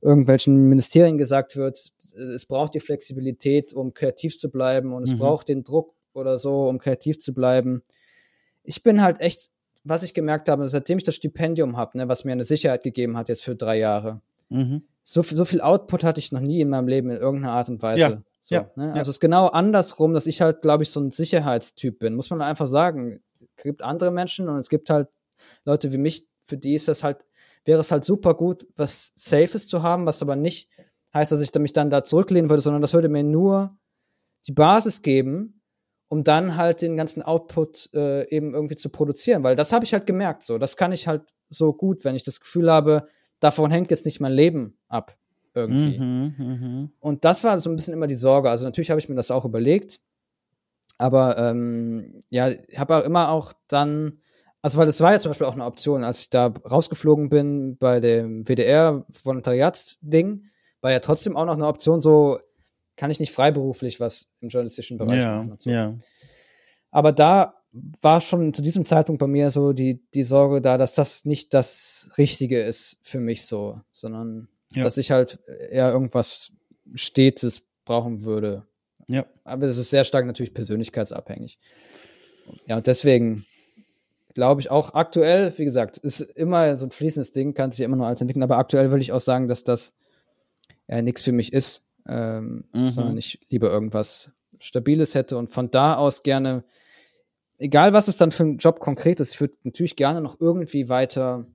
irgendwelchen 0.00 0.68
Ministerien 0.68 1.18
gesagt 1.18 1.56
wird. 1.56 1.92
es 2.34 2.44
braucht 2.44 2.74
die 2.74 2.80
Flexibilität, 2.80 3.72
um 3.72 3.94
kreativ 3.94 4.36
zu 4.36 4.50
bleiben 4.50 4.92
und 4.92 5.04
es 5.04 5.12
Mhm. 5.12 5.18
braucht 5.18 5.48
den 5.48 5.62
Druck 5.62 5.94
oder 6.12 6.38
so, 6.38 6.68
um 6.68 6.78
kreativ 6.78 7.20
zu 7.20 7.32
bleiben. 7.32 7.82
Ich 8.64 8.82
bin 8.82 9.00
halt 9.00 9.20
echt, 9.20 9.50
was 9.84 10.02
ich 10.02 10.12
gemerkt 10.12 10.48
habe, 10.48 10.66
seitdem 10.68 10.98
ich 10.98 11.04
das 11.04 11.14
Stipendium 11.14 11.76
habe, 11.76 11.96
ne, 11.96 12.08
was 12.08 12.24
mir 12.24 12.32
eine 12.32 12.44
Sicherheit 12.44 12.82
gegeben 12.82 13.16
hat 13.16 13.28
jetzt 13.28 13.44
für 13.44 13.54
drei 13.54 13.78
Jahre, 13.78 14.20
Mhm. 14.48 14.82
so, 15.04 15.22
viel- 15.22 15.38
so 15.38 15.44
viel 15.44 15.60
Output 15.60 16.02
hatte 16.02 16.18
ich 16.18 16.32
noch 16.32 16.40
nie 16.40 16.60
in 16.60 16.68
meinem 16.68 16.88
Leben 16.88 17.10
in 17.10 17.16
irgendeiner 17.16 17.52
Art 17.54 17.68
und 17.68 17.80
Weise. 17.80 18.00
Ja, 18.00 18.22
So, 18.50 18.56
ja, 18.56 18.70
ne? 18.74 18.86
ja. 18.86 18.92
Also 18.94 19.10
es 19.10 19.16
ist 19.16 19.20
genau 19.20 19.46
andersrum, 19.46 20.12
dass 20.12 20.26
ich 20.26 20.40
halt, 20.40 20.60
glaube 20.60 20.82
ich, 20.82 20.90
so 20.90 21.00
ein 21.00 21.12
Sicherheitstyp 21.12 22.00
bin. 22.00 22.16
Muss 22.16 22.30
man 22.30 22.42
einfach 22.42 22.66
sagen. 22.66 23.22
Es 23.56 23.62
gibt 23.62 23.82
andere 23.82 24.10
Menschen 24.10 24.48
und 24.48 24.58
es 24.58 24.68
gibt 24.68 24.90
halt 24.90 25.08
Leute 25.64 25.92
wie 25.92 25.98
mich, 25.98 26.28
für 26.44 26.56
die 26.56 26.74
ist 26.74 26.88
das 26.88 27.04
halt, 27.04 27.24
wäre 27.64 27.80
es 27.80 27.92
halt 27.92 28.04
super 28.04 28.34
gut, 28.34 28.66
was 28.76 29.12
Safes 29.14 29.66
zu 29.66 29.82
haben, 29.82 30.04
was 30.04 30.20
aber 30.20 30.34
nicht 30.34 30.68
heißt, 31.14 31.30
dass 31.30 31.40
ich 31.40 31.54
mich 31.54 31.72
dann 31.72 31.90
da 31.90 32.02
zurücklehnen 32.02 32.50
würde, 32.50 32.60
sondern 32.60 32.82
das 32.82 32.92
würde 32.92 33.08
mir 33.08 33.22
nur 33.22 33.76
die 34.46 34.52
Basis 34.52 35.02
geben, 35.02 35.62
um 36.08 36.24
dann 36.24 36.56
halt 36.56 36.82
den 36.82 36.96
ganzen 36.96 37.22
Output 37.22 37.90
äh, 37.94 38.28
eben 38.34 38.52
irgendwie 38.52 38.76
zu 38.76 38.88
produzieren. 38.88 39.44
Weil 39.44 39.54
das 39.54 39.72
habe 39.72 39.84
ich 39.84 39.92
halt 39.92 40.06
gemerkt 40.06 40.42
so. 40.42 40.58
Das 40.58 40.76
kann 40.76 40.90
ich 40.90 41.06
halt 41.06 41.22
so 41.50 41.72
gut, 41.72 42.04
wenn 42.04 42.16
ich 42.16 42.24
das 42.24 42.40
Gefühl 42.40 42.70
habe, 42.70 43.02
davon 43.38 43.70
hängt 43.70 43.90
jetzt 43.92 44.06
nicht 44.06 44.20
mein 44.20 44.32
Leben 44.32 44.76
ab. 44.88 45.16
Irgendwie. 45.54 45.98
Mhm. 45.98 46.34
Mhm. 46.38 46.90
Und 47.00 47.24
das 47.24 47.42
war 47.44 47.58
so 47.60 47.70
ein 47.70 47.76
bisschen 47.76 47.94
immer 47.94 48.06
die 48.06 48.14
Sorge. 48.14 48.50
Also 48.50 48.64
natürlich 48.64 48.90
habe 48.90 49.00
ich 49.00 49.08
mir 49.08 49.16
das 49.16 49.30
auch 49.30 49.44
überlegt. 49.44 50.00
Aber 50.98 51.38
ähm, 51.38 52.22
ja, 52.30 52.50
ich 52.50 52.78
habe 52.78 52.96
auch 52.96 53.04
immer 53.04 53.30
auch 53.30 53.54
dann, 53.68 54.18
also 54.60 54.78
weil 54.78 54.86
das 54.86 55.00
war 55.00 55.12
ja 55.12 55.18
zum 55.18 55.30
Beispiel 55.30 55.46
auch 55.46 55.54
eine 55.54 55.64
Option, 55.64 56.04
als 56.04 56.20
ich 56.20 56.30
da 56.30 56.46
rausgeflogen 56.46 57.30
bin 57.30 57.78
bei 57.78 58.00
dem 58.00 58.44
WDR-Volontariatsding, 58.46 60.44
war 60.82 60.92
ja 60.92 61.00
trotzdem 61.00 61.36
auch 61.36 61.46
noch 61.46 61.54
eine 61.54 61.66
Option, 61.66 62.02
so 62.02 62.38
kann 62.96 63.10
ich 63.10 63.18
nicht 63.18 63.32
freiberuflich 63.32 63.98
was 63.98 64.28
im 64.40 64.50
journalistischen 64.50 64.98
Bereich 64.98 65.20
Ja, 65.20 65.42
machen. 65.42 65.54
So. 65.58 65.70
ja. 65.70 65.94
Aber 66.90 67.12
da 67.12 67.54
war 68.02 68.20
schon 68.20 68.52
zu 68.52 68.60
diesem 68.62 68.84
Zeitpunkt 68.84 69.20
bei 69.20 69.26
mir 69.26 69.50
so 69.50 69.72
die, 69.72 70.02
die 70.12 70.24
Sorge 70.24 70.60
da, 70.60 70.76
dass 70.76 70.94
das 70.94 71.24
nicht 71.24 71.54
das 71.54 72.10
Richtige 72.18 72.60
ist 72.60 72.98
für 73.00 73.20
mich 73.20 73.46
so, 73.46 73.80
sondern 73.92 74.48
Ja. 74.72 74.84
dass 74.84 74.96
ich 74.98 75.10
halt 75.10 75.38
eher 75.70 75.90
irgendwas 75.90 76.52
Stetes 76.94 77.62
brauchen 77.84 78.22
würde. 78.24 78.66
Ja. 79.08 79.26
Aber 79.44 79.66
das 79.66 79.78
ist 79.78 79.90
sehr 79.90 80.04
stark 80.04 80.26
natürlich 80.26 80.54
persönlichkeitsabhängig. 80.54 81.58
Ja, 82.66 82.76
und 82.76 82.86
deswegen 82.86 83.44
glaube 84.34 84.60
ich 84.60 84.70
auch 84.70 84.94
aktuell, 84.94 85.52
wie 85.58 85.64
gesagt, 85.64 85.98
ist 85.98 86.20
immer 86.20 86.76
so 86.76 86.86
ein 86.86 86.90
fließendes 86.92 87.32
Ding, 87.32 87.54
kann 87.54 87.72
sich 87.72 87.84
immer 87.84 87.96
nur 87.96 88.08
entwickeln, 88.08 88.42
aber 88.44 88.58
aktuell 88.58 88.90
würde 88.90 89.02
ich 89.02 89.12
auch 89.12 89.20
sagen, 89.20 89.48
dass 89.48 89.64
das 89.64 89.94
ja 90.88 91.02
nichts 91.02 91.22
für 91.22 91.32
mich 91.32 91.52
ist, 91.52 91.82
ähm, 92.08 92.64
Mhm. 92.72 92.88
sondern 92.88 93.18
ich 93.18 93.40
lieber 93.48 93.70
irgendwas 93.70 94.30
Stabiles 94.60 95.14
hätte 95.16 95.36
und 95.36 95.48
von 95.50 95.70
da 95.70 95.96
aus 95.96 96.22
gerne, 96.22 96.60
egal 97.58 97.92
was 97.92 98.06
es 98.08 98.16
dann 98.18 98.30
für 98.30 98.44
ein 98.44 98.58
Job 98.58 98.78
konkret 98.78 99.18
ist, 99.18 99.34
ich 99.34 99.40
würde 99.40 99.56
natürlich 99.64 99.96
gerne 99.96 100.20
noch 100.20 100.38
irgendwie 100.40 100.88
weiter 100.88 101.46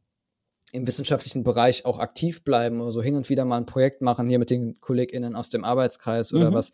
im 0.76 0.88
wissenschaftlichen 0.88 1.44
Bereich 1.44 1.86
auch 1.86 2.00
aktiv 2.00 2.44
bleiben 2.44 2.82
oder 2.82 2.92
so 2.92 3.02
hin 3.02 3.16
und 3.16 3.30
wieder 3.30 3.46
mal 3.46 3.58
ein 3.58 3.66
Projekt 3.66 4.02
machen 4.02 4.28
hier 4.28 4.40
mit 4.40 4.50
den 4.50 4.80
KollegInnen 4.82 5.36
aus 5.36 5.50
dem 5.50 5.64
Arbeitskreis 5.64 6.34
oder 6.34 6.52
Mhm. 6.52 6.56
was. 6.56 6.72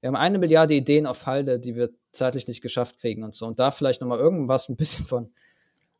Wir 0.00 0.08
haben 0.08 0.16
eine 0.16 0.38
Milliarde 0.38 0.74
Ideen 0.74 1.06
auf 1.06 1.26
Halde, 1.26 1.58
die 1.58 1.76
wir 1.76 1.90
zeitlich 2.12 2.46
nicht 2.48 2.60
geschafft 2.60 2.98
kriegen 2.98 3.22
und 3.22 3.34
so. 3.34 3.46
Und 3.46 3.58
da 3.58 3.70
vielleicht 3.70 4.00
nochmal 4.00 4.18
irgendwas 4.18 4.68
ein 4.68 4.76
bisschen 4.76 5.06
von 5.06 5.32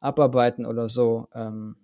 abarbeiten 0.01 0.67
oder 0.67 0.89
so. 0.89 1.29
Ähm, 1.33 1.77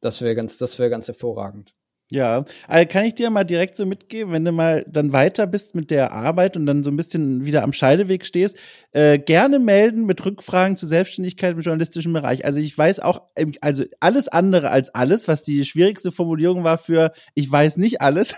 das 0.00 0.22
wäre 0.22 0.34
ganz, 0.34 0.58
das 0.58 0.78
wäre 0.78 0.90
ganz 0.90 1.08
hervorragend. 1.08 1.74
Ja, 2.10 2.46
also 2.66 2.88
kann 2.88 3.04
ich 3.04 3.16
dir 3.16 3.28
mal 3.28 3.44
direkt 3.44 3.76
so 3.76 3.84
mitgeben, 3.84 4.32
wenn 4.32 4.42
du 4.42 4.50
mal 4.50 4.82
dann 4.88 5.12
weiter 5.12 5.46
bist 5.46 5.74
mit 5.74 5.90
der 5.90 6.10
Arbeit 6.10 6.56
und 6.56 6.64
dann 6.64 6.82
so 6.82 6.90
ein 6.90 6.96
bisschen 6.96 7.44
wieder 7.44 7.62
am 7.62 7.74
Scheideweg 7.74 8.24
stehst, 8.24 8.56
äh, 8.92 9.18
gerne 9.18 9.58
melden 9.58 10.06
mit 10.06 10.24
Rückfragen 10.24 10.78
zur 10.78 10.88
Selbstständigkeit 10.88 11.52
im 11.52 11.60
journalistischen 11.60 12.14
Bereich. 12.14 12.46
Also 12.46 12.60
ich 12.60 12.76
weiß 12.76 13.00
auch, 13.00 13.24
ähm, 13.36 13.52
also 13.60 13.84
alles 14.00 14.28
andere 14.28 14.70
als 14.70 14.94
alles, 14.94 15.28
was 15.28 15.42
die 15.42 15.66
schwierigste 15.66 16.10
Formulierung 16.10 16.64
war 16.64 16.78
für 16.78 17.12
ich 17.34 17.52
weiß 17.52 17.76
nicht 17.76 18.00
alles. 18.00 18.34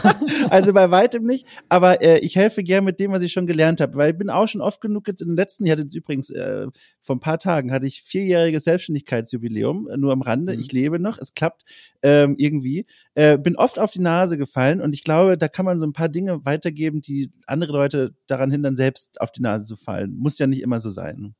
also 0.50 0.74
bei 0.74 0.90
weitem 0.90 1.24
nicht, 1.24 1.46
aber 1.70 2.02
äh, 2.02 2.18
ich 2.18 2.36
helfe 2.36 2.62
gern 2.62 2.84
mit 2.84 3.00
dem, 3.00 3.12
was 3.12 3.22
ich 3.22 3.32
schon 3.32 3.46
gelernt 3.46 3.80
habe, 3.80 3.94
weil 3.94 4.10
ich 4.12 4.18
bin 4.18 4.28
auch 4.28 4.48
schon 4.48 4.60
oft 4.60 4.82
genug 4.82 5.08
jetzt 5.08 5.22
in 5.22 5.28
den 5.28 5.36
letzten, 5.36 5.64
ich 5.64 5.72
hatte 5.72 5.84
jetzt 5.84 5.94
übrigens 5.96 6.28
äh, 6.28 6.66
vor 7.00 7.16
ein 7.16 7.20
paar 7.20 7.38
Tagen 7.38 7.72
hatte 7.72 7.86
ich 7.86 8.02
vierjähriges 8.02 8.64
Selbstständigkeitsjubiläum, 8.64 9.88
äh, 9.88 9.96
nur 9.96 10.12
am 10.12 10.20
Rande. 10.20 10.52
Mhm. 10.52 10.60
Ich 10.60 10.72
lebe 10.72 10.98
noch, 10.98 11.18
es 11.18 11.34
klappt 11.34 11.62
ähm, 12.02 12.34
irgendwie. 12.38 12.86
Äh, 13.16 13.38
bin 13.38 13.56
oft 13.56 13.78
auf 13.78 13.92
die 13.92 14.00
Nase 14.00 14.36
gefallen 14.36 14.80
und 14.80 14.92
ich 14.92 15.04
glaube, 15.04 15.38
da 15.38 15.46
kann 15.48 15.64
man 15.64 15.78
so 15.78 15.86
ein 15.86 15.92
paar 15.92 16.08
Dinge 16.08 16.44
weitergeben, 16.44 17.00
die 17.00 17.30
andere 17.46 17.72
Leute 17.72 18.14
daran 18.26 18.50
hindern, 18.50 18.76
selbst 18.76 19.20
auf 19.20 19.30
die 19.30 19.40
Nase 19.42 19.64
zu 19.66 19.76
fallen. 19.76 20.16
Muss 20.16 20.38
ja 20.38 20.46
nicht 20.48 20.62
immer 20.62 20.80
so 20.80 20.90
sein. 20.90 21.34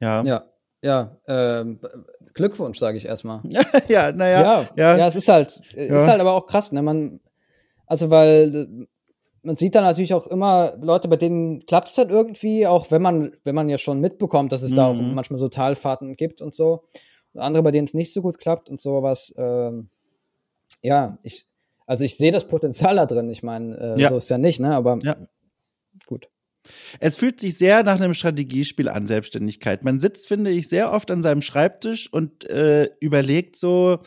Ja. 0.00 0.24
Ja, 0.24 0.44
ja. 0.82 1.16
Ähm, 1.28 1.78
Glückwunsch, 2.34 2.78
sage 2.80 2.96
ich 2.96 3.06
erstmal. 3.06 3.40
ja, 3.88 4.10
naja. 4.10 4.42
ja, 4.42 4.68
ja. 4.76 4.96
ja, 4.98 5.06
es 5.06 5.14
ist 5.16 5.28
halt, 5.28 5.60
Ja. 5.74 5.82
ist 5.96 6.08
halt 6.08 6.20
aber 6.20 6.32
auch 6.32 6.46
krass, 6.46 6.72
ne? 6.72 6.82
Man, 6.82 7.20
also 7.86 8.10
weil 8.10 8.54
äh, 8.54 8.86
man 9.42 9.54
sieht 9.56 9.76
dann 9.76 9.84
natürlich 9.84 10.12
auch 10.12 10.26
immer 10.26 10.74
Leute, 10.82 11.06
bei 11.06 11.14
denen 11.16 11.64
klappt 11.66 11.86
es 11.86 11.94
dann 11.94 12.08
irgendwie, 12.10 12.66
auch 12.66 12.90
wenn 12.90 13.00
man, 13.00 13.30
wenn 13.44 13.54
man 13.54 13.68
ja 13.68 13.78
schon 13.78 14.00
mitbekommt, 14.00 14.50
dass 14.50 14.62
es 14.62 14.74
da 14.74 14.86
auch 14.86 14.96
Mhm. 14.96 15.14
manchmal 15.14 15.38
so 15.38 15.48
Talfahrten 15.48 16.14
gibt 16.14 16.42
und 16.42 16.52
so. 16.52 16.82
Und 17.32 17.40
andere, 17.42 17.62
bei 17.62 17.70
denen 17.70 17.86
es 17.86 17.94
nicht 17.94 18.12
so 18.12 18.22
gut 18.22 18.38
klappt 18.38 18.68
und 18.68 18.80
sowas. 18.80 19.32
Ähm, 19.38 19.88
ja, 20.86 21.18
ich, 21.22 21.46
also 21.86 22.04
ich 22.04 22.16
sehe 22.16 22.32
das 22.32 22.46
Potenzial 22.46 22.96
da 22.96 23.06
drin. 23.06 23.28
Ich 23.28 23.42
meine, 23.42 23.76
äh, 23.96 24.00
Ja. 24.00 24.08
so 24.10 24.16
ist 24.18 24.28
ja 24.28 24.38
nicht, 24.38 24.60
ne? 24.60 24.74
Aber 24.74 24.98
Ja. 25.02 25.16
gut. 26.06 26.28
Es 26.98 27.16
fühlt 27.16 27.40
sich 27.40 27.58
sehr 27.58 27.82
nach 27.84 28.00
einem 28.00 28.14
Strategiespiel 28.14 28.88
an, 28.88 29.06
Selbstständigkeit. 29.06 29.84
Man 29.84 30.00
sitzt, 30.00 30.26
finde 30.26 30.50
ich, 30.50 30.68
sehr 30.68 30.92
oft 30.92 31.10
an 31.10 31.22
seinem 31.22 31.42
Schreibtisch 31.42 32.12
und 32.12 32.44
äh, 32.48 32.90
überlegt 33.00 33.56
so, 33.56 33.98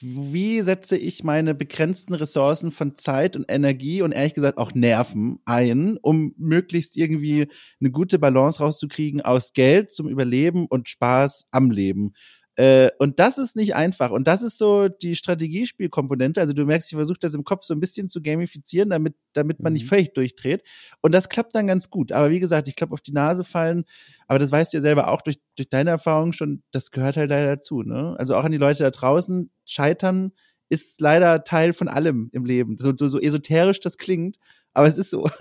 wie 0.00 0.60
setze 0.60 0.98
ich 0.98 1.24
meine 1.24 1.54
begrenzten 1.54 2.14
Ressourcen 2.14 2.72
von 2.72 2.96
Zeit 2.96 3.36
und 3.36 3.46
Energie 3.48 4.02
und 4.02 4.12
ehrlich 4.12 4.34
gesagt 4.34 4.58
auch 4.58 4.74
Nerven 4.74 5.38
ein, 5.46 5.96
um 6.02 6.34
möglichst 6.36 6.96
irgendwie 6.96 7.48
eine 7.80 7.90
gute 7.90 8.18
Balance 8.18 8.58
rauszukriegen 8.62 9.22
aus 9.22 9.52
Geld 9.54 9.92
zum 9.92 10.08
Überleben 10.08 10.66
und 10.66 10.88
Spaß 10.88 11.46
am 11.52 11.70
Leben. 11.70 12.12
Äh, 12.56 12.90
und 12.98 13.18
das 13.18 13.38
ist 13.38 13.56
nicht 13.56 13.74
einfach. 13.74 14.10
Und 14.12 14.28
das 14.28 14.42
ist 14.42 14.58
so 14.58 14.88
die 14.88 15.16
Strategiespielkomponente. 15.16 16.40
Also 16.40 16.52
du 16.52 16.64
merkst, 16.64 16.92
ich 16.92 16.96
versuche 16.96 17.18
das 17.20 17.34
im 17.34 17.44
Kopf 17.44 17.64
so 17.64 17.74
ein 17.74 17.80
bisschen 17.80 18.08
zu 18.08 18.22
gamifizieren, 18.22 18.90
damit, 18.90 19.14
damit 19.32 19.60
man 19.60 19.72
nicht 19.72 19.84
Mhm. 19.84 19.88
völlig 19.88 20.14
durchdreht. 20.14 20.62
Und 21.00 21.12
das 21.12 21.28
klappt 21.28 21.54
dann 21.54 21.66
ganz 21.66 21.90
gut. 21.90 22.12
Aber 22.12 22.30
wie 22.30 22.40
gesagt, 22.40 22.68
ich 22.68 22.76
glaube, 22.76 22.92
auf 22.94 23.00
die 23.00 23.12
Nase 23.12 23.42
fallen, 23.42 23.84
aber 24.28 24.38
das 24.38 24.52
weißt 24.52 24.72
du 24.72 24.76
ja 24.76 24.80
selber 24.82 25.08
auch 25.08 25.22
durch, 25.22 25.38
durch 25.56 25.68
deine 25.68 25.90
Erfahrung 25.90 26.32
schon, 26.32 26.62
das 26.70 26.90
gehört 26.92 27.16
halt 27.16 27.30
leider 27.30 27.56
dazu. 27.56 27.82
Ne? 27.82 28.14
Also 28.18 28.36
auch 28.36 28.44
an 28.44 28.52
die 28.52 28.58
Leute 28.58 28.84
da 28.84 28.90
draußen, 28.90 29.50
scheitern 29.64 30.32
ist 30.68 31.00
leider 31.00 31.44
Teil 31.44 31.72
von 31.72 31.88
allem 31.88 32.30
im 32.32 32.44
Leben. 32.44 32.76
So, 32.78 32.92
so, 32.96 33.08
so 33.08 33.20
esoterisch 33.20 33.80
das 33.80 33.98
klingt, 33.98 34.38
aber 34.72 34.86
es 34.86 34.96
ist 34.98 35.10
so. 35.10 35.28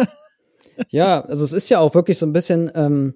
Ja, 0.89 1.21
also 1.21 1.43
es 1.43 1.53
ist 1.53 1.69
ja 1.69 1.79
auch 1.79 1.93
wirklich 1.93 2.17
so 2.17 2.25
ein 2.25 2.33
bisschen, 2.33 2.71
ähm, 2.73 3.13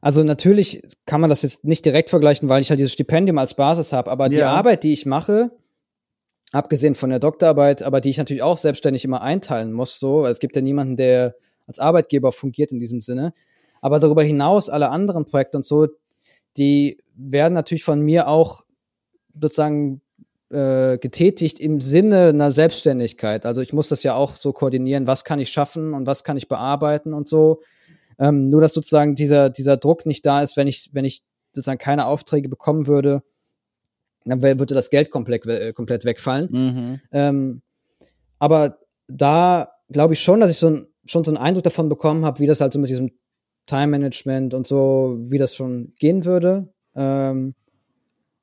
also 0.00 0.22
natürlich 0.24 0.82
kann 1.06 1.20
man 1.20 1.30
das 1.30 1.42
jetzt 1.42 1.64
nicht 1.64 1.84
direkt 1.84 2.10
vergleichen, 2.10 2.48
weil 2.48 2.62
ich 2.62 2.70
halt 2.70 2.78
dieses 2.78 2.92
Stipendium 2.92 3.38
als 3.38 3.54
Basis 3.54 3.92
habe, 3.92 4.10
aber 4.10 4.28
die 4.28 4.36
Ja. 4.36 4.50
Arbeit, 4.50 4.82
die 4.82 4.92
ich 4.92 5.06
mache, 5.06 5.50
abgesehen 6.52 6.94
von 6.94 7.10
der 7.10 7.18
Doktorarbeit, 7.18 7.82
aber 7.82 8.00
die 8.00 8.10
ich 8.10 8.18
natürlich 8.18 8.42
auch 8.42 8.58
selbstständig 8.58 9.04
immer 9.04 9.22
einteilen 9.22 9.72
muss, 9.72 10.00
so, 10.00 10.26
es 10.26 10.40
gibt 10.40 10.56
ja 10.56 10.62
niemanden, 10.62 10.96
der 10.96 11.34
als 11.66 11.78
Arbeitgeber 11.78 12.32
fungiert 12.32 12.72
in 12.72 12.80
diesem 12.80 13.00
Sinne, 13.02 13.34
aber 13.80 13.98
darüber 13.98 14.22
hinaus 14.22 14.68
alle 14.68 14.90
anderen 14.90 15.26
Projekte 15.26 15.58
und 15.58 15.64
so, 15.64 15.86
die 16.56 16.98
werden 17.14 17.54
natürlich 17.54 17.84
von 17.84 18.00
mir 18.00 18.26
auch 18.26 18.64
sozusagen 19.40 20.00
äh, 20.50 20.98
getätigt 20.98 21.60
im 21.60 21.80
Sinne 21.80 22.30
einer 22.30 22.50
Selbstständigkeit. 22.50 23.46
Also 23.46 23.60
ich 23.60 23.72
muss 23.72 23.88
das 23.88 24.02
ja 24.02 24.14
auch 24.14 24.34
so 24.34 24.52
koordinieren, 24.52 25.06
was 25.06 25.24
kann 25.24 25.38
ich 25.38 25.50
schaffen 25.50 25.94
und 25.94 26.06
was 26.06 26.24
kann 26.24 26.36
ich 26.36 26.48
bearbeiten 26.48 27.14
und 27.14 27.28
so. 27.28 27.58
Ähm, 28.20 28.50
nur 28.50 28.60
dass 28.60 28.74
sozusagen 28.74 29.14
dieser, 29.14 29.48
dieser 29.48 29.78
Druck 29.78 30.04
nicht 30.04 30.24
da 30.26 30.42
ist, 30.42 30.56
wenn 30.58 30.68
ich, 30.68 30.90
wenn 30.92 31.06
ich 31.06 31.22
sozusagen 31.52 31.78
keine 31.78 32.06
Aufträge 32.06 32.50
bekommen 32.50 32.86
würde, 32.86 33.22
dann 34.26 34.42
würde 34.42 34.74
das 34.74 34.90
Geld 34.90 35.10
komplett, 35.10 35.46
we- 35.46 35.72
komplett 35.72 36.04
wegfallen. 36.04 36.48
Mhm. 36.52 37.00
Ähm, 37.10 37.62
aber 38.38 38.78
da 39.08 39.70
glaube 39.88 40.12
ich 40.12 40.20
schon, 40.20 40.40
dass 40.40 40.50
ich 40.50 40.58
so 40.58 40.68
ein, 40.68 40.86
schon 41.06 41.24
so 41.24 41.30
einen 41.30 41.38
Eindruck 41.38 41.64
davon 41.64 41.88
bekommen 41.88 42.26
habe, 42.26 42.38
wie 42.40 42.46
das 42.46 42.60
halt 42.60 42.74
so 42.74 42.78
mit 42.78 42.90
diesem 42.90 43.10
Time 43.66 43.86
Management 43.86 44.52
und 44.52 44.66
so, 44.66 45.16
wie 45.18 45.38
das 45.38 45.54
schon 45.54 45.94
gehen 45.98 46.26
würde. 46.26 46.70
Ähm, 46.94 47.54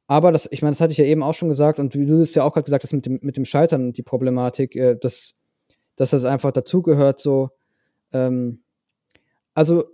aber 0.07 0.31
das, 0.31 0.49
ich 0.51 0.63
meine, 0.63 0.71
das 0.71 0.81
hatte 0.81 0.91
ich 0.91 0.97
ja 0.97 1.05
eben 1.05 1.21
auch 1.21 1.35
schon 1.35 1.49
gesagt 1.49 1.79
und 1.79 1.93
wie 1.93 2.05
du 2.05 2.19
es 2.19 2.33
ja 2.33 2.43
auch 2.43 2.53
gerade 2.53 2.65
gesagt 2.65 2.83
hast 2.83 2.93
mit 2.93 3.05
dem, 3.05 3.19
mit 3.21 3.37
dem 3.37 3.45
Scheitern, 3.45 3.93
die 3.93 4.03
Problematik, 4.03 4.75
äh, 4.75 4.95
dass, 4.95 5.35
dass 5.95 6.09
das 6.09 6.25
einfach 6.25 6.51
dazugehört, 6.51 7.19
so. 7.19 7.51
Ähm, 8.11 8.63
also, 9.57 9.85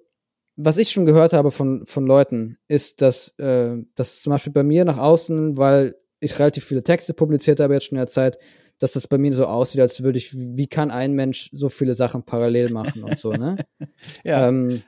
was 0.58 0.76
ich 0.76 0.92
schon 0.92 1.06
gehört 1.06 1.32
habe 1.32 1.50
von, 1.50 1.86
von 1.86 2.06
Leuten, 2.06 2.58
ist, 2.68 3.02
dass, 3.02 3.30
äh, 3.40 3.78
dass 3.96 4.22
zum 4.22 4.32
Beispiel 4.32 4.52
bei 4.52 4.62
mir 4.62 4.84
nach 4.84 4.98
außen, 4.98 5.56
weil 5.56 5.96
ich 6.20 6.38
relativ 6.38 6.66
viele 6.66 6.84
Texte 6.84 7.14
publiziert 7.14 7.62
habe 7.62 7.74
jetzt 7.74 7.86
schon 7.86 7.96
in 7.96 8.02
der 8.02 8.08
Zeit, 8.08 8.38
dass 8.80 8.92
das 8.92 9.08
bei 9.08 9.18
mir 9.18 9.34
so 9.34 9.46
aussieht, 9.46 9.80
als 9.80 10.04
würde 10.04 10.18
ich, 10.18 10.34
wie 10.34 10.68
kann 10.68 10.92
ein 10.92 11.14
Mensch 11.14 11.50
so 11.54 11.70
viele 11.70 11.94
Sachen 11.94 12.24
parallel 12.24 12.72
machen 12.72 13.06
und 13.06 13.18
so, 13.18 13.32
ne? 13.32 13.56
ja. 14.26 14.50
Ähm, 14.50 14.84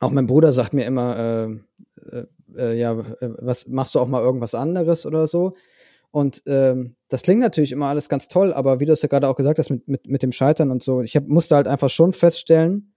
auch 0.00 0.10
mein 0.10 0.26
Bruder 0.26 0.52
sagt 0.52 0.74
mir 0.74 0.86
immer, 0.86 1.16
äh, 1.16 2.16
äh, 2.16 2.26
äh, 2.56 2.76
ja, 2.76 2.98
äh, 2.98 3.30
was 3.38 3.68
machst 3.68 3.94
du 3.94 4.00
auch 4.00 4.08
mal 4.08 4.22
irgendwas 4.22 4.56
anderes 4.56 5.06
oder 5.06 5.28
so? 5.28 5.52
Und 6.10 6.42
ähm, 6.46 6.96
das 7.08 7.22
klingt 7.22 7.40
natürlich 7.40 7.70
immer 7.70 7.86
alles 7.86 8.08
ganz 8.08 8.26
toll, 8.26 8.52
aber 8.52 8.80
wie 8.80 8.86
du 8.86 8.92
es 8.92 9.02
ja 9.02 9.08
gerade 9.08 9.28
auch 9.28 9.36
gesagt 9.36 9.60
hast 9.60 9.70
mit, 9.70 9.86
mit, 9.86 10.08
mit 10.08 10.22
dem 10.24 10.32
Scheitern 10.32 10.72
und 10.72 10.82
so, 10.82 11.00
ich 11.00 11.14
hab, 11.14 11.28
musste 11.28 11.54
halt 11.54 11.68
einfach 11.68 11.90
schon 11.90 12.12
feststellen, 12.12 12.93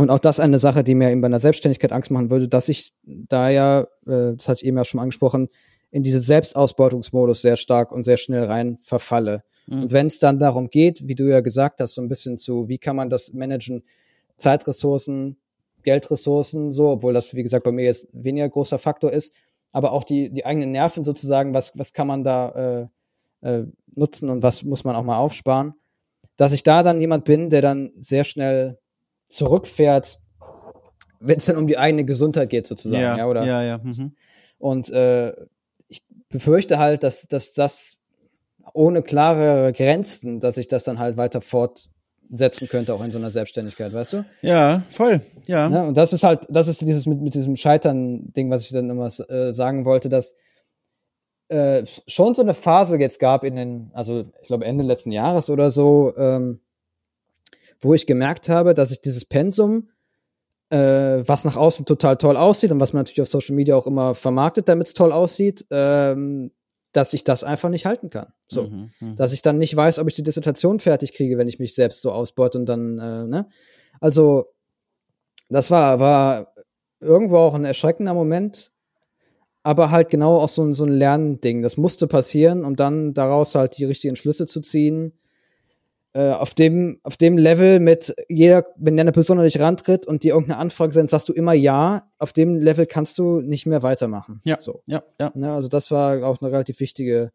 und 0.00 0.10
auch 0.10 0.18
das 0.18 0.40
eine 0.40 0.58
Sache, 0.58 0.82
die 0.82 0.94
mir 0.94 1.10
eben 1.10 1.20
bei 1.20 1.26
einer 1.26 1.38
Selbstständigkeit 1.38 1.92
Angst 1.92 2.10
machen 2.10 2.30
würde, 2.30 2.48
dass 2.48 2.68
ich 2.68 2.94
da 3.04 3.48
ja, 3.48 3.82
äh, 4.06 4.34
das 4.36 4.48
hatte 4.48 4.62
ich 4.62 4.66
eben 4.66 4.76
ja 4.76 4.84
schon 4.84 5.00
angesprochen, 5.00 5.48
in 5.90 6.02
diese 6.02 6.20
Selbstausbeutungsmodus 6.20 7.42
sehr 7.42 7.56
stark 7.56 7.92
und 7.92 8.04
sehr 8.04 8.16
schnell 8.16 8.44
rein 8.44 8.78
verfalle. 8.78 9.42
Mhm. 9.66 9.82
Und 9.82 9.92
wenn 9.92 10.06
es 10.06 10.18
dann 10.18 10.38
darum 10.38 10.70
geht, 10.70 11.06
wie 11.08 11.14
du 11.14 11.24
ja 11.24 11.40
gesagt 11.40 11.80
hast, 11.80 11.94
so 11.94 12.02
ein 12.02 12.08
bisschen 12.08 12.38
zu, 12.38 12.68
wie 12.68 12.78
kann 12.78 12.96
man 12.96 13.10
das 13.10 13.32
managen, 13.32 13.82
Zeitressourcen, 14.36 15.36
Geldressourcen, 15.82 16.72
so, 16.72 16.88
obwohl 16.90 17.12
das, 17.12 17.34
wie 17.34 17.42
gesagt, 17.42 17.64
bei 17.64 17.72
mir 17.72 17.84
jetzt 17.84 18.08
weniger 18.12 18.48
großer 18.48 18.78
Faktor 18.78 19.12
ist, 19.12 19.34
aber 19.72 19.92
auch 19.92 20.04
die, 20.04 20.30
die 20.30 20.46
eigenen 20.46 20.72
Nerven 20.72 21.04
sozusagen, 21.04 21.54
was, 21.54 21.78
was 21.78 21.92
kann 21.92 22.06
man 22.06 22.24
da 22.24 22.88
äh, 23.42 23.48
äh, 23.48 23.66
nutzen 23.94 24.28
und 24.28 24.42
was 24.42 24.62
muss 24.64 24.84
man 24.84 24.96
auch 24.96 25.04
mal 25.04 25.18
aufsparen, 25.18 25.74
dass 26.36 26.52
ich 26.52 26.62
da 26.62 26.82
dann 26.82 27.00
jemand 27.00 27.24
bin, 27.24 27.50
der 27.50 27.62
dann 27.62 27.92
sehr 27.96 28.24
schnell 28.24 28.78
zurückfährt, 29.30 30.20
wenn 31.20 31.38
es 31.38 31.46
dann 31.46 31.56
um 31.56 31.66
die 31.66 31.78
eigene 31.78 32.04
Gesundheit 32.04 32.50
geht, 32.50 32.66
sozusagen. 32.66 33.02
Ja, 33.02 33.16
ja 33.16 33.26
oder? 33.26 33.44
Ja, 33.44 33.62
ja. 33.62 33.78
Mhm. 33.78 34.14
Und 34.58 34.90
äh, 34.90 35.32
ich 35.88 36.02
befürchte 36.28 36.78
halt, 36.78 37.02
dass, 37.02 37.26
dass 37.28 37.54
das 37.54 37.98
ohne 38.74 39.02
klare 39.02 39.72
Grenzen, 39.72 40.40
dass 40.40 40.58
ich 40.58 40.68
das 40.68 40.84
dann 40.84 40.98
halt 40.98 41.16
weiter 41.16 41.40
fortsetzen 41.40 42.68
könnte, 42.68 42.92
auch 42.94 43.02
in 43.02 43.10
so 43.10 43.18
einer 43.18 43.30
Selbstständigkeit, 43.30 43.92
weißt 43.92 44.12
du? 44.14 44.24
Ja, 44.42 44.82
voll, 44.90 45.20
ja. 45.46 45.62
ja 45.62 45.68
ne, 45.68 45.86
und 45.86 45.96
das 45.96 46.12
ist 46.12 46.22
halt, 46.22 46.46
das 46.48 46.68
ist 46.68 46.80
dieses 46.80 47.06
mit, 47.06 47.20
mit 47.20 47.34
diesem 47.34 47.56
Scheitern-Ding, 47.56 48.50
was 48.50 48.62
ich 48.62 48.70
dann 48.70 48.90
immer 48.90 49.06
äh, 49.06 49.54
sagen 49.54 49.84
wollte, 49.84 50.08
dass 50.08 50.34
äh, 51.48 51.84
schon 52.06 52.34
so 52.34 52.42
eine 52.42 52.54
Phase 52.54 52.96
jetzt 52.98 53.18
gab 53.18 53.44
in 53.44 53.56
den, 53.56 53.90
also 53.92 54.26
ich 54.40 54.48
glaube 54.48 54.64
Ende 54.64 54.84
letzten 54.84 55.10
Jahres 55.10 55.50
oder 55.50 55.70
so, 55.70 56.14
ähm, 56.16 56.60
wo 57.80 57.94
ich 57.94 58.06
gemerkt 58.06 58.48
habe, 58.48 58.74
dass 58.74 58.90
ich 58.90 59.00
dieses 59.00 59.24
Pensum, 59.24 59.88
äh, 60.70 60.76
was 61.26 61.44
nach 61.44 61.56
außen 61.56 61.86
total 61.86 62.16
toll 62.16 62.36
aussieht 62.36 62.70
und 62.70 62.80
was 62.80 62.92
man 62.92 63.00
natürlich 63.00 63.22
auf 63.22 63.28
Social 63.28 63.56
Media 63.56 63.74
auch 63.76 63.86
immer 63.86 64.14
vermarktet, 64.14 64.68
damit 64.68 64.88
es 64.88 64.94
toll 64.94 65.12
aussieht, 65.12 65.66
ähm, 65.70 66.52
dass 66.92 67.12
ich 67.12 67.24
das 67.24 67.44
einfach 67.44 67.68
nicht 67.68 67.86
halten 67.86 68.10
kann. 68.10 68.32
So, 68.48 68.64
mhm, 68.64 68.90
mh. 69.00 69.14
dass 69.14 69.32
ich 69.32 69.42
dann 69.42 69.58
nicht 69.58 69.74
weiß, 69.74 69.98
ob 69.98 70.08
ich 70.08 70.14
die 70.14 70.22
Dissertation 70.22 70.80
fertig 70.80 71.12
kriege, 71.12 71.38
wenn 71.38 71.48
ich 71.48 71.58
mich 71.58 71.74
selbst 71.74 72.02
so 72.02 72.10
ausbeute 72.10 72.58
und 72.58 72.66
dann, 72.66 72.98
äh, 72.98 73.24
ne? 73.24 73.48
Also, 74.00 74.46
das 75.48 75.70
war, 75.70 76.00
war 76.00 76.54
irgendwo 77.00 77.38
auch 77.38 77.54
ein 77.54 77.64
erschreckender 77.64 78.14
Moment, 78.14 78.72
aber 79.62 79.90
halt 79.90 80.08
genau 80.08 80.38
auch 80.38 80.48
so, 80.48 80.72
so 80.72 80.84
ein 80.84 80.92
Lernding. 80.92 81.62
Das 81.62 81.76
musste 81.76 82.06
passieren, 82.06 82.64
um 82.64 82.76
dann 82.76 83.14
daraus 83.14 83.54
halt 83.54 83.76
die 83.78 83.84
richtigen 83.84 84.16
Schlüsse 84.16 84.46
zu 84.46 84.60
ziehen 84.60 85.19
äh, 86.12 86.30
auf 86.30 86.54
dem, 86.54 87.00
auf 87.02 87.16
dem 87.16 87.38
Level 87.38 87.78
mit 87.78 88.14
jeder, 88.28 88.66
wenn 88.76 88.98
eine 88.98 89.12
Person 89.12 89.38
an 89.38 89.44
dich 89.44 89.60
rantritt 89.60 90.06
und 90.06 90.24
dir 90.24 90.34
irgendeine 90.34 90.58
Anfrage 90.58 90.92
sendet, 90.92 91.10
sagst 91.10 91.28
du 91.28 91.32
immer 91.32 91.52
ja, 91.52 92.02
auf 92.18 92.32
dem 92.32 92.56
Level 92.56 92.86
kannst 92.86 93.16
du 93.18 93.40
nicht 93.40 93.66
mehr 93.66 93.82
weitermachen. 93.82 94.40
Ja. 94.44 94.56
So. 94.60 94.82
Ja, 94.86 95.04
ja. 95.20 95.30
Ne, 95.34 95.52
also 95.52 95.68
das 95.68 95.90
war 95.90 96.24
auch 96.26 96.40
eine 96.40 96.50
relativ 96.50 96.80
wichtige 96.80 97.30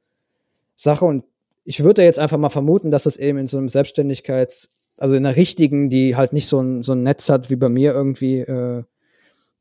Sache 0.75 1.05
und 1.05 1.23
ich 1.63 1.83
würde 1.83 2.03
jetzt 2.03 2.19
einfach 2.19 2.37
mal 2.37 2.49
vermuten, 2.49 2.91
dass 2.91 3.05
es 3.05 3.17
eben 3.17 3.37
in 3.39 3.47
so 3.47 3.57
einem 3.57 3.69
Selbstständigkeits, 3.69 4.69
also 4.97 5.15
in 5.15 5.25
einer 5.25 5.35
richtigen, 5.35 5.89
die 5.89 6.15
halt 6.15 6.33
nicht 6.33 6.47
so 6.47 6.59
ein, 6.59 6.83
so 6.83 6.91
ein 6.91 7.01
Netz 7.01 7.29
hat 7.29 7.49
wie 7.49 7.55
bei 7.55 7.69
mir 7.69 7.93
irgendwie, 7.93 8.39
äh, 8.39 8.83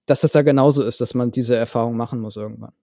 dass 0.06 0.20
das 0.20 0.32
da 0.32 0.42
genauso 0.42 0.82
ist, 0.82 1.00
dass 1.00 1.14
man 1.14 1.30
diese 1.30 1.56
Erfahrung 1.56 1.96
machen 1.96 2.20
muss 2.20 2.36
irgendwann. 2.36 2.74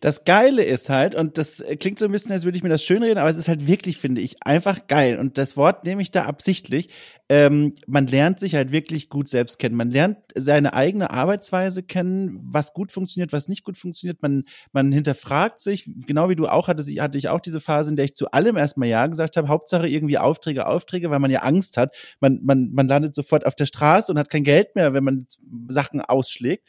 Das 0.00 0.24
Geile 0.24 0.62
ist 0.62 0.90
halt, 0.90 1.14
und 1.16 1.38
das 1.38 1.64
klingt 1.80 1.98
so 1.98 2.04
ein 2.04 2.12
bisschen, 2.12 2.30
als 2.30 2.44
würde 2.44 2.56
ich 2.56 2.62
mir 2.62 2.68
das 2.68 2.84
schönreden, 2.84 3.18
aber 3.18 3.28
es 3.28 3.36
ist 3.36 3.48
halt 3.48 3.66
wirklich, 3.66 3.98
finde 3.98 4.20
ich, 4.20 4.42
einfach 4.42 4.86
geil. 4.86 5.18
Und 5.18 5.38
das 5.38 5.56
Wort 5.56 5.84
nehme 5.84 6.02
ich 6.02 6.12
da 6.12 6.24
absichtlich. 6.24 6.88
Ähm, 7.28 7.74
man 7.88 8.06
lernt 8.06 8.38
sich 8.38 8.54
halt 8.54 8.70
wirklich 8.70 9.08
gut 9.08 9.28
selbst 9.28 9.58
kennen. 9.58 9.74
Man 9.74 9.90
lernt 9.90 10.18
seine 10.36 10.74
eigene 10.74 11.10
Arbeitsweise 11.10 11.82
kennen, 11.82 12.38
was 12.40 12.72
gut 12.72 12.92
funktioniert, 12.92 13.32
was 13.32 13.48
nicht 13.48 13.64
gut 13.64 13.76
funktioniert. 13.76 14.22
Man, 14.22 14.44
man 14.72 14.92
hinterfragt 14.92 15.60
sich, 15.60 15.90
genau 16.06 16.28
wie 16.28 16.36
du 16.36 16.46
auch 16.46 16.68
hattest, 16.68 16.88
ich 16.88 17.00
hatte 17.00 17.18
ich 17.18 17.28
auch 17.28 17.40
diese 17.40 17.60
Phase, 17.60 17.90
in 17.90 17.96
der 17.96 18.04
ich 18.04 18.14
zu 18.14 18.30
allem 18.30 18.56
erstmal 18.56 18.88
Ja 18.88 19.08
gesagt 19.08 19.36
habe. 19.36 19.48
Hauptsache 19.48 19.88
irgendwie 19.88 20.18
Aufträge, 20.18 20.66
Aufträge, 20.66 21.10
weil 21.10 21.18
man 21.18 21.32
ja 21.32 21.40
Angst 21.40 21.76
hat. 21.76 21.96
Man, 22.20 22.38
man, 22.44 22.70
man 22.72 22.86
landet 22.86 23.16
sofort 23.16 23.44
auf 23.44 23.56
der 23.56 23.66
Straße 23.66 24.12
und 24.12 24.18
hat 24.18 24.30
kein 24.30 24.44
Geld 24.44 24.76
mehr, 24.76 24.94
wenn 24.94 25.02
man 25.02 25.26
Sachen 25.68 26.00
ausschlägt. 26.00 26.68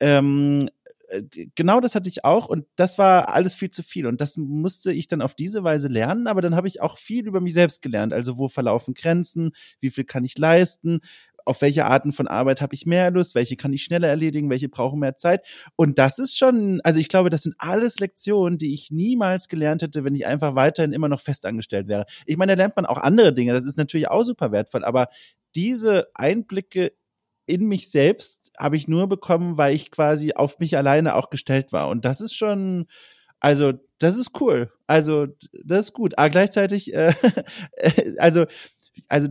Ähm, 0.00 0.68
äh, 0.68 0.70
genau 1.54 1.80
das 1.80 1.94
hatte 1.94 2.08
ich 2.08 2.24
auch 2.24 2.48
und 2.48 2.66
das 2.76 2.98
war 2.98 3.28
alles 3.30 3.54
viel 3.54 3.70
zu 3.70 3.82
viel 3.82 4.06
und 4.06 4.20
das 4.20 4.36
musste 4.36 4.92
ich 4.92 5.08
dann 5.08 5.22
auf 5.22 5.34
diese 5.34 5.64
Weise 5.64 5.88
lernen, 5.88 6.26
aber 6.26 6.40
dann 6.42 6.54
habe 6.54 6.68
ich 6.68 6.80
auch 6.82 6.98
viel 6.98 7.26
über 7.26 7.40
mich 7.40 7.54
selbst 7.54 7.82
gelernt, 7.82 8.12
also 8.12 8.36
wo 8.38 8.48
verlaufen 8.48 8.94
Grenzen, 8.94 9.52
wie 9.80 9.90
viel 9.90 10.04
kann 10.04 10.24
ich 10.24 10.36
leisten, 10.36 11.00
auf 11.46 11.62
welche 11.62 11.86
Arten 11.86 12.12
von 12.12 12.28
Arbeit 12.28 12.60
habe 12.60 12.74
ich 12.74 12.84
mehr 12.84 13.10
Lust, 13.10 13.34
welche 13.34 13.56
kann 13.56 13.72
ich 13.72 13.82
schneller 13.82 14.08
erledigen, 14.08 14.50
welche 14.50 14.68
brauchen 14.68 15.00
mehr 15.00 15.16
Zeit? 15.16 15.46
Und 15.76 15.98
das 15.98 16.18
ist 16.18 16.36
schon, 16.36 16.80
also 16.84 17.00
ich 17.00 17.08
glaube, 17.08 17.30
das 17.30 17.42
sind 17.42 17.54
alles 17.58 18.00
Lektionen, 18.00 18.58
die 18.58 18.74
ich 18.74 18.90
niemals 18.90 19.48
gelernt 19.48 19.80
hätte, 19.82 20.04
wenn 20.04 20.14
ich 20.14 20.26
einfach 20.26 20.54
weiterhin 20.54 20.92
immer 20.92 21.08
noch 21.08 21.20
festangestellt 21.20 21.88
wäre. 21.88 22.04
Ich 22.26 22.36
meine, 22.36 22.54
da 22.54 22.62
lernt 22.62 22.76
man 22.76 22.84
auch 22.86 22.98
andere 22.98 23.32
Dinge, 23.32 23.54
das 23.54 23.64
ist 23.64 23.78
natürlich 23.78 24.08
auch 24.10 24.24
super 24.24 24.52
wertvoll, 24.52 24.84
aber 24.84 25.08
diese 25.54 26.08
Einblicke 26.14 26.92
in 27.48 27.66
mich 27.66 27.90
selbst 27.90 28.52
habe 28.58 28.76
ich 28.76 28.88
nur 28.88 29.08
bekommen, 29.08 29.56
weil 29.56 29.74
ich 29.74 29.90
quasi 29.90 30.32
auf 30.34 30.58
mich 30.58 30.76
alleine 30.76 31.14
auch 31.14 31.30
gestellt 31.30 31.72
war. 31.72 31.88
Und 31.88 32.04
das 32.04 32.20
ist 32.20 32.34
schon, 32.34 32.86
also 33.40 33.72
das 33.98 34.16
ist 34.16 34.40
cool. 34.40 34.70
Also 34.86 35.26
das 35.64 35.86
ist 35.86 35.92
gut. 35.94 36.18
Aber 36.18 36.30
gleichzeitig, 36.30 36.92
äh, 36.94 37.14
also, 38.18 38.46
also 39.08 39.28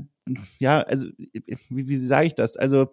ja, 0.59 0.81
also 0.81 1.07
wie, 1.69 1.87
wie 1.87 1.97
sage 1.97 2.27
ich 2.27 2.35
das? 2.35 2.57
Also 2.57 2.89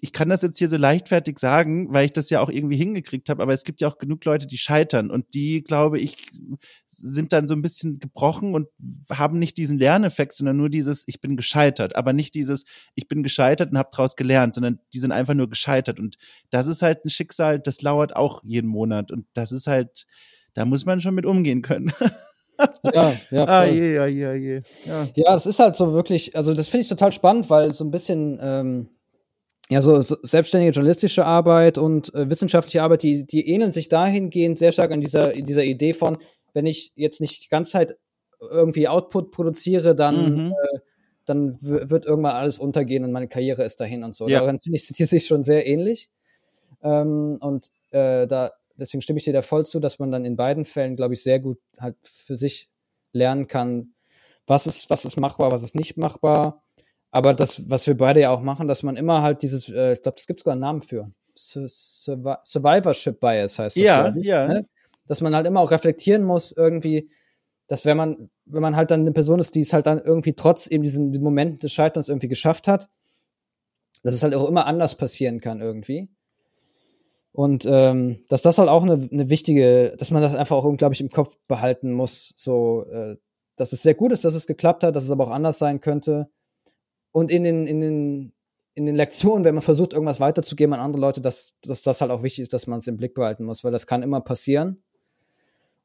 ich 0.00 0.12
kann 0.12 0.28
das 0.28 0.42
jetzt 0.42 0.58
hier 0.58 0.68
so 0.68 0.76
leichtfertig 0.76 1.38
sagen, 1.38 1.92
weil 1.92 2.04
ich 2.04 2.12
das 2.12 2.28
ja 2.28 2.40
auch 2.40 2.50
irgendwie 2.50 2.76
hingekriegt 2.76 3.30
habe, 3.30 3.42
aber 3.42 3.54
es 3.54 3.64
gibt 3.64 3.80
ja 3.80 3.88
auch 3.88 3.96
genug 3.96 4.24
Leute, 4.26 4.46
die 4.46 4.58
scheitern 4.58 5.10
und 5.10 5.32
die, 5.32 5.62
glaube 5.62 5.98
ich, 5.98 6.16
sind 6.86 7.32
dann 7.32 7.48
so 7.48 7.54
ein 7.54 7.62
bisschen 7.62 7.98
gebrochen 7.98 8.54
und 8.54 8.68
haben 9.10 9.38
nicht 9.38 9.56
diesen 9.56 9.78
Lerneffekt, 9.78 10.34
sondern 10.34 10.58
nur 10.58 10.68
dieses, 10.68 11.04
ich 11.06 11.20
bin 11.20 11.36
gescheitert, 11.36 11.96
aber 11.96 12.12
nicht 12.12 12.34
dieses, 12.34 12.66
ich 12.94 13.08
bin 13.08 13.22
gescheitert 13.22 13.70
und 13.70 13.78
habe 13.78 13.88
daraus 13.90 14.16
gelernt, 14.16 14.54
sondern 14.54 14.80
die 14.92 14.98
sind 14.98 15.12
einfach 15.12 15.34
nur 15.34 15.48
gescheitert 15.48 15.98
und 15.98 16.16
das 16.50 16.66
ist 16.66 16.82
halt 16.82 17.04
ein 17.04 17.10
Schicksal, 17.10 17.58
das 17.58 17.80
lauert 17.80 18.14
auch 18.16 18.42
jeden 18.44 18.68
Monat 18.68 19.10
und 19.12 19.26
das 19.32 19.50
ist 19.50 19.66
halt, 19.66 20.06
da 20.52 20.66
muss 20.66 20.84
man 20.84 21.00
schon 21.00 21.14
mit 21.14 21.24
umgehen 21.24 21.62
können. 21.62 21.92
ja, 22.94 23.16
ja, 23.30 23.44
ah, 23.46 23.64
je, 23.64 23.94
ja, 23.94 24.06
je, 24.06 24.34
je. 24.34 24.62
Ja. 24.84 25.08
ja, 25.14 25.32
das 25.32 25.46
ist 25.46 25.58
halt 25.58 25.74
so 25.74 25.94
wirklich, 25.94 26.36
also 26.36 26.52
das 26.52 26.68
finde 26.68 26.82
ich 26.82 26.88
total 26.88 27.12
spannend, 27.12 27.48
weil 27.48 27.72
so 27.72 27.84
ein 27.84 27.90
bisschen, 27.90 28.38
ähm, 28.42 28.90
ja, 29.68 29.82
so, 29.82 30.00
so 30.00 30.16
selbstständige 30.22 30.72
journalistische 30.72 31.24
Arbeit 31.24 31.76
und 31.76 32.14
äh, 32.14 32.30
wissenschaftliche 32.30 32.82
Arbeit, 32.82 33.02
die, 33.02 33.26
die 33.26 33.48
ähneln 33.48 33.72
sich 33.72 33.88
dahingehend 33.88 34.58
sehr 34.58 34.72
stark 34.72 34.92
an 34.92 35.00
dieser, 35.00 35.32
dieser 35.32 35.64
Idee 35.64 35.92
von, 35.92 36.18
wenn 36.52 36.66
ich 36.66 36.92
jetzt 36.94 37.20
nicht 37.20 37.44
die 37.44 37.48
ganze 37.48 37.72
Zeit 37.72 37.96
irgendwie 38.40 38.86
Output 38.86 39.32
produziere, 39.32 39.96
dann, 39.96 40.46
mhm. 40.46 40.52
äh, 40.52 40.78
dann 41.24 41.56
wird 41.60 42.06
irgendwann 42.06 42.36
alles 42.36 42.60
untergehen 42.60 43.02
und 43.04 43.10
meine 43.10 43.28
Karriere 43.28 43.64
ist 43.64 43.80
dahin 43.80 44.04
und 44.04 44.14
so. 44.14 44.28
Ja. 44.28 44.40
Daran 44.40 44.60
finde 44.60 44.76
ich, 44.76 44.86
sind 44.86 44.98
die 44.98 45.04
sich 45.04 45.26
schon 45.26 45.42
sehr 45.42 45.66
ähnlich. 45.66 46.10
Ähm, 46.82 47.38
und 47.40 47.70
äh, 47.90 48.28
da, 48.28 48.52
deswegen 48.76 49.02
stimme 49.02 49.18
ich 49.18 49.24
dir 49.24 49.32
da 49.32 49.42
voll 49.42 49.66
zu, 49.66 49.80
dass 49.80 49.98
man 49.98 50.12
dann 50.12 50.24
in 50.24 50.36
beiden 50.36 50.64
Fällen, 50.64 50.94
glaube 50.94 51.14
ich, 51.14 51.22
sehr 51.24 51.40
gut 51.40 51.58
halt 51.80 51.96
für 52.04 52.36
sich 52.36 52.68
lernen 53.12 53.48
kann, 53.48 53.94
was 54.46 54.68
ist, 54.68 54.90
was 54.90 55.04
ist 55.04 55.18
machbar, 55.18 55.50
was 55.50 55.64
ist 55.64 55.74
nicht 55.74 55.96
machbar 55.96 56.62
aber 57.16 57.32
das, 57.32 57.70
was 57.70 57.86
wir 57.86 57.96
beide 57.96 58.20
ja 58.20 58.30
auch 58.30 58.42
machen, 58.42 58.68
dass 58.68 58.82
man 58.82 58.96
immer 58.96 59.22
halt 59.22 59.42
dieses, 59.42 59.70
äh, 59.70 59.94
ich 59.94 60.02
glaube, 60.02 60.16
es 60.18 60.26
gibt 60.26 60.38
sogar 60.38 60.52
einen 60.52 60.60
Namen 60.60 60.82
für. 60.82 61.10
Survivorship 61.34 63.20
Bias 63.20 63.58
heißt 63.58 63.76
das. 63.76 63.82
Ja, 63.82 64.14
ja. 64.16 64.48
Ne? 64.48 64.68
Dass 65.06 65.22
man 65.22 65.34
halt 65.34 65.46
immer 65.46 65.60
auch 65.60 65.70
reflektieren 65.70 66.22
muss, 66.22 66.52
irgendwie, 66.52 67.08
dass 67.68 67.86
wenn 67.86 67.96
man, 67.96 68.28
wenn 68.44 68.60
man 68.60 68.76
halt 68.76 68.90
dann 68.90 69.00
eine 69.00 69.12
Person 69.12 69.40
ist, 69.40 69.54
die 69.54 69.60
es 69.60 69.72
halt 69.72 69.86
dann 69.86 69.98
irgendwie 69.98 70.34
trotz 70.34 70.66
eben 70.66 70.82
diesen 70.82 71.10
Momenten 71.22 71.58
des 71.58 71.72
Scheiterns 71.72 72.10
irgendwie 72.10 72.28
geschafft 72.28 72.68
hat, 72.68 72.88
dass 74.02 74.12
es 74.12 74.22
halt 74.22 74.34
auch 74.34 74.48
immer 74.48 74.66
anders 74.66 74.94
passieren 74.94 75.40
kann 75.40 75.62
irgendwie. 75.62 76.10
Und 77.32 77.64
ähm, 77.66 78.24
dass 78.28 78.42
das 78.42 78.58
halt 78.58 78.68
auch 78.68 78.82
eine, 78.82 79.08
eine 79.10 79.30
wichtige, 79.30 79.94
dass 79.98 80.10
man 80.10 80.20
das 80.20 80.34
einfach 80.34 80.56
auch 80.56 80.64
unglaublich 80.64 81.00
im 81.00 81.08
Kopf 81.08 81.38
behalten 81.48 81.92
muss, 81.92 82.34
so, 82.36 82.84
äh, 82.90 83.16
dass 83.56 83.72
es 83.72 83.82
sehr 83.82 83.94
gut 83.94 84.12
ist, 84.12 84.24
dass 84.26 84.34
es 84.34 84.46
geklappt 84.46 84.84
hat, 84.84 84.96
dass 84.96 85.04
es 85.04 85.10
aber 85.10 85.28
auch 85.28 85.32
anders 85.32 85.58
sein 85.58 85.80
könnte 85.80 86.26
und 87.16 87.30
in 87.30 87.44
den, 87.44 87.66
in 87.66 87.80
den, 87.80 88.32
in 88.74 88.84
den 88.84 88.94
Lektionen, 88.94 89.46
wenn 89.46 89.54
man 89.54 89.62
versucht, 89.62 89.94
irgendwas 89.94 90.20
weiterzugeben 90.20 90.74
an 90.74 90.80
andere 90.80 91.00
Leute, 91.00 91.22
dass, 91.22 91.54
dass 91.62 91.80
das 91.80 92.02
halt 92.02 92.10
auch 92.10 92.22
wichtig 92.22 92.42
ist, 92.42 92.52
dass 92.52 92.66
man 92.66 92.80
es 92.80 92.86
im 92.88 92.98
Blick 92.98 93.14
behalten 93.14 93.44
muss, 93.44 93.64
weil 93.64 93.72
das 93.72 93.86
kann 93.86 94.02
immer 94.02 94.20
passieren. 94.20 94.82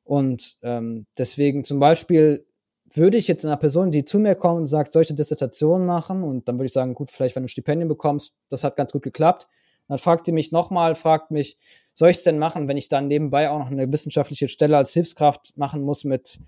Und 0.04 0.58
ähm, 0.62 1.06
deswegen 1.18 1.64
zum 1.64 1.80
Beispiel 1.80 2.46
würde 2.94 3.18
ich 3.18 3.30
jetzt 3.30 3.46
einer 3.46 3.56
Person, 3.56 3.92
die 3.92 4.04
zu 4.04 4.20
mir 4.20 4.36
kommt 4.36 4.60
und 4.60 4.68
sagt, 4.68 4.92
solche 4.92 5.14
Dissertation 5.14 5.86
machen, 5.86 6.22
und 6.22 6.50
dann 6.50 6.58
würde 6.58 6.66
ich 6.66 6.74
sagen, 6.74 6.94
gut, 6.96 7.10
vielleicht 7.10 7.38
wenn 7.38 7.44
du 7.44 7.46
ein 7.46 7.48
Stipendium 7.48 7.88
bekommst, 7.88 8.36
das 8.50 8.66
hat 8.66 8.76
ganz 8.76 8.92
gut 8.92 9.04
geklappt. 9.04 9.48
Dann 9.88 10.00
fragt 10.00 10.28
die 10.28 10.34
mich 10.34 10.52
nochmal, 10.52 10.96
fragt 10.96 11.32
mich, 11.32 11.58
soll 11.94 12.10
ich 12.10 12.18
es 12.18 12.24
denn 12.24 12.40
machen, 12.40 12.68
wenn 12.68 12.76
ich 12.76 12.90
dann 12.90 13.08
nebenbei 13.08 13.50
auch 13.50 13.60
noch 13.60 13.72
eine 13.72 13.90
wissenschaftliche 13.90 14.50
Stelle 14.50 14.76
als 14.76 14.92
Hilfskraft 14.92 15.56
machen 15.56 15.82
muss 15.82 16.04
mit 16.04 16.40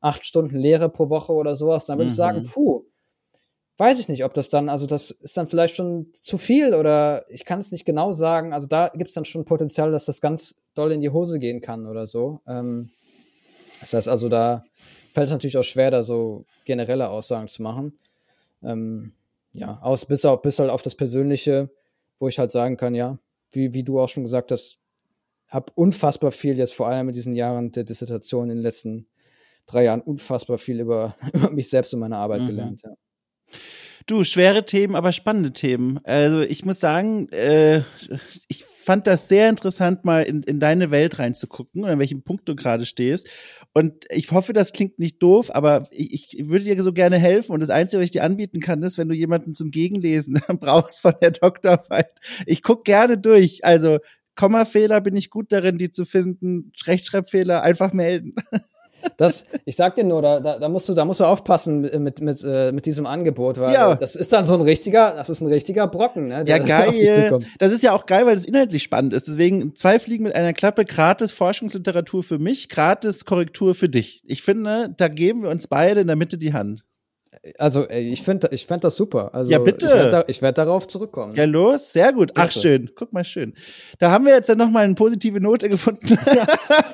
acht 0.00 0.26
Stunden 0.26 0.56
Lehre 0.56 0.90
pro 0.90 1.08
Woche 1.08 1.32
oder 1.32 1.56
sowas? 1.56 1.86
Dann 1.86 1.96
würde 1.96 2.08
mhm. 2.08 2.10
ich 2.10 2.16
sagen, 2.16 2.42
puh, 2.42 2.82
weiß 3.78 4.00
ich 4.00 4.08
nicht, 4.08 4.24
ob 4.24 4.34
das 4.34 4.48
dann, 4.48 4.68
also 4.68 4.86
das 4.86 5.12
ist 5.12 5.36
dann 5.36 5.46
vielleicht 5.46 5.76
schon 5.76 6.08
zu 6.12 6.36
viel 6.36 6.74
oder 6.74 7.24
ich 7.30 7.44
kann 7.44 7.60
es 7.60 7.72
nicht 7.72 7.84
genau 7.84 8.12
sagen. 8.12 8.52
Also 8.52 8.66
da 8.66 8.88
gibt 8.88 9.08
es 9.08 9.14
dann 9.14 9.24
schon 9.24 9.44
Potenzial, 9.44 9.92
dass 9.92 10.04
das 10.04 10.20
ganz 10.20 10.56
doll 10.74 10.92
in 10.92 11.00
die 11.00 11.10
Hose 11.10 11.38
gehen 11.38 11.60
kann 11.60 11.86
oder 11.86 12.04
so. 12.04 12.40
Ähm, 12.46 12.90
das 13.80 13.94
heißt 13.94 14.08
also, 14.08 14.28
da 14.28 14.64
fällt 15.14 15.26
es 15.26 15.32
natürlich 15.32 15.56
auch 15.56 15.64
schwer, 15.64 15.92
da 15.92 16.02
so 16.02 16.44
generelle 16.64 17.08
Aussagen 17.08 17.46
zu 17.46 17.62
machen. 17.62 17.96
Ähm, 18.62 19.12
ja, 19.52 19.78
aus 19.80 20.04
bis, 20.04 20.24
auf, 20.24 20.42
bis 20.42 20.58
halt 20.58 20.70
auf 20.70 20.82
das 20.82 20.96
Persönliche, 20.96 21.70
wo 22.18 22.26
ich 22.26 22.40
halt 22.40 22.50
sagen 22.50 22.76
kann, 22.76 22.96
ja, 22.96 23.18
wie, 23.52 23.72
wie 23.72 23.84
du 23.84 24.00
auch 24.00 24.08
schon 24.08 24.24
gesagt 24.24 24.50
hast, 24.50 24.78
habe 25.46 25.72
unfassbar 25.76 26.32
viel 26.32 26.58
jetzt 26.58 26.74
vor 26.74 26.88
allem 26.88 27.08
in 27.08 27.14
diesen 27.14 27.32
Jahren 27.32 27.70
der 27.70 27.84
Dissertation 27.84 28.50
in 28.50 28.56
den 28.56 28.62
letzten 28.62 29.06
drei 29.66 29.84
Jahren 29.84 30.00
unfassbar 30.00 30.58
viel 30.58 30.80
über, 30.80 31.14
über 31.32 31.50
mich 31.50 31.70
selbst 31.70 31.94
und 31.94 32.00
meine 32.00 32.16
Arbeit 32.16 32.42
mhm. 32.42 32.46
gelernt, 32.48 32.82
ja. 32.82 32.90
Du, 34.06 34.24
schwere 34.24 34.64
Themen, 34.64 34.94
aber 34.94 35.12
spannende 35.12 35.52
Themen. 35.52 36.00
Also 36.04 36.40
ich 36.40 36.64
muss 36.64 36.80
sagen, 36.80 37.28
äh, 37.28 37.82
ich 38.48 38.64
fand 38.88 39.06
das 39.06 39.28
sehr 39.28 39.50
interessant, 39.50 40.06
mal 40.06 40.22
in, 40.22 40.42
in 40.44 40.60
deine 40.60 40.90
Welt 40.90 41.18
reinzugucken 41.18 41.84
an 41.84 41.98
welchem 41.98 42.22
Punkt 42.22 42.48
du 42.48 42.56
gerade 42.56 42.86
stehst. 42.86 43.28
Und 43.74 44.06
ich 44.08 44.32
hoffe, 44.32 44.54
das 44.54 44.72
klingt 44.72 44.98
nicht 44.98 45.22
doof, 45.22 45.54
aber 45.54 45.88
ich, 45.90 46.38
ich 46.38 46.48
würde 46.48 46.64
dir 46.64 46.82
so 46.82 46.94
gerne 46.94 47.18
helfen. 47.18 47.52
Und 47.52 47.60
das 47.60 47.68
Einzige, 47.68 47.98
was 48.00 48.06
ich 48.06 48.12
dir 48.12 48.24
anbieten 48.24 48.60
kann, 48.60 48.82
ist, 48.82 48.96
wenn 48.96 49.10
du 49.10 49.14
jemanden 49.14 49.52
zum 49.52 49.70
Gegenlesen 49.70 50.40
brauchst 50.60 51.02
von 51.02 51.12
der 51.20 51.32
Doktorarbeit. 51.32 52.10
Ich 52.46 52.62
guck 52.62 52.86
gerne 52.86 53.18
durch. 53.18 53.62
Also 53.62 53.98
Kommafehler 54.36 55.02
bin 55.02 55.16
ich 55.16 55.28
gut 55.28 55.52
darin, 55.52 55.76
die 55.76 55.90
zu 55.90 56.06
finden. 56.06 56.72
Rechtschreibfehler 56.86 57.62
einfach 57.62 57.92
melden. 57.92 58.34
Das, 59.16 59.44
ich 59.64 59.76
sag 59.76 59.94
dir 59.94 60.04
nur, 60.04 60.22
da, 60.22 60.40
da, 60.40 60.68
musst 60.68 60.88
du, 60.88 60.94
da 60.94 61.04
musst 61.04 61.20
du 61.20 61.24
aufpassen 61.24 61.80
mit, 61.80 61.98
mit, 61.98 62.20
mit, 62.20 62.44
äh, 62.44 62.72
diesem 62.72 63.06
Angebot, 63.06 63.58
weil 63.58 63.74
ja. 63.74 63.94
das 63.94 64.16
ist 64.16 64.32
dann 64.32 64.44
so 64.44 64.54
ein 64.54 64.60
richtiger, 64.60 65.14
das 65.16 65.28
ist 65.28 65.40
ein 65.40 65.48
richtiger 65.48 65.86
Brocken, 65.86 66.28
ne? 66.28 66.44
Ja, 66.46 66.58
geil. 66.68 67.40
Das 67.58 67.72
ist 67.72 67.82
ja 67.82 67.92
auch 67.92 68.06
geil, 68.06 68.26
weil 68.26 68.36
das 68.36 68.44
inhaltlich 68.44 68.82
spannend 68.82 69.12
ist. 69.12 69.28
Deswegen 69.28 69.74
zwei 69.74 69.98
Fliegen 69.98 70.24
mit 70.24 70.34
einer 70.34 70.52
Klappe, 70.52 70.84
gratis 70.84 71.32
Forschungsliteratur 71.32 72.22
für 72.22 72.38
mich, 72.38 72.68
gratis 72.68 73.24
Korrektur 73.24 73.74
für 73.74 73.88
dich. 73.88 74.22
Ich 74.24 74.42
finde, 74.42 74.94
da 74.96 75.08
geben 75.08 75.42
wir 75.42 75.50
uns 75.50 75.66
beide 75.66 76.00
in 76.00 76.06
der 76.06 76.16
Mitte 76.16 76.38
die 76.38 76.52
Hand 76.52 76.84
also 77.58 77.88
ich 77.88 78.22
finde 78.22 78.48
ich 78.52 78.66
find 78.66 78.84
das 78.84 78.96
super. 78.96 79.34
Also, 79.34 79.50
ja, 79.50 79.58
bitte. 79.58 79.86
Ich 79.86 79.92
werde 79.92 80.24
da, 80.26 80.42
werd 80.42 80.58
darauf 80.58 80.86
zurückkommen. 80.86 81.34
Ja, 81.34 81.44
los, 81.44 81.92
sehr 81.92 82.12
gut. 82.12 82.32
Ach, 82.34 82.50
schön. 82.50 82.90
Guck 82.94 83.12
mal, 83.12 83.24
schön. 83.24 83.54
Da 83.98 84.10
haben 84.10 84.24
wir 84.24 84.34
jetzt 84.34 84.48
dann 84.48 84.58
nochmal 84.58 84.84
eine 84.84 84.94
positive 84.94 85.40
Note 85.40 85.68
gefunden. 85.68 86.06
ja, 86.34 86.46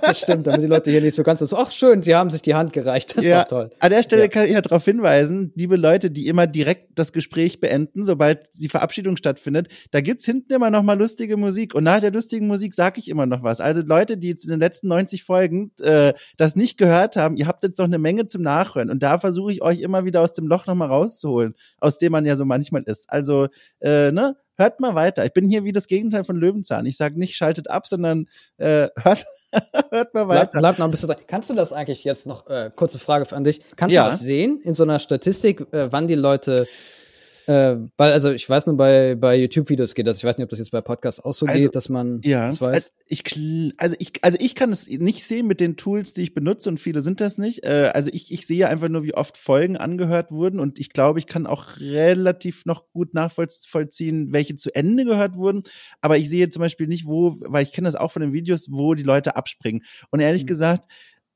das 0.02 0.20
stimmt, 0.20 0.46
damit 0.46 0.62
die 0.62 0.66
Leute 0.66 0.90
hier 0.90 1.00
nicht 1.00 1.14
so 1.14 1.22
ganz 1.22 1.40
so, 1.40 1.56
ach 1.56 1.70
schön, 1.70 2.02
sie 2.02 2.14
haben 2.14 2.30
sich 2.30 2.42
die 2.42 2.54
Hand 2.54 2.72
gereicht. 2.72 3.10
Das 3.10 3.24
ist 3.24 3.26
ja, 3.26 3.42
doch 3.42 3.48
toll. 3.48 3.70
An 3.78 3.90
der 3.90 4.02
Stelle 4.02 4.22
ja. 4.22 4.28
kann 4.28 4.46
ich 4.46 4.52
ja 4.52 4.60
darauf 4.60 4.84
hinweisen, 4.84 5.52
liebe 5.54 5.76
Leute, 5.76 6.10
die 6.10 6.26
immer 6.26 6.46
direkt 6.46 6.98
das 6.98 7.12
Gespräch 7.12 7.60
beenden, 7.60 8.04
sobald 8.04 8.50
die 8.58 8.68
Verabschiedung 8.68 9.16
stattfindet, 9.16 9.68
da 9.90 10.00
gibt's 10.00 10.24
hinten 10.24 10.52
immer 10.52 10.70
noch 10.70 10.82
mal 10.82 10.98
lustige 10.98 11.36
Musik. 11.36 11.74
Und 11.74 11.84
nach 11.84 12.00
der 12.00 12.12
lustigen 12.12 12.46
Musik 12.46 12.74
sage 12.74 13.00
ich 13.00 13.08
immer 13.08 13.26
noch 13.26 13.42
was. 13.42 13.60
Also 13.60 13.80
Leute, 13.80 14.16
die 14.16 14.28
jetzt 14.28 14.44
in 14.44 14.50
den 14.50 14.60
letzten 14.60 14.88
90 14.88 15.24
Folgen 15.24 15.72
äh, 15.80 16.12
das 16.36 16.56
nicht 16.56 16.78
gehört 16.78 17.16
haben, 17.16 17.36
ihr 17.36 17.46
habt 17.46 17.62
jetzt 17.62 17.78
noch 17.78 17.86
eine 17.86 17.98
Menge 17.98 18.26
zum 18.26 18.42
Nachhören. 18.42 18.90
Und 18.90 19.02
da 19.02 19.18
versuche 19.18 19.52
ich 19.52 19.62
euch 19.62 19.80
immer 19.80 20.04
wieder 20.04 20.20
aus 20.20 20.33
dem 20.34 20.46
Loch 20.46 20.66
nochmal 20.66 20.88
rauszuholen, 20.88 21.54
aus 21.80 21.98
dem 21.98 22.12
man 22.12 22.26
ja 22.26 22.36
so 22.36 22.44
manchmal 22.44 22.82
ist. 22.82 23.08
Also, 23.08 23.48
äh, 23.80 24.12
ne, 24.12 24.36
hört 24.56 24.80
mal 24.80 24.94
weiter. 24.94 25.24
Ich 25.24 25.32
bin 25.32 25.48
hier 25.48 25.64
wie 25.64 25.72
das 25.72 25.86
Gegenteil 25.86 26.24
von 26.24 26.36
Löwenzahn. 26.36 26.86
Ich 26.86 26.96
sage 26.96 27.18
nicht, 27.18 27.36
schaltet 27.36 27.70
ab, 27.70 27.86
sondern 27.86 28.26
äh, 28.58 28.88
hört, 29.02 29.24
hört 29.90 30.14
mal 30.14 30.28
weiter. 30.28 30.50
Bleib, 30.52 30.60
bleib 30.60 30.78
noch 30.78 30.86
ein 30.86 30.90
bisschen 30.90 31.08
dran. 31.08 31.18
Kannst 31.26 31.50
du 31.50 31.54
das 31.54 31.72
eigentlich 31.72 32.04
jetzt 32.04 32.26
noch, 32.26 32.48
äh, 32.48 32.70
kurze 32.74 32.98
Frage 32.98 33.24
an 33.34 33.44
dich, 33.44 33.60
kannst 33.76 33.94
ja. 33.94 34.04
du 34.04 34.10
das 34.10 34.20
sehen 34.20 34.60
in 34.62 34.74
so 34.74 34.82
einer 34.82 34.98
Statistik, 34.98 35.72
äh, 35.72 35.90
wann 35.92 36.08
die 36.08 36.14
Leute 36.14 36.66
äh, 37.46 37.76
weil, 37.96 38.12
also 38.12 38.30
ich 38.30 38.48
weiß 38.48 38.66
nur, 38.66 38.76
bei, 38.76 39.14
bei 39.14 39.36
YouTube-Videos 39.36 39.94
geht 39.94 40.06
das. 40.06 40.18
Ich 40.18 40.24
weiß 40.24 40.38
nicht, 40.38 40.44
ob 40.44 40.50
das 40.50 40.58
jetzt 40.58 40.70
bei 40.70 40.80
Podcasts 40.80 41.20
auch 41.20 41.32
so 41.32 41.46
also, 41.46 41.58
geht, 41.58 41.74
dass 41.74 41.88
man 41.88 42.20
ja, 42.24 42.46
das 42.46 42.60
weiß. 42.60 42.74
Also 42.74 42.90
ich, 43.06 43.74
also 43.76 43.96
ich, 43.98 44.12
also 44.22 44.38
ich 44.40 44.54
kann 44.54 44.72
es 44.72 44.88
nicht 44.88 45.24
sehen 45.24 45.46
mit 45.46 45.60
den 45.60 45.76
Tools, 45.76 46.14
die 46.14 46.22
ich 46.22 46.34
benutze 46.34 46.68
und 46.68 46.80
viele 46.80 47.02
sind 47.02 47.20
das 47.20 47.38
nicht. 47.38 47.64
Äh, 47.64 47.90
also 47.92 48.10
ich, 48.12 48.32
ich 48.32 48.46
sehe 48.46 48.68
einfach 48.68 48.88
nur, 48.88 49.02
wie 49.04 49.14
oft 49.14 49.36
Folgen 49.36 49.76
angehört 49.76 50.30
wurden 50.30 50.58
und 50.58 50.78
ich 50.78 50.90
glaube, 50.90 51.18
ich 51.18 51.26
kann 51.26 51.46
auch 51.46 51.78
relativ 51.78 52.64
noch 52.64 52.90
gut 52.90 53.14
nachvollziehen, 53.14 54.32
welche 54.32 54.56
zu 54.56 54.74
Ende 54.74 55.04
gehört 55.04 55.36
wurden. 55.36 55.62
Aber 56.00 56.16
ich 56.16 56.30
sehe 56.30 56.48
zum 56.48 56.60
Beispiel 56.60 56.86
nicht, 56.86 57.06
wo, 57.06 57.36
weil 57.40 57.62
ich 57.62 57.72
kenne 57.72 57.88
das 57.88 57.96
auch 57.96 58.10
von 58.10 58.22
den 58.22 58.32
Videos, 58.32 58.68
wo 58.70 58.94
die 58.94 59.02
Leute 59.02 59.36
abspringen. 59.36 59.82
Und 60.10 60.20
ehrlich 60.20 60.42
mhm. 60.42 60.48
gesagt, 60.48 60.86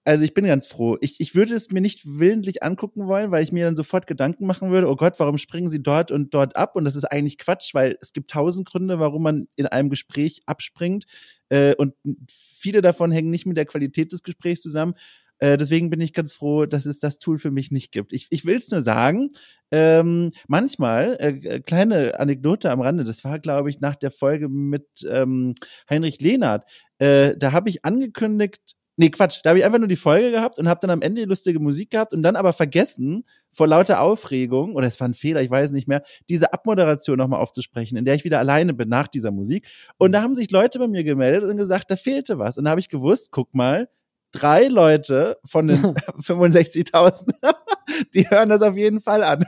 also 0.09 0.25
ich 0.25 0.33
bin 0.33 0.47
ganz 0.47 0.67
froh. 0.67 0.97
Ich, 1.03 1.21
ich 1.21 1.35
würde 1.35 1.55
es 1.55 1.71
mir 1.71 1.83
nicht 1.83 2.01
willentlich 2.07 2.63
angucken 2.63 3.09
wollen, 3.09 3.31
weil 3.31 3.45
ich 3.45 3.53
mir 3.53 3.67
dann 3.67 3.77
sofort 3.77 4.07
Gedanken 4.07 4.47
machen 4.47 4.71
würde, 4.71 4.89
oh 4.89 4.97
Gott, 4.97 5.17
warum 5.19 5.37
springen 5.37 5.69
sie 5.69 5.83
dort 5.83 6.11
und 6.11 6.33
dort 6.33 6.57
ab? 6.57 6.77
Und 6.77 6.87
das 6.87 6.97
ist 6.97 7.05
eigentlich 7.05 7.37
Quatsch, 7.37 7.75
weil 7.75 7.99
es 8.01 8.15
gibt 8.15 8.31
tausend 8.31 8.67
Gründe, 8.67 8.99
warum 8.99 9.23
man 9.23 9.49
in 9.57 9.67
einem 9.67 9.91
Gespräch 9.91 10.41
abspringt. 10.47 11.05
Äh, 11.51 11.75
und 11.75 11.93
viele 12.27 12.81
davon 12.81 13.13
hängen 13.13 13.29
nicht 13.29 13.45
mit 13.45 13.59
der 13.59 13.67
Qualität 13.67 14.13
des 14.13 14.23
Gesprächs 14.23 14.63
zusammen. 14.63 14.95
Äh, 15.41 15.59
deswegen 15.59 15.91
bin 15.91 16.01
ich 16.01 16.15
ganz 16.15 16.33
froh, 16.33 16.65
dass 16.65 16.87
es 16.87 17.01
das 17.01 17.19
Tool 17.19 17.37
für 17.37 17.51
mich 17.51 17.71
nicht 17.71 17.93
gibt. 17.93 18.15
Ich, 18.15 18.29
ich 18.31 18.47
will 18.47 18.57
es 18.57 18.71
nur 18.71 18.81
sagen, 18.81 19.29
ähm, 19.71 20.31
manchmal, 20.47 21.19
äh, 21.21 21.29
äh, 21.47 21.61
kleine 21.61 22.19
Anekdote 22.19 22.71
am 22.71 22.81
Rande, 22.81 23.05
das 23.05 23.25
war, 23.25 23.39
glaube 23.39 23.69
ich, 23.69 23.81
nach 23.81 23.95
der 23.95 24.11
Folge 24.11 24.49
mit 24.49 24.87
ähm, 25.07 25.53
Heinrich 25.91 26.19
Lehnert, 26.23 26.65
äh, 26.99 27.37
da 27.37 27.53
habe 27.53 27.69
ich 27.69 27.85
angekündigt, 27.85 28.79
Nee, 29.01 29.11
Quatsch. 29.11 29.38
Da 29.44 29.51
habe 29.51 29.61
ich 29.61 29.64
einfach 29.64 29.78
nur 29.78 29.86
die 29.86 29.94
Folge 29.94 30.32
gehabt 30.32 30.59
und 30.59 30.68
habe 30.68 30.80
dann 30.80 30.90
am 30.90 31.03
Ende 31.03 31.22
die 31.22 31.28
lustige 31.28 31.61
Musik 31.61 31.90
gehabt 31.90 32.12
und 32.12 32.24
dann 32.24 32.34
aber 32.34 32.53
vergessen, 32.53 33.24
vor 33.53 33.68
lauter 33.68 34.01
Aufregung, 34.01 34.74
oder 34.74 34.88
es 34.88 34.99
war 34.99 35.07
ein 35.07 35.14
Fehler, 35.14 35.40
ich 35.40 35.49
weiß 35.49 35.70
nicht 35.70 35.86
mehr, 35.86 36.03
diese 36.28 36.53
Abmoderation 36.53 37.16
nochmal 37.16 37.40
aufzusprechen, 37.40 37.96
in 37.96 38.05
der 38.05 38.16
ich 38.16 38.24
wieder 38.24 38.40
alleine 38.40 38.74
bin 38.74 38.88
nach 38.88 39.07
dieser 39.07 39.30
Musik. 39.30 39.68
Und 39.99 40.11
da 40.11 40.22
haben 40.22 40.34
sich 40.34 40.51
Leute 40.51 40.80
bei 40.80 40.88
mir 40.88 41.05
gemeldet 41.05 41.49
und 41.49 41.57
gesagt, 41.57 41.92
da 41.92 41.96
fehlte 41.96 42.40
was. 42.40 42.59
Und 42.59 42.64
da 42.64 42.70
habe 42.70 42.80
ich 42.80 42.88
gewusst, 42.88 43.30
guck 43.30 43.55
mal, 43.55 43.88
drei 44.32 44.66
Leute 44.66 45.38
von 45.44 45.68
den 45.68 45.76
65.000, 45.84 47.34
die 48.14 48.28
hören 48.28 48.49
das 48.49 48.62
auf 48.62 48.76
jeden 48.76 49.01
Fall 49.01 49.22
an. 49.22 49.44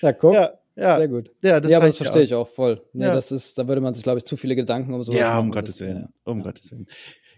ja, 0.00 0.12
guck. 0.12 0.34
Ja. 0.34 0.52
Ja, 0.78 0.98
sehr 0.98 1.08
gut. 1.08 1.30
Ja, 1.42 1.58
das, 1.58 1.72
ja, 1.72 1.78
aber 1.78 1.86
das 1.86 1.96
verstehe 1.96 2.22
ich 2.22 2.34
auch 2.34 2.48
voll. 2.48 2.82
Nee, 2.92 3.06
ja. 3.06 3.14
das 3.14 3.32
ist, 3.32 3.58
da 3.58 3.66
würde 3.66 3.80
man 3.80 3.94
sich, 3.94 4.02
glaube 4.02 4.18
ich, 4.18 4.26
zu 4.26 4.36
viele 4.36 4.54
Gedanken 4.54 4.92
um 4.92 5.02
sowas 5.02 5.18
Ja, 5.18 5.38
um 5.38 5.50
Gottes 5.50 5.80
Willen. 5.80 6.00
Ja. 6.00 6.08
Um 6.24 6.42
Gottes 6.42 6.70
Willen. 6.70 6.86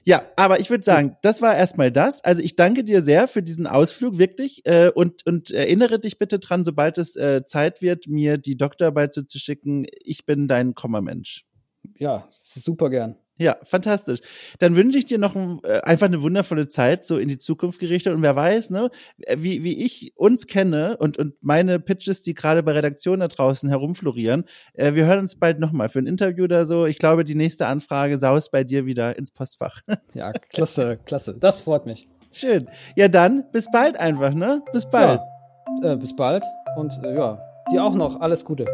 Ja, 0.09 0.23
aber 0.37 0.59
ich 0.59 0.71
würde 0.71 0.83
sagen, 0.85 1.19
das 1.21 1.43
war 1.43 1.55
erstmal 1.55 1.93
das. 1.93 2.25
Also 2.25 2.41
ich 2.43 2.57
danke 2.57 2.83
dir 2.83 3.03
sehr 3.03 3.29
für 3.29 3.43
diesen 3.43 3.67
Ausflug, 3.67 4.17
wirklich. 4.17 4.65
Äh, 4.65 4.91
und, 4.95 5.27
und 5.27 5.51
erinnere 5.51 6.01
dich 6.01 6.19
bitte 6.19 6.39
dran, 6.39 6.65
sobald 6.65 6.97
es 6.97 7.15
äh, 7.15 7.45
Zeit 7.45 7.83
wird, 7.83 8.07
mir 8.07 8.39
die 8.39 8.57
Doktorarbeit 8.57 9.13
zu, 9.13 9.27
zu 9.27 9.39
schicken. 9.39 9.85
Ich 10.01 10.25
bin 10.25 10.49
dein 10.49 10.75
Komma-Mensch. 10.75 11.45
Ja, 11.99 12.27
super 12.33 12.89
gern. 12.89 13.17
Ja, 13.39 13.57
fantastisch. 13.63 14.21
Dann 14.59 14.75
wünsche 14.75 14.99
ich 14.99 15.07
dir 15.07 15.19
noch 15.19 15.37
äh, 15.37 15.81
einfach 15.83 16.07
eine 16.07 16.23
wundervolle 16.23 16.69
Zeit 16.69 17.05
so 17.05 17.19
in 17.19 17.29
die 17.29 17.39
Zukunft 17.39 17.79
gerichtet 17.79 18.13
und 18.13 18.23
wer 18.23 18.35
weiß, 18.35 18.71
ne, 18.71 18.91
wie, 19.37 19.63
wie 19.63 19.85
ich 19.85 20.13
uns 20.17 20.47
kenne 20.47 20.97
und, 20.99 21.19
und 21.19 21.35
meine 21.41 21.79
Pitches, 21.79 22.23
die 22.23 22.35
gerade 22.35 22.65
bei 22.65 22.73
Redaktionen 22.73 23.21
da 23.21 23.29
draußen 23.29 23.69
herumflorieren. 23.69 24.45
Äh, 24.75 24.95
wir 24.95 25.07
hören 25.07 25.21
uns 25.21 25.37
bald 25.37 25.61
nochmal 25.61 25.89
für 25.89 26.01
ein 26.01 26.07
Interview 26.07 26.45
oder 26.45 26.67
so. 26.67 26.87
Ich 26.87 26.99
glaube, 26.99 27.25
die 27.25 27.37
nächste 27.37 27.69
Anfrage 27.69 28.19
saust 28.19 28.51
bei 28.51 28.65
dir 28.65 28.87
wieder 28.87 29.17
ins 29.17 29.31
Postfach. 29.31 29.83
ja, 30.15 30.33
klasse, 30.33 30.99
klasse. 31.05 31.37
Das 31.39 31.61
freut 31.61 31.87
mich. 31.87 32.07
Schön. 32.33 32.69
Ja, 32.97 33.09
dann 33.09 33.45
bis 33.53 33.71
bald 33.71 33.97
einfach, 33.99 34.35
ne? 34.35 34.63
Bis 34.73 34.89
bald. 34.91 35.21
Ja, 35.83 35.93
äh, 35.93 35.97
bis 35.97 36.15
bald 36.15 36.45
und 36.77 36.93
äh, 37.05 37.15
ja, 37.15 37.39
dir 37.71 37.85
auch 37.85 37.95
noch 37.95 38.21
alles 38.21 38.45
Gute. 38.45 38.67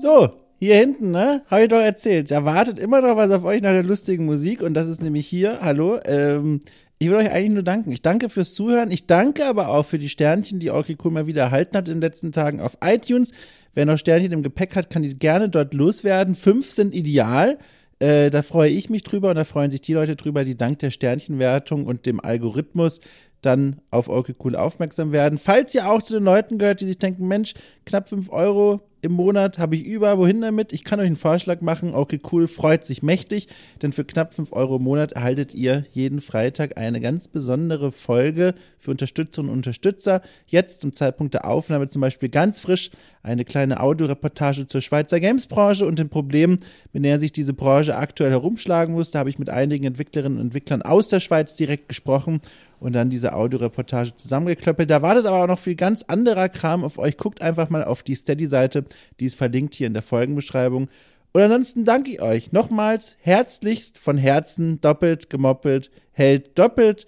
So, 0.00 0.30
hier 0.60 0.76
hinten, 0.76 1.10
ne? 1.10 1.42
Habe 1.50 1.62
ich 1.62 1.68
doch 1.68 1.80
erzählt. 1.80 2.30
Da 2.30 2.44
wartet 2.44 2.78
immer 2.78 3.00
noch 3.00 3.16
was 3.16 3.30
auf 3.32 3.44
euch 3.44 3.62
nach 3.62 3.72
der 3.72 3.82
lustigen 3.82 4.26
Musik 4.26 4.62
und 4.62 4.74
das 4.74 4.86
ist 4.86 5.02
nämlich 5.02 5.26
hier. 5.26 5.58
Hallo. 5.60 5.98
Ähm, 6.04 6.60
ich 7.00 7.08
will 7.08 7.16
euch 7.16 7.30
eigentlich 7.30 7.50
nur 7.50 7.62
danken. 7.64 7.90
Ich 7.90 8.02
danke 8.02 8.28
fürs 8.28 8.54
Zuhören. 8.54 8.90
Ich 8.92 9.06
danke 9.06 9.46
aber 9.46 9.68
auch 9.68 9.84
für 9.84 9.98
die 9.98 10.08
Sternchen, 10.08 10.60
die 10.60 10.70
Orky 10.70 10.96
Cool 11.02 11.10
mal 11.10 11.26
wieder 11.26 11.42
erhalten 11.42 11.76
hat 11.76 11.88
in 11.88 11.94
den 11.94 12.00
letzten 12.00 12.30
Tagen 12.30 12.60
auf 12.60 12.78
iTunes. 12.82 13.32
Wer 13.74 13.86
noch 13.86 13.98
Sternchen 13.98 14.32
im 14.32 14.42
Gepäck 14.42 14.76
hat, 14.76 14.90
kann 14.90 15.02
die 15.02 15.18
gerne 15.18 15.48
dort 15.48 15.74
loswerden. 15.74 16.34
Fünf 16.34 16.70
sind 16.70 16.94
ideal. 16.94 17.58
Äh, 17.98 18.30
da 18.30 18.42
freue 18.42 18.70
ich 18.70 18.90
mich 18.90 19.02
drüber 19.02 19.30
und 19.30 19.36
da 19.36 19.44
freuen 19.44 19.70
sich 19.72 19.80
die 19.80 19.94
Leute 19.94 20.14
drüber, 20.14 20.44
die 20.44 20.56
dank 20.56 20.78
der 20.78 20.90
Sternchenwertung 20.90 21.86
und 21.86 22.06
dem 22.06 22.20
Algorithmus 22.20 23.00
dann 23.42 23.80
auf 23.90 24.08
Orky 24.08 24.34
Cool 24.42 24.56
aufmerksam 24.56 25.12
werden. 25.12 25.38
Falls 25.38 25.74
ihr 25.74 25.88
auch 25.90 26.02
zu 26.02 26.14
den 26.14 26.24
Leuten 26.24 26.58
gehört, 26.58 26.80
die 26.80 26.86
sich 26.86 26.98
denken, 26.98 27.28
Mensch, 27.28 27.54
knapp 27.84 28.08
fünf 28.08 28.30
Euro 28.30 28.80
im 29.00 29.12
Monat 29.12 29.58
habe 29.58 29.76
ich 29.76 29.84
über. 29.84 30.18
Wohin 30.18 30.40
damit? 30.40 30.72
Ich 30.72 30.84
kann 30.84 30.98
euch 30.98 31.06
einen 31.06 31.16
Vorschlag 31.16 31.60
machen. 31.60 31.94
Okay, 31.94 32.20
cool, 32.32 32.48
freut 32.48 32.84
sich 32.84 33.02
mächtig, 33.02 33.46
denn 33.80 33.92
für 33.92 34.04
knapp 34.04 34.34
5 34.34 34.52
Euro 34.52 34.76
im 34.76 34.82
Monat 34.82 35.12
erhaltet 35.12 35.54
ihr 35.54 35.84
jeden 35.92 36.20
Freitag 36.20 36.76
eine 36.76 37.00
ganz 37.00 37.28
besondere 37.28 37.92
Folge 37.92 38.54
für 38.78 38.90
Unterstützerinnen 38.90 39.52
und 39.52 39.58
Unterstützer. 39.58 40.22
Jetzt 40.46 40.80
zum 40.80 40.92
Zeitpunkt 40.92 41.34
der 41.34 41.46
Aufnahme 41.46 41.88
zum 41.88 42.00
Beispiel 42.00 42.28
ganz 42.28 42.60
frisch 42.60 42.90
eine 43.22 43.44
kleine 43.44 43.80
Audioreportage 43.80 44.66
zur 44.66 44.80
Schweizer 44.80 45.20
Gamesbranche 45.20 45.86
und 45.86 45.98
den 45.98 46.08
Problemen, 46.08 46.60
mit 46.92 47.04
der 47.04 47.18
sich 47.18 47.32
diese 47.32 47.52
Branche 47.52 47.96
aktuell 47.96 48.30
herumschlagen 48.30 48.94
muss. 48.94 49.10
Da 49.10 49.20
habe 49.20 49.30
ich 49.30 49.38
mit 49.38 49.50
einigen 49.50 49.84
Entwicklerinnen 49.84 50.38
und 50.38 50.46
Entwicklern 50.46 50.82
aus 50.82 51.08
der 51.08 51.20
Schweiz 51.20 51.56
direkt 51.56 51.88
gesprochen 51.88 52.40
und 52.80 52.94
dann 52.94 53.10
diese 53.10 53.34
Audioreportage 53.34 54.16
zusammengeklöppelt. 54.16 54.90
Da 54.90 55.02
wartet 55.02 55.26
aber 55.26 55.42
auch 55.42 55.48
noch 55.48 55.58
viel 55.58 55.74
ganz 55.74 56.02
anderer 56.04 56.48
Kram 56.48 56.84
auf 56.84 56.98
euch. 56.98 57.16
Guckt 57.16 57.42
einfach 57.42 57.70
mal 57.70 57.84
auf 57.84 58.02
die 58.02 58.14
Steady-Seite, 58.14 58.84
die 59.20 59.26
ist 59.26 59.36
verlinkt 59.36 59.74
hier 59.74 59.86
in 59.86 59.94
der 59.94 60.02
Folgenbeschreibung. 60.02 60.88
Und 61.32 61.42
ansonsten 61.42 61.84
danke 61.84 62.10
ich 62.10 62.22
euch 62.22 62.52
nochmals 62.52 63.16
herzlichst 63.20 63.98
von 63.98 64.16
Herzen, 64.16 64.80
doppelt 64.80 65.30
gemoppelt, 65.30 65.90
hält 66.12 66.58
doppelt. 66.58 67.06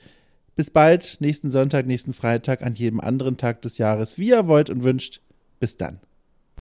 Bis 0.57 0.71
bald, 0.71 1.17
nächsten 1.21 1.51
Sonntag, 1.51 1.87
nächsten 1.87 2.13
Freitag, 2.13 2.63
an 2.63 2.75
jedem 2.75 3.01
anderen 3.01 3.37
Tag 3.37 3.63
des 3.63 3.79
Jahres, 3.79 4.19
wie 4.19 4.29
ihr 4.29 4.47
wollt 4.47 4.69
und 4.69 4.83
wünscht. 4.83 5.23
Bis 5.59 5.77
dann. 5.77 6.01